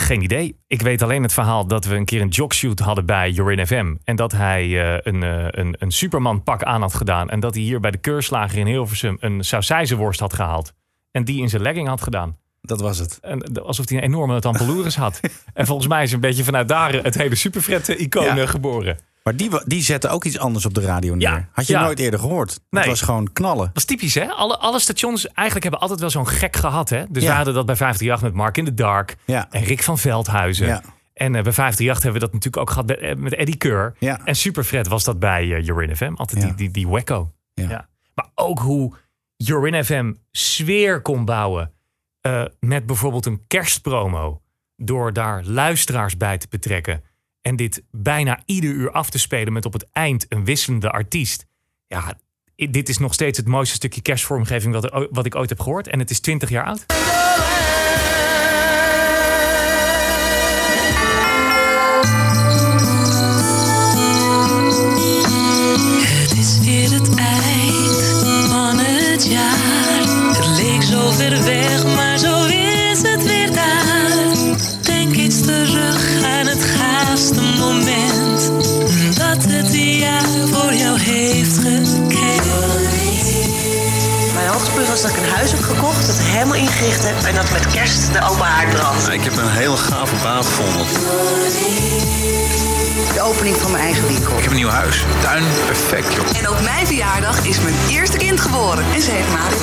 Geen 0.00 0.22
idee. 0.22 0.56
Ik 0.66 0.82
weet 0.82 1.02
alleen 1.02 1.22
het 1.22 1.32
verhaal 1.32 1.66
dat 1.66 1.84
we 1.84 1.94
een 1.94 2.04
keer 2.04 2.20
een 2.20 2.28
jogshoot 2.28 2.78
hadden 2.78 3.06
bij 3.06 3.30
Jorin 3.30 3.66
FM. 3.66 3.94
En 4.04 4.16
dat 4.16 4.32
hij 4.32 4.62
eh, 4.94 4.98
een, 5.12 5.22
eh, 5.22 5.46
een, 5.50 5.74
een 5.78 5.90
Superman 5.90 6.42
pak 6.42 6.62
aan 6.62 6.80
had 6.80 6.94
gedaan. 6.94 7.30
En 7.30 7.40
dat 7.40 7.54
hij 7.54 7.62
hier 7.62 7.80
bij 7.80 7.90
de 7.90 7.98
keurslager 7.98 8.58
in 8.58 8.66
Hilversum 8.66 9.16
een 9.20 9.44
sausijzenworst 9.44 10.20
had 10.20 10.32
gehaald. 10.32 10.72
En 11.10 11.24
die 11.24 11.40
in 11.40 11.48
zijn 11.48 11.62
legging 11.62 11.88
had 11.88 12.02
gedaan. 12.02 12.36
Dat 12.60 12.80
was 12.80 12.98
het. 12.98 13.18
En, 13.20 13.40
eh, 13.42 13.62
alsof 13.62 13.88
hij 13.88 13.98
een 13.98 14.04
enorme 14.04 14.40
tampeloeris 14.40 14.96
had. 14.96 15.20
en 15.54 15.66
volgens 15.66 15.88
mij 15.88 16.02
is 16.02 16.12
een 16.12 16.20
beetje 16.20 16.44
vanuit 16.44 16.68
daar 16.68 16.92
het 16.92 17.14
hele 17.14 17.34
Superfred-icoon 17.34 18.24
Ja. 18.24 18.36
eh, 18.38 18.48
geboren. 18.48 18.98
Maar 19.22 19.36
die, 19.36 19.50
die 19.66 19.82
zette 19.82 20.08
ook 20.08 20.24
iets 20.24 20.38
anders 20.38 20.66
op 20.66 20.74
de 20.74 20.80
radio 20.80 21.14
neer. 21.14 21.28
Ja, 21.28 21.48
Had 21.52 21.66
je 21.66 21.72
ja. 21.72 21.82
nooit 21.82 21.98
eerder 21.98 22.20
gehoord. 22.20 22.60
Nee. 22.70 22.82
Het 22.82 22.90
was 22.90 23.00
gewoon 23.02 23.32
knallen. 23.32 23.66
Dat 23.66 23.76
is 23.76 23.84
typisch, 23.84 24.14
hè? 24.14 24.28
Alle, 24.28 24.58
alle 24.58 24.80
stations 24.80 25.26
eigenlijk 25.26 25.62
hebben 25.62 25.80
altijd 25.80 26.00
wel 26.00 26.10
zo'n 26.10 26.28
gek 26.28 26.56
gehad, 26.56 26.88
hè? 26.88 27.04
Dus 27.08 27.22
Ja. 27.22 27.28
we 27.28 27.34
hadden 27.34 27.54
dat 27.54 27.66
bij 27.66 27.76
538 27.76 28.22
met 28.22 28.42
Mark 28.44 28.56
in 28.58 28.64
the 28.64 28.74
Dark 28.74 29.16
en 29.26 29.64
Rick 29.64 29.82
van 29.82 29.98
Veldhuizen. 29.98 30.82
En 31.14 31.34
eh, 31.34 31.42
bij 31.42 31.52
538 31.52 32.02
hebben 32.02 32.20
we 32.20 32.26
dat 32.26 32.32
natuurlijk 32.34 32.62
ook 32.62 32.70
gehad 32.70 32.86
bij- 32.86 32.98
eh, 33.10 33.16
met 33.16 33.34
Eddie 33.34 33.56
Keur. 33.56 33.94
En 34.24 34.36
Superfred 34.36 34.88
was 34.88 35.04
dat 35.04 35.18
bij 35.18 35.54
eh 35.54 35.64
Jorin 35.64 35.96
FM. 35.96 36.12
Altijd 36.14 36.40
die, 36.42 36.54
die, 36.54 36.70
die 36.70 36.88
wacko. 36.88 37.32
Ja. 37.54 37.88
Maar 38.14 38.28
ook 38.34 38.58
hoe 38.58 38.94
Jorin 39.36 39.84
FM 39.84 40.12
sfeer 40.30 41.00
kon 41.02 41.24
bouwen. 41.24 41.72
met 42.60 42.86
bijvoorbeeld 42.86 43.26
een 43.26 43.44
kerstpromo. 43.46 44.40
Door 44.76 45.12
daar 45.12 45.44
luisteraars 45.44 46.16
bij 46.16 46.38
te 46.38 46.46
betrekken. 46.50 47.02
En 47.42 47.56
dit 47.56 47.82
bijna 47.90 48.42
ieder 48.44 48.70
uur 48.70 48.90
af 48.90 49.10
te 49.10 49.18
spelen 49.18 49.52
met 49.52 49.64
op 49.64 49.72
het 49.72 49.86
eind 49.92 50.26
een 50.28 50.44
wisselende 50.44 50.90
artiest. 50.90 51.46
Ja, 51.86 52.18
dit 52.54 52.88
is 52.88 52.98
nog 52.98 53.14
steeds 53.14 53.38
het 53.38 53.46
mooiste 53.46 53.74
stukje 53.74 54.02
kerstvormgeving 54.02 54.74
er 54.74 55.08
wat 55.10 55.26
ik 55.26 55.34
ooit 55.34 55.48
heb 55.48 55.60
gehoord. 55.60 55.88
En 55.88 55.98
het 55.98 56.10
is 56.10 56.20
20 56.20 56.48
jaar 56.48 56.64
oud. 56.64 56.86
Was 85.02 85.10
dat 85.10 85.20
ik 85.20 85.26
een 85.26 85.34
huis 85.34 85.50
heb 85.50 85.60
gekocht, 85.60 86.06
dat 86.06 86.16
helemaal 86.18 86.54
ingericht 86.54 87.04
heb 87.04 87.24
en 87.24 87.34
dat 87.34 87.52
met 87.52 87.66
kerst 87.66 88.12
de 88.12 88.22
open 88.30 88.44
haard 88.44 88.70
brandt. 88.70 89.08
Ik 89.08 89.24
heb 89.24 89.36
een 89.36 89.50
hele 89.50 89.76
gave 89.76 90.14
baan 90.22 90.44
gevonden. 90.44 90.86
De 93.14 93.20
opening 93.20 93.56
van 93.56 93.70
mijn 93.70 93.84
eigen 93.84 94.06
winkel. 94.06 94.36
Ik 94.36 94.42
heb 94.42 94.50
een 94.50 94.56
nieuw 94.56 94.68
huis. 94.68 95.04
Tuin, 95.22 95.44
perfect 95.66 96.14
joh. 96.14 96.24
En 96.38 96.48
op 96.48 96.60
mijn 96.60 96.86
verjaardag 96.86 97.44
is 97.44 97.60
mijn 97.60 97.74
eerste 97.88 98.16
kind 98.16 98.40
geboren. 98.40 98.84
En 98.94 99.02
ze 99.02 99.10
heeft 99.10 99.30
Marit. 99.32 99.58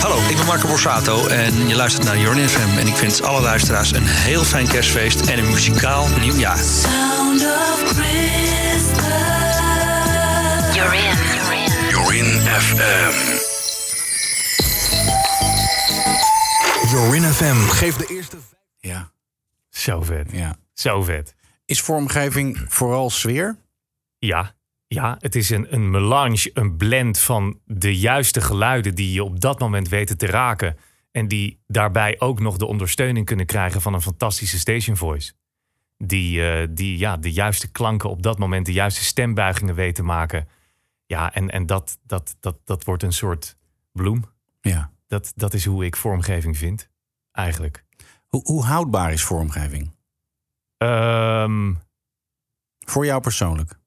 Hallo, 0.00 0.18
ik 0.28 0.36
ben 0.36 0.46
Marco 0.46 0.68
Borsato 0.68 1.26
en 1.26 1.68
je 1.68 1.74
luistert 1.74 2.04
naar 2.04 2.18
Jorn 2.18 2.48
FM. 2.48 2.78
En 2.78 2.86
ik 2.86 2.96
wens 2.96 3.22
alle 3.22 3.40
luisteraars 3.40 3.92
een 3.92 4.06
heel 4.06 4.44
fijn 4.44 4.68
kerstfeest 4.68 5.20
en 5.20 5.38
een 5.38 5.50
muzikaal 5.50 6.08
nieuwjaar. 6.20 6.58
Sound 6.58 7.42
of 7.42 7.82
Christmas. 7.84 9.05
Jorin. 10.86 11.16
Jorin 11.90 12.24
FM. 12.40 13.12
Jorin 16.92 17.22
FM 17.22 17.56
geeft 17.56 17.98
de 17.98 18.14
eerste... 18.14 18.36
Ja. 18.78 19.10
Zo 19.68 20.02
vet. 20.02 20.30
Ja. 20.32 20.56
Zo 20.72 21.02
vet. 21.02 21.34
Is 21.64 21.80
vormgeving 21.80 22.64
vooral 22.68 23.10
sfeer? 23.10 23.56
Ja, 24.18 24.54
ja, 24.86 25.16
het 25.18 25.34
is 25.34 25.50
een, 25.50 25.74
een 25.74 25.90
melange, 25.90 26.50
een 26.54 26.76
blend 26.76 27.18
van 27.18 27.60
de 27.64 27.98
juiste 27.98 28.40
geluiden 28.40 28.94
die 28.94 29.12
je 29.12 29.24
op 29.24 29.40
dat 29.40 29.58
moment 29.58 29.88
weten 29.88 30.18
te 30.18 30.26
raken. 30.26 30.76
En 31.12 31.28
die 31.28 31.58
daarbij 31.66 32.16
ook 32.18 32.40
nog 32.40 32.56
de 32.56 32.66
ondersteuning 32.66 33.26
kunnen 33.26 33.46
krijgen 33.46 33.80
van 33.80 33.94
een 33.94 34.02
fantastische 34.02 34.58
station 34.58 34.96
voice. 34.96 35.32
Die, 35.98 36.50
eh, 36.50 36.66
die 36.70 36.98
ja, 36.98 37.16
de 37.16 37.32
juiste 37.32 37.70
klanken 37.70 38.10
op 38.10 38.22
dat 38.22 38.38
moment, 38.38 38.66
de 38.66 38.72
juiste 38.72 39.04
stembuigingen 39.04 39.74
weet 39.74 39.94
te 39.94 40.02
maken. 40.02 40.48
Ja, 41.06 41.34
en, 41.34 41.50
en 41.50 41.66
dat, 41.66 41.98
dat, 42.02 42.36
dat, 42.40 42.58
dat 42.64 42.84
wordt 42.84 43.02
een 43.02 43.12
soort 43.12 43.56
bloem. 43.92 44.24
Ja. 44.60 44.90
Dat, 45.06 45.32
dat 45.34 45.54
is 45.54 45.64
hoe 45.64 45.84
ik 45.84 45.96
vormgeving 45.96 46.56
vind, 46.56 46.90
eigenlijk. 47.32 47.84
Hoe, 48.26 48.42
hoe 48.44 48.64
houdbaar 48.64 49.12
is 49.12 49.24
vormgeving? 49.24 49.94
Ehm, 50.76 51.74
Voor 52.78 53.04
jou 53.04 53.20
persoonlijk? 53.20 53.78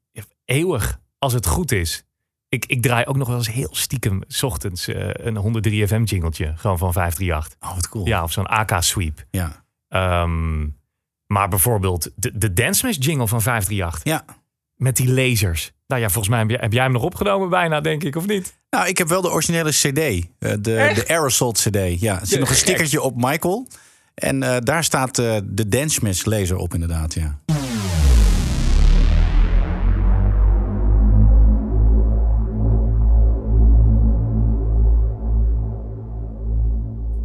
eeuwig, 0.46 1.00
als 1.18 1.34
het 1.34 1.46
goed 1.46 1.72
is. 1.72 2.04
Ik, 2.48 2.66
ik 2.66 2.82
draai 2.82 3.06
ook 3.06 3.16
nog 3.16 3.28
wel 3.28 3.38
eens 3.38 3.52
heel 3.52 3.76
stiekem 3.76 4.22
's 4.28 4.44
ochtends 4.44 4.88
eh, 4.88 5.10
een 5.14 5.36
103 5.36 5.88
FM 5.88 6.04
jingeltje. 6.04 6.54
Gewoon 6.58 6.78
van 6.78 6.94
538. 6.94 7.70
Oh, 7.70 7.76
wat 7.76 7.90
cool. 7.90 8.06
Ja, 8.06 8.24
of 8.24 8.32
zo'n 8.32 8.48
AK-sweep. 8.48 9.26
Ja. 9.30 9.66
Ehm, 9.88 10.68
maar 11.26 11.48
bijvoorbeeld 11.50 12.12
de, 12.16 12.38
de 12.38 12.54
Dance 12.54 12.92
jingle 12.92 13.28
van 13.28 13.42
538. 13.42 14.04
Ja. 14.04 14.26
Met 14.76 14.96
die 14.96 15.14
lasers. 15.14 15.72
Nou 15.90 16.02
ja, 16.02 16.10
volgens 16.10 16.30
mij 16.30 16.40
heb 16.40 16.50
jij, 16.50 16.60
heb 16.62 16.74
jij 16.74 16.84
hem 16.84 16.92
nog 16.92 17.04
opgenomen 17.04 17.50
bijna, 17.50 17.82
denk 17.82 18.04
ik, 18.04 18.16
of 18.16 18.28
niet? 18.28 18.58
Nou, 18.70 18.88
ik 18.88 18.98
heb 18.98 19.08
wel 19.08 19.22
de 19.22 19.32
originele 19.32 19.70
CD. 19.70 19.98
eh, 19.98 20.26
de, 20.40 20.58
de 20.60 21.04
Aerosol 21.08 21.52
CD. 21.52 22.00
Ja, 22.00 22.20
er 22.20 22.28
zit 22.28 22.40
nog 22.40 22.50
een 22.50 22.56
stickertje 22.56 23.02
op 23.02 23.16
Michael. 23.16 23.68
En 24.14 24.44
eh, 24.44 24.58
daar 24.60 24.84
staat 24.84 25.20
eh, 25.20 25.38
de 25.44 25.68
Dance 25.68 26.00
Mesh 26.04 26.24
laser 26.24 26.58
op 26.58 26.74
inderdaad, 26.74 27.14
ja. 27.14 27.40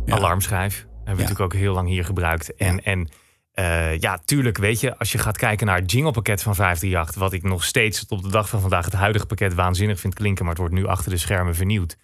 Alarmschijf. 0.07 0.75
Hebben 0.75 1.05
we 1.05 1.23
natuurlijk 1.23 1.41
ook 1.41 1.55
heel 1.55 1.75
lang 1.75 1.89
hier 1.89 2.05
gebruikt. 2.05 2.55
En, 2.55 2.85
en 2.85 3.09
eh, 3.55 3.99
ja, 3.99 4.19
tuurlijk, 4.25 4.59
weet 4.59 4.81
je, 4.81 4.99
als 4.99 5.13
je 5.13 5.19
gaat 5.19 5.37
kijken 5.37 5.67
naar 5.67 5.79
het 5.79 5.91
jinglepakket 5.91 6.43
van 6.43 6.55
538, 6.55 7.23
wat 7.23 7.33
ik 7.33 7.43
nog 7.43 7.65
steeds 7.65 7.99
tot 7.99 8.19
op 8.19 8.25
de 8.25 8.31
dag 8.31 8.49
van 8.49 8.61
vandaag 8.61 8.85
het 8.85 8.95
huidige 8.95 9.27
pakket 9.27 9.55
waanzinnig 9.55 10.01
vind 10.01 10.15
klinken, 10.15 10.45
maar 10.45 10.53
het 10.53 10.63
wordt 10.63 10.75
nu 10.75 10.87
achter 10.87 11.11
de 11.11 11.17
schermen 11.17 11.55
vernieuwd. 11.55 11.97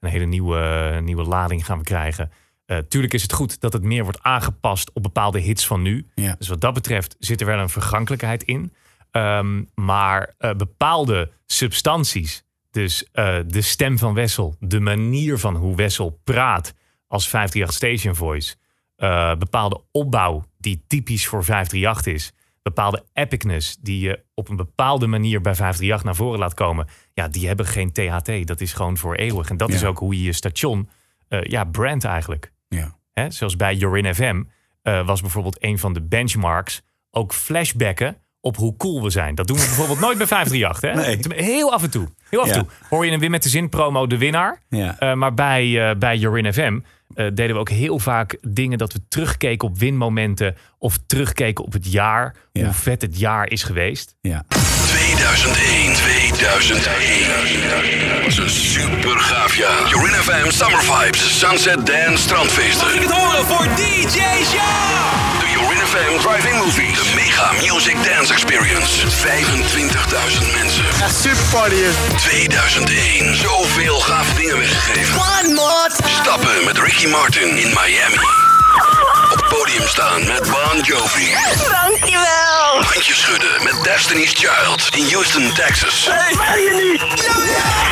Een 0.00 0.10
hele 0.10 0.24
nieuwe, 0.24 1.00
nieuwe 1.02 1.22
lading 1.22 1.66
gaan 1.66 1.78
we 1.78 1.84
krijgen. 1.84 2.32
Eh, 2.66 2.78
tuurlijk 2.78 3.14
is 3.14 3.22
het 3.22 3.32
goed 3.32 3.60
dat 3.60 3.72
het 3.72 3.82
meer 3.82 4.02
wordt 4.02 4.22
aangepast 4.22 4.92
op 4.92 5.02
bepaalde 5.02 5.38
hits 5.38 5.66
van 5.66 5.82
nu. 5.82 6.06
Ja. 6.14 6.34
Dus 6.38 6.48
wat 6.48 6.60
dat 6.60 6.74
betreft 6.74 7.16
zit 7.18 7.40
er 7.40 7.46
wel 7.46 7.58
een 7.58 7.68
vergankelijkheid 7.68 8.42
in. 8.42 8.72
Ehm, 9.10 9.62
maar 9.74 10.34
eh, 10.38 10.54
bepaalde 10.54 11.30
substanties, 11.46 12.44
dus 12.70 13.08
de 13.46 13.60
stem 13.60 13.98
van 13.98 14.14
Wessel, 14.14 14.56
de 14.60 14.80
manier 14.80 15.38
van 15.38 15.56
hoe 15.56 15.76
Wessel 15.76 16.20
praat 16.24 16.74
als 17.06 17.28
538 17.28 17.72
Station 17.74 18.14
Voice, 18.14 18.56
bepaalde 19.38 19.80
opbouw 19.92 20.44
die 20.64 20.84
typisch 20.86 21.26
voor 21.26 21.44
538 21.44 22.12
is, 22.14 22.32
bepaalde 22.62 23.04
epicness 23.12 23.76
die 23.80 24.00
je 24.00 24.24
op 24.34 24.48
een 24.48 24.56
bepaalde 24.56 25.06
manier 25.06 25.40
bij 25.40 25.54
538 25.54 26.04
naar 26.04 26.14
voren 26.14 26.38
laat 26.38 26.54
komen, 26.54 26.86
ja, 27.12 27.28
die 27.28 27.46
hebben 27.46 27.66
geen 27.66 27.92
THT. 27.92 28.46
Dat 28.46 28.60
is 28.60 28.72
gewoon 28.72 28.96
voor 28.96 29.14
eeuwig. 29.14 29.50
En 29.50 29.56
dat 29.56 29.70
is 29.70 29.84
ook 29.84 29.98
hoe 29.98 30.16
je 30.16 30.22
je 30.22 30.32
station, 30.32 30.88
eh, 31.28 31.42
ja, 31.42 31.64
brand 31.64 32.04
eigenlijk. 32.04 32.52
Ja. 32.68 32.96
Hè, 33.12 33.30
zoals 33.30 33.56
bij 33.56 33.74
Jorin 33.74 34.14
FM 34.14 34.42
eh, 34.82 35.06
was 35.06 35.20
bijvoorbeeld 35.20 35.62
een 35.64 35.78
van 35.78 35.92
de 35.92 36.02
benchmarks 36.02 36.82
ook 37.10 37.32
flashbacken 37.32 38.16
op 38.40 38.56
hoe 38.56 38.76
cool 38.76 39.02
we 39.02 39.10
zijn. 39.10 39.34
Dat 39.34 39.46
doen 39.46 39.56
we 39.56 39.64
bijvoorbeeld 39.64 40.00
nooit 40.00 40.18
bij 40.18 40.26
538. 40.26 40.90
Hè? 40.90 41.28
Nee. 41.28 41.44
Heel 41.44 41.72
af 41.72 41.82
en 41.82 41.90
toe. 41.90 42.08
Heel 42.30 42.40
af 42.40 42.48
en 42.48 42.54
Ja. 42.54 42.60
toe. 42.60 42.70
Hoor 42.88 43.06
je 43.06 43.12
een 43.12 43.18
Win 43.20 43.30
met 43.30 43.42
de 43.42 43.48
Zin 43.48 43.68
promo 43.68 44.06
de 44.06 44.18
winnaar. 44.18 44.62
Ja. 44.68 44.98
Eh, 44.98 45.12
maar 45.14 45.34
bij, 45.34 45.88
eh, 45.90 45.96
bij 45.96 46.16
Jorin 46.16 46.52
FM 46.52 46.78
eh, 47.14 47.26
deden 47.34 47.54
we 47.54 47.60
ook 47.60 47.68
heel 47.68 47.98
vaak 47.98 48.36
dingen 48.40 48.78
dat 48.78 48.92
we 48.92 49.00
terugkeken 49.08 49.68
op 49.68 49.78
winmomenten. 49.78 50.54
Of 50.78 50.98
terugkeken 51.06 51.64
op 51.64 51.72
het 51.72 51.92
jaar. 51.92 52.34
Hoe 52.52 52.72
vet 52.72 53.02
het 53.02 53.18
jaar 53.18 53.50
is 53.50 53.62
geweest. 53.62 54.14
Ja. 54.20 54.44
2001, 54.86 55.92
2001. 55.92 58.24
was 58.24 58.38
een 58.38 58.50
super 58.50 59.18
gaaf 59.18 59.56
jaar. 59.56 59.88
Jorin 59.88 60.14
FM 60.14 60.50
Summer 60.50 60.82
Vibes, 60.82 61.38
Sunset 61.38 61.86
Dance 61.86 62.22
Strandfeesten. 62.22 62.86
Mag 62.86 62.94
ik 62.94 63.02
het 63.02 63.10
horen 63.10 63.46
voor 63.46 63.66
DJ 63.76 64.20
Sjaak? 64.44 65.33
FM 65.62 66.20
Driving 66.20 66.56
Movies. 66.56 66.98
De 66.98 67.14
Mega 67.14 67.52
Music 67.52 67.96
Dance 68.02 68.32
Experience. 68.32 69.06
25.000 69.06 70.52
mensen. 70.52 70.84
Ja, 70.98 71.08
super 71.08 71.44
party 71.50 71.74
is. 71.74 71.94
2001. 72.16 73.34
Zoveel 73.34 74.00
gave 74.00 74.34
dingen 74.34 74.58
weggegeven. 74.58 75.14
One 75.14 75.54
more 75.54 75.90
time. 75.96 76.10
Stappen 76.22 76.64
met 76.64 76.78
Ricky 76.78 77.06
Martin 77.06 77.48
in 77.48 77.68
Miami. 77.68 78.53
Op 79.32 79.40
het 79.40 79.48
podium 79.48 79.88
staan 79.88 80.26
met 80.26 80.42
Bon 80.42 80.80
Jovi. 80.82 81.34
Dankjewel. 81.70 82.82
Handjes 82.82 83.20
schudden 83.20 83.62
met 83.62 83.84
Destiny's 83.84 84.32
Child 84.34 84.88
in 84.94 85.12
Houston, 85.12 85.52
Texas. 85.52 86.08
Hey, 86.10 86.36
ben 86.36 86.62
je 86.62 86.92
niet? 86.92 87.28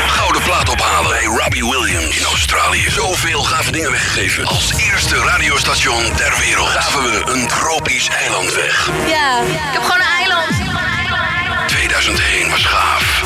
Gouden 0.06 0.42
plaat 0.42 0.68
ophalen 0.68 1.10
bij 1.10 1.24
Robbie 1.24 1.68
Williams 1.70 2.16
in 2.18 2.24
Australië. 2.24 2.90
Zoveel 2.90 3.42
gave 3.42 3.70
dingen 3.72 3.90
weggegeven. 3.90 4.46
Als 4.46 4.72
eerste 4.72 5.16
radiostation 5.16 6.12
ter 6.16 6.34
wereld 6.38 6.68
gaven 6.68 7.02
we 7.02 7.22
een 7.32 7.48
tropisch 7.48 8.08
eiland 8.08 8.54
weg. 8.54 8.90
Ja, 9.06 9.40
ik 9.40 9.72
heb 9.72 9.82
gewoon 9.82 10.00
een 10.00 10.16
eiland. 10.18 10.50
2001 11.66 12.50
was 12.50 12.64
gaaf. 12.64 13.22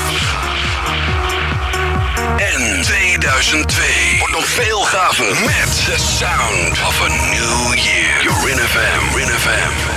En 2.38 2.82
2002 2.82 4.18
wordt 4.18 4.32
nog 4.32 4.46
veel 4.46 4.80
gaver 4.80 5.44
met 5.44 5.84
The 5.84 5.94
Sound 5.98 6.70
of 6.70 7.02
a 7.02 7.08
New 7.08 7.74
Year. 7.74 8.22
Jorin 8.22 8.58
FM, 8.58 9.16
Rin 9.16 9.26
FM. 9.28 9.94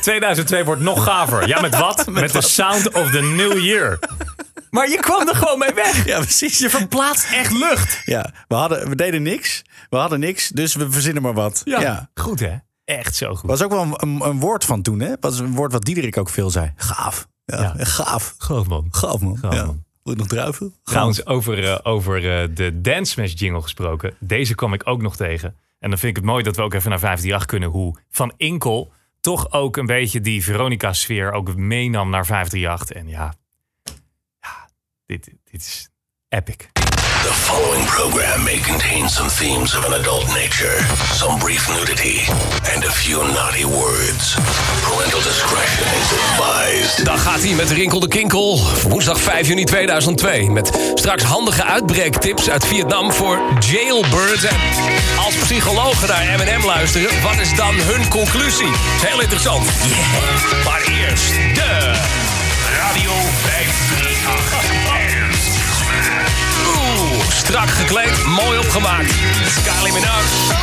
2002 0.00 0.64
wordt 0.64 0.80
nog 0.80 1.04
gaver. 1.04 1.48
Ja, 1.48 1.60
met 1.60 1.78
wat? 1.78 2.06
met 2.10 2.32
de 2.32 2.42
Sound 2.42 2.92
of 2.92 3.10
the 3.10 3.20
New 3.20 3.58
Year. 3.58 3.98
Maar 4.70 4.88
je 4.88 4.96
kwam 4.96 5.28
er 5.28 5.34
gewoon 5.34 5.58
mee 5.58 5.74
weg. 5.74 6.06
Ja, 6.06 6.18
precies. 6.20 6.58
Je 6.58 6.70
verplaatst 6.70 7.32
echt 7.32 7.52
lucht. 7.52 8.02
Ja, 8.04 8.32
we, 8.48 8.54
hadden, 8.54 8.88
we 8.88 8.96
deden 8.96 9.22
niks. 9.22 9.62
We 9.90 9.96
hadden 9.96 10.20
niks, 10.20 10.48
dus 10.48 10.74
we 10.74 10.90
verzinnen 10.90 11.22
maar 11.22 11.34
wat. 11.34 11.62
Ja, 11.64 12.10
goed 12.14 12.40
hè? 12.40 12.54
Echt 12.84 13.16
zo 13.16 13.34
goed. 13.34 13.50
Was 13.50 13.62
ook 13.62 13.70
wel 13.70 13.82
een, 13.82 13.94
een, 13.96 14.20
een 14.20 14.40
woord 14.40 14.64
van 14.64 14.82
toen, 14.82 15.00
hè? 15.00 15.12
Was 15.20 15.38
een 15.38 15.54
woord 15.54 15.72
wat 15.72 15.84
Diederik 15.84 16.16
ook 16.16 16.28
veel 16.30 16.50
zei. 16.50 16.72
Gaaf. 16.76 17.26
Ja, 17.46 17.74
gaaf. 17.78 18.34
Gaaf 18.38 18.66
man. 18.66 18.86
Gaaf 18.90 19.20
man. 19.20 19.38
Gaaf, 19.38 19.66
man. 19.66 19.84
Wil 20.02 20.12
je 20.12 20.18
nog 20.18 20.28
druiven? 20.28 20.74
Trouwens, 20.82 21.26
over, 21.26 21.64
eh, 21.64 21.78
over 21.82 22.16
eh, 22.16 22.48
de 22.54 22.80
Dance 22.80 23.12
Smash 23.12 23.32
jingle 23.34 23.62
gesproken. 23.62 24.14
Deze 24.20 24.54
kwam 24.54 24.72
ik 24.72 24.86
ook 24.86 25.02
nog 25.02 25.16
tegen. 25.16 25.56
En 25.78 25.90
dan 25.90 25.98
vind 25.98 26.16
ik 26.16 26.22
het 26.22 26.30
mooi 26.30 26.42
dat 26.42 26.56
we 26.56 26.62
ook 26.62 26.74
even 26.74 26.90
naar 26.90 26.98
538 26.98 27.46
kunnen. 27.46 27.68
Hoe 27.68 27.98
Van 28.10 28.32
Inkel 28.36 28.92
toch 29.20 29.52
ook 29.52 29.76
een 29.76 29.86
beetje 29.86 30.20
die 30.20 30.44
Veronica-sfeer 30.44 31.32
ook 31.32 31.56
meenam 31.56 32.10
naar 32.10 32.26
538. 32.26 32.96
En 32.96 33.08
ja, 33.08 33.34
ja 34.40 34.68
dit, 35.06 35.30
dit 35.44 35.60
is 35.60 35.88
epic. 36.28 36.75
The 37.26 37.32
following 37.32 37.84
program 37.86 38.44
may 38.44 38.58
contain 38.58 39.08
some 39.08 39.28
themes 39.28 39.74
of 39.74 39.84
an 39.84 39.92
adult 39.92 40.26
nature, 40.28 40.78
some 41.12 41.38
brief 41.38 41.68
nudity, 41.68 42.20
and 42.72 42.84
a 42.84 42.90
few 42.90 43.18
naughty 43.18 43.64
words. 43.64 44.36
Parental 44.82 45.20
discretion 45.20 45.86
is 46.00 46.08
advised. 46.12 47.04
Dan 47.04 47.18
gaat 47.18 47.42
hij 47.42 47.54
met 47.54 47.70
Rinkel 47.70 48.00
de 48.00 48.08
Kinkel. 48.08 48.60
Woensdag 48.88 49.20
5 49.20 49.46
juni 49.48 49.64
2002. 49.64 50.50
Met 50.50 50.70
straks 50.94 51.22
handige 51.22 51.64
uitbreektips 51.64 52.50
uit 52.50 52.66
Vietnam 52.66 53.12
voor 53.12 53.38
jailbirds. 53.58 54.44
En 54.44 54.56
Als 55.24 55.34
psychologen 55.34 56.08
naar 56.08 56.24
M&M 56.36 56.64
luisteren, 56.64 57.22
wat 57.22 57.38
is 57.40 57.54
dan 57.54 57.74
hun 57.74 58.08
conclusie? 58.08 58.70
Dat 58.70 59.02
is 59.02 59.08
heel 59.08 59.20
interessant. 59.20 59.64
Yeah. 59.64 60.64
Maar 60.64 60.80
eerst 60.80 61.32
de 61.54 61.92
Radio 62.76 63.10
538. 63.10 64.05
Strak 67.56 67.70
gekleed, 67.70 68.24
mooi 68.24 68.58
opgemaakt. 68.58 69.14
Kylie 69.64 69.92
Minogue. 69.92 70.54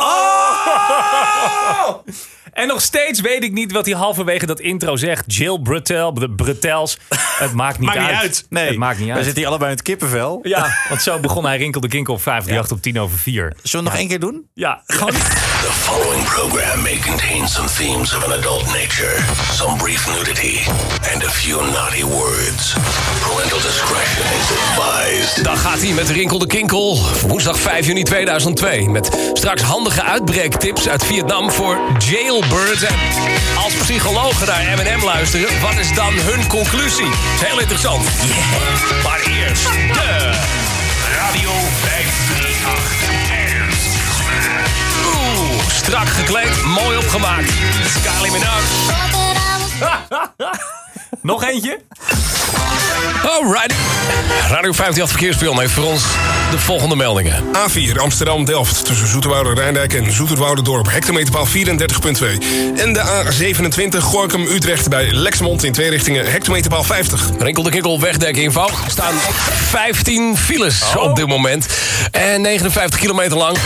Oh! 0.00 1.94
En 2.56 2.66
nog 2.66 2.82
steeds 2.82 3.20
weet 3.20 3.42
ik 3.42 3.52
niet 3.52 3.72
wat 3.72 3.86
hij 3.86 3.94
halverwege 3.94 4.46
dat 4.46 4.60
intro 4.60 4.96
zegt. 4.96 5.34
Jill 5.34 5.58
Brutel, 5.58 6.14
de 6.14 6.30
Brutels. 6.30 6.98
Het 7.38 7.52
maakt 7.62 7.78
niet 7.78 7.88
Maakt 7.88 8.00
niet 8.00 8.20
uit. 8.20 8.46
Nee. 8.48 8.66
Het 8.66 8.76
maakt 8.76 8.98
niet 8.98 9.08
Dan 9.08 9.16
uit. 9.16 9.26
zit 9.26 9.36
hij 9.36 9.46
allebei 9.46 9.70
in 9.70 9.76
het 9.76 9.86
kippenvel. 9.86 10.38
Ja, 10.42 10.76
want 10.88 11.02
zo 11.02 11.18
begon 11.18 11.44
hij 11.44 11.56
Rinkel 11.56 11.80
de 11.80 11.88
Kinkel 11.88 12.14
op 12.14 12.22
538 12.22 12.76
op 12.76 12.82
10 12.82 13.00
over 13.02 13.18
4. 13.18 13.56
Zullen 13.62 13.84
we 13.84 13.90
nog 13.90 14.00
één 14.00 14.08
keer 14.08 14.20
doen? 14.20 14.48
Ja, 14.54 14.82
gewoon. 14.86 15.12
The 15.12 15.72
following 15.72 16.24
program 16.24 16.82
may 16.82 16.98
contain 16.98 17.48
some 17.48 17.68
themes 17.76 18.14
of 18.14 18.24
an 18.24 18.32
adult 18.32 18.66
nature, 18.66 19.16
some 19.52 19.76
brief 19.76 20.06
nudity, 20.14 20.58
and 21.12 21.24
a 21.24 21.30
few 21.30 21.60
naughty 21.70 22.04
words. 22.04 22.74
Parental 23.22 23.60
discretion. 23.60 24.15
Dan 24.15 24.15
gaat 25.66 25.80
hij 25.80 25.92
met 25.92 26.08
Rinkel 26.08 26.38
de 26.38 26.46
Kinkel. 26.46 26.98
Woensdag 27.26 27.58
5 27.58 27.86
juni 27.86 28.02
2002. 28.02 28.88
Met 28.88 29.30
straks 29.32 29.62
handige 29.62 30.02
uitbreektips 30.02 30.88
uit 30.88 31.04
Vietnam 31.04 31.50
voor 31.50 31.78
jailbirds. 31.98 32.82
En 32.82 32.94
als 33.64 33.74
psychologen 33.74 34.46
naar 34.46 34.76
M&M 34.76 35.04
luisteren, 35.04 35.60
wat 35.60 35.78
is 35.78 35.94
dan 35.94 36.12
hun 36.12 36.46
conclusie? 36.46 37.04
Dat 37.04 37.14
is 37.34 37.46
heel 37.48 37.60
interessant. 37.60 38.04
Yeah. 38.04 39.04
Maar 39.04 39.20
eerst 39.20 39.64
de 39.92 40.30
Radio 41.16 41.50
538. 41.82 43.66
Oeh, 45.06 45.68
strak 45.68 46.08
gekleed, 46.08 46.62
mooi 46.64 46.96
opgemaakt. 46.96 47.52
Kylie 48.02 48.32
Minogue. 48.32 48.66
Nog 51.32 51.44
eentje? 51.44 51.80
Alright. 53.22 53.74
Radio 54.48 54.70
58 54.70 55.08
Verkeerspion 55.08 55.60
heeft 55.60 55.72
voor 55.72 55.84
ons 55.84 56.04
de 56.50 56.58
volgende 56.58 56.96
meldingen. 56.96 57.44
A4 57.44 57.96
Amsterdam-Delft 57.96 58.84
tussen 58.84 59.08
Zoeterwoude 59.08 59.54
Rijndijk 59.54 59.94
en 59.94 60.12
Zoeterwoude-dorp. 60.12 60.90
Hectometerpaal 60.90 61.46
34.2. 61.46 61.52
En 62.76 62.92
de 62.92 63.02
A27 63.02 63.98
Gorkum-Utrecht 63.98 64.88
bij 64.88 65.12
Lexmond 65.12 65.64
in 65.64 65.72
twee 65.72 65.90
richtingen. 65.90 66.30
Hectometerpaal 66.30 66.84
50. 66.84 67.30
Rinkel 67.38 67.62
de 67.62 67.70
Kikkel 67.70 68.00
wegdek 68.00 68.36
info. 68.36 68.66
Er 68.66 68.90
staan 68.90 69.14
15 69.68 70.36
files 70.36 70.82
op 70.96 71.16
dit 71.16 71.26
moment. 71.26 71.66
En 72.10 72.40
59 72.40 73.00
kilometer 73.00 73.36
lang. 73.36 73.56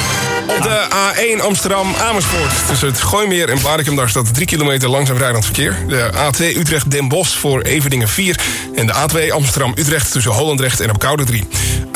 Op 0.47 0.63
de 0.63 0.87
A1 0.89 1.43
Amsterdam-Amersfoort 1.43 2.67
tussen 2.67 2.89
het 2.89 3.01
Gooimeer 3.01 3.49
en 3.49 3.61
Blaricum. 3.61 3.97
Daar 3.97 4.09
staat 4.09 4.35
3 4.35 4.47
kilometer 4.47 4.89
langzaam 4.89 5.17
rijdend 5.17 5.45
verkeer. 5.45 5.77
De 5.89 6.11
A2 6.15 6.57
Utrecht-Den 6.57 7.09
Bosch 7.09 7.39
voor 7.39 7.63
Everdingen 7.63 8.09
4. 8.09 8.41
En 8.75 8.87
de 8.87 8.93
A2 8.93 9.20
Amsterdam-Utrecht 9.29 10.13
tussen 10.13 10.33
Hollandrecht 10.33 10.81
en 10.81 10.91
Opkoude 10.91 11.25
3. 11.25 11.45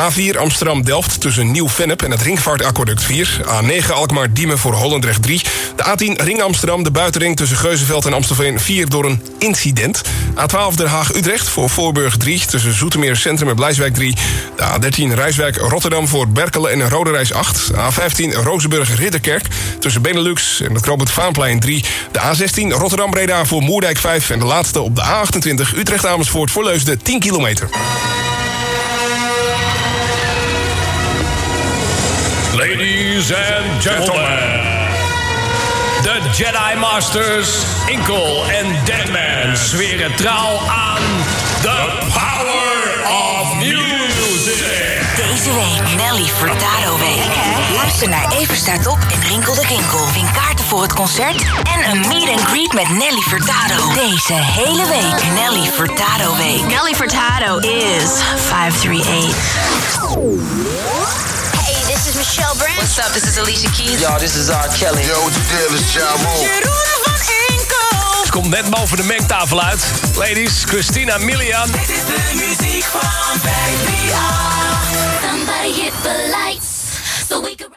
A4 0.02 0.38
Amsterdam-Delft 0.38 1.20
tussen 1.20 1.50
Nieuw-Vennep 1.50 2.02
en 2.02 2.10
het 2.10 2.22
Ringvaartaquaduct 2.22 3.02
4. 3.02 3.40
A9 3.46 3.92
Alkmaar-Diemen 3.92 4.58
voor 4.58 4.74
Hollandrecht 4.74 5.22
3. 5.22 5.42
De 5.76 5.84
A10 5.84 6.22
Ring 6.24 6.42
Amsterdam, 6.42 6.82
de 6.82 6.90
buitenring 6.90 7.36
tussen 7.36 7.56
Geuzenveld 7.56 8.06
en 8.06 8.12
Amstelveen 8.12 8.60
4 8.60 8.88
door 8.88 9.04
een 9.04 9.22
incident. 9.38 10.02
A12 10.34 10.74
Den 10.74 10.86
Haag-Utrecht 10.86 11.48
voor 11.48 11.70
Voorburg 11.70 12.16
3 12.16 12.46
tussen 12.46 12.74
Zoetermeer 12.74 13.16
Centrum 13.16 13.48
en 13.48 13.54
Blijswijk 13.54 13.94
3. 13.94 14.16
De 14.56 14.62
A13 14.62 15.14
Rijswijk-Rotterdam 15.14 16.08
voor 16.08 16.28
Berkelen 16.28 16.70
en 16.70 16.88
Rode 16.88 17.10
Reis 17.10 17.32
8. 17.32 17.70
A15 17.72 18.34
Rozenburg-Ridderkerk 18.42 19.46
tussen 19.78 20.02
Benelux 20.02 20.60
en 20.60 20.74
het 20.74 20.82
Knooppunt 20.82 21.10
Vaanplein 21.10 21.60
3. 21.60 21.84
De 22.12 22.18
A16 22.18 22.72
Rotterdam-Breda 22.72 23.44
voor 23.44 23.62
Moerdijk 23.62 23.98
5. 23.98 24.30
En 24.30 24.38
de 24.38 24.44
laatste 24.44 24.80
op 24.80 24.96
de 24.96 25.02
A28 25.02 25.78
Utrecht-Amersfoort 25.78 26.50
voor 26.50 26.64
Leusden 26.64 27.02
10 27.02 27.13
kilometer. 27.20 27.68
Ladies 32.54 33.32
and 33.32 33.82
gentlemen. 33.82 34.64
De 36.02 36.20
Jedi 36.32 36.78
Masters, 36.78 37.64
Inkel 37.86 38.44
en 38.48 38.84
Deadman 38.84 39.56
zweren 39.56 40.16
trouw 40.16 40.58
aan 40.68 41.02
The 41.62 41.98
Power. 42.12 42.83
Deze 45.34 45.52
week 45.52 45.94
Nelly 45.96 46.26
Furtado 46.26 46.98
Week. 46.98 47.34
Luister 47.74 48.08
naar 48.08 48.32
Even 48.32 48.56
staat 48.56 48.86
op 48.86 48.98
en 49.12 49.28
Rinkel 49.28 49.54
de 49.54 49.66
Kinkel. 49.66 50.06
Vin 50.06 50.26
kaarten 50.32 50.64
voor 50.64 50.82
het 50.82 50.92
concert 50.92 51.42
en 51.62 51.90
een 51.90 52.00
meet 52.08 52.28
and 52.28 52.40
greet 52.40 52.72
met 52.72 52.88
Nelly 52.88 53.20
Furtado. 53.20 53.92
Deze 53.94 54.34
hele 54.34 54.86
week 54.88 55.32
Nelly 55.32 55.70
Furtado 55.70 56.36
Week. 56.36 56.66
Nelly 56.66 56.94
Furtado 56.94 57.58
is 57.58 58.10
538. 58.36 59.34
Hey, 61.64 61.94
this 61.94 62.06
is 62.08 62.14
Michelle 62.14 62.56
Branch. 62.56 62.76
What's 62.76 62.98
up? 62.98 63.12
This 63.12 63.26
is 63.28 63.38
Alicia 63.38 63.70
Keys. 63.70 64.00
Yo, 64.00 64.18
this 64.18 64.36
is 64.36 64.48
R. 64.48 64.68
Kelly. 64.78 65.02
Yo, 65.02 65.20
what 65.20 65.34
you 65.34 65.44
deal 65.48 65.74
is 65.74 65.92
Ja 65.92 66.16
Jeroen 66.16 67.02
van. 67.02 67.53
Komt 68.34 68.48
net 68.48 68.70
boven 68.70 68.96
de 68.96 69.02
mengtafel 69.02 69.62
uit. 69.62 70.12
Ladies, 70.16 70.64
Christina 70.64 71.18
Milian. 71.18 71.66
Dit 71.66 71.80
is 71.80 72.04
de 72.04 72.32
muziek 72.34 72.82
van 72.82 73.38
538. 73.40 75.20
Somebody 75.22 75.82
hit 75.82 75.92
the 76.02 76.36
lights. 76.42 76.68
So 77.28 77.42
we 77.42 77.54
can... 77.54 77.68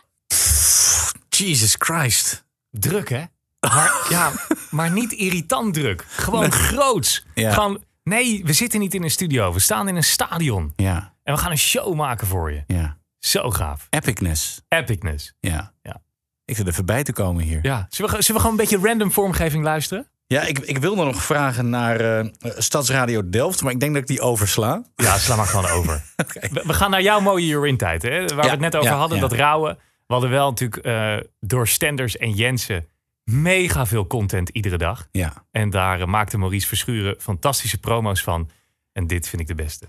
Jesus 1.30 1.76
Christ. 1.80 2.46
Druk, 2.72 3.10
hè? 3.10 3.24
Maar, 3.60 4.06
ja, 4.10 4.32
maar 4.70 4.92
niet 4.92 5.12
irritant 5.12 5.74
druk. 5.74 6.06
Gewoon 6.10 6.52
groots. 6.52 7.26
Ja. 7.34 7.54
Gewoon, 7.54 7.84
nee, 8.04 8.42
we 8.46 8.54
zitten 8.54 8.80
niet 8.80 8.94
in 8.94 9.04
een 9.04 9.12
studio. 9.12 9.54
We 9.54 9.60
staan 9.60 9.88
in 9.88 9.96
een 9.96 10.04
stadion. 10.04 10.74
Ja. 10.76 11.14
En 11.24 11.34
we 11.34 11.40
gaan 11.40 11.52
een 11.52 11.58
show 11.58 11.96
maken 11.96 12.28
voor 12.28 12.52
je. 12.52 12.64
Ja. 12.68 12.98
Zo 13.20 13.50
gaaf. 13.50 13.88
Epicness. 13.90 14.62
Epicness. 14.68 15.34
Ja. 15.40 15.74
Ja. 15.82 16.02
Ik 16.46 16.56
zit 16.56 16.68
er 16.68 16.74
voorbij 16.74 17.04
te 17.04 17.14
komen 17.14 17.44
hier. 17.44 17.60
Ja. 17.62 17.88
Zullen 17.90 18.12
we, 18.12 18.22
zullen 18.22 18.42
we 18.42 18.48
gewoon 18.48 18.60
een 18.60 18.70
beetje 18.70 18.88
random 18.88 19.12
vormgeving 19.12 19.64
luisteren? 19.64 20.08
Ja, 20.28 20.42
ik, 20.42 20.60
ik 20.60 20.78
wilde 20.78 21.04
nog 21.04 21.24
vragen 21.24 21.70
naar 21.70 22.00
eh, 22.00 22.26
Stadsradio 22.42 23.30
Delft, 23.30 23.62
maar 23.62 23.72
ik 23.72 23.80
denk 23.80 23.94
dat 23.94 24.02
ik 24.02 24.08
die 24.08 24.22
oversla. 24.22 24.84
Ja, 24.96 25.18
sla 25.18 25.36
maar 25.36 25.46
gewoon 25.46 25.70
over. 25.70 26.04
we, 26.54 26.64
we 26.66 26.74
gaan 26.74 26.92
naar 26.92 27.02
jouw 27.02 27.20
mooie 27.20 27.48
Urin-tijd, 27.48 28.02
hè? 28.02 28.26
Waar 28.26 28.44
we 28.44 28.50
het 28.50 28.60
net 28.60 28.76
over 28.76 28.90
ja, 28.90 28.98
hadden, 28.98 29.18
ja. 29.18 29.28
dat 29.28 29.38
rouwen. 29.38 29.78
We 30.08 30.14
hadden 30.14 30.30
wel 30.30 30.50
natuurlijk 30.50 30.86
eh, 30.86 31.18
door 31.40 31.68
Stenders 31.68 32.18
en 32.18 32.32
Jensen 32.32 32.88
mega 33.24 33.86
veel 33.86 34.08
content 34.08 34.50
iedere 34.50 34.78
dag. 34.78 35.08
Ja. 35.12 35.34
En 35.52 35.70
daar 35.70 36.02
eh, 36.02 36.08
maakte 36.08 36.38
Maurice 36.38 36.68
Verschuren 36.68 37.16
fantastische 37.20 37.78
promo's 37.78 38.24
van. 38.24 38.50
En 38.94 39.08
dit 39.08 39.30
vind 39.30 39.42
ik 39.42 39.48
de 39.48 39.56
beste. 39.56 39.86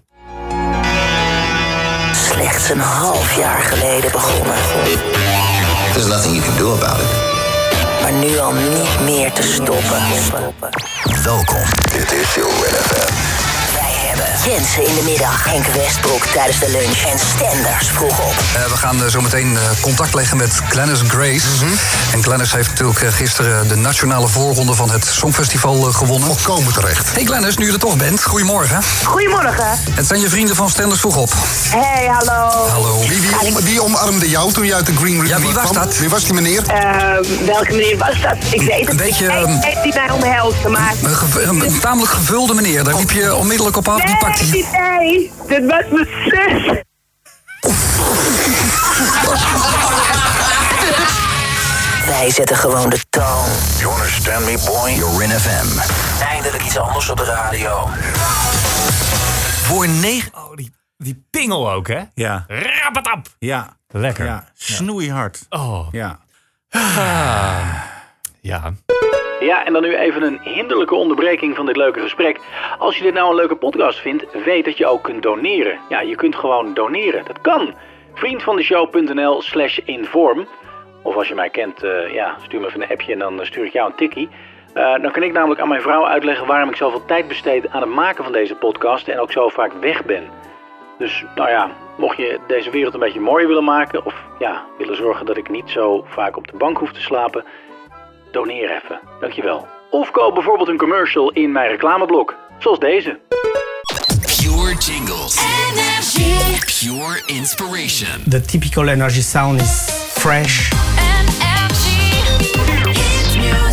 Slechts 2.13 2.71
een 2.71 2.81
half 2.81 3.37
jaar 3.37 3.63
geleden 3.63 4.11
begonnen. 4.11 4.55
There's 5.93 6.07
nothing 6.07 6.35
you 6.35 6.47
can 6.47 6.57
do 6.57 6.75
about 6.75 7.01
it. 7.01 7.28
Maar 8.11 8.19
nu 8.19 8.39
al 8.39 8.53
niet 8.53 9.01
meer 9.05 9.33
te 9.33 9.43
stoppen. 9.43 10.03
Welkom. 11.23 11.63
Dit 11.93 12.13
is 12.13 12.35
Jorin 12.35 12.75
FM. 12.75 13.38
Hebben 14.19 14.53
Jensen 14.53 14.87
in 14.87 14.95
de 14.95 15.03
middag, 15.05 15.45
Henk 15.45 15.67
Westbroek 15.67 16.25
tijdens 16.27 16.59
de 16.59 16.71
lunch 16.71 17.03
en 17.13 17.19
Stenders 17.19 17.89
vroeg 17.89 18.19
op. 18.21 18.35
Eh, 18.55 18.65
we 18.71 18.77
gaan 18.77 19.03
eh, 19.05 19.11
zo 19.11 19.21
meteen 19.21 19.57
eh, 19.57 19.63
contact 19.81 20.15
leggen 20.15 20.37
met 20.37 20.61
Glennis 20.69 21.01
Grace. 21.09 21.47
En 22.13 22.23
Glennis 22.23 22.53
heeft 22.53 22.69
natuurlijk 22.69 22.99
gisteren 23.15 23.69
de 23.69 23.77
nationale 23.77 24.29
voorronde 24.29 24.75
van 24.75 24.91
het 24.91 25.07
Songfestival 25.07 25.81
gewonnen. 25.81 26.29
Volkomen 26.39 26.73
terecht. 26.73 27.13
Hey 27.15 27.25
Glennis, 27.25 27.57
nu 27.57 27.67
je 27.67 27.73
er 27.73 27.79
toch 27.79 27.97
bent, 27.97 28.25
goedemorgen. 28.25 28.79
Goedemorgen. 29.05 29.67
Het 29.91 30.07
zijn 30.07 30.21
je 30.21 30.29
vrienden 30.29 30.57
van 30.57 30.71
Stenders 30.71 31.01
vroeg 31.01 31.17
op. 31.17 31.33
Hey, 31.69 32.07
hallo. 32.07 32.69
Hallo. 32.69 32.99
Wie, 32.99 33.21
wie, 33.21 33.37
om- 33.47 33.61
wie 33.65 33.83
omarmde 33.83 34.29
jou 34.29 34.53
toen 34.53 34.67
je 34.67 34.75
uit 34.75 34.87
de 34.87 34.97
Green 34.97 35.21
River 35.21 35.29
Ja, 35.29 35.39
wie 35.45 35.53
was 35.55 35.63
kwam? 35.71 35.75
dat? 35.85 35.97
Wie 35.99 36.09
was 36.09 36.25
die 36.25 36.35
meneer? 36.35 36.63
Eh, 36.67 36.85
welke 37.47 37.71
meneer 37.71 37.97
was 37.99 38.21
dat? 38.23 38.37
Ik 38.51 38.63
weet 38.63 38.81
het 38.81 38.89
Een 38.91 38.97
beetje, 38.97 39.27
niet. 39.27 39.37
ehm, 39.37 39.47
Hij 39.61 39.71
heeft 39.71 39.83
die 39.83 39.95
mij 39.95 40.11
omhelzen, 40.11 40.71
maar... 40.71 40.95
Een, 41.03 41.17
gev- 41.17 41.35
een, 41.47 41.61
een 41.61 41.81
tamelijk 41.81 42.13
gevulde 42.13 42.55
meneer, 42.55 42.85
daar 42.85 42.95
liep 42.97 43.11
je 43.11 43.35
onmiddellijk 43.35 43.77
op 43.77 43.89
af. 43.89 44.07
Die 44.09 44.17
pakt 44.19 44.41
Nee, 44.41 44.51
hij. 44.51 44.59
niet 44.59 44.71
hij. 44.71 45.31
Dit 45.59 45.67
was 45.71 45.85
mijn 45.91 46.09
zus. 46.25 46.83
Wij 52.07 52.31
zetten 52.31 52.57
gewoon 52.57 52.91
de 52.91 53.01
toon. 53.11 53.45
You 53.79 53.93
understand 53.95 54.45
me, 54.45 54.63
boy? 54.67 54.91
Jorin 54.91 55.31
FM. 55.31 55.79
Eindelijk 56.23 56.63
iets 56.65 56.79
anders 56.79 57.09
op 57.11 57.17
de 57.17 57.25
radio. 57.25 57.89
Voor 59.63 59.89
negen... 59.89 60.31
Oh, 60.35 60.57
die, 60.57 60.73
die 60.97 61.27
pingel 61.31 61.71
ook, 61.73 61.89
hè? 61.89 62.03
Ja. 62.15 62.45
Rappatap. 62.83 63.27
Ja. 63.39 63.77
Lekker. 63.89 64.25
Ja. 64.25 64.45
Snoeihard. 64.55 65.47
Oh. 65.49 65.87
Ja. 65.91 66.19
Ja. 68.41 68.73
Ja, 69.41 69.65
en 69.65 69.73
dan 69.73 69.83
nu 69.83 69.97
even 69.97 70.23
een 70.23 70.41
hinderlijke 70.43 70.95
onderbreking 70.95 71.57
van 71.57 71.67
dit 71.67 71.77
leuke 71.77 72.01
gesprek. 72.01 72.41
Als 72.79 72.97
je 72.97 73.03
dit 73.03 73.15
nou 73.15 73.31
een 73.31 73.37
leuke 73.37 73.57
podcast 73.57 73.99
vindt, 73.99 74.43
weet 74.45 74.65
dat 74.65 74.77
je 74.77 74.87
ook 74.87 75.03
kunt 75.03 75.23
doneren. 75.23 75.79
Ja, 75.89 76.01
je 76.01 76.15
kunt 76.15 76.37
gewoon 76.37 76.75
doneren. 76.75 77.25
Dat 77.25 77.41
kan. 77.41 77.75
Vriendvandeshow.nl 78.15 79.43
slash 79.43 79.79
inform. 79.79 80.47
Of 81.03 81.17
als 81.17 81.29
je 81.29 81.35
mij 81.35 81.51
kent, 81.51 81.83
eh, 81.83 82.13
ja, 82.13 82.37
stuur 82.43 82.61
me 82.61 82.67
even 82.67 82.83
een 82.83 82.91
appje 82.91 83.13
en 83.13 83.19
dan 83.19 83.41
stuur 83.43 83.65
ik 83.65 83.73
jou 83.73 83.91
een 83.91 83.97
tikkie. 83.97 84.29
Eh, 84.75 85.03
dan 85.03 85.11
kan 85.11 85.23
ik 85.23 85.33
namelijk 85.33 85.61
aan 85.61 85.69
mijn 85.69 85.83
vrouw 85.83 86.07
uitleggen 86.07 86.47
waarom 86.47 86.69
ik 86.69 86.77
zoveel 86.77 87.05
tijd 87.05 87.29
besteed 87.29 87.69
aan 87.71 87.81
het 87.81 87.91
maken 87.91 88.25
van 88.25 88.33
deze 88.33 88.55
podcast 88.55 89.09
en 89.09 89.21
ook 89.21 89.33
zo 89.33 89.49
vaak 89.49 89.73
weg 89.73 90.05
ben. 90.05 90.25
Dus 90.99 91.25
nou 91.35 91.49
ja, 91.49 91.71
mocht 91.97 92.17
je 92.17 92.39
deze 92.47 92.71
wereld 92.71 92.95
een 92.95 93.01
beetje 93.01 93.21
mooier 93.21 93.49
willen 93.49 93.65
maken 93.65 94.05
of 94.05 94.15
ja, 94.39 94.65
willen 94.79 94.97
zorgen 94.97 95.27
dat 95.27 95.37
ik 95.37 95.49
niet 95.49 95.71
zo 95.71 96.05
vaak 96.09 96.37
op 96.37 96.49
de 96.49 96.57
bank 96.57 96.79
hoef 96.79 96.93
te 96.93 97.01
slapen, 97.01 97.45
doneer 98.31 98.83
even. 98.83 99.01
Dankjewel. 99.21 99.67
Of 99.91 100.11
koop 100.11 100.35
bijvoorbeeld 100.35 100.69
een 100.69 100.77
commercial 100.77 101.31
in 101.31 101.53
mijn 101.53 101.71
reclameblok, 101.71 102.37
zoals 102.59 102.79
deze. 102.79 103.19
Pure 104.41 104.75
jingles. 104.75 105.37
Energy. 105.71 106.35
Pure 106.81 107.23
inspiration. 107.27 108.23
The 108.29 108.41
typical 108.41 108.89
energy 108.89 109.21
sound 109.21 109.61
is 109.61 109.91
fresh. 110.13 110.71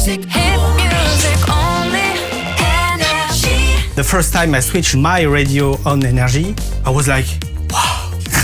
music. 0.05 0.25
Hit 0.31 0.59
music 0.75 1.49
only. 1.49 2.11
Energy. 2.59 3.93
The 3.95 4.03
first 4.03 4.33
time 4.33 4.53
I 4.53 4.59
switched 4.59 4.95
my 4.95 5.21
radio 5.21 5.77
on 5.85 6.05
energy, 6.05 6.55
I 6.85 6.89
was 6.89 7.07
like. 7.07 7.25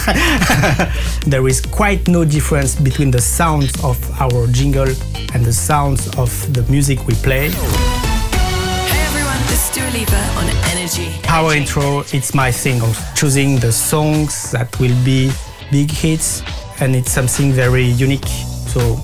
there 1.28 1.48
is 1.48 1.62
quite 1.62 2.08
no 2.08 2.26
difference 2.26 2.76
between 2.76 3.12
the 3.12 3.22
sounds 3.22 3.72
of 3.84 3.98
our 4.20 4.48
jingle 4.48 4.88
and 5.34 5.46
the 5.46 5.54
sounds 5.54 6.08
of 6.18 6.32
the 6.54 6.64
music 6.72 7.06
we 7.06 7.14
play. 7.16 7.50
Hey 7.50 9.02
everyone, 9.06 9.38
this 9.48 9.70
is 9.78 10.14
on 10.38 10.50
Energy. 10.72 11.12
Power 11.22 11.54
intro, 11.54 12.00
it's 12.14 12.34
my 12.34 12.52
thing 12.52 12.82
of 12.82 12.98
choosing 13.16 13.60
the 13.60 13.72
songs 13.72 14.52
that 14.52 14.80
will 14.80 14.96
be 15.06 15.32
big 15.72 15.92
hits, 15.92 16.42
and 16.82 16.96
it's 16.96 17.12
something 17.12 17.52
very 17.52 17.86
unique. 17.86 18.26
So 18.26 18.98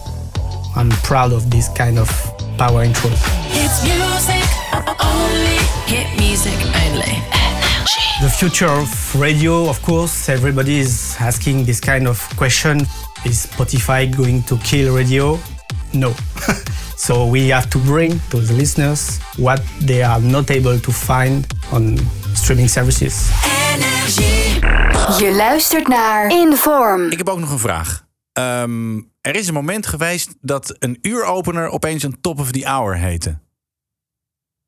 I'm 0.75 0.89
proud 1.03 1.31
of 1.31 1.51
this 1.51 1.69
kind 1.69 1.99
of 1.99 2.09
power 2.57 2.83
intro. 2.83 3.11
Hits 3.53 3.83
music 3.83 4.49
only. 4.99 5.57
Hit 5.85 6.07
music 6.17 6.57
only. 6.85 7.36
Energy. 7.87 8.21
The 8.21 8.29
future 8.29 8.69
of 8.69 9.15
radio, 9.15 9.69
of 9.69 9.81
course, 9.81 10.29
everybody 10.29 10.79
is 10.79 11.15
asking 11.19 11.65
this 11.65 11.79
kind 11.79 12.07
of 12.07 12.19
question. 12.35 12.81
Is 13.23 13.45
Spotify 13.47 14.15
going 14.15 14.43
to 14.43 14.57
kill 14.57 14.95
radio? 14.95 15.39
No. 15.93 16.13
so 16.97 17.25
we 17.27 17.47
have 17.49 17.69
to 17.69 17.79
bring 17.79 18.19
to 18.29 18.41
the 18.41 18.53
listeners 18.53 19.19
what 19.37 19.61
they 19.79 20.03
are 20.03 20.19
not 20.19 20.51
able 20.51 20.79
to 20.79 20.91
find 20.91 21.45
on 21.71 21.97
streaming 22.33 22.69
services. 22.69 23.29
Je 25.19 25.33
luistert 25.35 25.87
naar 25.87 26.31
Inform. 26.31 27.11
Ik 27.11 27.17
heb 27.17 27.29
ook 27.29 27.39
nog 27.39 27.51
een 27.51 27.59
vraag. 27.59 28.05
Ehm, 28.33 29.01
er 29.21 29.35
is 29.35 29.47
een 29.47 29.53
moment 29.53 29.87
geweest 29.87 30.35
dat 30.41 30.75
een 30.79 30.97
uuropener 31.01 31.69
opeens 31.69 32.03
een 32.03 32.21
top 32.21 32.39
of 32.39 32.51
the 32.51 32.65
hour 32.65 32.97
heette. 32.97 33.39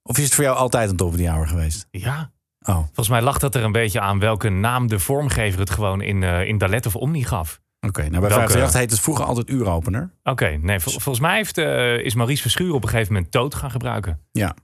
Of 0.04 0.18
is 0.18 0.24
het 0.24 0.34
voor 0.34 0.44
jou 0.44 0.58
altijd 0.58 0.90
een 0.90 0.96
top 0.96 1.08
of 1.08 1.16
the 1.16 1.28
hour 1.30 1.48
geweest? 1.48 1.88
Ja. 1.92 2.32
Oh. 2.66 2.76
Volgens 2.76 3.10
mij 3.10 3.22
lag 3.22 3.40
dat 3.40 3.56
er 3.56 3.64
een 3.64 3.72
beetje 3.72 4.00
aan 4.00 4.20
welke 4.20 4.50
naam 4.50 4.88
de 4.88 5.00
vormgever 5.00 5.60
het 5.60 5.70
gewoon 5.70 6.02
in, 6.02 6.24
eh, 6.24 6.48
in 6.48 6.58
Dalet 6.58 6.86
of 6.86 6.96
Omni 6.96 7.24
gaf. 7.24 7.60
Oké, 7.80 8.00
nou 8.00 8.12
bij 8.12 8.20
Welke- 8.20 8.34
538 8.36 8.80
heet 8.80 8.92
het 8.92 9.00
vroeger 9.00 9.26
altijd 9.26 9.50
uuropener. 9.50 10.12
Oké, 10.24 10.58
nee, 10.62 10.80
vol- 10.80 10.92
volgens 10.92 11.20
mij 11.20 11.36
heeft, 11.36 11.58
eh, 11.58 11.98
is 11.98 12.14
Maurice 12.16 12.42
Verschuur 12.42 12.74
op 12.74 12.84
een 12.84 12.90
gegeven 12.90 13.14
moment 13.14 13.32
Toot 13.32 13.56
gaan 13.56 13.72
gebruiken. 13.72 14.20
Ja. 14.32 14.56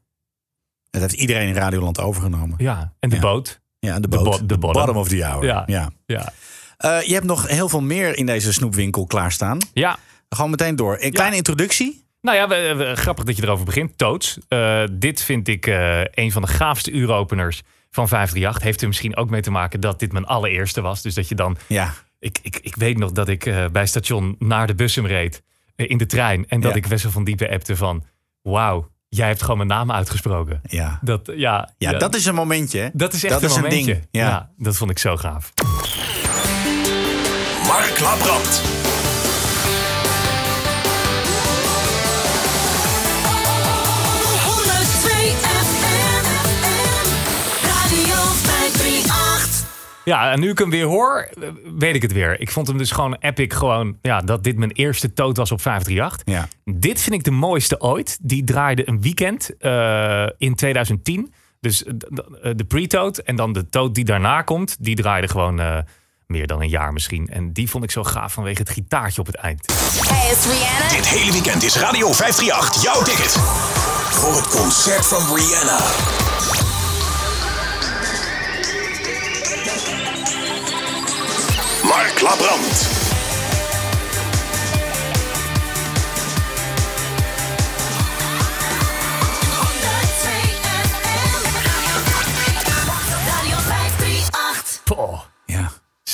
Dat 0.89 1.01
heeft 1.01 1.13
iedereen 1.13 1.47
in 1.47 1.53
Radioland 1.53 1.99
overgenomen. 1.99 2.55
Ja, 2.57 2.93
en 2.99 3.09
de 3.09 3.19
boot. 3.19 3.61
Ja, 3.79 3.95
de 3.95 4.01
De 4.01 4.07
boot. 4.07 4.23
bo- 4.39 4.45
de 4.45 4.57
bottom. 4.57 4.81
bottom 4.81 4.97
of 4.97 5.07
the 5.07 5.25
hour. 5.25 5.45
Ja. 5.45 5.63
ja. 5.65 5.89
Ja. 6.05 6.33
Eh, 6.77 7.01
je 7.01 7.13
hebt 7.13 7.25
nog 7.25 7.47
heel 7.47 7.69
veel 7.69 7.81
meer 7.81 8.17
in 8.17 8.25
deze 8.25 8.53
snoepwinkel 8.53 9.05
klaarstaan. 9.05 9.57
Ja. 9.73 9.97
Gewoon 10.29 10.49
meteen 10.51 10.75
door. 10.75 10.97
Een 10.99 11.11
kleine 11.13 11.35
introductie. 11.35 12.03
Nou 12.21 12.37
ja, 12.37 12.47
we- 12.47 12.73
we- 12.75 12.95
grappig 12.95 13.23
dat 13.25 13.37
je 13.37 13.43
erover 13.43 13.65
begint. 13.65 13.97
Toots. 13.97 14.37
Dit 14.91 15.21
vind 15.21 15.47
ik 15.47 15.65
een 16.11 16.31
van 16.31 16.41
de 16.41 16.47
gaafste 16.47 16.91
uuropeners 16.91 17.61
van 17.95 18.07
538. 18.07 18.63
Heeft 18.63 18.81
er 18.81 18.87
misschien 18.87 19.15
ook 19.15 19.29
mee 19.29 19.41
te 19.41 19.51
maken 19.51 19.79
dat 19.79 19.99
dit 19.99 20.11
mijn 20.11 20.25
allereerste 20.25 20.81
was. 20.81 21.01
Dus 21.01 21.13
dat 21.13 21.27
je 21.29 21.35
dan... 21.35 21.57
Ja. 21.67 21.93
Ik, 22.19 22.37
ik, 22.41 22.59
ik 22.61 22.75
weet 22.75 22.97
nog 22.97 23.11
dat 23.11 23.27
ik 23.27 23.45
eh, 23.45 23.65
bij 23.71 23.85
station 23.85 24.35
naar 24.39 24.67
de 24.67 24.75
bussum 24.75 25.05
reed. 25.05 25.43
eh, 25.75 25.89
in 25.89 25.97
de 25.97 26.05
trein. 26.05 26.45
En 26.47 26.59
dat 26.61 26.71
Ja. 26.71 26.77
ik 26.77 26.85
Wessel 26.85 27.11
van 27.11 27.23
Diepen 27.23 27.49
appte 27.49 27.75
van... 27.75 28.03
Wauw, 28.41 28.89
jij 29.09 29.27
hebt 29.27 29.41
gewoon 29.41 29.57
mijn 29.57 29.69
naam 29.69 29.91
uitgesproken. 29.91 30.61
Ja. 30.63 30.99
Dat, 31.01 31.31
ja, 31.35 31.73
Ja, 31.77 31.91
dat 31.93 32.15
is 32.15 32.25
een 32.25 32.35
momentje. 32.35 32.79
hè? 32.79 32.89
Dat 32.93 33.13
is 33.13 33.23
echt 33.23 33.33
dat 33.33 33.41
een 33.43 33.49
is 33.49 33.55
een 33.55 33.61
momentje. 33.61 33.93
ding. 33.93 34.07
Ja. 34.11 34.27
Ja. 34.27 34.49
dat 34.57 34.77
vond 34.77 34.91
ik 34.91 34.99
zo 34.99 35.17
gaaf. 35.17 35.53
Mark 37.67 37.99
Labrand. 37.99 38.61
Ja, 50.05 50.31
en 50.31 50.39
nu 50.39 50.49
ik 50.49 50.59
hem 50.59 50.69
weer 50.69 50.85
hoor, 50.85 51.29
weet 51.77 51.95
ik 51.95 52.01
het 52.01 52.11
weer. 52.13 52.39
Ik 52.41 52.51
vond 52.51 52.67
hem 52.67 52.77
dus 52.77 52.91
gewoon 52.91 53.15
epic. 53.19 53.53
Gewoon, 53.53 53.97
ja, 54.01 54.21
dat 54.21 54.43
dit 54.43 54.57
mijn 54.57 54.71
eerste 54.71 55.13
toot 55.13 55.37
was 55.37 55.51
op 55.51 55.61
538. 55.61 56.33
Ja. 56.33 56.47
Dit 56.79 57.01
vind 57.01 57.15
ik 57.15 57.23
de 57.23 57.31
mooiste 57.31 57.81
ooit. 57.81 58.17
Die 58.21 58.43
draaide 58.43 58.89
een 58.89 59.01
weekend 59.01 59.57
eh, 59.57 60.27
in 60.37 60.55
2010. 60.55 61.33
Dus 61.65 61.83
eh, 61.83 61.93
eh, 62.41 62.51
de 62.55 62.63
pre-toot 62.63 63.17
en 63.17 63.35
dan 63.35 63.53
de 63.53 63.69
toot 63.69 63.95
die 63.95 64.05
daarna 64.05 64.41
komt. 64.41 64.75
Die 64.79 64.95
draaide 64.95 65.27
gewoon 65.27 65.59
eh, 65.59 65.77
meer 66.27 66.47
dan 66.47 66.61
een 66.61 66.69
jaar 66.69 66.93
misschien. 66.93 67.27
En 67.27 67.53
die 67.53 67.69
vond 67.69 67.83
ik 67.83 67.91
zo 67.91 68.03
gaaf 68.03 68.33
vanwege 68.33 68.61
het 68.61 68.69
gitaartje 68.69 69.21
op 69.21 69.27
het 69.27 69.35
eind. 69.35 69.65
Hey, 70.07 70.31
it's 70.31 70.45
Rihanna. 70.45 70.95
Dit 70.95 71.07
hele 71.07 71.31
weekend 71.31 71.63
is 71.63 71.77
Radio 71.77 72.11
538 72.11 72.83
jouw 72.83 73.03
ticket. 73.03 73.31
Voor 74.11 74.35
het 74.35 74.47
concert 74.47 75.05
van 75.05 75.35
Rihanna. 75.35 76.24
Mark 82.23 82.94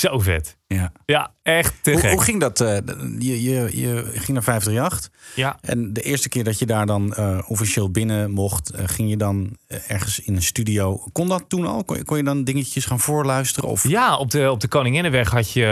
zo 0.01 0.19
vet. 0.19 0.57
Ja. 0.67 0.91
Ja, 1.05 1.33
echt 1.43 1.73
te 1.81 1.91
Hoe, 1.91 1.99
gek. 1.99 2.11
hoe 2.11 2.21
ging 2.21 2.39
dat? 2.39 2.61
eh, 2.61 2.77
je, 3.19 3.43
je, 3.43 3.69
je 3.81 4.03
ging 4.05 4.27
naar 4.27 4.43
538. 4.43 5.09
Ja. 5.35 5.57
En 5.61 5.93
de 5.93 6.01
eerste 6.01 6.29
keer 6.29 6.43
dat 6.43 6.59
je 6.59 6.65
daar 6.65 6.85
dan 6.85 7.13
eh, 7.13 7.39
officieel 7.47 7.91
binnen 7.91 8.31
mocht, 8.31 8.69
eh, 8.69 8.83
ging 8.87 9.09
je 9.09 9.17
dan 9.17 9.57
ergens 9.87 10.19
in 10.19 10.35
een 10.35 10.41
studio. 10.41 11.03
Kon 11.11 11.27
dat 11.27 11.43
toen 11.47 11.65
al? 11.65 11.83
Kon 11.83 11.97
je, 11.97 12.03
kon 12.03 12.17
je 12.17 12.23
dan 12.23 12.43
dingetjes 12.43 12.85
gaan 12.85 12.99
voorluisteren? 12.99 13.69
Of... 13.69 13.87
Ja, 13.87 14.17
op 14.17 14.31
de, 14.31 14.51
op 14.51 14.59
de 14.59 14.67
Koninginnenweg 14.67 15.29
had 15.29 15.51
je, 15.51 15.65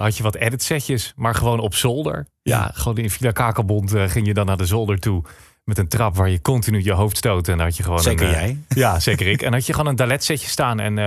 had 0.00 0.16
je 0.16 0.22
wat 0.22 0.34
editsetjes, 0.34 1.12
maar 1.16 1.34
gewoon 1.34 1.60
op 1.60 1.74
zolder. 1.74 2.26
Ja, 2.42 2.70
gewoon 2.74 2.98
in 2.98 3.10
Villa 3.10 3.30
Kakelbond 3.30 3.92
ging 3.96 4.26
je 4.26 4.34
dan 4.34 4.46
naar 4.46 4.56
de 4.56 4.66
zolder 4.66 4.98
toe 4.98 5.22
met 5.64 5.78
een 5.78 5.88
trap 5.88 6.16
waar 6.16 6.30
je 6.30 6.40
continu 6.40 6.84
je 6.84 6.92
hoofd 6.92 7.16
stoot. 7.16 7.48
En 7.48 7.56
dan 7.56 7.66
had 7.66 7.76
je 7.76 7.82
gewoon 7.82 8.02
Zeker 8.02 8.26
een, 8.26 8.32
jij. 8.32 8.58
Ja, 8.82 9.00
zeker 9.00 9.26
ik. 9.26 9.42
En 9.42 9.52
had 9.52 9.66
je 9.66 9.72
gewoon 9.72 9.88
een 9.88 9.96
daletsetje 9.96 10.48
staan 10.48 10.80
en 10.80 10.98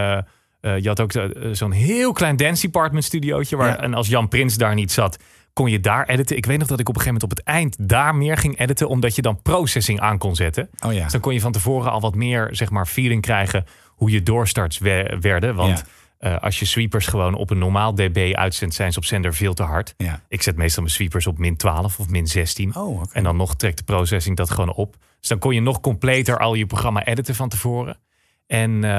eh, 0.66 0.78
je 0.82 0.88
had 0.88 1.00
ook 1.00 1.14
eh, 1.14 1.24
zo'n 1.52 1.72
heel 1.72 2.12
klein 2.12 2.36
dance 2.38 2.62
department 2.62 3.04
studiootje. 3.04 3.56
Waar, 3.56 3.68
Ja. 3.68 3.80
En 3.80 3.94
als 3.94 4.08
Jan 4.08 4.28
Prins 4.28 4.58
daar 4.58 4.74
niet 4.76 4.92
zat, 4.92 5.18
kon 5.54 5.70
je 5.72 5.80
daar 5.80 6.08
editen. 6.08 6.38
Ik 6.38 6.46
weet 6.46 6.58
nog 6.60 6.68
dat 6.68 6.80
ik 6.80 6.90
op 6.90 6.96
een 6.96 7.02
gegeven 7.02 7.22
moment 7.22 7.40
op 7.40 7.46
het 7.46 7.56
eind 7.56 7.90
daar 7.90 8.16
meer 8.16 8.38
ging 8.38 8.60
editen, 8.60 8.90
omdat 8.90 9.16
je 9.16 9.22
dan 9.22 9.42
processing 9.42 10.00
aan 10.00 10.18
kon 10.18 10.36
zetten. 10.36 10.70
Oh 10.86 10.94
ja. 10.94 11.04
Dus 11.04 11.12
dan 11.12 11.22
kon 11.22 11.34
je 11.34 11.40
van 11.40 11.52
tevoren 11.52 11.92
al 11.92 12.00
wat 12.02 12.16
meer 12.16 12.48
zeg 12.52 12.70
maar, 12.70 12.86
feeling 12.86 13.22
krijgen 13.22 13.66
hoe 13.88 14.12
je 14.12 14.24
doorstarts 14.24 14.78
we- 14.78 15.18
werden. 15.20 15.56
Want 15.56 15.84
eh, 16.18 16.38
als 16.38 16.60
je 16.60 16.66
sweepers 16.66 17.08
gewoon 17.08 17.34
op 17.36 17.50
een 17.50 17.58
normaal 17.58 17.96
dB 17.96 18.32
uitzendt, 18.34 18.76
zijn 18.76 18.92
ze 18.92 18.98
op 18.98 19.06
zender 19.06 19.34
veel 19.34 19.54
te 19.54 19.64
hard. 19.64 19.94
Ja. 19.98 20.22
Ik 20.28 20.42
zet 20.42 20.56
meestal 20.56 20.82
mijn 20.84 20.96
sweepers 20.96 21.28
op 21.28 21.38
min 21.38 21.56
12 21.58 22.00
of 22.00 22.10
min 22.10 22.28
16. 22.28 22.76
Oh. 22.76 23.04
En 23.12 23.24
dan 23.24 23.36
nog 23.38 23.56
trekt 23.56 23.78
de 23.78 23.84
processing 23.84 24.38
dat 24.38 24.50
gewoon 24.50 24.74
op. 24.74 24.96
Dus 25.20 25.30
dan 25.30 25.40
kon 25.40 25.54
je 25.54 25.62
nog 25.62 25.80
completer 25.80 26.40
al 26.40 26.54
je 26.54 26.66
programma 26.66 27.06
editen 27.06 27.36
van 27.36 27.50
tevoren. 27.50 27.98
En, 28.48 28.84
eh, 28.84 28.90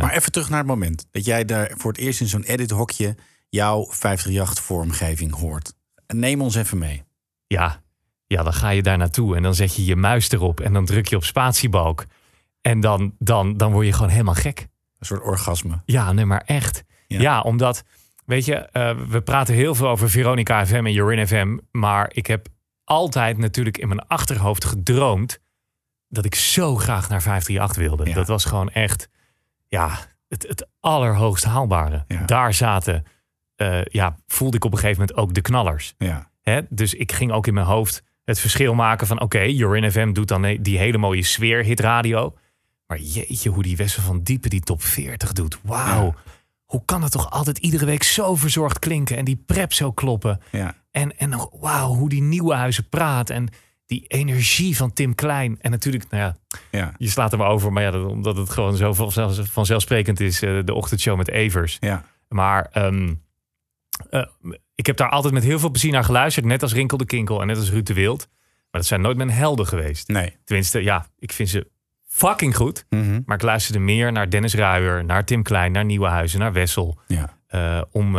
Maar 0.00 0.12
even 0.12 0.32
terug 0.32 0.48
naar 0.48 0.58
het 0.58 0.68
moment 0.68 1.06
dat 1.10 1.24
jij 1.24 1.44
daar 1.44 1.72
voor 1.76 1.92
het 1.92 2.00
eerst 2.00 2.20
in 2.20 2.26
zo'n 2.28 2.42
edit-hokje 2.42 3.14
jouw 3.48 3.88
538-vormgeving 3.90 5.34
hoort. 5.34 5.72
Neem 6.06 6.40
ons 6.40 6.54
even 6.54 6.78
mee. 6.78 7.04
ja, 7.46 7.84
ja, 8.28 8.42
dan 8.42 8.52
ga 8.52 8.68
je 8.68 8.82
daar 8.82 8.98
naartoe 8.98 9.36
en 9.36 9.42
dan 9.42 9.54
zet 9.54 9.76
je 9.76 9.84
je 9.84 9.96
muis 9.96 10.30
erop 10.30 10.60
en 10.60 10.72
dan 10.72 10.84
druk 10.84 11.06
je 11.06 11.16
op 11.16 11.24
spatiebalk. 11.24 12.04
En 12.60 12.80
dan, 12.80 13.14
dan, 13.18 13.56
dan 13.56 13.72
word 13.72 13.86
je 13.86 13.92
gewoon 13.92 14.10
helemaal 14.10 14.34
gek. 14.34 14.60
Een 14.98 15.06
soort 15.06 15.22
orgasme. 15.22 15.82
Ja, 15.84 16.12
nee, 16.12 16.24
maar 16.24 16.42
echt. 16.46 16.84
Ja. 17.06 17.20
Ja, 17.20 17.40
omdat, 17.40 17.82
weet 18.24 18.44
je, 18.44 18.54
eh, 18.54 18.96
we 19.08 19.20
praten 19.22 19.54
heel 19.54 19.74
veel 19.74 19.88
over 19.88 20.10
Veronica 20.10 20.66
FM 20.66 20.74
en 20.86 20.92
Jorin 20.92 21.26
FM. 21.26 21.58
Maar 21.70 22.10
ik 22.12 22.26
heb 22.26 22.48
altijd 22.84 23.38
natuurlijk 23.38 23.78
in 23.78 23.88
mijn 23.88 24.06
achterhoofd 24.06 24.64
gedroomd 24.64 25.38
dat 26.16 26.24
ik 26.24 26.34
zo 26.34 26.76
graag 26.76 27.08
naar 27.08 27.22
538 27.22 27.76
wilde. 27.76 28.10
Ja. 28.10 28.14
Dat 28.14 28.28
was 28.28 28.44
gewoon 28.44 28.70
echt, 28.70 29.08
ja, 29.68 29.98
het, 30.28 30.46
het 30.48 30.68
allerhoogst 30.80 31.44
haalbare. 31.44 32.04
Ja. 32.08 32.22
Daar 32.24 32.54
zaten 32.54 33.04
eh, 33.56 33.84
ja, 33.84 34.16
voelde 34.26 34.56
ik 34.56 34.64
op 34.64 34.72
een 34.72 34.78
gegeven 34.78 35.00
moment 35.00 35.18
ook 35.18 35.34
de 35.34 35.40
knallers. 35.40 35.94
Ja. 35.98 36.30
Hè? 36.42 36.60
Dus 36.68 36.94
ik 36.94 37.12
ging 37.12 37.32
ook 37.32 37.46
in 37.46 37.54
mijn 37.54 37.66
hoofd 37.66 38.02
het 38.24 38.40
verschil 38.40 38.74
maken 38.74 39.06
van... 39.06 39.20
oké, 39.20 39.40
Jorin 39.40 39.90
FM 39.90 40.12
doet 40.12 40.28
dan 40.28 40.58
die 40.60 40.78
hele 40.78 40.98
mooie 40.98 41.22
sfeer, 41.22 41.64
hitradio. 41.64 42.34
Maar 42.86 42.98
jeetje, 42.98 43.50
hoe 43.50 43.62
die 43.62 43.76
Wessel 43.76 44.02
van 44.02 44.22
Diepen 44.22 44.50
die 44.50 44.60
top 44.60 44.82
40 44.82 45.32
doet. 45.32 45.58
Wauw. 45.62 46.14
Hoe 46.64 46.82
kan 46.84 47.02
het 47.02 47.12
toch 47.12 47.30
altijd 47.30 47.58
iedere 47.58 47.84
week 47.84 48.02
zo 48.02 48.34
verzorgd 48.34 48.78
klinken... 48.78 49.16
en 49.16 49.24
die 49.24 49.42
prep 49.46 49.72
zo 49.72 49.92
kloppen. 49.92 50.40
Ja. 50.50 50.74
En, 50.90 51.18
en 51.18 51.48
wauw, 51.60 51.94
hoe 51.94 52.08
die 52.08 52.22
nieuwe 52.22 52.54
huizen 52.54 52.88
praat... 52.88 53.30
en 53.30 53.48
die 53.86 54.04
energie 54.06 54.76
van 54.76 54.92
Tim 54.92 55.14
Klein. 55.14 55.58
En 55.60 55.70
natuurlijk, 55.70 56.04
nou 56.10 56.22
ja, 56.22 56.36
Ja. 56.70 56.94
je 56.98 57.08
slaat 57.08 57.32
er 57.32 57.38
maar 57.38 57.48
over. 57.48 57.72
Maar 57.72 57.82
ja, 57.82 57.90
dat- 57.90 58.06
omdat 58.10 58.36
het 58.36 58.50
gewoon 58.50 58.76
zo 58.76 58.92
vanzelf- 58.92 59.48
vanzelfsprekend 59.50 60.20
is... 60.20 60.42
eh, 60.42 60.58
de 60.64 60.74
ochtendshow 60.74 61.16
met 61.16 61.28
Evers. 61.30 61.76
Ja. 61.80 62.04
Maar 62.28 62.68
ehm, 62.72 63.14
eh, 64.10 64.24
ik 64.74 64.86
heb 64.86 64.96
daar 64.96 65.08
altijd 65.10 65.34
met 65.34 65.42
heel 65.44 65.58
veel 65.58 65.70
plezier 65.70 65.92
naar 65.92 66.04
geluisterd. 66.04 66.46
Net 66.46 66.62
als 66.62 66.72
Rinkel 66.72 66.96
de 66.98 67.06
Kinkel 67.06 67.40
en 67.40 67.46
net 67.46 67.56
als 67.56 67.70
Ruud 67.70 67.86
de 67.86 67.94
Wild. 67.94 68.28
Maar 68.70 68.80
dat 68.80 68.86
zijn 68.86 69.00
nooit 69.00 69.16
mijn 69.16 69.30
helden 69.30 69.66
geweest. 69.66 70.08
Nee. 70.08 70.36
Tenminste, 70.44 70.82
ja, 70.82 71.06
ik 71.18 71.32
vind 71.32 71.48
ze 71.48 71.68
fucking 72.08 72.56
goed. 72.56 72.84
Mhm. 72.90 73.20
Maar 73.26 73.36
ik 73.36 73.42
luisterde 73.42 73.78
meer 73.78 74.12
naar 74.12 74.30
Dennis 74.30 74.54
Ruijer, 74.54 75.04
naar 75.04 75.24
Tim 75.24 75.42
Klein, 75.42 75.72
naar 75.72 75.84
Nieuwenhuizen, 75.84 76.38
naar 76.38 76.52
Wessel. 76.52 76.98
Ja. 77.06 77.34
eh, 77.46 77.82
om, 77.90 78.16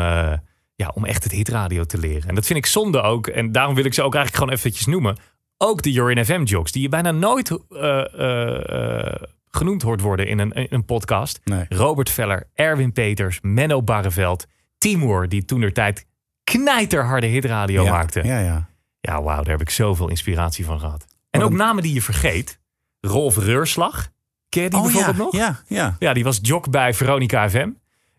ja, 0.75 0.91
om 0.93 1.05
echt 1.05 1.23
het 1.23 1.31
hitradio 1.31 1.83
te 1.83 1.97
leren. 1.97 2.29
En 2.29 2.35
dat 2.35 2.45
vind 2.45 2.59
ik 2.59 2.65
zonde 2.65 3.01
ook. 3.01 3.27
En 3.27 3.51
daarom 3.51 3.75
wil 3.75 3.85
ik 3.85 3.93
ze 3.93 4.01
ook 4.03 4.15
eigenlijk 4.15 4.43
gewoon 4.43 4.59
eventjes 4.59 4.85
noemen. 4.85 5.17
Ook 5.57 5.81
de 5.81 5.91
Jorin 5.91 6.25
FM 6.25 6.43
jocks, 6.43 6.71
die 6.71 6.81
je 6.81 6.89
bijna 6.89 7.11
nooit 7.11 7.51
eh, 7.69 8.13
eh, 8.13 9.05
eh, 9.07 9.21
genoemd 9.49 9.81
hoort 9.81 10.01
worden 10.01 10.27
in 10.27 10.39
een, 10.39 10.51
in 10.51 10.67
een 10.69 10.85
podcast. 10.85 11.39
Nee. 11.43 11.65
Robert 11.69 12.09
Veller, 12.09 12.49
Erwin 12.53 12.91
Peters, 12.93 13.39
Menno 13.41 13.83
Barreveld, 13.83 14.45
Timur, 14.77 15.29
die 15.29 15.45
toen 15.45 15.71
tijd 15.71 16.05
knijterharde 16.43 17.27
hitradio 17.27 17.83
Ja, 17.83 17.91
maakte. 17.91 18.23
Ja, 18.23 18.39
ja. 18.39 18.69
Ja, 18.99 19.21
wauw, 19.21 19.41
daar 19.41 19.51
heb 19.51 19.61
ik 19.61 19.69
zoveel 19.69 20.09
inspiratie 20.09 20.65
van 20.65 20.79
gehad. 20.79 21.05
En 21.29 21.41
ook 21.43 21.51
namen 21.51 21.83
die 21.83 21.93
je 21.93 22.01
vergeet. 22.01 22.59
Rolf 22.99 23.37
Reurslag. 23.37 24.09
Ken 24.49 24.63
je 24.63 24.69
die 24.69 24.79
Oh, 24.79 24.85
bijvoorbeeld 24.85 25.17
ja, 25.17 25.23
nog? 25.23 25.33
ja, 25.33 25.61
ja. 25.67 25.95
Ja, 25.99 26.13
die 26.13 26.23
was 26.23 26.39
jock 26.41 26.69
bij 26.69 26.93
Veronica 26.93 27.49
FM. 27.49 27.69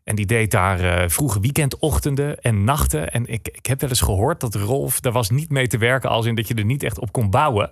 En 0.08 0.14
die 0.14 0.26
deed 0.26 0.50
daar 0.50 0.80
eh, 0.80 1.08
vroege 1.08 1.40
weekendochtenden 1.40 2.40
en 2.40 2.64
nachten. 2.64 3.12
En 3.12 3.26
ik, 3.26 3.48
ik 3.52 3.66
heb 3.66 3.80
wel 3.80 3.90
eens 3.90 4.00
gehoord 4.00 4.40
dat 4.40 4.54
Rolf, 4.54 5.00
daar 5.00 5.12
was 5.12 5.30
niet 5.30 5.50
mee 5.50 5.66
te 5.66 5.78
werken... 5.78 6.10
als 6.10 6.26
in 6.26 6.34
dat 6.34 6.48
je 6.48 6.54
er 6.54 6.64
niet 6.64 6.82
echt 6.82 6.98
op 6.98 7.12
kon 7.12 7.30
bouwen. 7.30 7.70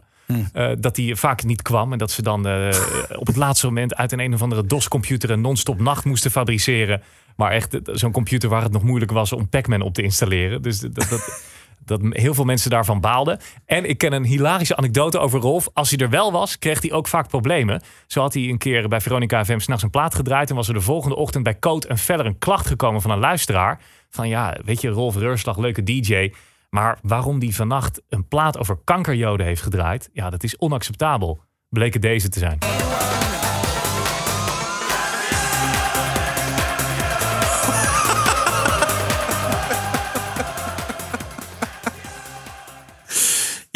Eh, 0.52 0.70
dat 0.78 0.96
hij 0.96 1.16
vaak 1.16 1.44
niet 1.44 1.62
kwam. 1.62 1.92
En 1.92 1.98
dat 1.98 2.10
ze 2.10 2.22
dan 2.22 2.46
eh, 2.46 2.68
op 3.22 3.26
het 3.26 3.36
laatste 3.36 3.66
moment 3.66 3.94
uit 3.94 4.12
een 4.12 4.20
een 4.20 4.34
of 4.34 4.42
andere 4.42 4.66
DOS-computer... 4.66 5.30
een 5.30 5.40
non-stop 5.40 5.80
nacht 5.80 6.04
moesten 6.04 6.30
fabriceren. 6.30 7.02
Maar 7.36 7.50
echt 7.50 7.78
zo'n 7.84 8.12
computer 8.12 8.48
waar 8.48 8.62
het 8.62 8.72
nog 8.72 8.82
moeilijk 8.82 9.12
was 9.12 9.32
om 9.32 9.48
Pac-Man 9.48 9.80
op 9.80 9.94
te 9.94 10.02
installeren. 10.02 10.62
Dus 10.62 10.80
dat... 10.80 10.94
dat 10.94 11.54
dat 11.86 12.00
heel 12.10 12.34
veel 12.34 12.44
mensen 12.44 12.70
daarvan 12.70 13.00
baalden. 13.00 13.40
En 13.64 13.88
ik 13.88 13.98
ken 13.98 14.12
een 14.12 14.24
hilarische 14.24 14.76
anekdote 14.76 15.18
over 15.18 15.40
Rolf. 15.40 15.68
Als 15.72 15.90
hij 15.90 15.98
er 15.98 16.10
wel 16.10 16.32
was, 16.32 16.58
kreeg 16.58 16.82
hij 16.82 16.92
ook 16.92 17.08
vaak 17.08 17.28
problemen. 17.28 17.82
Zo 18.06 18.20
had 18.20 18.34
hij 18.34 18.42
een 18.42 18.58
keer 18.58 18.88
bij 18.88 19.00
Veronica 19.00 19.44
FM 19.44 19.58
s'nachts 19.58 19.82
een 19.82 19.90
plaat 19.90 20.14
gedraaid... 20.14 20.50
en 20.50 20.56
was 20.56 20.68
er 20.68 20.74
de 20.74 20.80
volgende 20.80 21.16
ochtend 21.16 21.44
bij 21.44 21.58
Coat 21.58 21.84
en 21.84 21.98
Veller 21.98 22.26
een 22.26 22.38
klacht 22.38 22.66
gekomen 22.66 23.00
van 23.00 23.10
een 23.10 23.18
luisteraar. 23.18 23.80
Van 24.10 24.28
ja, 24.28 24.56
weet 24.64 24.80
je, 24.80 24.88
Rolf 24.88 25.16
Reurslag, 25.16 25.56
leuke 25.56 25.82
DJ... 25.82 26.32
maar 26.70 26.98
waarom 27.02 27.38
die 27.38 27.54
vannacht 27.54 28.02
een 28.08 28.28
plaat 28.28 28.58
over 28.58 28.78
kankerjoden 28.84 29.46
heeft 29.46 29.62
gedraaid... 29.62 30.10
ja, 30.12 30.30
dat 30.30 30.42
is 30.42 30.58
onacceptabel. 30.58 31.40
Bleek 31.68 32.02
deze 32.02 32.28
te 32.28 32.38
zijn. 32.38 32.58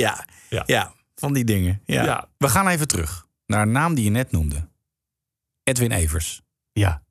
Ja. 0.01 0.24
Ja. 0.48 0.62
ja, 0.66 0.92
van 1.14 1.32
die 1.32 1.44
dingen. 1.44 1.82
Ja. 1.84 2.05
Ja. 2.05 2.28
We 2.38 2.48
gaan 2.48 2.68
even 2.68 2.88
terug 2.88 3.26
naar 3.46 3.62
een 3.62 3.72
naam 3.72 3.94
die 3.94 4.05
je 4.05 4.11
net 4.11 4.32
noemde. 4.32 4.68
Edwin 5.62 5.92
Evers. 5.92 6.42
Ja. 6.72 7.03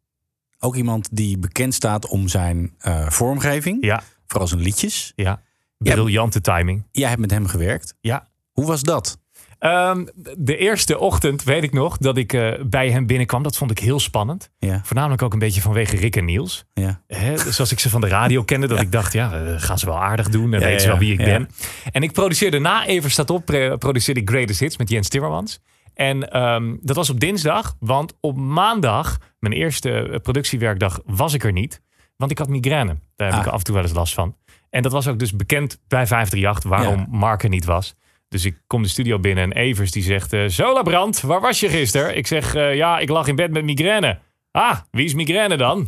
Ook 0.60 0.76
iemand 0.76 1.10
die 1.12 1.38
bekend 1.38 1.74
staat 1.74 2.08
om 2.08 2.28
zijn 2.28 2.76
eh, 2.78 3.10
vormgeving. 3.10 3.84
Ja. 3.86 4.04
Vooral 4.26 4.48
zijn 4.48 4.62
liedjes. 4.62 5.14
Ja. 5.16 5.42
Briljante 5.78 6.42
timing. 6.42 6.88
Jij 6.92 7.10
hebt 7.10 7.22
met 7.22 7.32
hem 7.32 7.48
gewerkt. 7.48 7.96
Ja. 8.02 8.30
Hoe 8.52 8.66
was 8.66 8.82
dat? 8.82 9.20
Ehm, 9.60 10.06
de 10.38 10.58
eerste 10.58 10.98
ochtend 11.00 11.44
weet 11.44 11.64
ik 11.64 11.74
nog 11.74 11.98
dat 11.98 12.18
ik 12.18 12.34
eh, 12.34 12.52
bij 12.66 12.92
hem 12.92 13.06
binnenkwam. 13.06 13.44
Dat 13.44 13.58
vond 13.58 13.72
ik 13.72 13.80
heel 13.80 14.00
spannend. 14.00 14.52
Ja. 14.58 14.82
Voornamelijk 14.84 15.22
ook 15.22 15.34
een 15.34 15.40
beetje 15.40 15.62
vanwege 15.62 15.96
Rick 15.96 16.16
en 16.16 16.26
Niels. 16.26 16.66
Ja. 16.74 17.02
Hè, 17.08 17.38
zoals 17.38 17.72
ik 17.72 17.80
ze 17.80 17.90
van 17.90 18.02
de 18.02 18.08
radio 18.08 18.44
kende. 18.44 18.68
Dat 18.68 18.82
ik 18.82 18.92
dacht, 18.92 19.14
ja, 19.14 19.34
eh, 19.34 19.54
gaan 19.58 19.80
ze 19.80 19.86
wel 19.86 20.02
aardig 20.02 20.30
doen. 20.30 20.54
En 20.54 20.60
Ja, 20.60 20.66
weten 20.66 20.82
ze 20.82 20.88
wel 20.88 20.98
wie 20.98 21.12
ik 21.12 21.18
ben. 21.18 21.50
En 21.92 22.04
ik 22.04 22.12
produceerde 22.12 22.60
na 22.60 22.86
Even 22.86 23.12
staat 23.12 23.30
op, 23.30 23.46
produceerde 23.80 24.20
ik 24.22 24.30
Greatest 24.30 24.60
Hits 24.60 24.78
met 24.78 24.90
Jens 24.90 25.10
Timmermans. 25.10 25.60
En 25.94 26.32
ehm, 26.32 26.76
dat 26.82 26.96
was 26.96 27.10
op 27.10 27.20
dinsdag. 27.20 27.76
Want 27.80 28.14
op 28.20 28.38
maandag, 28.38 29.18
mijn 29.40 29.54
eerste 29.54 29.92
eh, 29.92 30.20
productiewerkdag, 30.20 31.00
was 31.06 31.34
ik 31.34 31.44
er 31.44 31.52
niet. 31.52 31.82
Want 32.18 32.32
ik 32.32 32.38
had 32.38 32.48
migraine. 32.50 32.96
Daar 33.16 33.28
heb 33.28 33.40
Ah. 33.40 33.46
ik 33.46 33.52
af 33.52 33.58
en 33.58 33.64
toe 33.64 33.76
wel 33.76 33.84
eens 33.84 33.94
last 33.94 34.14
van. 34.14 34.36
En 34.70 34.82
dat 34.82 34.92
was 34.92 35.08
ook 35.08 35.20
dus 35.20 35.36
bekend 35.36 35.80
bij 35.88 36.08
538 36.08 36.70
waarom. 36.70 37.08
Mark 37.10 37.44
er 37.44 37.50
niet 37.50 37.66
was. 37.66 37.96
Dus 38.30 38.46
ik 38.46 38.62
kom 38.68 38.82
de 38.84 38.88
studio 38.90 39.20
binnen 39.20 39.44
en 39.44 39.52
Evers 39.52 39.92
die 39.92 40.04
zegt... 40.04 40.34
eh 40.34 40.46
Zola 40.48 40.82
Brand, 40.82 41.22
waar 41.22 41.42
was 41.42 41.60
je 41.60 41.70
gisteren? 41.70 42.18
Ik 42.18 42.28
zeg, 42.28 42.56
eh, 42.56 42.76
ja, 42.76 43.00
ik 43.00 43.10
lag 43.10 43.28
in 43.28 43.36
bed 43.36 43.52
met 43.52 43.64
migraine. 43.64 44.20
Ah, 44.52 44.80
wie 44.92 45.06
is 45.06 45.14
migraine 45.14 45.58
dan? 45.58 45.88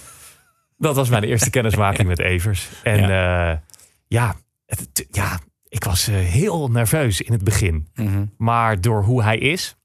dat 0.76 0.96
was 0.96 1.08
mijn 1.08 1.24
eerste 1.24 1.50
kennismaking 1.50 2.08
met 2.08 2.18
Evers. 2.18 2.68
En 2.82 3.00
ja, 3.08 3.62
ja, 4.08 4.34
het- 4.66 5.06
ja 5.10 5.38
ik 5.68 5.84
was 5.84 6.08
eh, 6.08 6.14
heel 6.14 6.68
nerveus 6.70 7.20
in 7.20 7.32
het 7.32 7.44
begin. 7.44 7.88
Mhm. 7.94 8.24
Maar 8.36 8.80
door 8.80 9.02
hoe 9.04 9.22
hij 9.22 9.38
is, 9.38 9.76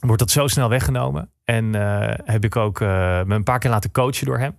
wordt 0.00 0.18
dat 0.18 0.30
zo 0.30 0.46
snel 0.46 0.68
weggenomen. 0.68 1.30
En 1.44 1.74
eh, 1.74 2.14
heb 2.24 2.44
ik 2.44 2.56
ook 2.56 2.80
eh, 2.80 2.88
me 3.22 3.34
een 3.34 3.42
paar 3.44 3.58
keer 3.58 3.70
laten 3.70 3.90
coachen 3.90 4.26
door 4.26 4.38
hem. 4.38 4.58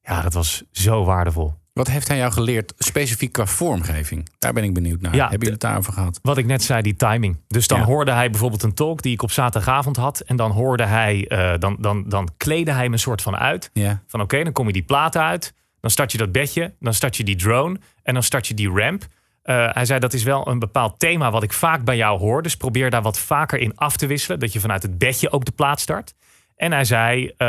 Ja, 0.00 0.22
dat 0.22 0.32
was 0.32 0.64
zo 0.70 1.04
waardevol. 1.04 1.54
Wat 1.74 1.88
heeft 1.88 2.08
hij 2.08 2.16
jou 2.16 2.32
geleerd 2.32 2.72
specifiek 2.78 3.32
qua 3.32 3.46
vormgeving? 3.46 4.28
Daar 4.38 4.52
ben 4.52 4.64
ik 4.64 4.74
benieuwd 4.74 5.00
naar. 5.00 5.14
Ja, 5.14 5.20
Hebben 5.20 5.38
jullie 5.38 5.52
het 5.52 5.60
daarover 5.60 5.92
gehad? 5.92 6.18
Wat 6.22 6.38
ik 6.38 6.46
net 6.46 6.62
zei, 6.62 6.82
die 6.82 6.96
timing. 6.96 7.36
Dus 7.48 7.66
dan 7.66 7.78
Ja. 7.78 7.84
hoorde 7.84 8.10
hij 8.12 8.30
bijvoorbeeld 8.30 8.62
een 8.62 8.74
talk 8.74 9.02
die 9.02 9.12
ik 9.12 9.22
op 9.22 9.30
zaterdagavond 9.30 9.96
had. 9.96 10.20
En 10.20 10.36
dan 10.36 10.50
hoorde 10.50 10.84
hij, 10.84 11.26
eh, 11.28 11.52
dan, 11.58 11.76
dan, 11.80 12.04
dan 12.08 12.28
kleedde 12.36 12.72
hij 12.72 12.86
me 12.86 12.92
een 12.92 12.98
soort 12.98 13.22
van 13.22 13.36
uit. 13.36 13.70
Ja. 13.72 14.02
Van 14.06 14.20
oké, 14.20 14.42
dan 14.44 14.52
kom 14.52 14.66
je 14.66 14.72
die 14.72 14.82
plaat 14.82 15.16
uit. 15.16 15.54
Dan 15.80 15.90
start 15.90 16.12
je 16.12 16.18
dat 16.18 16.32
bedje. 16.32 16.74
Dan 16.80 16.94
start 16.94 17.16
je 17.16 17.24
die 17.24 17.36
drone. 17.36 17.78
En 18.02 18.14
dan 18.14 18.22
start 18.22 18.46
je 18.46 18.54
die 18.54 18.70
ramp. 18.70 19.06
Eh, 19.42 19.68
hij 19.72 19.84
zei 19.84 20.00
dat 20.00 20.12
is 20.12 20.22
wel 20.22 20.48
een 20.48 20.58
bepaald 20.58 20.98
thema 20.98 21.30
wat 21.30 21.42
ik 21.42 21.52
vaak 21.52 21.84
bij 21.84 21.96
jou 21.96 22.18
hoor. 22.18 22.42
Dus 22.42 22.56
probeer 22.56 22.90
daar 22.90 23.02
wat 23.02 23.18
vaker 23.18 23.58
in 23.58 23.76
af 23.76 23.96
te 23.96 24.06
wisselen. 24.06 24.40
Dat 24.40 24.52
je 24.52 24.60
vanuit 24.60 24.82
het 24.82 24.98
bedje 24.98 25.30
ook 25.30 25.44
de 25.44 25.52
plaat 25.52 25.80
start. 25.80 26.14
En 26.56 26.72
hij 26.72 26.84
zei, 26.84 27.26
eh, 27.36 27.46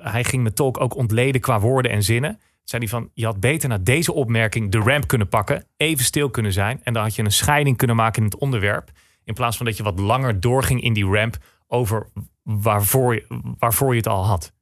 hij 0.00 0.24
ging 0.24 0.42
mijn 0.42 0.54
talk 0.54 0.80
ook 0.80 0.96
ontleden 0.96 1.40
qua 1.40 1.60
woorden 1.60 1.90
en 1.90 2.02
zinnen. 2.02 2.40
Zei 2.64 2.82
hij 2.82 2.90
van, 2.90 3.10
je 3.14 3.24
had 3.24 3.40
beter 3.40 3.68
naar 3.68 3.84
deze 3.84 4.12
opmerking 4.12 4.70
de 4.70 4.78
ramp 4.78 5.06
kunnen 5.06 5.28
pakken. 5.28 5.64
Even 5.76 6.04
stil 6.04 6.30
kunnen 6.30 6.52
zijn. 6.52 6.80
En 6.82 6.92
dan 6.92 7.02
had 7.02 7.14
je 7.14 7.22
een 7.22 7.32
scheiding 7.32 7.76
kunnen 7.76 7.96
maken 7.96 8.22
in 8.22 8.28
het 8.28 8.38
onderwerp. 8.40 8.90
In 9.24 9.34
plaats 9.34 9.56
van 9.56 9.66
dat 9.66 9.76
je 9.76 9.82
wat 9.82 9.98
langer 9.98 10.40
doorging 10.40 10.82
in 10.82 10.92
die 10.92 11.06
ramp 11.06 11.36
over 11.66 12.08
waarvoor 12.42 13.14
je, 13.14 13.24
waarvoor 13.58 13.90
je 13.90 13.96
het 13.96 14.08
al 14.08 14.26
had. 14.26 14.52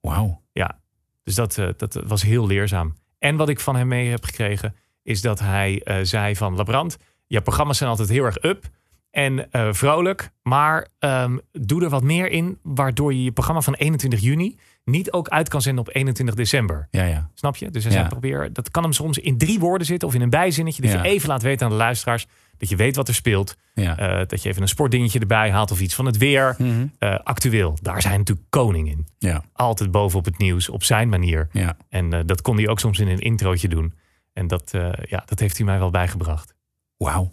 Wauw. 0.00 0.42
Ja, 0.52 0.80
dus 1.22 1.34
dat, 1.34 1.58
eh, 1.58 1.68
dat 1.76 1.94
was 2.06 2.22
heel 2.22 2.46
leerzaam. 2.46 2.94
En 3.18 3.36
wat 3.36 3.48
ik 3.48 3.60
van 3.60 3.76
hem 3.76 3.88
mee 3.88 4.08
heb 4.08 4.24
gekregen, 4.24 4.74
is 5.02 5.20
dat 5.20 5.38
hij 5.38 5.82
eh, 5.82 5.96
zei 6.02 6.36
van... 6.36 6.56
Labrand, 6.56 6.98
je 7.26 7.40
programma's 7.40 7.78
zijn 7.78 7.90
altijd 7.90 8.08
heel 8.08 8.24
erg 8.24 8.42
up 8.42 8.68
en 9.10 9.50
eh, 9.50 9.72
vrolijk. 9.72 10.30
Maar 10.42 10.88
ehm, 10.98 11.38
doe 11.52 11.82
er 11.82 11.90
wat 11.90 12.02
meer 12.02 12.30
in, 12.30 12.58
waardoor 12.62 13.14
je 13.14 13.24
je 13.24 13.32
programma 13.32 13.60
van 13.60 13.74
21 13.74 14.20
juni... 14.20 14.58
niet 14.90 15.12
ook 15.12 15.28
uit 15.28 15.48
kan 15.48 15.62
zenden 15.62 15.84
op 15.86 15.94
21 15.94 16.34
december. 16.34 16.88
Ja, 16.90 17.04
ja. 17.04 17.30
Snap 17.34 17.56
je? 17.56 17.70
Dus 17.70 17.82
hij 17.84 17.92
Ja. 17.92 17.98
zei, 17.98 18.08
probeer, 18.10 18.52
dat 18.52 18.70
kan 18.70 18.82
hem 18.82 18.92
soms 18.92 19.18
in 19.18 19.38
drie 19.38 19.58
woorden 19.58 19.86
zitten 19.86 20.08
of 20.08 20.14
in 20.14 20.20
een 20.20 20.30
bijzinnetje. 20.30 20.82
Dat 20.82 20.90
Ja. 20.92 21.02
je 21.02 21.08
even 21.08 21.28
laat 21.28 21.42
weten 21.42 21.66
aan 21.66 21.72
de 21.72 21.78
luisteraars 21.78 22.26
dat 22.58 22.68
je 22.68 22.76
weet 22.76 22.96
wat 22.96 23.08
er 23.08 23.14
speelt. 23.14 23.56
Ja. 23.74 23.98
Eh, 23.98 24.26
dat 24.26 24.42
je 24.42 24.48
even 24.48 24.62
een 24.62 24.68
sportdingetje 24.68 25.18
erbij 25.18 25.50
haalt 25.50 25.70
of 25.70 25.80
iets 25.80 25.94
van 25.94 26.06
het 26.06 26.16
weer. 26.16 26.54
Mhm. 26.58 26.86
Eh, 26.98 27.18
actueel, 27.24 27.78
daar 27.82 28.02
hij 28.02 28.16
natuurlijk 28.16 28.46
koning 28.50 28.88
in. 28.88 29.06
Ja. 29.18 29.44
Altijd 29.52 29.90
bovenop 29.90 30.24
het 30.24 30.38
nieuws, 30.38 30.68
op 30.68 30.82
zijn 30.84 31.08
manier. 31.08 31.48
Ja. 31.52 31.76
En 31.88 32.12
eh, 32.12 32.20
dat 32.26 32.42
kon 32.42 32.56
hij 32.56 32.68
ook 32.68 32.80
soms 32.80 32.98
in 32.98 33.08
een 33.08 33.18
introotje 33.18 33.68
doen. 33.68 33.94
En 34.32 34.46
dat, 34.46 34.70
ja, 35.02 35.22
dat 35.26 35.38
heeft 35.38 35.56
hij 35.56 35.66
mij 35.66 35.78
wel 35.78 35.90
bijgebracht. 35.90 36.54
Wauw. 36.96 37.30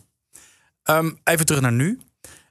Ehm, 0.84 1.12
even 1.24 1.46
terug 1.46 1.62
naar 1.62 1.72
nu. 1.74 2.00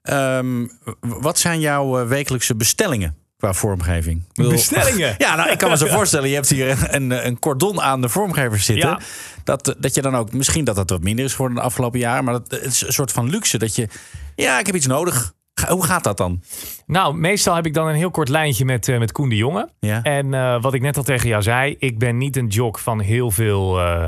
Ehm, 0.02 0.66
wat 1.00 1.38
zijn 1.38 1.60
jouw 1.60 2.06
wekelijkse 2.06 2.54
bestellingen 2.56 3.16
qua 3.36 3.52
vormgeving? 3.52 4.22
Bestellingen? 4.34 5.14
Ja, 5.26 5.36
nou, 5.36 5.50
ik 5.50 5.58
kan 5.58 5.70
me 5.70 5.76
zo 5.76 5.86
voorstellen. 5.98 6.28
Je 6.28 6.34
hebt 6.34 6.48
hier 6.48 6.94
een, 6.94 7.10
een, 7.10 7.26
een 7.26 7.38
cordon 7.38 7.80
aan 7.80 8.00
de 8.00 8.08
vormgevers 8.08 8.64
zitten. 8.64 8.88
Ja. 8.88 9.00
Dat, 9.44 9.74
dat 9.78 9.94
je 9.94 10.02
dan 10.02 10.14
ook, 10.16 10.32
misschien 10.32 10.64
dat 10.64 10.76
dat 10.76 10.90
wat 10.90 11.02
minder 11.02 11.24
is 11.24 11.32
geworden 11.32 11.56
de 11.56 11.62
afgelopen 11.62 11.98
jaren. 11.98 12.24
Maar 12.24 12.32
dat, 12.32 12.50
het 12.50 12.64
is 12.64 12.86
een 12.86 12.92
soort 12.92 13.12
van 13.12 13.30
luxe 13.30 13.58
dat 13.58 13.74
je, 13.74 13.88
ja, 14.34 14.58
ik 14.58 14.66
heb 14.66 14.74
iets 14.74 14.86
nodig. 14.86 15.34
Hoe 15.68 15.84
gaat 15.84 16.04
dat 16.04 16.16
dan? 16.16 16.42
Nou, 16.86 17.14
meestal 17.14 17.54
heb 17.54 17.66
ik 17.66 17.74
dan 17.74 17.88
een 17.88 17.94
heel 17.94 18.10
kort 18.10 18.28
lijntje 18.28 18.64
met, 18.64 18.88
eh, 18.88 18.98
met 18.98 19.12
Koen 19.12 19.28
de 19.28 19.36
Jonge. 19.36 19.68
Ja. 19.80 20.02
En 20.02 20.34
eh, 20.34 20.62
wat 20.62 20.74
ik 20.74 20.80
net 20.80 20.96
al 20.96 21.02
tegen 21.02 21.28
jou 21.28 21.42
zei, 21.42 21.76
ik 21.78 21.98
ben 21.98 22.18
niet 22.18 22.36
een 22.36 22.46
jock 22.48 22.78
van 22.78 23.00
heel 23.00 23.30
veel 23.30 23.80
eh 23.80 24.04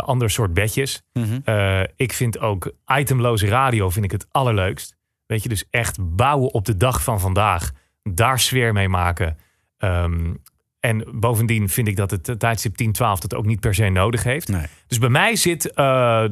ander 0.00 0.30
soort 0.30 0.54
bedjes. 0.54 1.02
Mhm. 1.12 1.84
Ik 1.96 2.12
vind 2.12 2.38
ook 2.38 2.72
itemloze 2.98 3.46
radio 3.46 3.90
vind 3.90 4.04
ik 4.04 4.10
het 4.10 4.26
allerleukst. 4.30 4.96
Weet 5.26 5.42
je, 5.42 5.48
dus 5.48 5.64
echt 5.70 5.98
bouwen 6.00 6.54
op 6.54 6.64
de 6.64 6.76
dag 6.76 7.02
van 7.02 7.20
vandaag. 7.20 7.70
Daar 8.02 8.38
sfeer 8.40 8.72
mee 8.72 8.88
maken. 8.88 9.36
Ehm, 9.78 10.34
en 10.80 11.04
bovendien 11.12 11.68
vind 11.68 11.88
ik 11.88 11.96
dat 11.96 12.10
het 12.10 12.34
tijdstip 12.38 12.76
10-12 12.76 13.20
dat 13.20 13.34
ook 13.34 13.46
niet 13.46 13.60
per 13.60 13.74
se 13.74 13.88
nodig 13.88 14.22
heeft. 14.22 14.48
Dus 14.86 14.98
bij 14.98 15.08
mij 15.08 15.36
zit 15.36 15.70
eh, 15.70 15.74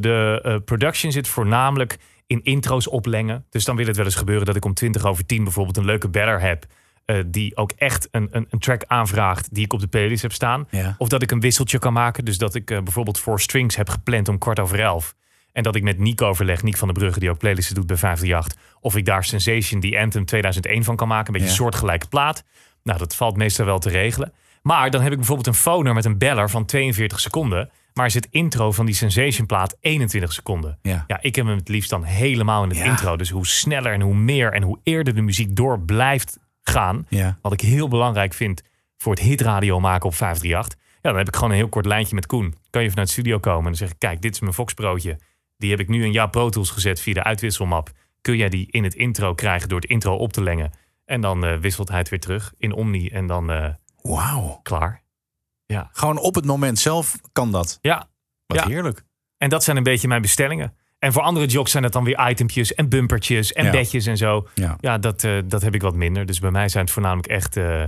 de 0.00 0.40
eh, 0.42 0.56
production 0.64 1.12
zit 1.12 1.28
voornamelijk 1.28 1.96
in 2.26 2.42
intro's 2.42 2.90
oplengen. 2.90 3.44
Dus 3.50 3.64
dan 3.64 3.76
wil 3.76 3.86
het 3.86 3.96
wel 3.96 4.04
eens 4.04 4.14
gebeuren 4.14 4.46
dat 4.46 4.56
ik 4.56 4.64
om 4.64 4.74
20 4.74 5.04
over 5.04 5.26
10 5.26 5.42
bijvoorbeeld 5.44 5.76
een 5.76 5.84
leuke 5.84 6.08
beller 6.08 6.40
heb. 6.40 6.66
eh, 7.04 7.16
die 7.26 7.56
ook 7.56 7.72
echt 7.72 8.08
een, 8.10 8.28
een, 8.30 8.46
een 8.50 8.58
track 8.58 8.84
aanvraagt 8.86 9.54
die 9.54 9.64
ik 9.64 9.72
op 9.72 9.80
de 9.80 9.86
playlist 9.86 10.22
heb 10.22 10.32
staan. 10.32 10.66
Ja. 10.70 10.94
Of 10.98 11.08
dat 11.08 11.22
ik 11.22 11.30
een 11.30 11.40
wisseltje 11.40 11.78
kan 11.78 11.92
maken. 11.92 12.24
Dus 12.24 12.38
dat 12.38 12.54
ik 12.54 12.64
bijvoorbeeld 12.66 13.18
voor 13.20 13.40
strings 13.40 13.76
heb 13.76 13.88
gepland 13.88 14.28
om 14.28 14.38
kwart 14.38 14.60
over 14.60 14.80
elf. 14.80 15.14
En 15.59 15.64
dat 15.64 15.74
ik 15.76 15.82
met 15.82 15.98
Nico 15.98 16.26
overleg, 16.28 16.62
Nick 16.62 16.76
van 16.76 16.88
der 16.88 16.96
Brugge, 16.96 17.20
die 17.20 17.30
ook 17.30 17.38
playlists 17.38 17.72
doet 17.72 17.86
bij 17.86 17.96
538. 17.96 18.76
Of 18.80 18.96
ik 18.96 19.04
daar 19.04 19.24
Sensation, 19.24 19.80
die 19.80 19.98
Anthem 19.98 20.24
2001 20.24 20.84
van 20.84 20.96
kan 20.96 21.09
maken. 21.09 21.26
Een 21.26 21.32
beetje 21.32 21.46
Ja. 21.46 21.52
een 21.52 21.59
soortgelijke 21.61 22.06
plaat. 22.09 22.44
Nou, 22.82 22.98
dat 22.98 23.14
valt 23.16 23.36
meestal 23.36 23.64
wel 23.66 23.78
te 23.78 23.88
regelen. 23.88 24.32
Maar 24.62 24.90
dan 24.90 25.00
heb 25.02 25.11
ik 25.11 25.16
bijvoorbeeld 25.16 25.46
een 25.46 25.54
phoner 25.54 25.94
met 25.94 26.04
een 26.04 26.18
beller 26.18 26.50
van 26.50 26.64
42 26.64 27.20
seconden. 27.20 27.70
Maar 27.92 28.06
is 28.06 28.14
het 28.14 28.28
intro 28.30 28.72
van 28.72 28.86
die 28.86 28.94
Sensation 28.94 29.46
plaat 29.46 29.76
21 29.80 30.32
seconden. 30.32 30.78
Ja. 30.82 31.04
ja, 31.06 31.18
ik 31.20 31.34
heb 31.34 31.46
hem 31.46 31.56
het 31.56 31.68
liefst 31.68 31.90
dan 31.90 32.04
helemaal 32.04 32.62
in 32.62 32.68
het 32.68 32.78
intro. 32.78 33.16
Dus 33.16 33.30
hoe 33.30 33.46
sneller 33.46 33.92
en 33.92 34.00
hoe 34.00 34.14
meer 34.14 34.52
en 34.52 34.62
hoe 34.62 34.78
eerder 34.82 35.14
de 35.14 35.22
muziek 35.22 35.56
door 35.56 35.80
blijft 35.80 36.38
gaan. 36.62 37.06
Ja. 37.09 37.38
Wat 37.42 37.52
ik 37.52 37.61
heel 37.61 37.88
belangrijk 37.88 38.34
vind 38.34 38.62
voor 38.96 39.12
het 39.12 39.22
hitradio 39.22 39.80
maken 39.80 40.06
op 40.06 40.14
538. 40.14 40.78
Ja, 41.02 41.09
dan 41.11 41.18
heb 41.18 41.28
ik 41.28 41.34
gewoon 41.34 41.50
een 41.50 41.56
heel 41.56 41.68
kort 41.68 41.86
lijntje 41.86 42.14
met 42.14 42.26
Koen. 42.26 42.54
Kan 42.70 42.82
je 42.82 42.88
naar 42.88 42.96
het 42.98 43.11
studio 43.11 43.38
komen 43.38 43.59
en 43.59 43.64
dan 43.64 43.74
zeg 43.74 43.90
ik... 43.90 43.98
kijk, 43.98 44.22
dit 44.22 44.34
is 44.34 44.40
mijn 44.40 44.52
Foxbroodje. 44.52 45.18
Die 45.59 45.70
heb 45.70 45.80
ik 45.80 45.88
nu 45.88 46.04
in 46.04 46.12
jouw 46.12 46.28
Pro 46.28 46.48
Tools 46.48 46.70
gezet 46.70 47.00
via 47.00 47.14
de 47.14 47.22
uitwisselmap. 47.22 47.90
Kun 48.20 48.36
jij 48.36 48.48
die 48.48 48.66
in 48.70 48.84
het 48.84 48.94
intro 48.94 49.34
krijgen 49.34 49.68
door 49.68 49.80
het 49.80 49.90
intro 49.90 50.14
op 50.16 50.32
te 50.32 50.42
lengen? 50.42 50.70
En 51.04 51.20
dan 51.20 51.44
eh, 51.44 51.56
wisselt 51.56 51.88
hij 51.88 51.98
het 51.98 52.09
weer 52.09 52.20
terug 52.20 52.52
in 52.59 52.72
Omni 52.72 53.09
en 53.09 53.26
dan 53.26 53.50
eh, 53.50 53.68
Wauw. 54.02 54.61
klaar. 54.62 55.02
Ja. 55.66 55.88
Gewoon 55.92 56.18
op 56.18 56.34
het 56.34 56.44
moment 56.44 56.78
zelf 56.78 57.16
kan 57.32 57.52
dat. 57.52 57.78
Ja. 57.80 58.09
Wat 58.46 58.59
Ja. 58.59 58.66
heerlijk. 58.68 59.04
En 59.36 59.48
dat 59.48 59.64
zijn 59.64 59.76
een 59.76 59.82
beetje 59.82 60.09
mijn 60.09 60.22
bestellingen. 60.22 60.74
En 60.98 61.12
voor 61.12 61.22
andere 61.22 61.46
jocks 61.46 61.70
zijn 61.70 61.84
het 61.84 61.92
dan 61.92 62.04
weer 62.04 62.28
itempjes 62.30 62.74
en 62.74 62.88
bumpertjes 62.88 63.52
en 63.52 63.64
Ja. 63.64 63.70
bedjes 63.70 64.06
en 64.06 64.16
zo. 64.16 64.48
Ja. 64.80 64.98
dat, 64.98 65.24
eh, 65.24 65.38
dat 65.44 65.62
heb 65.62 65.74
ik 65.74 65.82
wat 65.82 65.94
minder. 65.94 66.26
Dus 66.26 66.38
bij 66.38 66.50
mij 66.50 66.68
zijn 66.68 66.84
het 66.84 66.92
voornamelijk 66.92 67.26
echt, 67.28 67.56
eh 67.56 67.82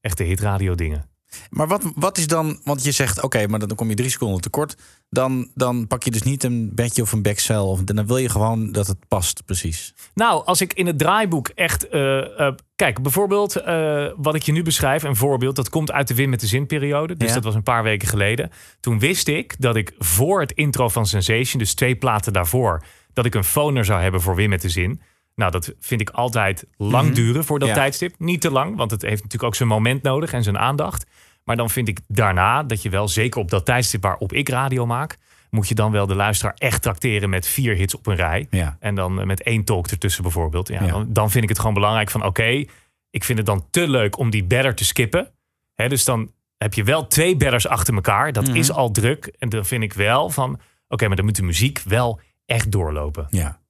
echt 0.00 0.18
de 0.18 0.24
hitradio 0.24 0.74
dingen. 0.74 1.08
Maar 1.50 1.68
wat, 1.68 1.82
wat 1.94 2.18
is 2.18 2.26
dan, 2.26 2.60
want 2.64 2.84
je 2.84 2.90
zegt 2.92 3.22
oké, 3.22 3.46
maar 3.46 3.58
dan 3.58 3.74
kom 3.76 3.88
je 3.88 3.94
drie 3.94 4.10
seconden 4.10 4.40
tekort. 4.40 4.76
Dan, 5.10 5.50
dan 5.54 5.86
pak 5.86 6.02
je 6.02 6.10
dus 6.10 6.22
niet 6.22 6.44
een 6.44 6.70
bedje 6.74 7.02
of 7.02 7.12
een 7.12 7.22
backcell. 7.22 7.56
Of, 7.56 7.82
dan 7.82 8.06
wil 8.06 8.16
je 8.16 8.28
gewoon 8.28 8.72
dat 8.72 8.86
het 8.86 9.08
past, 9.08 9.44
precies. 9.44 9.94
Nou, 10.14 10.44
als 10.44 10.60
ik 10.60 10.72
in 10.72 10.86
het 10.86 10.98
draaiboek 10.98 11.48
echt. 11.48 11.88
eh, 11.88 12.40
eh, 12.40 12.54
kijk, 12.76 13.02
bijvoorbeeld 13.02 13.56
eh, 13.56 14.06
wat 14.16 14.34
ik 14.34 14.42
je 14.42 14.52
nu 14.52 14.62
beschrijf, 14.62 15.02
een 15.02 15.16
voorbeeld, 15.16 15.56
dat 15.56 15.68
komt 15.68 15.92
uit 15.92 16.08
de 16.08 16.14
Win 16.14 16.30
met 16.30 16.40
de 16.40 16.46
Zin-periode. 16.46 17.16
Dus 17.16 17.28
Ja. 17.28 17.34
dat 17.34 17.44
was 17.44 17.54
een 17.54 17.62
paar 17.62 17.82
weken 17.82 18.08
geleden. 18.08 18.50
Toen 18.80 18.98
wist 18.98 19.28
ik 19.28 19.54
dat 19.58 19.76
ik 19.76 19.92
voor 19.98 20.40
het 20.40 20.52
intro 20.52 20.88
van 20.88 21.06
Sensation, 21.06 21.58
dus 21.58 21.74
twee 21.74 21.96
platen 21.96 22.32
daarvoor, 22.32 22.84
dat 23.12 23.24
ik 23.26 23.34
een 23.34 23.44
phoner 23.44 23.84
zou 23.84 24.02
hebben 24.02 24.20
voor 24.20 24.34
Win 24.34 24.48
met 24.48 24.62
de 24.62 24.68
Zin. 24.68 25.00
Nou, 25.34 25.50
dat 25.50 25.74
vind 25.80 26.00
ik 26.00 26.10
altijd 26.10 26.66
lang 26.76 27.04
Mhm. 27.06 27.14
duren 27.14 27.44
voor 27.44 27.58
dat 27.58 27.68
Ja. 27.68 27.74
tijdstip. 27.74 28.14
Niet 28.18 28.40
te 28.40 28.50
lang, 28.50 28.76
want 28.76 28.90
het 28.90 29.02
heeft 29.02 29.14
natuurlijk 29.22 29.42
ook 29.44 29.54
zijn 29.54 29.68
moment 29.68 30.02
nodig 30.02 30.32
en 30.32 30.42
zijn 30.42 30.58
aandacht. 30.58 31.06
Maar 31.44 31.56
dan 31.56 31.70
vind 31.70 31.88
ik 31.88 31.98
daarna 32.08 32.62
dat 32.62 32.82
je 32.82 32.88
wel, 32.90 33.08
zeker 33.08 33.40
op 33.40 33.50
dat 33.50 33.64
tijdstip 33.64 34.02
waarop 34.02 34.32
ik 34.32 34.48
radio 34.48 34.86
maak, 34.86 35.16
moet 35.50 35.68
je 35.68 35.74
dan 35.74 35.92
wel 35.92 36.06
de 36.06 36.14
luisteraar 36.14 36.54
echt 36.58 36.82
trakteren 36.82 37.30
met 37.30 37.46
vier 37.46 37.74
hits 37.74 37.94
op 37.96 38.06
een 38.06 38.14
rij. 38.16 38.46
Ja. 38.50 38.76
En 38.80 38.94
dan 38.94 39.20
eh, 39.20 39.26
met 39.26 39.42
één 39.42 39.64
talk 39.64 39.86
ertussen 39.86 40.22
bijvoorbeeld. 40.22 40.68
Ja, 40.68 40.82
Ja. 40.84 40.90
Dan, 40.90 41.06
dan 41.12 41.30
vind 41.30 41.42
ik 41.42 41.48
het 41.48 41.58
gewoon 41.58 41.74
belangrijk 41.74 42.10
van 42.10 42.24
oké, 42.24 42.64
ik 43.10 43.24
vind 43.24 43.38
het 43.38 43.46
dan 43.46 43.66
te 43.70 43.88
leuk 43.88 44.18
om 44.18 44.30
die 44.30 44.44
beller 44.44 44.74
te 44.74 44.84
skippen. 44.84 45.30
Hè, 45.74 45.88
dus 45.88 46.04
dan 46.04 46.30
heb 46.58 46.74
je 46.74 46.84
wel 46.84 47.06
twee 47.06 47.36
bellers 47.36 47.66
achter 47.66 47.94
elkaar. 47.94 48.32
Dat 48.32 48.46
Mhm. 48.48 48.56
is 48.56 48.70
al 48.72 48.90
druk. 48.90 49.34
En 49.38 49.48
dan 49.48 49.64
vind 49.64 49.82
ik 49.82 49.92
wel 49.92 50.30
van 50.30 50.60
oké, 50.88 51.06
maar 51.06 51.16
dan 51.16 51.24
moet 51.24 51.36
de 51.36 51.42
muziek 51.42 51.78
wel 51.84 52.20
echt 52.46 52.72
doorlopen. 52.72 53.26
Ja. 53.30 53.60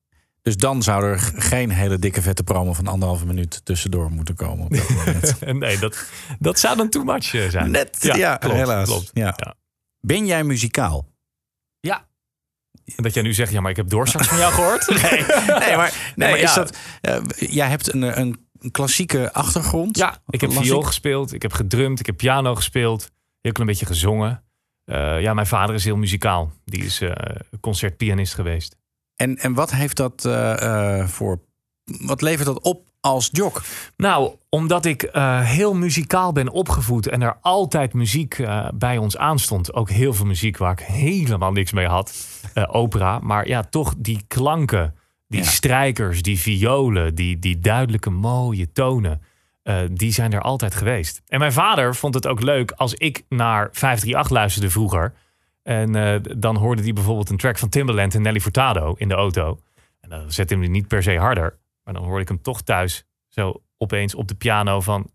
Dus 0.45 0.57
dan 0.57 0.83
zou 0.83 1.05
er 1.05 1.19
geen 1.35 1.71
hele 1.71 1.99
dikke 1.99 2.23
vette 2.23 2.43
promo 2.43 2.73
van 2.73 2.87
anderhalve 2.87 3.27
minuut 3.27 3.65
tussendoor 3.65 4.11
moeten 4.11 4.35
komen. 4.35 4.65
Op 4.65 4.77
dat 4.77 4.89
moment. 4.97 5.41
nee, 5.59 5.79
dat, 5.79 6.05
dat 6.39 6.59
zou 6.59 6.77
dan 6.77 6.89
too 6.89 7.05
much 7.05 7.35
eh, 7.35 7.49
zijn. 7.49 7.71
Net, 7.71 7.97
ja, 8.01 8.37
klopt, 8.37 8.57
helaas. 8.57 8.89
Klopt. 8.89 9.11
Ja. 9.13 9.37
Ben 10.01 10.27
jij 10.27 10.45
muzikaal? 10.45 11.09
Ja. 11.81 12.07
Dat 12.97 13.15
jij 13.15 13.23
nu 13.23 13.33
zegt, 13.33 13.53
ja, 13.53 13.61
maar 13.61 13.71
ik 13.71 13.77
heb 13.77 13.89
doorstraks 13.89 14.29
van 14.29 14.39
jou 14.39 14.53
gehoord. 14.53 14.89
Nee, 15.03 15.25
Nee, 15.59 15.77
maar, 15.77 16.13
nee, 16.17 16.29
maar 16.31 16.39
ja. 16.39 16.45
is 16.45 16.55
dat, 16.55 16.77
eh, 17.01 17.23
jij 17.37 17.69
hebt 17.69 17.93
een, 17.93 18.21
een 18.21 18.45
klassieke 18.71 19.33
achtergrond. 19.33 19.97
Ja, 19.97 20.23
ik 20.29 20.41
heb 20.41 20.53
viool 20.53 20.83
gespeeld, 20.83 21.33
ik 21.33 21.43
heb 21.43 21.53
gedrumd, 21.53 22.01
ik 22.01 22.07
heb 22.07 22.17
piano 22.17 22.55
gespeeld, 22.55 23.11
heel 23.41 23.53
klein 23.53 23.69
beetje 23.69 23.87
gezongen. 23.87 24.45
Eh, 24.85 25.21
ja, 25.21 25.35
mijn 25.35 25.47
vader 25.47 25.75
is 25.75 25.85
heel 25.85 25.97
muzikaal. 25.97 26.53
Die 26.65 26.85
is 26.85 27.03
concertpianist 27.61 28.35
geweest. 28.35 28.77
En, 29.17 29.39
en 29.39 29.55
wat 29.55 29.71
heeft 29.71 29.97
dat 29.97 30.25
eh, 30.25 31.01
eh, 31.01 31.09
voor. 31.09 31.41
Wat 31.85 32.23
levert 32.23 32.47
dat 32.47 32.61
op 32.61 32.89
als 33.01 33.29
jock? 33.33 33.63
Nou, 33.97 34.35
omdat 34.49 34.85
ik 34.85 35.03
eh, 35.03 35.41
heel 35.41 35.75
muzikaal 35.75 36.33
ben 36.33 36.49
opgevoed 36.49 37.09
en 37.09 37.23
er 37.23 37.37
altijd 37.41 37.93
muziek 37.93 38.47
bij 38.75 38.99
ons 38.99 39.17
aanstond. 39.17 39.75
Ook 39.75 39.91
heel 39.91 40.15
veel 40.15 40.27
muziek 40.27 40.57
waar 40.57 40.73
ik 40.73 40.87
helemaal 40.87 41.53
niks 41.53 41.73
mee 41.73 41.87
had. 41.87 42.27
Opera. 42.67 43.19
Maar 43.19 43.49
ja, 43.49 43.63
toch 43.63 43.95
die 43.99 44.25
klanken, 44.29 44.95
die 45.29 45.45
strijkers, 45.45 46.23
die 46.23 46.41
violen, 46.41 47.15
die, 47.15 47.39
die 47.39 47.59
duidelijke 47.59 48.11
mooie 48.11 48.73
tonen. 48.73 49.23
die 49.91 50.13
zijn 50.13 50.33
er 50.33 50.41
altijd 50.41 50.75
geweest. 50.75 51.23
En 51.27 51.39
mijn 51.39 51.53
vader 51.53 51.95
vond 51.95 52.15
het 52.15 52.27
ook 52.27 52.43
leuk 52.43 52.71
als 52.71 52.95
ik 52.95 53.25
naar 53.29 53.69
538 53.73 54.31
luisterde 54.31 54.71
vroeger. 54.71 55.15
En 55.65 55.95
eh, 55.95 56.21
dan 56.37 56.57
hoorde 56.57 56.83
hij 56.83 56.93
bijvoorbeeld 56.93 57.31
een 57.31 57.37
track 57.37 57.59
van 57.59 57.69
Timbaland 57.69 58.15
en 58.15 58.23
Nelly 58.23 58.41
Furtado 58.41 58.95
in 58.97 59.09
de 59.09 59.15
auto. 59.15 59.61
En 60.01 60.09
dan 60.09 60.33
zette 60.33 60.55
hij 60.55 60.63
hem 60.63 60.73
niet 60.73 60.89
per 60.89 61.03
se 61.03 61.19
harder. 61.19 61.59
Maar 61.85 61.95
dan 61.95 62.03
hoorde 62.05 62.23
ik 62.23 62.29
hem 62.29 62.43
toch 62.43 62.63
thuis 62.63 63.05
zo 63.29 63.63
opeens 63.79 64.15
op 64.15 64.29
de 64.29 64.35
piano 64.35 64.81
van 64.81 65.11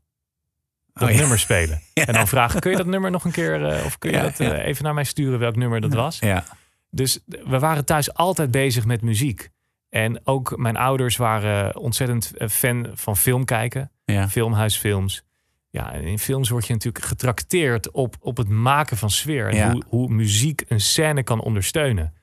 dat 0.93 1.03
Oh, 1.07 1.13
ja. 1.13 1.19
nummer 1.19 1.39
spelen. 1.39 1.81
En 1.93 2.13
dan 2.13 2.27
vragen, 2.27 2.59
kun 2.59 2.71
je 2.71 2.77
dat 2.77 2.85
nummer 2.85 3.11
nog 3.11 3.25
een 3.25 3.31
keer... 3.31 3.65
eh, 3.65 3.85
of 3.85 3.97
kun 3.97 4.09
je 4.11 4.15
Ja, 4.17 4.23
dat 4.23 4.39
eh, 4.39 4.65
even 4.65 4.83
naar 4.83 4.93
mij 4.93 5.03
sturen 5.03 5.39
welk 5.39 5.55
nummer 5.55 5.81
dat 5.81 5.93
was? 5.93 6.19
Ja. 6.19 6.43
Dus 6.89 7.19
we 7.25 7.59
waren 7.59 7.85
thuis 7.85 8.13
altijd 8.13 8.51
bezig 8.51 8.85
met 8.85 9.01
muziek. 9.01 9.49
En 9.89 10.21
ook 10.23 10.57
mijn 10.57 10.77
ouders 10.77 11.17
waren 11.17 11.75
ontzettend 11.75 12.31
fan 12.49 12.87
van 12.93 13.17
film 13.17 13.45
kijken. 13.45 13.91
Filmhuisfilms. 14.29 15.23
Ja, 15.69 15.93
en 15.93 16.03
in 16.03 16.19
films 16.19 16.49
word 16.49 16.67
je 16.67 16.73
natuurlijk 16.73 17.05
getrakteerd 17.05 17.91
op, 17.91 18.15
op 18.19 18.37
het 18.37 18.47
maken 18.49 18.97
van 18.97 19.09
sfeer. 19.09 19.47
En 19.47 19.55
Ja. 19.55 19.71
hoe, 19.71 19.83
hoe 19.87 20.09
muziek 20.09 20.63
een 20.67 20.79
scène 20.81 21.23
kan 21.23 21.41
ondersteunen. 21.41 22.13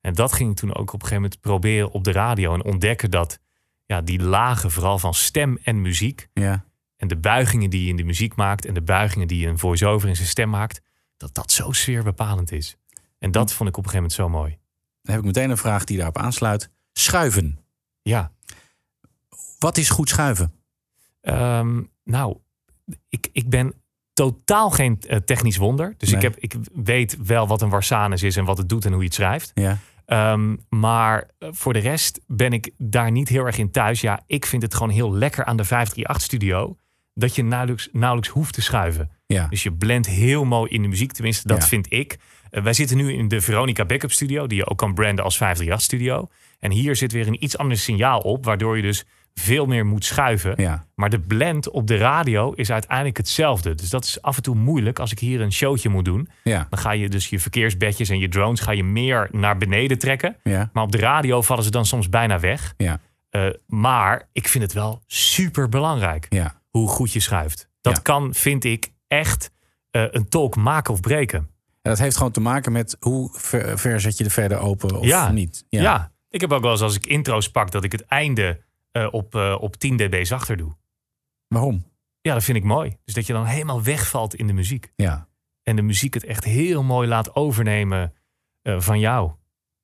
En 0.00 0.14
dat 0.14 0.32
ging 0.32 0.50
ik 0.50 0.56
toen 0.56 0.74
ook 0.74 0.92
op 0.92 0.92
een 1.02 1.08
gegeven 1.08 1.22
moment 1.22 1.40
proberen 1.40 1.90
op 1.90 2.04
de 2.04 2.12
radio. 2.12 2.54
En 2.54 2.64
ontdekken 2.64 3.10
dat 3.10 3.38
ja, 3.86 4.00
die 4.00 4.22
lagen, 4.22 4.70
vooral 4.70 4.98
van 4.98 5.14
stem 5.14 5.58
en 5.62 5.80
muziek. 5.80 6.28
Ja. 6.32 6.64
En 6.96 7.08
de 7.08 7.16
buigingen 7.16 7.70
die 7.70 7.82
je 7.82 7.88
in 7.88 7.96
de 7.96 8.04
muziek 8.04 8.34
maakt. 8.36 8.64
En 8.64 8.74
de 8.74 8.82
buigingen 8.82 9.28
die 9.28 9.40
je 9.40 9.46
een 9.46 9.58
voice-over 9.58 10.08
in 10.08 10.16
zijn 10.16 10.28
stem 10.28 10.50
maakt. 10.50 10.80
Dat 11.16 11.34
dat 11.34 11.52
zo 11.52 11.72
sfeerbepalend 11.72 12.52
is. 12.52 12.76
En 13.18 13.30
dat 13.30 13.52
vond 13.52 13.68
ik 13.68 13.76
op 13.76 13.84
een 13.84 13.90
gegeven 13.90 14.10
moment 14.18 14.34
zo 14.34 14.38
mooi. 14.40 14.58
Dan 15.02 15.14
heb 15.14 15.18
ik 15.18 15.26
meteen 15.26 15.50
een 15.50 15.56
vraag 15.56 15.84
die 15.84 15.96
daarop 15.96 16.18
aansluit. 16.18 16.70
Schuiven. 16.92 17.58
Ja. 18.02 18.32
Wat 19.58 19.76
is 19.76 19.90
goed 19.90 20.08
schuiven? 20.08 20.52
Ehm, 21.20 21.82
nou, 22.04 22.36
ik, 23.08 23.28
ik 23.32 23.48
ben 23.50 23.74
totaal 24.12 24.70
geen 24.70 24.98
eh, 25.08 25.16
technisch 25.18 25.56
wonder. 25.56 25.94
Dus 25.98 26.08
Nee. 26.08 26.16
ik, 26.16 26.22
heb, 26.22 26.36
ik 26.38 26.54
weet 26.84 27.16
wel 27.26 27.46
wat 27.46 27.62
een 27.62 27.68
Warsanus 27.70 28.22
is 28.22 28.36
en 28.36 28.44
wat 28.44 28.58
het 28.58 28.68
doet 28.68 28.84
en 28.84 28.90
hoe 28.92 29.00
je 29.00 29.06
het 29.06 29.14
schrijft. 29.14 29.50
Ja. 29.54 29.78
Ehm, 30.06 30.56
maar 30.68 31.30
eh, 31.38 31.48
voor 31.52 31.72
de 31.72 31.78
rest 31.78 32.20
ben 32.26 32.52
ik 32.52 32.70
daar 32.78 33.10
niet 33.10 33.28
heel 33.28 33.44
erg 33.46 33.58
in 33.58 33.70
thuis. 33.70 34.00
Ja, 34.00 34.22
ik 34.26 34.46
vind 34.46 34.62
het 34.62 34.74
gewoon 34.74 34.90
heel 34.90 35.12
lekker 35.14 35.44
aan 35.44 35.56
de 35.56 35.64
538-studio... 35.66 36.76
dat 37.14 37.34
je 37.36 37.42
nauwelijks, 37.44 37.88
nauwelijks 37.92 38.28
hoeft 38.32 38.54
te 38.54 38.62
schuiven. 38.62 39.10
Ja. 39.26 39.46
Dus 39.48 39.62
je 39.62 39.72
blendt 39.72 40.06
heel 40.06 40.44
mooi 40.44 40.70
in 40.70 40.82
de 40.82 40.88
muziek. 40.88 41.12
Tenminste, 41.12 41.48
dat 41.48 41.62
Ja. 41.62 41.66
vind 41.68 41.92
ik. 41.92 42.16
Eh, 42.50 42.62
wij 42.62 42.72
zitten 42.72 42.96
nu 42.96 43.12
in 43.12 43.28
de 43.28 43.40
Veronica 43.40 43.84
Backup 43.84 44.12
Studio... 44.12 44.46
die 44.46 44.58
je 44.58 44.66
ook 44.66 44.78
kan 44.78 44.94
branden 44.94 45.24
als 45.24 45.38
538-studio. 45.42 46.28
En 46.58 46.70
hier 46.70 46.96
zit 46.96 47.12
weer 47.12 47.26
een 47.26 47.44
iets 47.44 47.58
ander 47.58 47.76
signaal 47.78 48.20
op... 48.20 48.44
waardoor 48.44 48.76
je 48.76 48.82
dus 48.82 49.04
veel 49.34 49.66
meer 49.66 49.86
moet 49.86 50.04
schuiven. 50.04 50.54
Ja. 50.56 50.86
Maar 50.94 51.10
de 51.10 51.20
blend 51.20 51.70
op 51.70 51.86
de 51.86 51.96
radio 51.96 52.52
is 52.52 52.70
uiteindelijk 52.70 53.16
hetzelfde. 53.16 53.74
Dus 53.74 53.90
dat 53.90 54.04
is 54.04 54.22
af 54.22 54.36
en 54.36 54.42
toe 54.42 54.54
moeilijk 54.54 54.98
als 54.98 55.12
ik 55.12 55.18
hier 55.18 55.40
een 55.40 55.52
showtje 55.52 55.88
moet 55.88 56.04
doen. 56.04 56.28
Ja. 56.42 56.66
Dan 56.70 56.78
ga 56.78 56.90
je 56.90 57.08
dus 57.08 57.28
je 57.28 57.40
verkeersbedjes 57.40 58.08
en 58.08 58.18
je 58.18 58.28
drones 58.28 58.60
ga 58.60 58.70
je 58.70 58.84
meer 58.84 59.28
naar 59.30 59.58
beneden 59.58 59.98
trekken. 59.98 60.36
Ja. 60.42 60.70
Maar 60.72 60.84
op 60.84 60.92
de 60.92 60.98
radio 60.98 61.42
vallen 61.42 61.64
ze 61.64 61.70
dan 61.70 61.86
soms 61.86 62.08
bijna 62.08 62.40
weg. 62.40 62.74
Ja. 62.76 63.00
Eh, 63.30 63.46
maar 63.66 64.28
ik 64.32 64.48
vind 64.48 64.64
het 64.64 64.72
wel 64.72 65.02
super 65.06 65.68
belangrijk 65.68 66.28
hoe 66.70 66.88
goed 66.88 67.12
je 67.12 67.20
schuift. 67.20 67.68
Dat 67.80 68.02
kan, 68.02 68.34
vind 68.34 68.64
ik, 68.64 68.92
echt 69.06 69.50
eh, 69.90 70.04
een 70.10 70.28
talk 70.28 70.56
maken 70.56 70.92
of 70.92 71.00
breken. 71.00 71.38
En 71.82 71.90
dat 71.90 71.98
heeft 71.98 72.16
gewoon 72.16 72.32
te 72.32 72.40
maken 72.40 72.72
met 72.72 72.96
hoe 73.00 73.30
ver, 73.32 73.78
ver 73.78 74.00
zet 74.00 74.18
je 74.18 74.24
er 74.24 74.30
verder 74.30 74.58
open 74.58 74.98
of 74.98 75.06
ja. 75.06 75.30
niet. 75.30 75.64
Ja. 75.68 76.12
ik 76.28 76.40
heb 76.40 76.52
ook 76.52 76.62
wel 76.62 76.70
eens 76.70 76.80
als 76.80 76.96
ik 76.96 77.06
intro's 77.06 77.50
pak 77.50 77.70
dat 77.70 77.84
ik 77.84 77.92
het 77.92 78.04
einde 78.04 78.60
eh, 78.94 79.08
op, 79.10 79.34
eh, 79.34 79.56
op 79.60 79.76
10 79.76 79.96
dB 79.96 80.24
zachter 80.24 80.56
doe. 80.56 80.76
Waarom? 81.48 81.84
Ja, 82.20 82.34
dat 82.34 82.44
vind 82.44 82.56
ik 82.56 82.64
mooi. 82.64 82.96
Dus 83.04 83.14
dat 83.14 83.26
je 83.26 83.32
dan 83.32 83.44
helemaal 83.44 83.82
wegvalt 83.82 84.34
in 84.34 84.46
de 84.46 84.52
muziek. 84.52 84.92
Ja. 84.96 85.28
En 85.62 85.76
de 85.76 85.82
muziek 85.82 86.14
het 86.14 86.24
echt 86.24 86.44
heel 86.44 86.82
mooi 86.82 87.08
laat 87.08 87.34
overnemen 87.34 88.12
eh, 88.62 88.80
van 88.80 88.98
jou. 88.98 89.28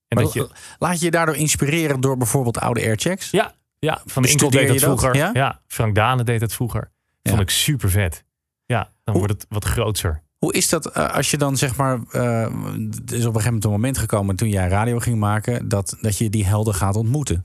En 0.09 0.17
Maar 0.17 0.25
dat 0.25 0.33
je, 0.33 0.51
Laat 0.79 0.99
je 0.99 1.05
je 1.05 1.11
daardoor 1.11 1.37
inspireren 1.37 2.01
door 2.01 2.17
bijvoorbeeld 2.17 2.59
oude 2.59 2.81
airchecks? 2.81 3.31
ja, 3.31 3.55
ja, 3.79 4.03
van 4.05 4.23
de 4.23 4.29
Inkel 4.29 4.51
deed 4.51 4.69
dat 4.69 4.79
vroeger. 4.81 5.17
Ja? 5.17 5.31
Ja? 5.33 5.63
Frank 5.67 5.95
Dane 5.95 6.25
deed 6.25 6.41
dat 6.41 6.53
vroeger. 6.53 6.91
Vond 7.23 7.41
ik 7.41 7.51
super 7.51 7.91
vet. 7.91 8.25
Ja, 8.67 8.93
dan 9.05 9.15
wordt 9.15 9.33
het 9.33 9.47
wat 9.49 9.65
groter. 9.65 10.23
Hoe 10.39 10.53
is 10.53 10.69
dat 10.69 10.95
als 10.95 11.31
je 11.31 11.37
dan 11.37 11.57
zeg 11.57 11.77
maar... 11.77 12.01
er 12.11 12.47
is 12.47 13.27
op 13.27 13.35
een 13.35 13.41
gegeven 13.41 13.45
moment 13.45 13.65
een 13.65 13.71
moment 13.71 13.99
gekomen 13.99 14.37
toen 14.37 14.49
jij 14.49 14.69
radio 14.69 14.99
ging 14.99 15.19
maken... 15.19 15.69
dat, 15.69 15.97
dat 16.01 16.19
je 16.19 16.31
die 16.31 16.47
helden 16.47 16.75
gaat 16.75 16.97
ontmoeten. 16.97 17.45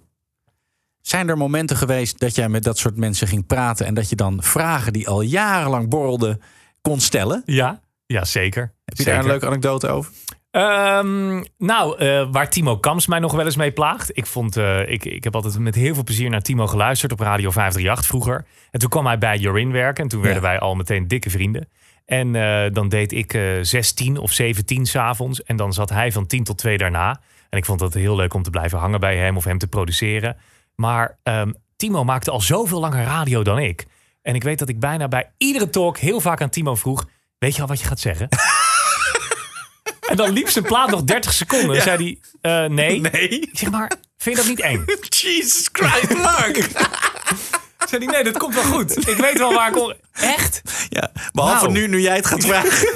Zijn 1.06 1.30
er 1.30 1.38
momenten 1.38 1.78
geweest 1.78 2.20
dat 2.20 2.36
jij 2.36 2.50
met 2.50 2.64
dat 2.64 2.78
soort 2.78 2.98
mensen 2.98 3.28
ging 3.28 3.46
praten... 3.46 3.86
en 3.86 3.94
dat 3.94 4.10
je 4.10 4.16
dan 4.16 4.44
vragen 4.44 4.94
die 4.94 5.08
al 5.08 5.22
jarenlang 5.22 5.90
borrelden 5.90 6.42
kon 6.82 7.00
stellen? 7.00 7.42
Ja, 7.46 7.82
ja 8.06 8.24
zeker. 8.24 8.74
Heb 8.86 8.98
je 8.98 9.04
daar 9.04 9.20
een 9.20 9.26
leuke 9.26 9.46
anekdote 9.46 9.88
over? 9.88 10.12
Ehm, 10.52 11.44
nou, 11.58 11.98
eh, 11.98 12.28
waar 12.32 12.50
Timo 12.50 12.78
Kams 12.78 13.08
mij 13.08 13.20
nog 13.20 13.32
wel 13.32 13.46
eens 13.46 13.56
mee 13.56 13.72
plaagt. 13.72 14.18
Ik, 14.18 14.26
vond, 14.26 14.58
eh, 14.58 14.90
ik, 14.92 15.06
ik 15.06 15.24
heb 15.24 15.36
altijd 15.36 15.60
met 15.60 15.76
heel 15.76 15.94
veel 15.94 16.04
plezier 16.04 16.30
naar 16.30 16.42
Timo 16.42 16.68
geluisterd 16.68 17.12
op 17.12 17.20
Radio 17.20 17.52
538 17.52 18.06
vroeger. 18.06 18.46
En 18.72 18.80
toen 18.80 18.90
kwam 18.90 19.06
hij 19.06 19.18
bij 19.18 19.38
Jorin 19.38 19.72
werken. 19.72 20.04
En 20.04 20.10
toen 20.10 20.22
werden 20.22 20.42
wij 20.42 20.60
al 20.60 20.76
meteen 20.76 21.08
dikke 21.08 21.30
vrienden. 21.30 21.70
En 22.06 22.36
eh, 22.36 22.72
dan 22.72 22.90
deed 22.90 23.12
ik 23.12 23.34
eh 23.34 23.42
16 23.62 24.18
of 24.18 24.32
17 24.32 24.86
s'avonds. 24.86 25.44
En 25.44 25.56
dan 25.56 25.74
zat 25.74 25.90
hij 25.90 26.12
van 26.12 26.28
10 26.28 26.44
tot 26.44 26.58
2 26.58 26.78
daarna. 26.78 27.22
En 27.50 27.58
ik 27.58 27.66
vond 27.66 27.80
het 27.80 27.94
heel 27.94 28.16
leuk 28.16 28.34
om 28.34 28.44
te 28.44 28.50
blijven 28.50 28.80
hangen 28.80 29.00
bij 29.00 29.18
hem 29.18 29.38
of 29.38 29.44
hem 29.44 29.58
te 29.58 29.68
produceren. 29.68 30.38
Maar 30.76 31.18
ehm, 31.24 31.52
Timo 31.76 32.04
maakte 32.04 32.32
al 32.32 32.42
zoveel 32.42 32.80
langer 32.80 33.04
radio 33.04 33.44
dan 33.44 33.60
ik. 33.60 33.86
En 34.22 34.36
ik 34.36 34.44
weet 34.44 34.60
dat 34.60 34.70
ik 34.70 34.80
bijna 34.80 35.08
bij 35.08 35.32
iedere 35.38 35.70
talk 35.70 35.98
heel 35.98 36.22
vaak 36.22 36.42
aan 36.42 36.50
Timo 36.50 36.76
vroeg... 36.76 37.06
Weet 37.38 37.56
je 37.56 37.62
al 37.62 37.68
wat 37.68 37.80
je 37.80 37.88
gaat 37.88 38.00
zeggen? 38.00 38.28
En 40.08 40.16
dan 40.16 40.30
liep 40.30 40.50
zijn 40.50 40.66
plaat 40.66 40.90
nog 40.90 41.04
30 41.04 41.34
seconden. 41.34 41.76
En 41.76 41.82
zei 41.82 42.18
hij, 42.42 42.64
eh, 42.64 42.70
nee. 42.70 43.00
Nee. 43.00 43.50
Zeg 43.54 43.72
maar, 43.72 43.92
vind 44.18 44.36
je 44.36 44.42
dat 44.42 44.52
niet 44.52 44.62
eng? 44.62 44.86
Jesus 45.22 45.70
Christ, 45.72 46.18
Mark! 46.18 46.56
zei 47.90 48.06
hij, 48.06 48.14
nee, 48.14 48.24
dat 48.24 48.38
komt 48.38 48.54
wel 48.54 48.64
goed. 48.64 49.10
Ik 49.10 49.18
weet 49.18 49.38
wel 49.38 49.54
waar 49.54 49.70
ik 49.70 49.78
om... 49.78 49.94
Echt? 50.12 50.62
Ja, 50.90 51.12
behalve 51.34 51.70
nu, 51.70 51.88
nu 51.88 52.02
jij 52.02 52.16
het 52.16 52.26
gaat 52.26 52.46
vragen. 52.46 52.90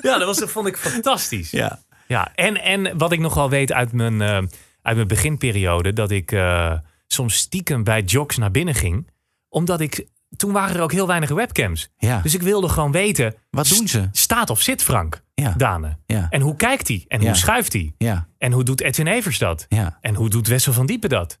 Ja, 0.00 0.18
dat, 0.18 0.26
was, 0.26 0.38
dat 0.38 0.50
vond 0.50 0.66
ik 0.66 0.76
fantastisch. 0.76 1.50
Ja. 1.50 1.78
Ja, 2.06 2.32
en, 2.34 2.62
en 2.62 2.98
wat 2.98 3.12
ik 3.12 3.18
nog 3.18 3.34
wel 3.34 3.50
weet 3.50 3.72
uit 3.72 3.92
mijn, 3.92 4.20
eh, 4.20 4.38
uit 4.82 4.96
mijn 4.96 5.08
beginperiode... 5.08 5.92
dat 5.92 6.10
ik 6.10 6.32
eh, 6.32 6.72
soms 7.06 7.34
stiekem 7.36 7.84
bij 7.84 8.02
jocks 8.02 8.36
naar 8.36 8.50
binnen 8.50 8.74
ging. 8.74 9.10
Omdat 9.48 9.80
ik... 9.80 10.06
Toen 10.36 10.52
waren 10.52 10.76
er 10.76 10.82
ook 10.82 10.92
heel 10.92 11.06
weinig 11.06 11.30
webcams. 11.30 11.88
Ja. 11.96 12.20
Dus 12.20 12.34
ik 12.34 12.42
wilde 12.42 12.68
gewoon 12.68 12.92
weten... 12.92 13.34
Wat 13.50 13.68
doen 13.68 13.88
ze? 13.88 14.08
Staat 14.12 14.50
of 14.50 14.60
zit 14.60 14.82
Frank 14.82 15.22
Ja. 15.34 15.54
Dane? 15.56 15.98
Ja. 16.06 16.26
En 16.30 16.40
hoe 16.40 16.56
kijkt 16.56 16.88
hij? 16.88 17.04
En 17.08 17.20
Ja. 17.20 17.26
hoe 17.26 17.36
schuift 17.36 17.72
hij? 17.72 17.94
Ja. 17.98 18.28
En 18.38 18.52
hoe 18.52 18.64
doet 18.64 18.80
Edwin 18.80 19.06
Evers 19.06 19.38
dat? 19.38 19.66
Ja. 19.68 19.98
En 20.00 20.14
hoe 20.14 20.28
doet 20.28 20.46
Wessel 20.46 20.72
van 20.72 20.86
Diepen 20.86 21.08
dat? 21.08 21.38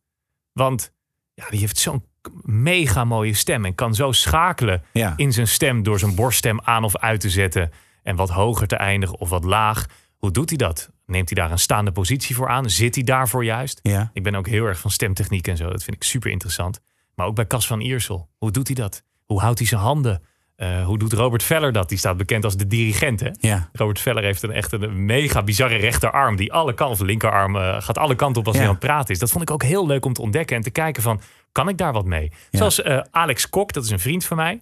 Want 0.52 0.92
ja, 1.34 1.44
die 1.50 1.58
heeft 1.60 1.78
zo'n 1.78 2.04
mega 2.42 3.04
mooie 3.04 3.34
stem 3.34 3.64
en 3.64 3.74
kan 3.74 3.94
zo 3.94 4.12
schakelen 4.12 4.82
Ja. 4.92 5.12
in 5.16 5.32
zijn 5.32 5.48
stem 5.48 5.82
door 5.82 5.98
zijn 5.98 6.14
borststem 6.14 6.60
aan 6.60 6.84
of 6.84 6.96
uit 6.96 7.20
te 7.20 7.30
zetten 7.30 7.70
en 8.02 8.16
wat 8.16 8.30
hoger 8.30 8.66
te 8.66 8.76
eindigen 8.76 9.18
of 9.18 9.28
wat 9.28 9.44
laag. 9.44 9.86
Hoe 10.16 10.30
doet 10.30 10.48
hij 10.48 10.58
dat? 10.58 10.90
Neemt 11.06 11.30
hij 11.30 11.42
daar 11.42 11.52
een 11.52 11.58
staande 11.58 11.92
positie 11.92 12.34
voor 12.34 12.48
aan? 12.48 12.70
Zit 12.70 12.94
hij 12.94 13.04
daarvoor 13.04 13.44
juist? 13.44 13.80
Ja. 13.82 14.10
Ik 14.12 14.22
ben 14.22 14.34
ook 14.34 14.46
heel 14.46 14.64
erg 14.64 14.78
van 14.78 14.90
stemtechniek 14.90 15.48
en 15.48 15.56
zo. 15.56 15.70
Dat 15.70 15.84
vind 15.84 15.96
ik 15.96 16.02
super 16.02 16.30
interessant. 16.30 16.80
Maar 17.14 17.26
ook 17.26 17.34
bij 17.34 17.46
Cas 17.46 17.66
van 17.66 17.80
Iersel. 17.80 18.28
Hoe 18.38 18.50
doet 18.50 18.66
hij 18.66 18.76
dat? 18.76 19.02
Hoe 19.26 19.40
houdt 19.40 19.58
hij 19.58 19.68
zijn 19.68 19.80
handen? 19.80 20.22
Eh, 20.56 20.84
hoe 20.84 20.98
doet 20.98 21.12
Robert 21.12 21.42
Veller 21.42 21.72
dat? 21.72 21.88
Die 21.88 21.98
staat 21.98 22.16
bekend 22.16 22.44
als 22.44 22.56
de 22.56 22.66
dirigent. 22.66 23.20
Hè? 23.20 23.30
Ja. 23.40 23.68
Robert 23.72 24.00
Veller 24.00 24.22
heeft 24.22 24.42
een 24.42 24.50
echt 24.50 24.72
een 24.72 25.04
mega 25.04 25.42
bizarre 25.42 25.76
rechterarm. 25.76 26.36
Die 26.36 26.52
alle 26.52 26.74
kanten, 26.74 27.00
of 27.00 27.06
linkerarm, 27.06 27.56
eh, 27.56 27.82
gaat 27.82 27.98
alle 27.98 28.14
kanten 28.14 28.40
op 28.40 28.46
als 28.46 28.56
hij 28.56 28.64
aan 28.64 28.72
het 28.72 28.80
praten 28.80 29.14
is. 29.14 29.18
Dat 29.18 29.30
vond 29.30 29.42
ik 29.42 29.50
ook 29.50 29.62
heel 29.62 29.86
leuk 29.86 30.04
om 30.04 30.12
te 30.12 30.22
ontdekken 30.22 30.56
en 30.56 30.62
te 30.62 30.70
kijken 30.70 31.02
van, 31.02 31.20
kan 31.52 31.68
ik 31.68 31.78
daar 31.78 31.92
wat 31.92 32.04
mee? 32.04 32.32
Zoals 32.50 32.82
eh, 32.82 33.00
Alex 33.10 33.48
Kok, 33.48 33.72
dat 33.72 33.84
is 33.84 33.90
een 33.90 34.00
vriend 34.00 34.24
van 34.24 34.36
mij. 34.36 34.58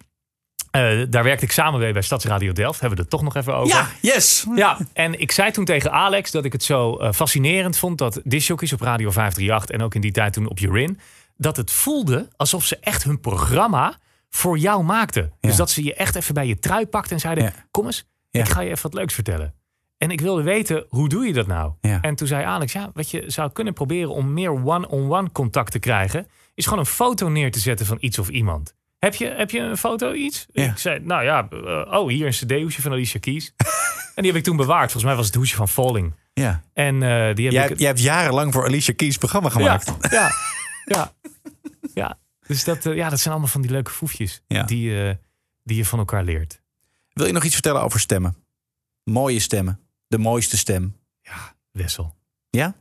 Eh, 0.71 1.01
daar 1.09 1.23
werkte 1.23 1.45
ik 1.45 1.51
samen 1.51 1.79
mee 1.79 1.93
bij 1.93 2.01
Stadsradio 2.01 2.51
Delft. 2.51 2.79
Hebben 2.79 2.97
we 2.97 3.03
het 3.03 3.11
toch 3.11 3.21
nog 3.21 3.35
even 3.35 3.55
over? 3.55 3.75
Ja, 3.75 3.87
yes. 4.01 4.45
Ja, 4.55 4.77
en 4.93 5.19
ik 5.19 5.31
zei 5.31 5.51
toen 5.51 5.65
tegen 5.65 5.91
Alex 5.91 6.31
dat 6.31 6.45
ik 6.45 6.51
het 6.51 6.63
zo 6.63 6.97
eh, 6.97 7.11
fascinerend 7.11 7.77
vond 7.77 7.97
dat 7.97 8.21
discjockeys 8.23 8.73
op 8.73 8.81
Radio 8.81 9.11
538 9.11 9.75
en 9.75 9.81
ook 9.81 9.95
in 9.95 10.01
die 10.01 10.11
tijd 10.11 10.33
toen 10.33 10.49
op 10.49 10.59
Urin, 10.59 10.99
dat 11.37 11.57
het 11.57 11.71
voelde 11.71 12.27
alsof 12.35 12.65
ze 12.65 12.77
echt 12.81 13.03
hun 13.03 13.19
programma 13.19 13.97
voor 14.29 14.57
jou 14.57 14.83
maakten. 14.83 15.33
Dus 15.39 15.55
dat 15.55 15.69
ze 15.69 15.83
je 15.83 15.93
echt 15.93 16.15
even 16.15 16.33
bij 16.33 16.47
je 16.47 16.59
trui 16.59 16.85
pakten 16.87 17.13
en 17.13 17.19
zeiden: 17.19 17.53
Kom 17.71 17.85
eens, 17.85 18.05
ik 18.31 18.49
ga 18.49 18.61
je 18.61 18.69
even 18.69 18.83
wat 18.83 18.93
leuks 18.93 19.13
vertellen. 19.13 19.53
En 19.97 20.11
ik 20.11 20.21
wilde 20.21 20.43
weten, 20.43 20.85
hoe 20.89 21.09
doe 21.09 21.25
je 21.25 21.33
dat 21.33 21.47
nou? 21.47 21.73
En 22.01 22.15
toen 22.15 22.27
zei 22.27 22.43
Alex, 22.45 22.73
ja, 22.73 22.91
wat 22.93 23.11
je 23.11 23.23
zou 23.27 23.51
kunnen 23.51 23.73
proberen 23.73 24.09
om 24.09 24.33
meer 24.33 24.51
one-on-one 24.51 25.31
contact 25.31 25.71
te 25.71 25.79
krijgen, 25.79 26.27
is 26.53 26.63
gewoon 26.63 26.79
een 26.79 26.85
foto 26.85 27.29
neer 27.29 27.51
te 27.51 27.59
zetten 27.59 27.85
van 27.85 27.97
iets 27.99 28.19
of 28.19 28.29
iemand. 28.29 28.75
Heb 29.01 29.15
je, 29.15 29.27
heb 29.27 29.51
je 29.51 29.59
een 29.59 29.77
foto 29.77 30.13
iets? 30.13 30.45
Ik 30.51 30.77
zei, 30.77 30.99
nou 30.99 31.23
ja, 31.23 31.47
eh, 31.49 31.99
oh, 31.99 32.09
hier 32.09 32.25
een 32.25 32.31
cd-hoesje 32.31 32.81
van 32.81 32.91
Alicia 32.91 33.19
Keys. 33.19 33.53
en 34.15 34.23
die 34.23 34.25
heb 34.25 34.35
ik 34.35 34.43
toen 34.43 34.55
bewaard. 34.55 34.83
Volgens 34.91 35.03
mij 35.03 35.15
was 35.15 35.25
het 35.25 35.35
hoesje 35.35 35.55
van 35.55 35.67
Falling. 35.67 36.13
Ja. 36.33 36.63
En 36.73 37.03
eh, 37.03 37.35
die 37.35 37.45
heb 37.45 37.53
Jij, 37.53 37.69
ik... 37.69 37.77
jij 37.77 37.87
hebt 37.87 38.01
jarenlang 38.01 38.53
voor 38.53 38.65
Alicia 38.65 38.93
Keys 38.93 39.17
programma 39.17 39.49
gemaakt. 39.49 39.93
Ja, 40.01 40.09
ja, 40.09 40.31
ja. 40.95 41.13
ja. 41.93 42.19
Dus 42.47 42.63
dat, 42.63 42.85
eh, 42.85 42.95
ja, 42.95 43.09
dat 43.09 43.19
zijn 43.19 43.33
allemaal 43.33 43.51
van 43.51 43.61
die 43.61 43.71
leuke 43.71 43.91
foefjes 43.91 44.43
Ja. 44.47 44.63
die, 44.63 45.17
die 45.63 45.77
je 45.77 45.85
van 45.85 45.99
elkaar 45.99 46.23
leert. 46.23 46.61
Wil 47.13 47.25
je 47.25 47.33
nog 47.33 47.43
iets 47.43 47.53
vertellen 47.53 47.81
over 47.81 47.99
stemmen? 47.99 48.35
Mooie 49.03 49.39
stemmen. 49.39 49.79
De 50.07 50.17
mooiste 50.17 50.57
stem. 50.57 50.97
Wessel. 51.71 52.15
Ja? 52.49 52.75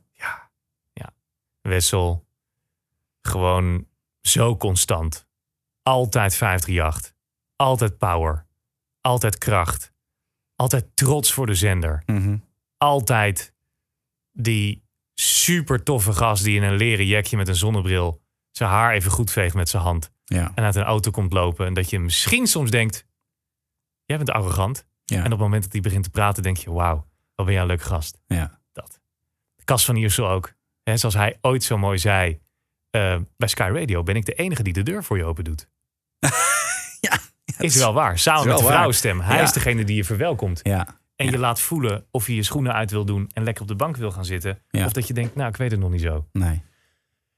Wessel. 1.62 2.26
Gewoon 3.22 3.86
zo 4.20 4.56
constant. 4.56 5.28
Altijd 5.90 6.34
538. 6.34 7.14
Altijd 7.56 7.98
power. 7.98 8.46
Altijd 9.00 9.38
kracht. 9.38 9.92
Altijd 10.54 10.96
trots 10.96 11.32
voor 11.32 11.46
de 11.46 11.54
zender. 11.54 12.02
Mhm. 12.06 12.36
Altijd 12.76 13.54
die 14.32 14.84
super 15.14 15.82
toffe 15.82 16.12
gast 16.12 16.44
die 16.44 16.56
in 16.56 16.62
een 16.62 16.76
leren 16.76 17.06
jekje 17.06 17.36
met 17.36 17.48
een 17.48 17.54
zonnebril 17.54 18.22
zijn 18.50 18.70
haar 18.70 18.92
even 18.92 19.10
goed 19.10 19.30
veegt 19.30 19.54
met 19.54 19.68
zijn 19.68 19.82
hand. 19.82 20.12
Ja. 20.24 20.52
En 20.54 20.64
uit 20.64 20.74
een 20.74 20.82
auto 20.82 21.10
komt 21.10 21.32
lopen. 21.32 21.66
En 21.66 21.74
dat 21.74 21.90
je 21.90 21.98
misschien 21.98 22.46
soms 22.46 22.70
denkt, 22.70 23.06
jij 24.04 24.16
bent 24.16 24.30
arrogant. 24.30 24.86
Ja. 25.04 25.16
En 25.16 25.24
op 25.24 25.30
het 25.30 25.40
moment 25.40 25.62
dat 25.62 25.72
hij 25.72 25.80
begint 25.80 26.04
te 26.04 26.10
praten, 26.10 26.42
denk 26.42 26.56
je, 26.56 26.72
wauw, 26.72 27.06
wat 27.34 27.46
ben 27.46 27.54
jij 27.54 27.62
een 27.62 27.68
leuk 27.68 27.82
gast. 27.82 28.20
Ja. 28.26 28.60
Dat. 28.72 29.00
Cas 29.64 29.84
van 29.84 29.96
Iersel 29.96 30.28
ook. 30.28 30.54
Hè, 30.82 30.96
zoals 30.96 31.14
hij 31.14 31.38
ooit 31.40 31.62
zo 31.62 31.78
mooi 31.78 31.98
zei, 31.98 32.40
eh, 32.90 33.20
bij 33.36 33.48
Sky 33.48 33.70
Radio 33.72 34.02
ben 34.02 34.16
ik 34.16 34.24
de 34.24 34.34
enige 34.34 34.62
die 34.62 34.72
de 34.72 34.82
deur 34.82 35.04
voor 35.04 35.16
je 35.16 35.24
open 35.24 35.44
doet. 35.44 35.68
is 37.58 37.76
wel 37.76 37.92
waar. 37.92 38.18
Samen 38.18 38.46
met 38.48 38.58
de 38.58 38.64
vrouwenstem. 38.64 39.20
Hij 39.20 39.36
Ja. 39.36 39.42
is 39.42 39.52
degene 39.52 39.84
die 39.84 39.96
je 39.96 40.04
verwelkomt. 40.04 40.60
Ja. 40.62 40.86
En 41.16 41.30
je 41.30 41.38
laat 41.38 41.60
voelen 41.60 42.04
of 42.10 42.26
je 42.26 42.34
je 42.34 42.42
schoenen 42.42 42.72
uit 42.72 42.90
wil 42.90 43.04
doen 43.04 43.30
en 43.32 43.42
lekker 43.44 43.62
op 43.62 43.68
de 43.68 43.74
bank 43.74 43.96
wil 43.96 44.10
gaan 44.10 44.24
zitten. 44.24 44.58
Ja. 44.70 44.84
Of 44.86 44.92
dat 44.92 45.06
je 45.06 45.14
denkt, 45.14 45.34
nou, 45.34 45.48
ik 45.48 45.56
weet 45.56 45.70
het 45.70 45.80
nog 45.80 45.90
niet 45.90 46.00
zo. 46.00 46.26
Nee. 46.32 46.62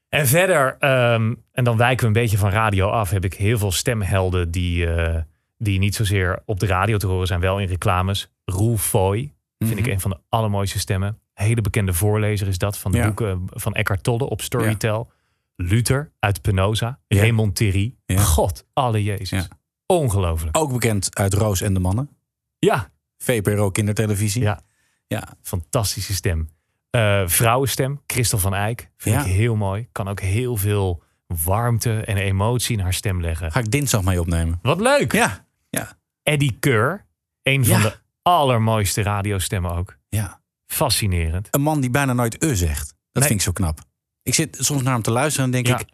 En 0.08 0.26
verder, 0.26 0.76
ehm, 0.78 1.34
en 1.52 1.64
dan 1.64 1.76
wijken 1.76 2.00
we 2.00 2.06
een 2.06 2.22
beetje 2.22 2.38
van 2.38 2.50
radio 2.50 2.88
af, 2.88 3.10
heb 3.10 3.24
ik 3.24 3.34
heel 3.34 3.58
veel 3.58 3.72
stemhelden 3.72 4.50
die, 4.50 4.86
eh, 4.94 5.20
die 5.58 5.78
niet 5.78 5.94
zozeer 5.94 6.42
op 6.44 6.60
de 6.60 6.66
radio 6.66 6.96
te 6.96 7.06
horen 7.06 7.26
zijn, 7.26 7.40
wel 7.40 7.58
in 7.60 7.66
reclames. 7.68 8.30
Roel 8.44 8.76
Foy 8.76 9.32
vind 9.58 9.78
ik 9.78 9.84
Mhm. 9.84 9.90
een 9.90 10.00
van 10.00 10.10
de 10.10 10.18
allermooiste 10.28 10.78
stemmen. 10.78 11.18
Hele 11.34 11.60
bekende 11.60 11.92
voorlezer 11.92 12.48
is 12.48 12.58
dat 12.58 12.78
van 12.78 12.92
de 12.92 12.98
Ja. 12.98 13.04
boeken 13.06 13.42
van 13.46 13.74
Eckhart 13.74 14.02
Tolle 14.02 14.24
op 14.28 14.40
Storytel. 14.40 15.10
Luther 15.56 16.12
uit 16.18 16.42
Penosa. 16.42 16.98
Raymond 17.08 17.54
Thierry. 17.56 17.96
God, 18.16 18.66
alle 18.72 19.02
Jezus. 19.02 19.48
Ongelooflijk. 19.86 20.56
Ook 20.56 20.72
bekend 20.72 21.16
uit 21.18 21.34
Roos 21.34 21.60
en 21.60 21.74
de 21.74 21.80
Mannen. 21.80 22.10
Ja. 22.58 22.90
VPRO 23.18 23.70
kindertelevisie. 23.70 24.42
Ja. 24.42 24.60
Ja. 25.06 25.28
Fantastische 25.42 26.14
stem. 26.14 26.50
Eh, 26.90 27.22
vrouwenstem, 27.26 28.00
Christel 28.06 28.38
van 28.38 28.54
Eyck. 28.54 28.90
Vind 28.96 29.14
Ja. 29.14 29.20
ik 29.24 29.32
heel 29.32 29.56
mooi. 29.56 29.88
Kan 29.92 30.08
ook 30.08 30.20
heel 30.20 30.56
veel 30.56 31.02
warmte 31.26 32.00
en 32.04 32.16
emotie 32.16 32.76
in 32.76 32.82
haar 32.82 32.94
stem 32.94 33.20
leggen. 33.20 33.52
Ga 33.52 33.60
ik 33.60 33.70
dinsdag 33.70 34.02
mee 34.02 34.20
opnemen. 34.20 34.58
Wat 34.62 34.80
leuk. 34.80 35.12
Ja. 35.12 35.46
ja. 35.70 35.92
Eddie 36.22 36.56
Keur. 36.60 37.06
Een 37.42 37.64
van 37.66 37.76
Ja. 37.80 37.82
de 37.88 37.96
allermooiste 38.22 39.02
radiostemmen 39.02 39.70
ook. 39.74 39.96
Ja. 40.08 40.40
Fascinerend. 40.66 41.48
Een 41.50 41.60
man 41.62 41.80
die 41.80 41.90
bijna 41.90 42.12
nooit 42.12 42.42
e 42.44 42.54
zegt. 42.54 42.86
Dat 42.88 42.96
Nee. 43.22 43.24
vind 43.28 43.38
ik 43.38 43.40
zo 43.40 43.52
knap. 43.52 43.80
Ik 44.22 44.34
zit 44.34 44.56
soms 44.60 44.82
naar 44.82 44.92
hem 44.92 45.02
te 45.02 45.10
luisteren 45.10 45.46
en 45.46 45.52
denk 45.52 45.66
Ja. 45.66 45.78
ik... 45.78 45.88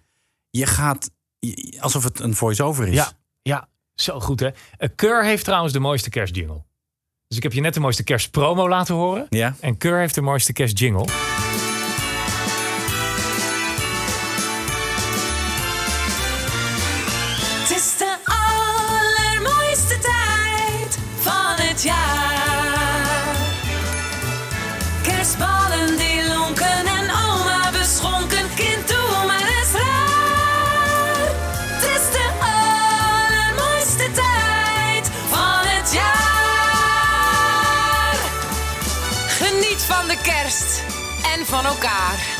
Je 0.50 0.66
gaat... 0.66 1.10
Alsof 1.80 2.04
het 2.04 2.20
een 2.20 2.34
voice-over 2.34 2.88
is. 2.88 2.94
Ja, 2.94 3.12
ja, 3.42 3.68
zo 3.94 4.20
goed 4.20 4.40
hè. 4.40 4.48
Eh, 4.78 4.88
Keur 4.96 5.24
heeft 5.24 5.44
trouwens 5.44 5.72
de 5.72 5.80
mooiste 5.80 6.10
kerstjingle. 6.10 6.64
Dus 7.28 7.36
ik 7.36 7.42
heb 7.42 7.52
je 7.52 7.60
net 7.60 7.74
de 7.74 7.80
mooiste 7.80 8.04
kerstpromo 8.04 8.68
laten 8.68 8.94
horen. 8.94 9.26
Ja. 9.28 9.54
En 9.60 9.76
Keur 9.76 9.98
heeft 9.98 10.14
de 10.14 10.20
mooiste 10.22 10.52
kerstjingle. 10.52 11.04
Van 41.46 41.64
elkaar. 41.64 42.37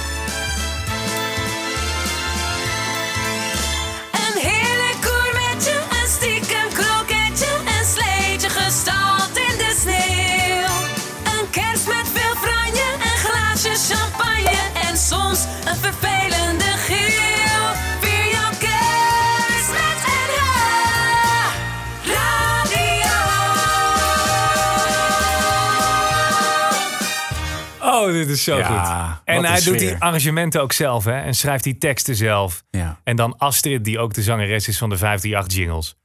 Oh, 28.08 28.14
dit 28.14 28.28
is 28.28 28.44
zo 28.44 28.56
Ja, 28.58 28.64
goed. 28.64 29.20
En 29.24 29.44
hij 29.44 29.60
doet 29.60 29.78
die 29.78 29.96
arrangementen 29.96 30.62
ook 30.62 30.72
zelf, 30.72 31.04
hè? 31.04 31.20
En 31.20 31.34
schrijft 31.34 31.64
die 31.64 31.78
teksten 31.78 32.14
zelf. 32.16 32.64
Ja. 32.70 33.00
En 33.04 33.16
dan 33.16 33.38
Astrid, 33.38 33.84
die 33.84 33.98
ook 33.98 34.14
de 34.14 34.22
zangeres 34.22 34.68
is 34.68 34.78
van 34.78 34.88
de 34.88 34.96
538 34.96 35.58
jingles. 35.58 35.96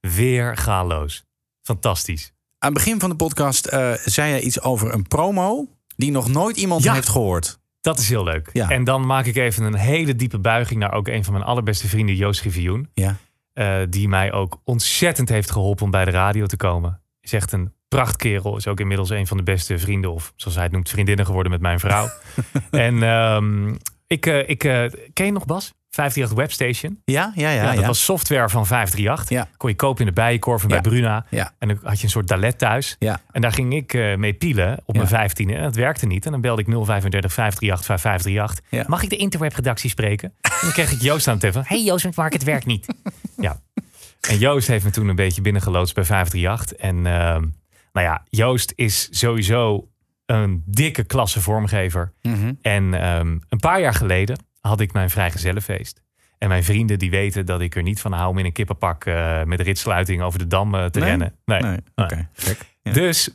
Weer 0.00 0.56
galoos. 0.56 1.24
Fantastisch. 1.62 2.32
Aan 2.58 2.72
het 2.72 2.78
begin 2.78 3.00
van 3.00 3.10
de 3.10 3.16
podcast 3.16 3.66
eh, 3.66 3.92
zei 4.04 4.30
jij 4.30 4.40
iets 4.40 4.60
over 4.60 4.94
een 4.94 5.06
promo... 5.08 5.66
die 5.96 6.10
nog 6.10 6.28
nooit 6.28 6.56
iemand 6.56 6.82
Ja. 6.82 6.94
heeft 6.94 7.08
gehoord. 7.08 7.58
Dat 7.80 7.98
is 7.98 8.08
heel 8.08 8.24
leuk. 8.24 8.50
Ja. 8.52 8.68
En 8.70 8.84
dan 8.84 9.06
maak 9.06 9.24
ik 9.26 9.36
even 9.36 9.64
een 9.64 9.74
hele 9.74 10.16
diepe 10.16 10.38
buiging 10.38 10.80
naar 10.80 10.92
ook 10.92 11.08
een 11.08 11.24
van 11.24 11.32
mijn 11.32 11.44
allerbeste 11.44 11.88
vrienden, 11.88 12.14
Joost 12.14 12.40
Rivioen. 12.42 12.90
Ja. 12.94 13.16
Eh, 13.52 13.76
die 13.88 14.08
mij 14.08 14.32
ook 14.32 14.60
ontzettend 14.64 15.28
heeft 15.28 15.50
geholpen 15.50 15.84
om 15.84 15.90
bij 15.90 16.04
de 16.04 16.10
radio 16.10 16.46
te 16.46 16.56
komen. 16.56 17.02
Is 17.20 17.32
echt 17.32 17.52
een 17.52 17.72
prachtkerel. 17.94 18.56
Is 18.56 18.66
ook 18.66 18.80
inmiddels 18.80 19.10
een 19.10 19.26
van 19.26 19.36
de 19.36 19.42
beste 19.42 19.78
vrienden, 19.78 20.12
of 20.12 20.32
zoals 20.36 20.54
hij 20.54 20.64
het 20.64 20.72
noemt, 20.72 20.88
vriendinnen 20.88 21.26
geworden 21.26 21.52
met 21.52 21.60
mijn 21.60 21.80
vrouw. 21.80 22.08
en 22.70 23.02
ehm, 23.02 23.74
ik, 24.06 24.26
eh, 24.26 24.48
ik 24.48 24.64
eh, 24.64 24.84
ken 25.12 25.26
je 25.26 25.32
nog 25.32 25.44
Bas? 25.44 25.72
538 25.90 26.36
Webstation. 26.36 27.02
Ja, 27.04 27.32
ja, 27.34 27.50
ja. 27.50 27.62
Ja, 27.62 27.70
dat 27.70 27.80
ja. 27.80 27.86
was 27.86 28.04
software 28.04 28.48
van 28.48 28.66
538. 28.66 29.28
Ja. 29.28 29.48
Kon 29.56 29.70
je 29.70 29.76
kopen 29.76 30.00
in 30.00 30.06
de 30.06 30.12
Bijenkorf 30.12 30.62
en 30.62 30.68
bij. 30.68 30.80
Bruna. 30.80 31.26
Ja. 31.30 31.54
En 31.58 31.68
dan 31.68 31.78
had 31.82 31.98
je 31.98 32.04
een 32.04 32.10
soort 32.10 32.28
dalet 32.28 32.58
thuis. 32.58 32.96
Ja. 32.98 33.20
En 33.30 33.40
daar 33.40 33.52
ging 33.52 33.74
ik 33.74 33.94
eh, 33.94 34.16
mee 34.16 34.32
pielen 34.32 34.80
op 34.84 34.96
mijn 34.96 35.30
15e. 35.30 35.54
En 35.54 35.62
dat 35.62 35.74
werkte 35.74 36.06
niet. 36.06 36.24
En 36.24 36.32
dan 36.32 36.40
belde 36.40 36.60
ik 36.60 36.66
035 36.66 37.32
538 37.32 37.84
5538. 37.84 38.64
Ja. 38.70 38.84
Mag 38.86 39.02
ik 39.02 39.10
de 39.10 39.16
interwebredactie 39.16 39.90
spreken? 39.90 40.32
En 40.60 40.66
dan 40.66 40.72
kreeg 40.72 40.92
ik 40.92 41.00
Joost 41.02 41.26
aan 41.26 41.32
het 41.32 41.40
telefoon. 41.40 41.64
Hey 41.66 41.82
Joost, 41.82 42.16
Mark, 42.16 42.32
het 42.32 42.44
werkt 42.44 42.66
niet. 42.66 42.86
ja. 43.36 43.60
En 44.28 44.38
Joost 44.38 44.68
heeft 44.68 44.84
me 44.84 44.90
toen 44.90 45.08
een 45.08 45.16
beetje 45.16 45.42
binnengeloodst 45.42 45.94
bij 45.94 46.04
538. 46.04 46.76
En 46.76 47.06
ehm, 47.06 47.44
nou 47.92 48.06
ja, 48.06 48.24
Joost 48.28 48.72
is 48.76 49.08
sowieso 49.10 49.88
een 50.26 50.62
dikke 50.66 51.04
klasse 51.04 51.40
vormgever. 51.40 52.12
Mhm. 52.22 52.52
En 52.62 52.94
ehm, 52.94 53.38
een 53.48 53.58
paar 53.60 53.80
jaar 53.80 53.94
geleden 53.94 54.38
had 54.60 54.80
ik 54.80 54.92
mijn 54.92 55.10
vrijgezellenfeest. 55.10 56.02
En 56.38 56.48
mijn 56.48 56.64
vrienden 56.64 56.98
die 56.98 57.10
weten 57.10 57.46
dat 57.46 57.60
ik 57.60 57.76
er 57.76 57.82
niet 57.82 58.00
van 58.00 58.12
hou 58.12 58.28
om 58.30 58.38
in 58.38 58.44
een 58.44 58.52
kippenpak 58.52 59.04
eh, 59.04 59.42
met 59.42 59.60
ritsluiting 59.60 60.22
over 60.22 60.38
de 60.38 60.46
dam 60.46 60.74
eh, 60.74 60.84
te 60.84 60.98
Nee? 60.98 61.08
rennen. 61.08 61.34
Nee. 61.44 61.60
Nee, 61.60 61.78
Nee. 61.94 62.26
Ja. 62.82 62.92
Dus 62.92 63.28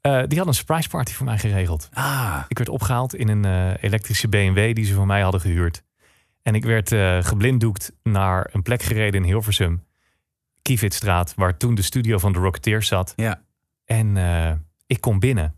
eh, 0.00 0.12
die 0.12 0.20
hadden 0.20 0.46
een 0.46 0.54
surprise 0.54 0.88
party 0.88 1.12
voor 1.12 1.26
mij 1.26 1.38
geregeld. 1.38 1.88
Ah, 1.92 2.42
Ik 2.48 2.58
werd 2.58 2.70
opgehaald 2.70 3.14
in 3.14 3.28
een 3.28 3.74
elektrische 3.76 4.28
BMW 4.28 4.74
die 4.74 4.84
ze 4.84 4.94
voor 4.94 5.06
mij 5.06 5.20
hadden 5.20 5.40
gehuurd. 5.40 5.82
En 6.42 6.54
ik 6.54 6.64
werd 6.64 6.88
geblinddoekt 7.26 7.92
naar 8.02 8.48
een 8.52 8.62
plek 8.62 8.82
gereden 8.82 9.20
in 9.20 9.26
Hilversum. 9.26 9.84
Kievitstraat, 10.62 11.32
waar 11.36 11.56
toen 11.56 11.74
de 11.74 11.82
studio 11.82 12.18
van 12.18 12.32
de 12.32 12.38
Rocketeers 12.38 12.88
zat. 12.88 13.12
ja. 13.16 13.42
En 13.90 14.16
eh, 14.16 14.52
ik 14.86 15.00
kom 15.00 15.18
binnen. 15.18 15.54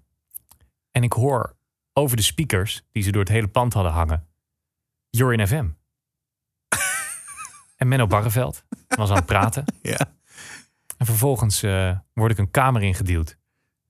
En 0.90 1.02
ik 1.02 1.12
hoor 1.12 1.56
over 1.92 2.16
de 2.16 2.22
speakers, 2.22 2.82
die 2.92 3.02
ze 3.02 3.12
door 3.12 3.20
het 3.20 3.30
hele 3.30 3.48
pand 3.48 3.72
hadden 3.72 3.92
hangen. 3.92 4.28
You're 5.10 5.36
in 5.36 5.46
FM. 5.46 5.68
en 7.76 7.88
Menno 7.88 8.06
Barreveld 8.06 8.64
was 8.88 9.10
aan 9.10 9.16
het 9.16 9.26
praten. 9.26 9.64
Ja. 9.82 10.14
En 10.96 11.06
vervolgens 11.06 11.62
eh, 11.62 11.98
word 12.12 12.30
ik 12.30 12.38
een 12.38 12.50
kamer 12.50 12.82
ingeduwd. 12.82 13.38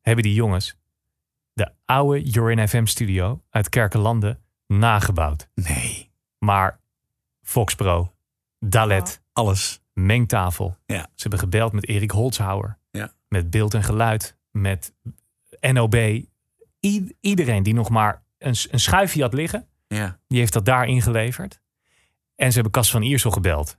Hebben 0.00 0.24
die 0.24 0.34
jongens 0.34 0.76
de 1.52 1.72
oude 1.84 2.22
You're 2.22 2.52
in 2.52 2.68
FM 2.68 2.84
studio 2.84 3.42
uit 3.50 3.68
Kerkenlanden 3.68 4.42
nagebouwd. 4.66 5.48
Nee. 5.54 6.12
Maar 6.38 6.80
Fox 7.42 7.74
Pro, 7.74 8.14
Dalet, 8.58 9.22
Alles. 9.32 9.82
mengtafel. 9.92 10.76
Ja. 10.86 11.00
Ze 11.14 11.22
hebben 11.22 11.38
gebeld 11.38 11.72
met 11.72 11.88
Erik 11.88 12.10
Holzhauer. 12.10 12.80
Met 13.32 13.50
beeld 13.50 13.74
en 13.74 13.82
geluid. 13.82 14.36
Met 14.50 14.92
NOB. 15.60 15.94
I- 15.94 17.12
iedereen 17.20 17.62
die 17.62 17.74
nog 17.74 17.88
maar 17.90 18.22
een, 18.38 18.54
een 18.70 18.80
schuifje 18.80 19.22
had 19.22 19.32
liggen. 19.34 19.68
Ja. 19.88 20.18
Die 20.28 20.38
heeft 20.38 20.52
dat 20.52 20.64
daar 20.64 20.86
ingeleverd. 20.86 21.60
En 22.36 22.48
ze 22.48 22.54
hebben 22.54 22.72
Cas 22.72 22.90
van 22.90 23.02
Iersel 23.02 23.30
gebeld. 23.30 23.78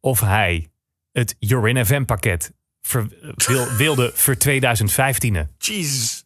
Of 0.00 0.20
hij 0.20 0.70
het 1.12 1.36
You're 1.38 1.68
in 1.68 1.86
FM 1.86 2.04
pakket 2.04 2.52
ver- 2.80 3.08
wil- 3.46 3.66
wilde 3.84 4.10
voor 4.14 4.36
2015. 4.36 5.48
Jesus. 5.58 6.24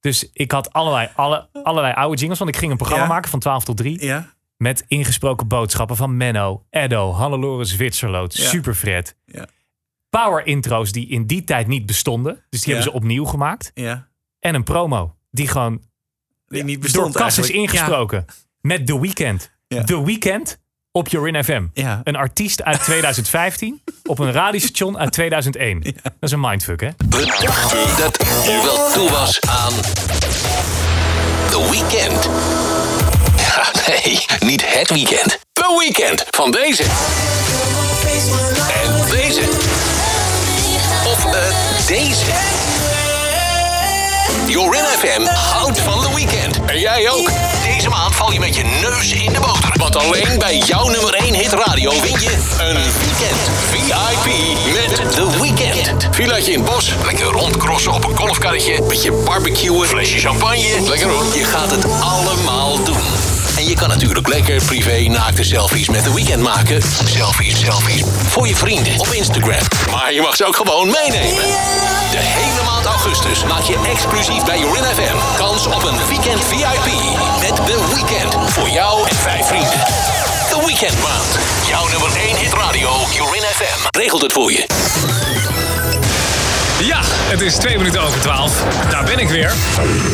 Dus 0.00 0.30
ik 0.32 0.50
had 0.50 0.72
allerlei, 0.72 1.08
alle, 1.14 1.48
allerlei 1.62 1.94
oude 1.94 2.16
jingles. 2.16 2.38
Want 2.38 2.50
ik 2.50 2.56
ging 2.56 2.70
een 2.70 2.76
programma 2.76 3.04
Ja. 3.04 3.10
maken 3.10 3.30
van 3.30 3.40
12 3.40 3.64
tot 3.64 3.76
3. 3.76 4.04
Ja. 4.04 4.32
Met 4.56 4.84
ingesproken 4.88 5.48
boodschappen 5.48 5.96
van 5.96 6.16
Menno, 6.16 6.66
Edo, 6.70 7.12
Hannelore 7.12 7.64
Zwitserloot, 7.64 8.36
Ja. 8.36 8.48
Superfred. 8.48 9.16
Ja. 9.24 9.46
Power 10.22 10.46
intro's 10.46 10.92
die 10.92 11.08
in 11.08 11.26
die 11.26 11.44
tijd 11.44 11.66
niet 11.66 11.86
bestonden. 11.86 12.32
Dus 12.50 12.60
die 12.60 12.68
Ja. 12.68 12.74
hebben 12.74 12.92
ze 12.92 12.98
opnieuw 12.98 13.24
gemaakt. 13.24 13.70
Ja. 13.74 14.08
En 14.40 14.54
een 14.54 14.64
promo 14.64 15.14
die 15.30 15.48
gewoon 15.48 15.80
Die 16.46 16.64
niet 16.64 16.74
door 16.74 16.82
bestond 16.82 17.14
Cas 17.16 17.38
is 17.38 17.50
ingesproken. 17.50 18.24
Met 18.60 18.86
The 18.86 19.00
Weeknd. 19.00 19.50
Ja. 19.68 19.84
The 19.84 20.04
Weeknd 20.04 20.58
op 20.92 21.08
Jorin 21.08 21.44
FM. 21.44 21.66
Ja. 21.72 22.00
Een 22.04 22.16
artiest 22.16 22.62
uit 22.62 22.82
2015 22.88 23.82
op 24.04 24.18
een 24.18 24.32
radiostation 24.32 24.98
uit 24.98 25.12
2001. 25.12 25.80
Dat 25.80 26.12
is 26.20 26.30
een 26.30 26.40
mindfuck, 26.40 26.80
hè? 26.80 26.88
Bedacht 27.08 27.70
je 27.70 27.94
dat 27.98 28.16
je 28.44 28.60
wel 28.64 28.92
toe 28.92 29.10
was 29.10 29.40
aan 29.40 29.72
The 31.50 31.68
Weekend? 31.70 32.24
Ja, 33.36 33.72
nee, 33.88 34.24
niet 34.50 34.78
het 34.78 34.90
weekend. 34.90 35.38
The 35.52 35.76
Weekend 35.78 36.26
van 36.30 36.50
deze. 36.50 36.82
Deze. 41.86 42.24
Jorin 44.46 44.84
FM 44.84 45.22
houdt 45.22 45.80
van 45.80 46.00
The 46.00 46.14
Weekend. 46.14 46.58
En 46.66 46.78
jij 46.78 47.10
ook. 47.10 47.30
Deze 47.64 47.88
maand 47.88 48.14
val 48.14 48.32
je 48.32 48.40
met 48.40 48.56
je 48.56 48.62
neus 48.62 49.12
in 49.12 49.32
de 49.32 49.40
boter. 49.40 49.72
Want 49.74 49.96
alleen 49.96 50.38
bij 50.38 50.58
jouw 50.58 50.88
nummer 50.88 51.14
1 51.14 51.34
hit 51.34 51.52
radio 51.52 51.90
win 51.90 52.20
je 52.20 52.30
een 52.58 52.82
weekend 52.98 53.50
VIP 53.70 54.32
met 54.72 55.12
The 55.14 55.40
Weekend. 55.40 56.08
Villaatje 56.10 56.52
in 56.52 56.60
het 56.60 56.70
bos, 56.70 56.94
lekker 57.04 57.26
rondcrossen 57.26 57.92
op 57.92 58.04
een 58.04 58.16
golfkarretje, 58.16 58.82
beetje 58.82 59.12
barbecuen, 59.12 59.86
flesje 59.88 60.18
champagne. 60.18 60.80
Lekker 60.88 61.08
hoor. 61.08 61.24
Je 61.36 61.44
gaat 61.44 61.70
het 61.70 61.84
allemaal 62.00 62.84
doen. 62.84 63.33
En 63.56 63.66
je 63.66 63.74
kan 63.74 63.88
natuurlijk 63.88 64.28
lekker 64.28 64.62
privé 64.64 65.08
naakte 65.08 65.44
selfies 65.44 65.88
met 65.88 66.02
The 66.02 66.14
Weekend 66.14 66.42
maken. 66.42 66.82
Selfies, 67.04 67.60
selfies. 67.60 68.02
Voor 68.28 68.48
je 68.48 68.56
vrienden 68.56 68.98
op 68.98 69.08
Instagram. 69.12 69.66
Maar 69.90 70.12
je 70.12 70.20
mag 70.20 70.36
ze 70.36 70.44
ook 70.44 70.56
gewoon 70.56 70.86
meenemen. 70.86 71.42
De 72.10 72.20
hele 72.20 72.62
maand 72.64 72.84
augustus 72.84 73.44
maak 73.44 73.62
je 73.62 73.78
exclusief 73.92 74.44
bij 74.44 74.58
Jorin 74.58 74.84
FM 74.84 75.36
kans 75.36 75.66
op 75.66 75.82
een 75.84 76.06
weekend 76.08 76.44
VIP 76.44 76.88
met 77.40 77.56
The 77.56 77.94
Weekend. 77.94 78.50
Voor 78.50 78.68
jou 78.68 79.08
en 79.08 79.16
vijf 79.16 79.46
vrienden. 79.46 79.84
The 80.48 80.62
Weekend 80.66 81.02
maand. 81.02 81.38
Jouw 81.68 81.88
nummer 81.88 82.16
1 82.16 82.36
hit 82.36 82.52
radio, 82.52 82.90
Jorin 83.12 83.42
FM. 83.42 83.98
Regelt 83.98 84.22
het 84.22 84.32
voor 84.32 84.52
je. 84.52 84.66
Ja, 86.86 87.00
het 87.04 87.40
is 87.40 87.54
twee 87.54 87.76
minuten 87.76 88.00
over 88.00 88.20
twaalf. 88.20 88.64
Daar 88.90 89.04
ben 89.04 89.18
ik 89.18 89.28
weer. 89.28 89.52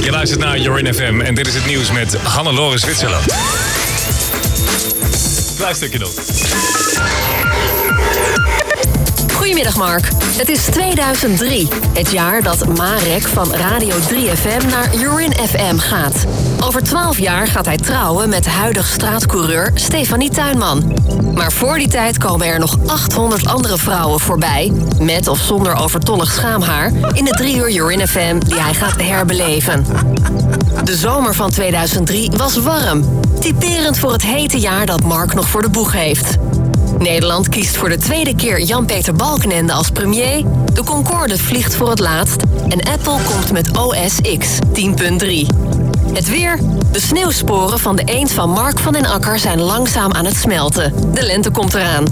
Je 0.00 0.10
luistert 0.10 0.40
naar 0.40 0.58
Jorin 0.58 0.94
FM 0.94 1.20
en 1.20 1.34
dit 1.34 1.46
is 1.46 1.54
het 1.54 1.66
nieuws 1.66 1.90
met 1.90 2.16
Hannelore 2.22 2.78
Zwitserland. 2.78 3.24
Klein 5.56 5.74
stukje 5.74 5.98
nog. 5.98 6.10
Goedemiddag 9.40 9.76
Mark. 9.76 10.08
Het 10.36 10.48
is 10.48 10.64
2003, 10.64 11.68
het 11.94 12.10
jaar 12.10 12.42
dat 12.42 12.76
Marek 12.76 13.28
van 13.28 13.54
Radio 13.54 13.94
3FM 13.96 14.66
naar 14.70 14.94
Urin 14.94 15.32
FM 15.32 15.76
gaat. 15.76 16.26
Over 16.64 16.82
12 16.82 17.18
jaar 17.18 17.46
gaat 17.46 17.66
hij 17.66 17.76
trouwen 17.76 18.28
met 18.28 18.46
huidig 18.46 18.86
straatcoureur 18.86 19.70
Stefanie 19.74 20.30
Tuinman. 20.30 20.94
Maar 21.34 21.52
voor 21.52 21.78
die 21.78 21.88
tijd 21.88 22.18
komen 22.18 22.46
er 22.46 22.58
nog 22.58 22.78
800 22.86 23.46
andere 23.46 23.78
vrouwen 23.78 24.20
voorbij, 24.20 24.72
met 24.98 25.28
of 25.28 25.38
zonder 25.38 25.76
overtollig 25.76 26.32
schaamhaar, 26.32 26.92
in 27.12 27.24
de 27.24 27.30
3 27.30 27.56
uur 27.56 27.70
Urin 27.70 28.08
FM 28.08 28.38
die 28.38 28.60
hij 28.60 28.74
gaat 28.74 29.02
herbeleven. 29.02 29.86
De 30.84 30.96
zomer 30.96 31.34
van 31.34 31.50
2003 31.50 32.30
was 32.36 32.56
warm, 32.56 33.20
typerend 33.40 33.98
voor 33.98 34.12
het 34.12 34.22
hete 34.22 34.58
jaar 34.58 34.86
dat 34.86 35.02
Mark 35.02 35.34
nog 35.34 35.48
voor 35.48 35.62
de 35.62 35.70
boeg 35.70 35.92
heeft. 35.92 36.38
Nederland 37.00 37.48
kiest 37.48 37.76
voor 37.76 37.88
de 37.88 37.96
tweede 37.96 38.34
keer 38.34 38.60
Jan-Peter 38.60 39.14
Balkenende 39.14 39.72
als 39.72 39.90
premier. 39.90 40.44
De 40.72 40.84
Concorde 40.84 41.38
vliegt 41.38 41.74
voor 41.74 41.90
het 41.90 41.98
laatst. 41.98 42.42
En 42.68 42.82
Apple 42.82 43.18
komt 43.24 43.52
met 43.52 43.78
OS 43.78 44.20
X 44.38 44.58
10.3. 44.72 44.86
Het 46.12 46.28
weer. 46.28 46.58
De 46.92 47.00
sneeuwsporen 47.00 47.78
van 47.78 47.96
de 47.96 48.04
eend 48.04 48.32
van 48.32 48.50
Mark 48.50 48.78
van 48.78 48.92
den 48.92 49.06
Akker 49.06 49.38
zijn 49.38 49.60
langzaam 49.60 50.12
aan 50.12 50.24
het 50.24 50.36
smelten. 50.36 51.12
De 51.12 51.22
lente 51.22 51.50
komt 51.50 51.74
eraan. 51.74 52.04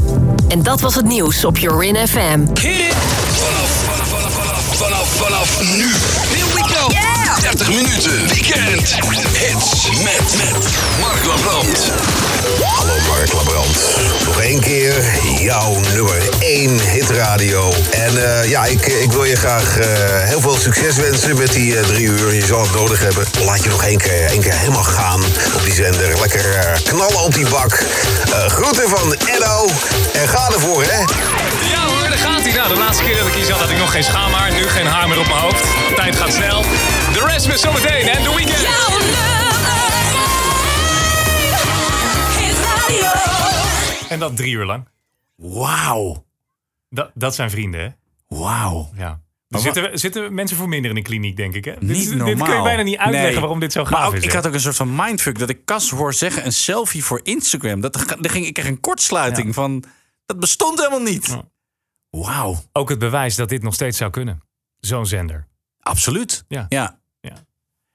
En 0.48 0.62
dat 0.62 0.80
was 0.80 0.94
het 0.94 1.06
nieuws 1.06 1.44
op 1.44 1.58
Jorin 1.58 1.96
FM. 2.08 2.40
Vanaf, 4.78 5.08
vanaf 5.16 5.60
nu. 5.60 5.92
Here 5.94 6.46
we 6.54 6.62
go. 6.74 6.88
30 7.40 7.68
minuten. 7.68 8.28
Weekend. 8.28 8.94
Hits 9.38 9.88
met, 10.02 10.36
met 10.36 10.68
Mark 11.00 11.24
Labrand. 11.24 11.92
Hallo 12.62 12.94
Mark 13.08 13.32
Labrand. 13.32 13.76
Nog 14.24 14.40
één 14.40 14.60
keer 14.60 15.04
jouw 15.40 15.80
nummer 15.92 16.28
1 16.38 16.80
hitradio. 16.90 17.72
En 17.90 18.40
eh, 18.40 18.50
ja, 18.50 18.64
ik, 18.64 18.86
ik 18.86 19.12
wil 19.12 19.24
je 19.24 19.36
graag 19.36 19.78
eh, 19.78 19.88
heel 20.28 20.40
veel 20.40 20.56
succes 20.56 20.96
wensen 20.96 21.36
met 21.36 21.52
die 21.52 21.78
eh, 21.78 21.86
drie 21.86 22.06
uur. 22.06 22.34
Je 22.34 22.46
zal 22.46 22.60
het 22.60 22.74
nodig 22.74 23.00
hebben. 23.00 23.26
Laat 23.44 23.62
je 23.62 23.68
nog 23.68 23.84
één 23.84 23.98
keer, 23.98 24.24
één 24.24 24.40
keer 24.40 24.54
helemaal 24.54 24.82
gaan 24.82 25.24
op 25.54 25.64
die 25.64 25.74
zender. 25.74 26.20
Lekker 26.20 26.80
knallen 26.84 27.22
op 27.22 27.34
die 27.34 27.48
bak. 27.48 27.84
Groeten 28.48 28.88
van 28.88 29.14
Edo. 29.34 29.68
En 30.12 30.28
ga 30.28 30.48
ervoor, 30.52 30.82
hè? 30.82 31.04
Ja 32.18 32.24
daar 32.24 32.32
gaat 32.32 32.42
hij. 32.42 32.52
Nou, 32.52 32.68
de 32.68 32.78
laatste 32.78 33.04
keer 33.04 33.16
dat 33.16 33.26
ik 33.26 33.32
hier 33.34 33.44
zat 33.44 33.58
had 33.60 33.70
ik 33.70 33.78
nog 33.78 33.92
geen 33.92 34.04
schaamhaar. 34.04 34.52
Nu 34.52 34.62
geen 34.62 34.86
haar 34.86 35.08
meer 35.08 35.18
op 35.18 35.26
mijn 35.26 35.38
hoofd. 35.38 35.62
De 35.88 35.92
tijd 35.96 36.16
gaat 36.16 36.32
snel. 36.32 36.62
De 37.12 37.24
rest 37.26 37.46
met 37.46 37.60
zometeen 37.60 38.08
en 38.08 38.22
de 38.22 38.34
weekend. 38.36 38.66
En 44.08 44.18
dat 44.18 44.36
drie 44.36 44.52
uur 44.52 44.64
lang. 44.64 44.88
Wauw. 45.36 46.24
Dat, 46.90 47.10
dat 47.14 47.34
zijn 47.34 47.50
vrienden, 47.50 47.80
hè? 47.80 47.88
Wauw. 48.38 48.90
Ja. 48.96 49.20
Er 49.48 49.58
zitten, 49.58 49.98
zitten 49.98 50.34
mensen 50.34 50.56
voor 50.56 50.68
minder 50.68 50.90
in 50.90 50.96
de 50.96 51.02
kliniek, 51.02 51.36
denk 51.36 51.54
ik. 51.54 51.64
Hè? 51.64 51.72
Dit, 51.72 51.82
Niet 51.82 51.96
is- 51.96 52.06
normaal. 52.08 52.26
dit 52.26 52.42
kun 52.44 52.56
je 52.56 52.62
bijna 52.62 52.82
niet 52.82 52.96
uitleggen 52.98 53.30
Nee. 53.30 53.40
waarom 53.40 53.60
dit 53.60 53.72
zo 53.72 53.84
gaaf 53.84 54.06
ook- 54.06 54.14
is. 54.14 54.24
Ik 54.24 54.32
had 54.32 54.46
ook 54.46 54.52
een 54.54 54.60
soort 54.60 54.76
van 54.76 54.94
mindfuck 54.96 55.38
dat 55.38 55.48
ik 55.48 55.64
Cas 55.64 55.90
hoor 55.90 56.14
zeggen 56.14 56.44
een 56.46 56.52
selfie 56.52 57.04
voor 57.04 57.20
Instagram. 57.22 57.80
Dat, 57.80 57.92
daar 58.20 58.30
ging 58.30 58.46
ik 58.46 58.58
echt 58.58 58.66
een 58.68 58.80
kortsluiting 58.80 59.54
van. 59.54 59.84
Dat 60.26 60.40
bestond 60.40 60.78
helemaal 60.78 61.00
niet. 61.02 61.36
Wauw. 62.10 62.56
Ook 62.72 62.88
het 62.88 62.98
bewijs 62.98 63.36
dat 63.36 63.48
dit 63.48 63.62
nog 63.62 63.74
steeds 63.74 63.96
zou 63.98 64.10
kunnen. 64.10 64.40
Zo'n 64.80 65.06
zender. 65.06 65.46
Absoluut. 65.80 66.44
Ja. 66.48 66.66
ja. 66.68 66.98
Ja. 67.20 67.32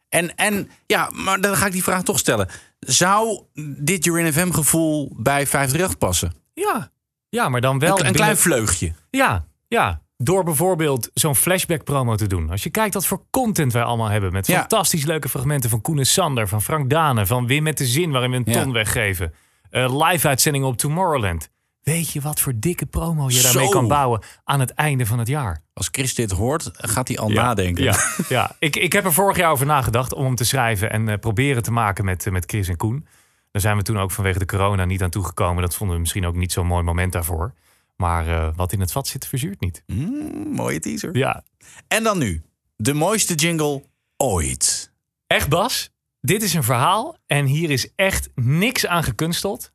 En, 0.09 0.35
en 0.35 0.69
ja, 0.85 1.09
maar 1.13 1.41
dan 1.41 1.55
ga 1.57 1.65
ik 1.65 1.71
die 1.71 1.83
vraag 1.83 2.03
toch 2.03 2.19
stellen. 2.19 2.49
Zou 2.79 3.41
dit 3.79 4.05
Urin 4.05 4.33
FM 4.33 4.51
gevoel 4.51 5.07
bij 5.17 5.47
538 5.47 5.97
passen? 5.97 6.33
Ja. 6.53 6.91
Ja, 7.29 7.49
maar 7.49 7.61
dan 7.61 7.79
wel... 7.79 7.89
Een, 7.89 7.95
een 7.95 8.01
binnen- 8.03 8.21
klein 8.21 8.37
vleugje. 8.37 8.93
Ja, 9.09 9.45
ja. 9.67 10.01
Door 10.17 10.43
bijvoorbeeld 10.43 11.09
zo'n 11.13 11.35
flashback 11.35 11.83
promo 11.83 12.15
te 12.15 12.27
doen. 12.27 12.49
Als 12.49 12.63
je 12.63 12.69
kijkt 12.69 12.93
wat 12.93 13.05
voor 13.05 13.21
content 13.31 13.73
wij 13.73 13.83
allemaal 13.83 14.07
hebben. 14.09 14.31
Met 14.31 14.47
Ja. 14.47 14.59
fantastisch 14.59 15.05
leuke 15.05 15.29
fragmenten 15.29 15.69
van 15.69 15.81
Koen 15.81 15.97
en 15.99 16.05
Sander, 16.05 16.47
van 16.47 16.61
Frank 16.61 16.89
Dane, 16.89 17.25
van 17.25 17.47
Wim 17.47 17.63
met 17.63 17.77
de 17.77 17.85
Zin, 17.85 18.11
waarin 18.11 18.31
we 18.31 18.37
een 18.37 18.43
Ja. 18.45 18.61
ton 18.63 18.71
weggeven. 18.71 19.33
Eh, 19.69 20.07
live 20.07 20.27
uitzendingen 20.27 20.67
op 20.67 20.77
Tomorrowland. 20.77 21.49
Weet 21.83 22.11
je 22.11 22.21
wat 22.21 22.39
voor 22.39 22.53
dikke 22.55 22.85
promo 22.85 23.29
je 23.29 23.41
daarmee 23.41 23.65
Zo. 23.65 23.71
kan 23.71 23.87
bouwen 23.87 24.23
aan 24.43 24.59
het 24.59 24.71
einde 24.73 25.05
van 25.05 25.19
het 25.19 25.27
jaar? 25.27 25.61
Als 25.73 25.89
Chris 25.91 26.15
dit 26.15 26.31
hoort, 26.31 26.69
gaat 26.73 27.07
hij 27.07 27.17
al 27.17 27.29
Ja, 27.29 27.41
nadenken. 27.43 27.83
Ja, 27.83 27.97
ja. 28.29 28.55
Ik, 28.59 28.75
ik 28.75 28.93
heb 28.93 29.05
er 29.05 29.13
vorig 29.13 29.37
jaar 29.37 29.51
over 29.51 29.65
nagedacht 29.65 30.13
om 30.13 30.25
hem 30.25 30.35
te 30.35 30.43
schrijven 30.43 30.91
en 30.91 31.09
eh, 31.09 31.19
proberen 31.19 31.63
te 31.63 31.71
maken 31.71 32.05
met, 32.05 32.25
eh, 32.25 32.31
met 32.31 32.43
Chris 32.45 32.67
en 32.67 32.77
Koen. 32.77 33.07
Daar 33.51 33.61
zijn 33.61 33.77
we 33.77 33.83
toen 33.83 33.99
ook 33.99 34.11
vanwege 34.11 34.39
de 34.39 34.45
corona 34.45 34.85
niet 34.85 35.03
aan 35.03 35.09
toegekomen. 35.09 35.61
Dat 35.61 35.75
vonden 35.75 35.95
we 35.95 36.01
misschien 36.01 36.25
ook 36.25 36.35
niet 36.35 36.51
zo'n 36.51 36.67
mooi 36.67 36.83
moment 36.83 37.11
daarvoor. 37.11 37.53
Maar 37.95 38.27
eh, 38.27 38.49
wat 38.55 38.71
in 38.71 38.79
het 38.79 38.91
vat 38.91 39.07
zit, 39.07 39.27
verzuurt 39.27 39.59
niet. 39.59 39.83
Mm, 39.85 40.53
mooie 40.55 40.79
teaser. 40.79 41.17
Ja. 41.17 41.43
En 41.87 42.03
dan 42.03 42.17
nu. 42.17 42.41
De 42.75 42.93
mooiste 42.93 43.35
jingle 43.35 43.83
ooit. 44.17 44.91
Echt 45.27 45.49
Bas, 45.49 45.89
dit 46.21 46.43
is 46.43 46.53
een 46.53 46.63
verhaal 46.63 47.17
en 47.25 47.45
hier 47.45 47.69
is 47.69 47.91
echt 47.95 48.29
niks 48.35 48.85
aan 48.87 49.03
gekunsteld. 49.03 49.72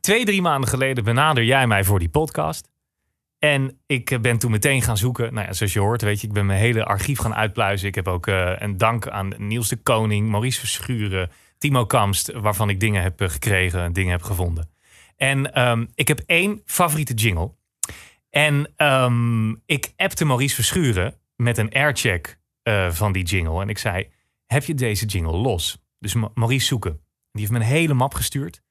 Twee, 0.00 0.24
drie 0.24 0.42
maanden 0.42 0.68
geleden 0.68 1.04
benader 1.04 1.44
jij 1.44 1.66
mij 1.66 1.84
voor 1.84 1.98
die 1.98 2.08
podcast. 2.08 2.68
En 3.38 3.80
ik 3.86 4.18
ben 4.22 4.38
toen 4.38 4.50
meteen 4.50 4.82
gaan 4.82 4.96
zoeken. 4.96 5.34
Nou 5.34 5.46
ja, 5.46 5.52
zoals 5.52 5.72
je 5.72 5.78
hoort, 5.78 6.02
weet 6.02 6.20
je, 6.20 6.26
ik 6.26 6.32
ben 6.32 6.46
mijn 6.46 6.58
hele 6.58 6.84
archief 6.84 7.18
gaan 7.18 7.34
uitpluizen. 7.34 7.88
Ik 7.88 7.94
heb 7.94 8.08
ook 8.08 8.26
eh, 8.26 8.52
een 8.58 8.76
dank 8.76 9.08
aan 9.08 9.34
Niels 9.36 9.68
de 9.68 9.76
Koning, 9.76 10.28
Maurice 10.28 10.58
Verschuren, 10.58 11.30
Timo 11.58 11.86
Kamst, 11.86 12.32
waarvan 12.32 12.68
ik 12.68 12.80
dingen 12.80 13.02
heb 13.02 13.20
eh, 13.20 13.28
gekregen 13.28 13.80
en 13.80 13.92
dingen 13.92 14.10
heb 14.10 14.22
gevonden. 14.22 14.70
En 15.16 15.54
ehm, 15.54 15.86
ik 15.94 16.08
heb 16.08 16.20
één 16.26 16.62
favoriete 16.64 17.14
jingle. 17.14 17.54
En 18.30 18.72
ehm, 18.76 19.50
ik 19.66 19.92
appte 19.96 20.24
Maurice 20.24 20.54
Verschuren 20.54 21.14
met 21.36 21.58
een 21.58 21.72
aircheck 21.72 22.38
eh, 22.62 22.90
van 22.90 23.12
die 23.12 23.24
jingle. 23.24 23.62
En 23.62 23.68
ik 23.68 23.78
zei, 23.78 24.08
heb 24.46 24.64
je 24.64 24.74
deze 24.74 25.06
jingle 25.06 25.36
los? 25.36 25.78
Dus 25.98 26.14
Ma- 26.14 26.30
Maurice 26.34 26.66
zoeken. 26.66 26.92
Die 27.32 27.40
heeft 27.40 27.50
me 27.50 27.58
een 27.58 27.64
hele 27.64 27.94
map 27.94 28.14
gestuurd. 28.14 28.62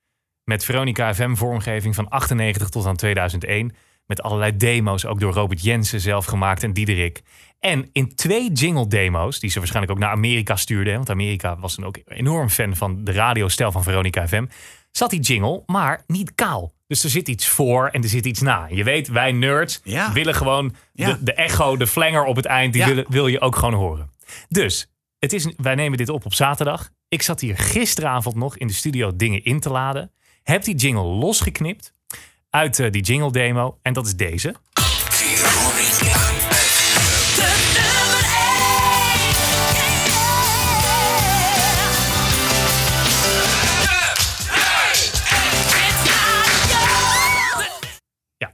Met 0.52 0.66
Veronica 0.66 1.14
FM 1.14 1.34
vormgeving 1.36 1.96
van 1.96 2.10
98 2.10 2.70
tot 2.70 2.86
aan 2.86 2.96
2001. 2.96 3.72
Met 4.06 4.22
allerlei 4.22 4.58
demo's, 4.58 5.06
ook 5.06 5.20
door 5.20 5.34
Robert 5.34 5.64
Jensen 5.64 6.00
zelf 6.00 6.26
gemaakt 6.26 6.64
en 6.64 6.74
Diederik. 6.74 7.22
En 7.60 7.90
in 7.94 8.16
twee 8.16 8.52
jingle 8.52 8.88
demo's, 8.88 9.40
die 9.40 9.50
ze 9.50 9.58
waarschijnlijk 9.60 9.94
ook 9.94 10.00
naar 10.00 10.12
Amerika 10.12 10.56
stuurde. 10.56 10.94
Want 10.94 11.10
Amerika 11.10 11.58
was 11.58 11.76
dan 11.76 11.86
ook 11.86 11.98
enorm 12.06 12.50
fan 12.50 12.76
van 12.76 13.04
de 13.04 13.12
radiostijl 13.12 13.72
van 13.72 13.84
Veronica 13.84 14.28
FM. 14.28 14.46
Zat 14.92 15.10
die 15.10 15.20
jingle, 15.20 15.64
maar 15.66 16.04
niet 16.08 16.36
kaal. 16.36 16.74
Dus 16.88 17.04
er 17.04 17.10
zit 17.10 17.28
iets 17.28 17.48
voor 17.48 17.88
en 17.88 18.04
er 18.04 18.10
zit 18.10 18.26
iets 18.26 18.42
na. 18.42 18.68
Je 18.70 18.84
weet, 18.84 19.08
wij 19.08 19.32
nerds 19.32 19.82
Ja. 19.84 20.12
willen 20.14 20.36
gewoon 20.36 20.76
Ja. 20.94 21.12
de, 21.12 21.24
de 21.24 21.34
echo, 21.34 21.78
de 21.78 21.88
flanger 21.88 22.24
op 22.24 22.36
het 22.36 22.46
eind, 22.46 22.74
die 22.74 22.82
Ja. 22.82 22.88
willen, 22.88 23.06
wil 23.10 23.28
je 23.28 23.40
ook 23.42 23.56
gewoon 23.56 23.74
horen. 23.74 24.10
Dus, 24.50 24.88
het 25.20 25.34
is, 25.34 25.48
wij 25.58 25.76
nemen 25.76 25.98
dit 25.98 26.10
op 26.10 26.26
op 26.26 26.34
zaterdag. 26.34 26.90
Ik 27.08 27.22
zat 27.22 27.40
hier 27.42 27.58
gisteravond 27.58 28.36
nog 28.36 28.58
in 28.58 28.68
de 28.68 28.74
studio 28.74 29.16
dingen 29.16 29.44
in 29.44 29.60
te 29.60 29.70
laden. 29.70 30.12
Heb 30.44 30.64
die 30.64 30.76
jingle 30.76 31.04
losgeknipt 31.04 31.94
uit 32.50 32.80
eh, 32.80 32.92
die 32.92 33.02
jingle 33.02 33.32
demo. 33.32 33.78
En 33.82 33.94
dat 33.94 34.06
is 34.06 34.16
deze. 34.16 34.56
Ja. 48.38 48.54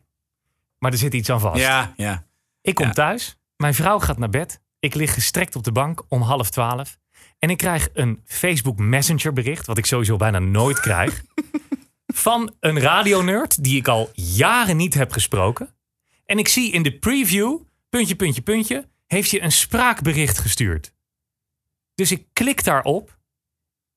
Maar 0.79 0.91
er 0.91 0.97
zit 0.97 1.13
iets 1.13 1.29
aan 1.29 1.39
vast. 1.39 1.61
Ja, 1.61 1.93
ja. 1.95 2.25
Ik 2.61 2.75
kom 2.75 2.85
Ja. 2.85 2.91
thuis. 2.91 3.37
Mijn 3.57 3.73
vrouw 3.73 3.99
gaat 3.99 4.17
naar 4.17 4.29
bed. 4.29 4.61
Ik 4.79 4.93
lig 4.95 5.13
gestrekt 5.13 5.55
op 5.55 5.63
de 5.63 5.71
bank 5.71 6.03
om 6.07 6.21
half 6.21 6.49
twaalf. 6.49 6.97
En 7.39 7.49
ik 7.49 7.57
krijg 7.57 7.89
een 7.93 8.21
Facebook 8.25 8.77
Messenger 8.77 9.33
bericht, 9.33 9.65
wat 9.65 9.77
ik 9.77 9.85
sowieso 9.85 10.15
bijna 10.15 10.39
nooit 10.39 10.79
krijg. 10.79 11.23
van 12.07 12.55
een 12.59 12.79
radionerd 12.79 13.63
die 13.63 13.77
ik 13.77 13.87
al 13.87 14.09
jaren 14.13 14.77
niet 14.77 14.93
heb 14.93 15.11
gesproken. 15.11 15.75
En 16.25 16.39
ik 16.39 16.47
zie 16.47 16.71
in 16.71 16.83
de 16.83 16.99
preview, 16.99 17.59
puntje, 17.89 18.15
puntje, 18.15 18.41
puntje, 18.41 18.89
heeft 19.07 19.29
je 19.29 19.41
een 19.41 19.51
spraakbericht 19.51 20.37
gestuurd. 20.37 20.93
Dus 21.95 22.11
ik 22.11 22.27
klik 22.33 22.63
daarop. 22.63 23.17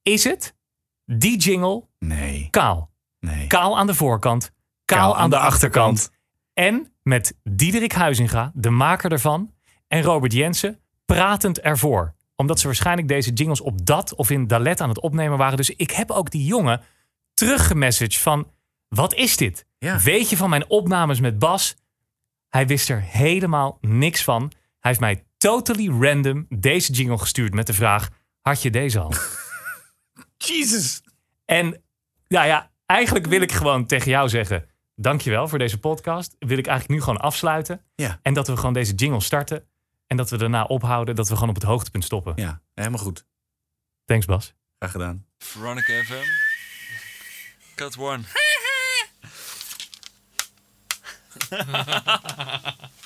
Is 0.03 0.25
het 0.25 0.57
die 1.05 1.39
jingle 1.39 1.89
Nee. 1.99 2.49
kaal? 2.51 2.91
Nee. 3.19 3.47
Kaal 3.47 3.79
aan 3.79 3.87
de 3.87 3.95
voorkant, 3.95 4.53
kaal, 4.85 5.17
aan, 5.17 5.31
de, 5.31 5.39
achterkant. 5.39 6.11
En 6.55 6.93
met 7.03 7.39
Diederik 7.43 7.93
Huizinga, 7.93 8.53
de 8.55 8.71
maker 8.71 9.12
ervan, 9.12 9.55
en 9.87 10.03
Robert 10.03 10.33
Jensen 10.33 10.81
pratend 11.05 11.61
ervoor. 11.61 12.15
Omdat 12.41 12.61
ze 12.61 12.67
waarschijnlijk 12.67 13.09
deze 13.09 13.33
jingles 13.33 13.61
op 13.61 13.87
dat 13.87 14.15
of 14.15 14.31
in 14.31 14.47
Dalet 14.47 14.81
aan 14.81 14.89
het 14.89 15.01
opnemen 15.01 15.39
waren. 15.39 15.57
Dus 15.57 15.71
ik 15.71 15.91
heb 15.91 16.11
ook 16.11 16.31
die 16.31 16.45
jongen 16.45 16.81
teruggemessaged 17.35 18.17
van... 18.17 18.51
Wat 18.89 19.15
is 19.15 19.37
dit? 19.37 19.67
Ja. 19.79 19.99
Weet 19.99 20.31
je 20.31 20.37
van 20.37 20.51
mijn 20.51 20.71
opnames 20.71 21.21
met 21.21 21.39
Bas? 21.39 21.77
Hij 22.49 22.67
wist 22.67 22.89
er 22.89 23.01
helemaal 23.01 23.79
niks 23.81 24.25
van. 24.25 24.43
Hij 24.79 24.91
heeft 24.91 25.01
mij 25.01 25.25
totally 25.37 25.89
random 25.89 26.47
deze 26.49 26.93
jingle 26.93 27.19
gestuurd 27.19 27.55
met 27.55 27.67
de 27.67 27.73
vraag: 27.73 28.09
had 28.41 28.62
je 28.62 28.71
deze 28.71 28.99
al? 28.99 29.12
Jesus. 30.49 31.03
En 31.45 31.83
nou 32.29 32.47
ja, 32.47 32.71
eigenlijk 32.87 33.27
wil 33.27 33.41
ik 33.41 33.53
gewoon 33.53 33.87
tegen 33.87 34.11
jou 34.11 34.29
zeggen: 34.29 34.67
dankjewel 34.95 35.49
voor 35.49 35.59
deze 35.59 35.79
podcast. 35.79 36.37
Wil 36.39 36.59
ik 36.59 36.67
eigenlijk 36.67 36.99
nu 36.99 37.05
gewoon 37.05 37.21
afsluiten. 37.21 37.85
Ja. 37.95 38.19
En 38.23 38.35
dat 38.35 38.47
we 38.47 38.57
gewoon 38.57 38.73
deze 38.73 38.95
jingle 38.95 39.21
starten. 39.21 39.69
En 40.11 40.16
dat 40.16 40.31
we 40.31 40.37
daarna 40.37 40.65
ophouden. 40.65 41.15
Dat 41.15 41.28
we 41.28 41.35
gewoon 41.35 41.49
op 41.49 41.55
het 41.55 41.65
hoogtepunt 41.65 42.05
stoppen. 42.05 42.32
Ja, 42.37 42.62
helemaal 42.74 42.99
goed. 42.99 43.27
Thanks, 44.05 44.27
Bas. 44.27 44.55
Graag 44.78 44.91
gedaan. 44.91 45.27
Veronica 45.39 46.03
FM. 46.03 46.27
Cut 47.74 47.99
one. 47.99 48.23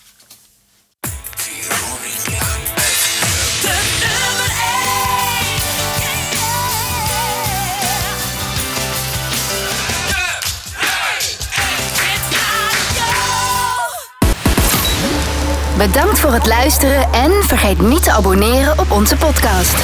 Bedankt 15.86 16.18
voor 16.18 16.32
het 16.32 16.46
luisteren 16.46 17.12
en 17.12 17.30
vergeet 17.30 17.80
niet 17.80 18.02
te 18.02 18.12
abonneren 18.12 18.78
op 18.78 18.90
onze 18.90 19.16
podcast. 19.16 19.74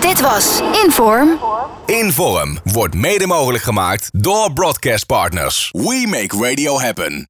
Dit 0.00 0.20
was 0.20 0.60
Inform. 0.84 1.38
Inform 1.86 2.58
wordt 2.64 2.94
mede 2.94 3.26
mogelijk 3.26 3.64
gemaakt 3.64 4.08
door 4.12 4.52
Broadcast 4.52 5.06
Partners. 5.06 5.68
We 5.72 6.06
make 6.08 6.48
radio 6.48 6.80
happen. 6.80 7.28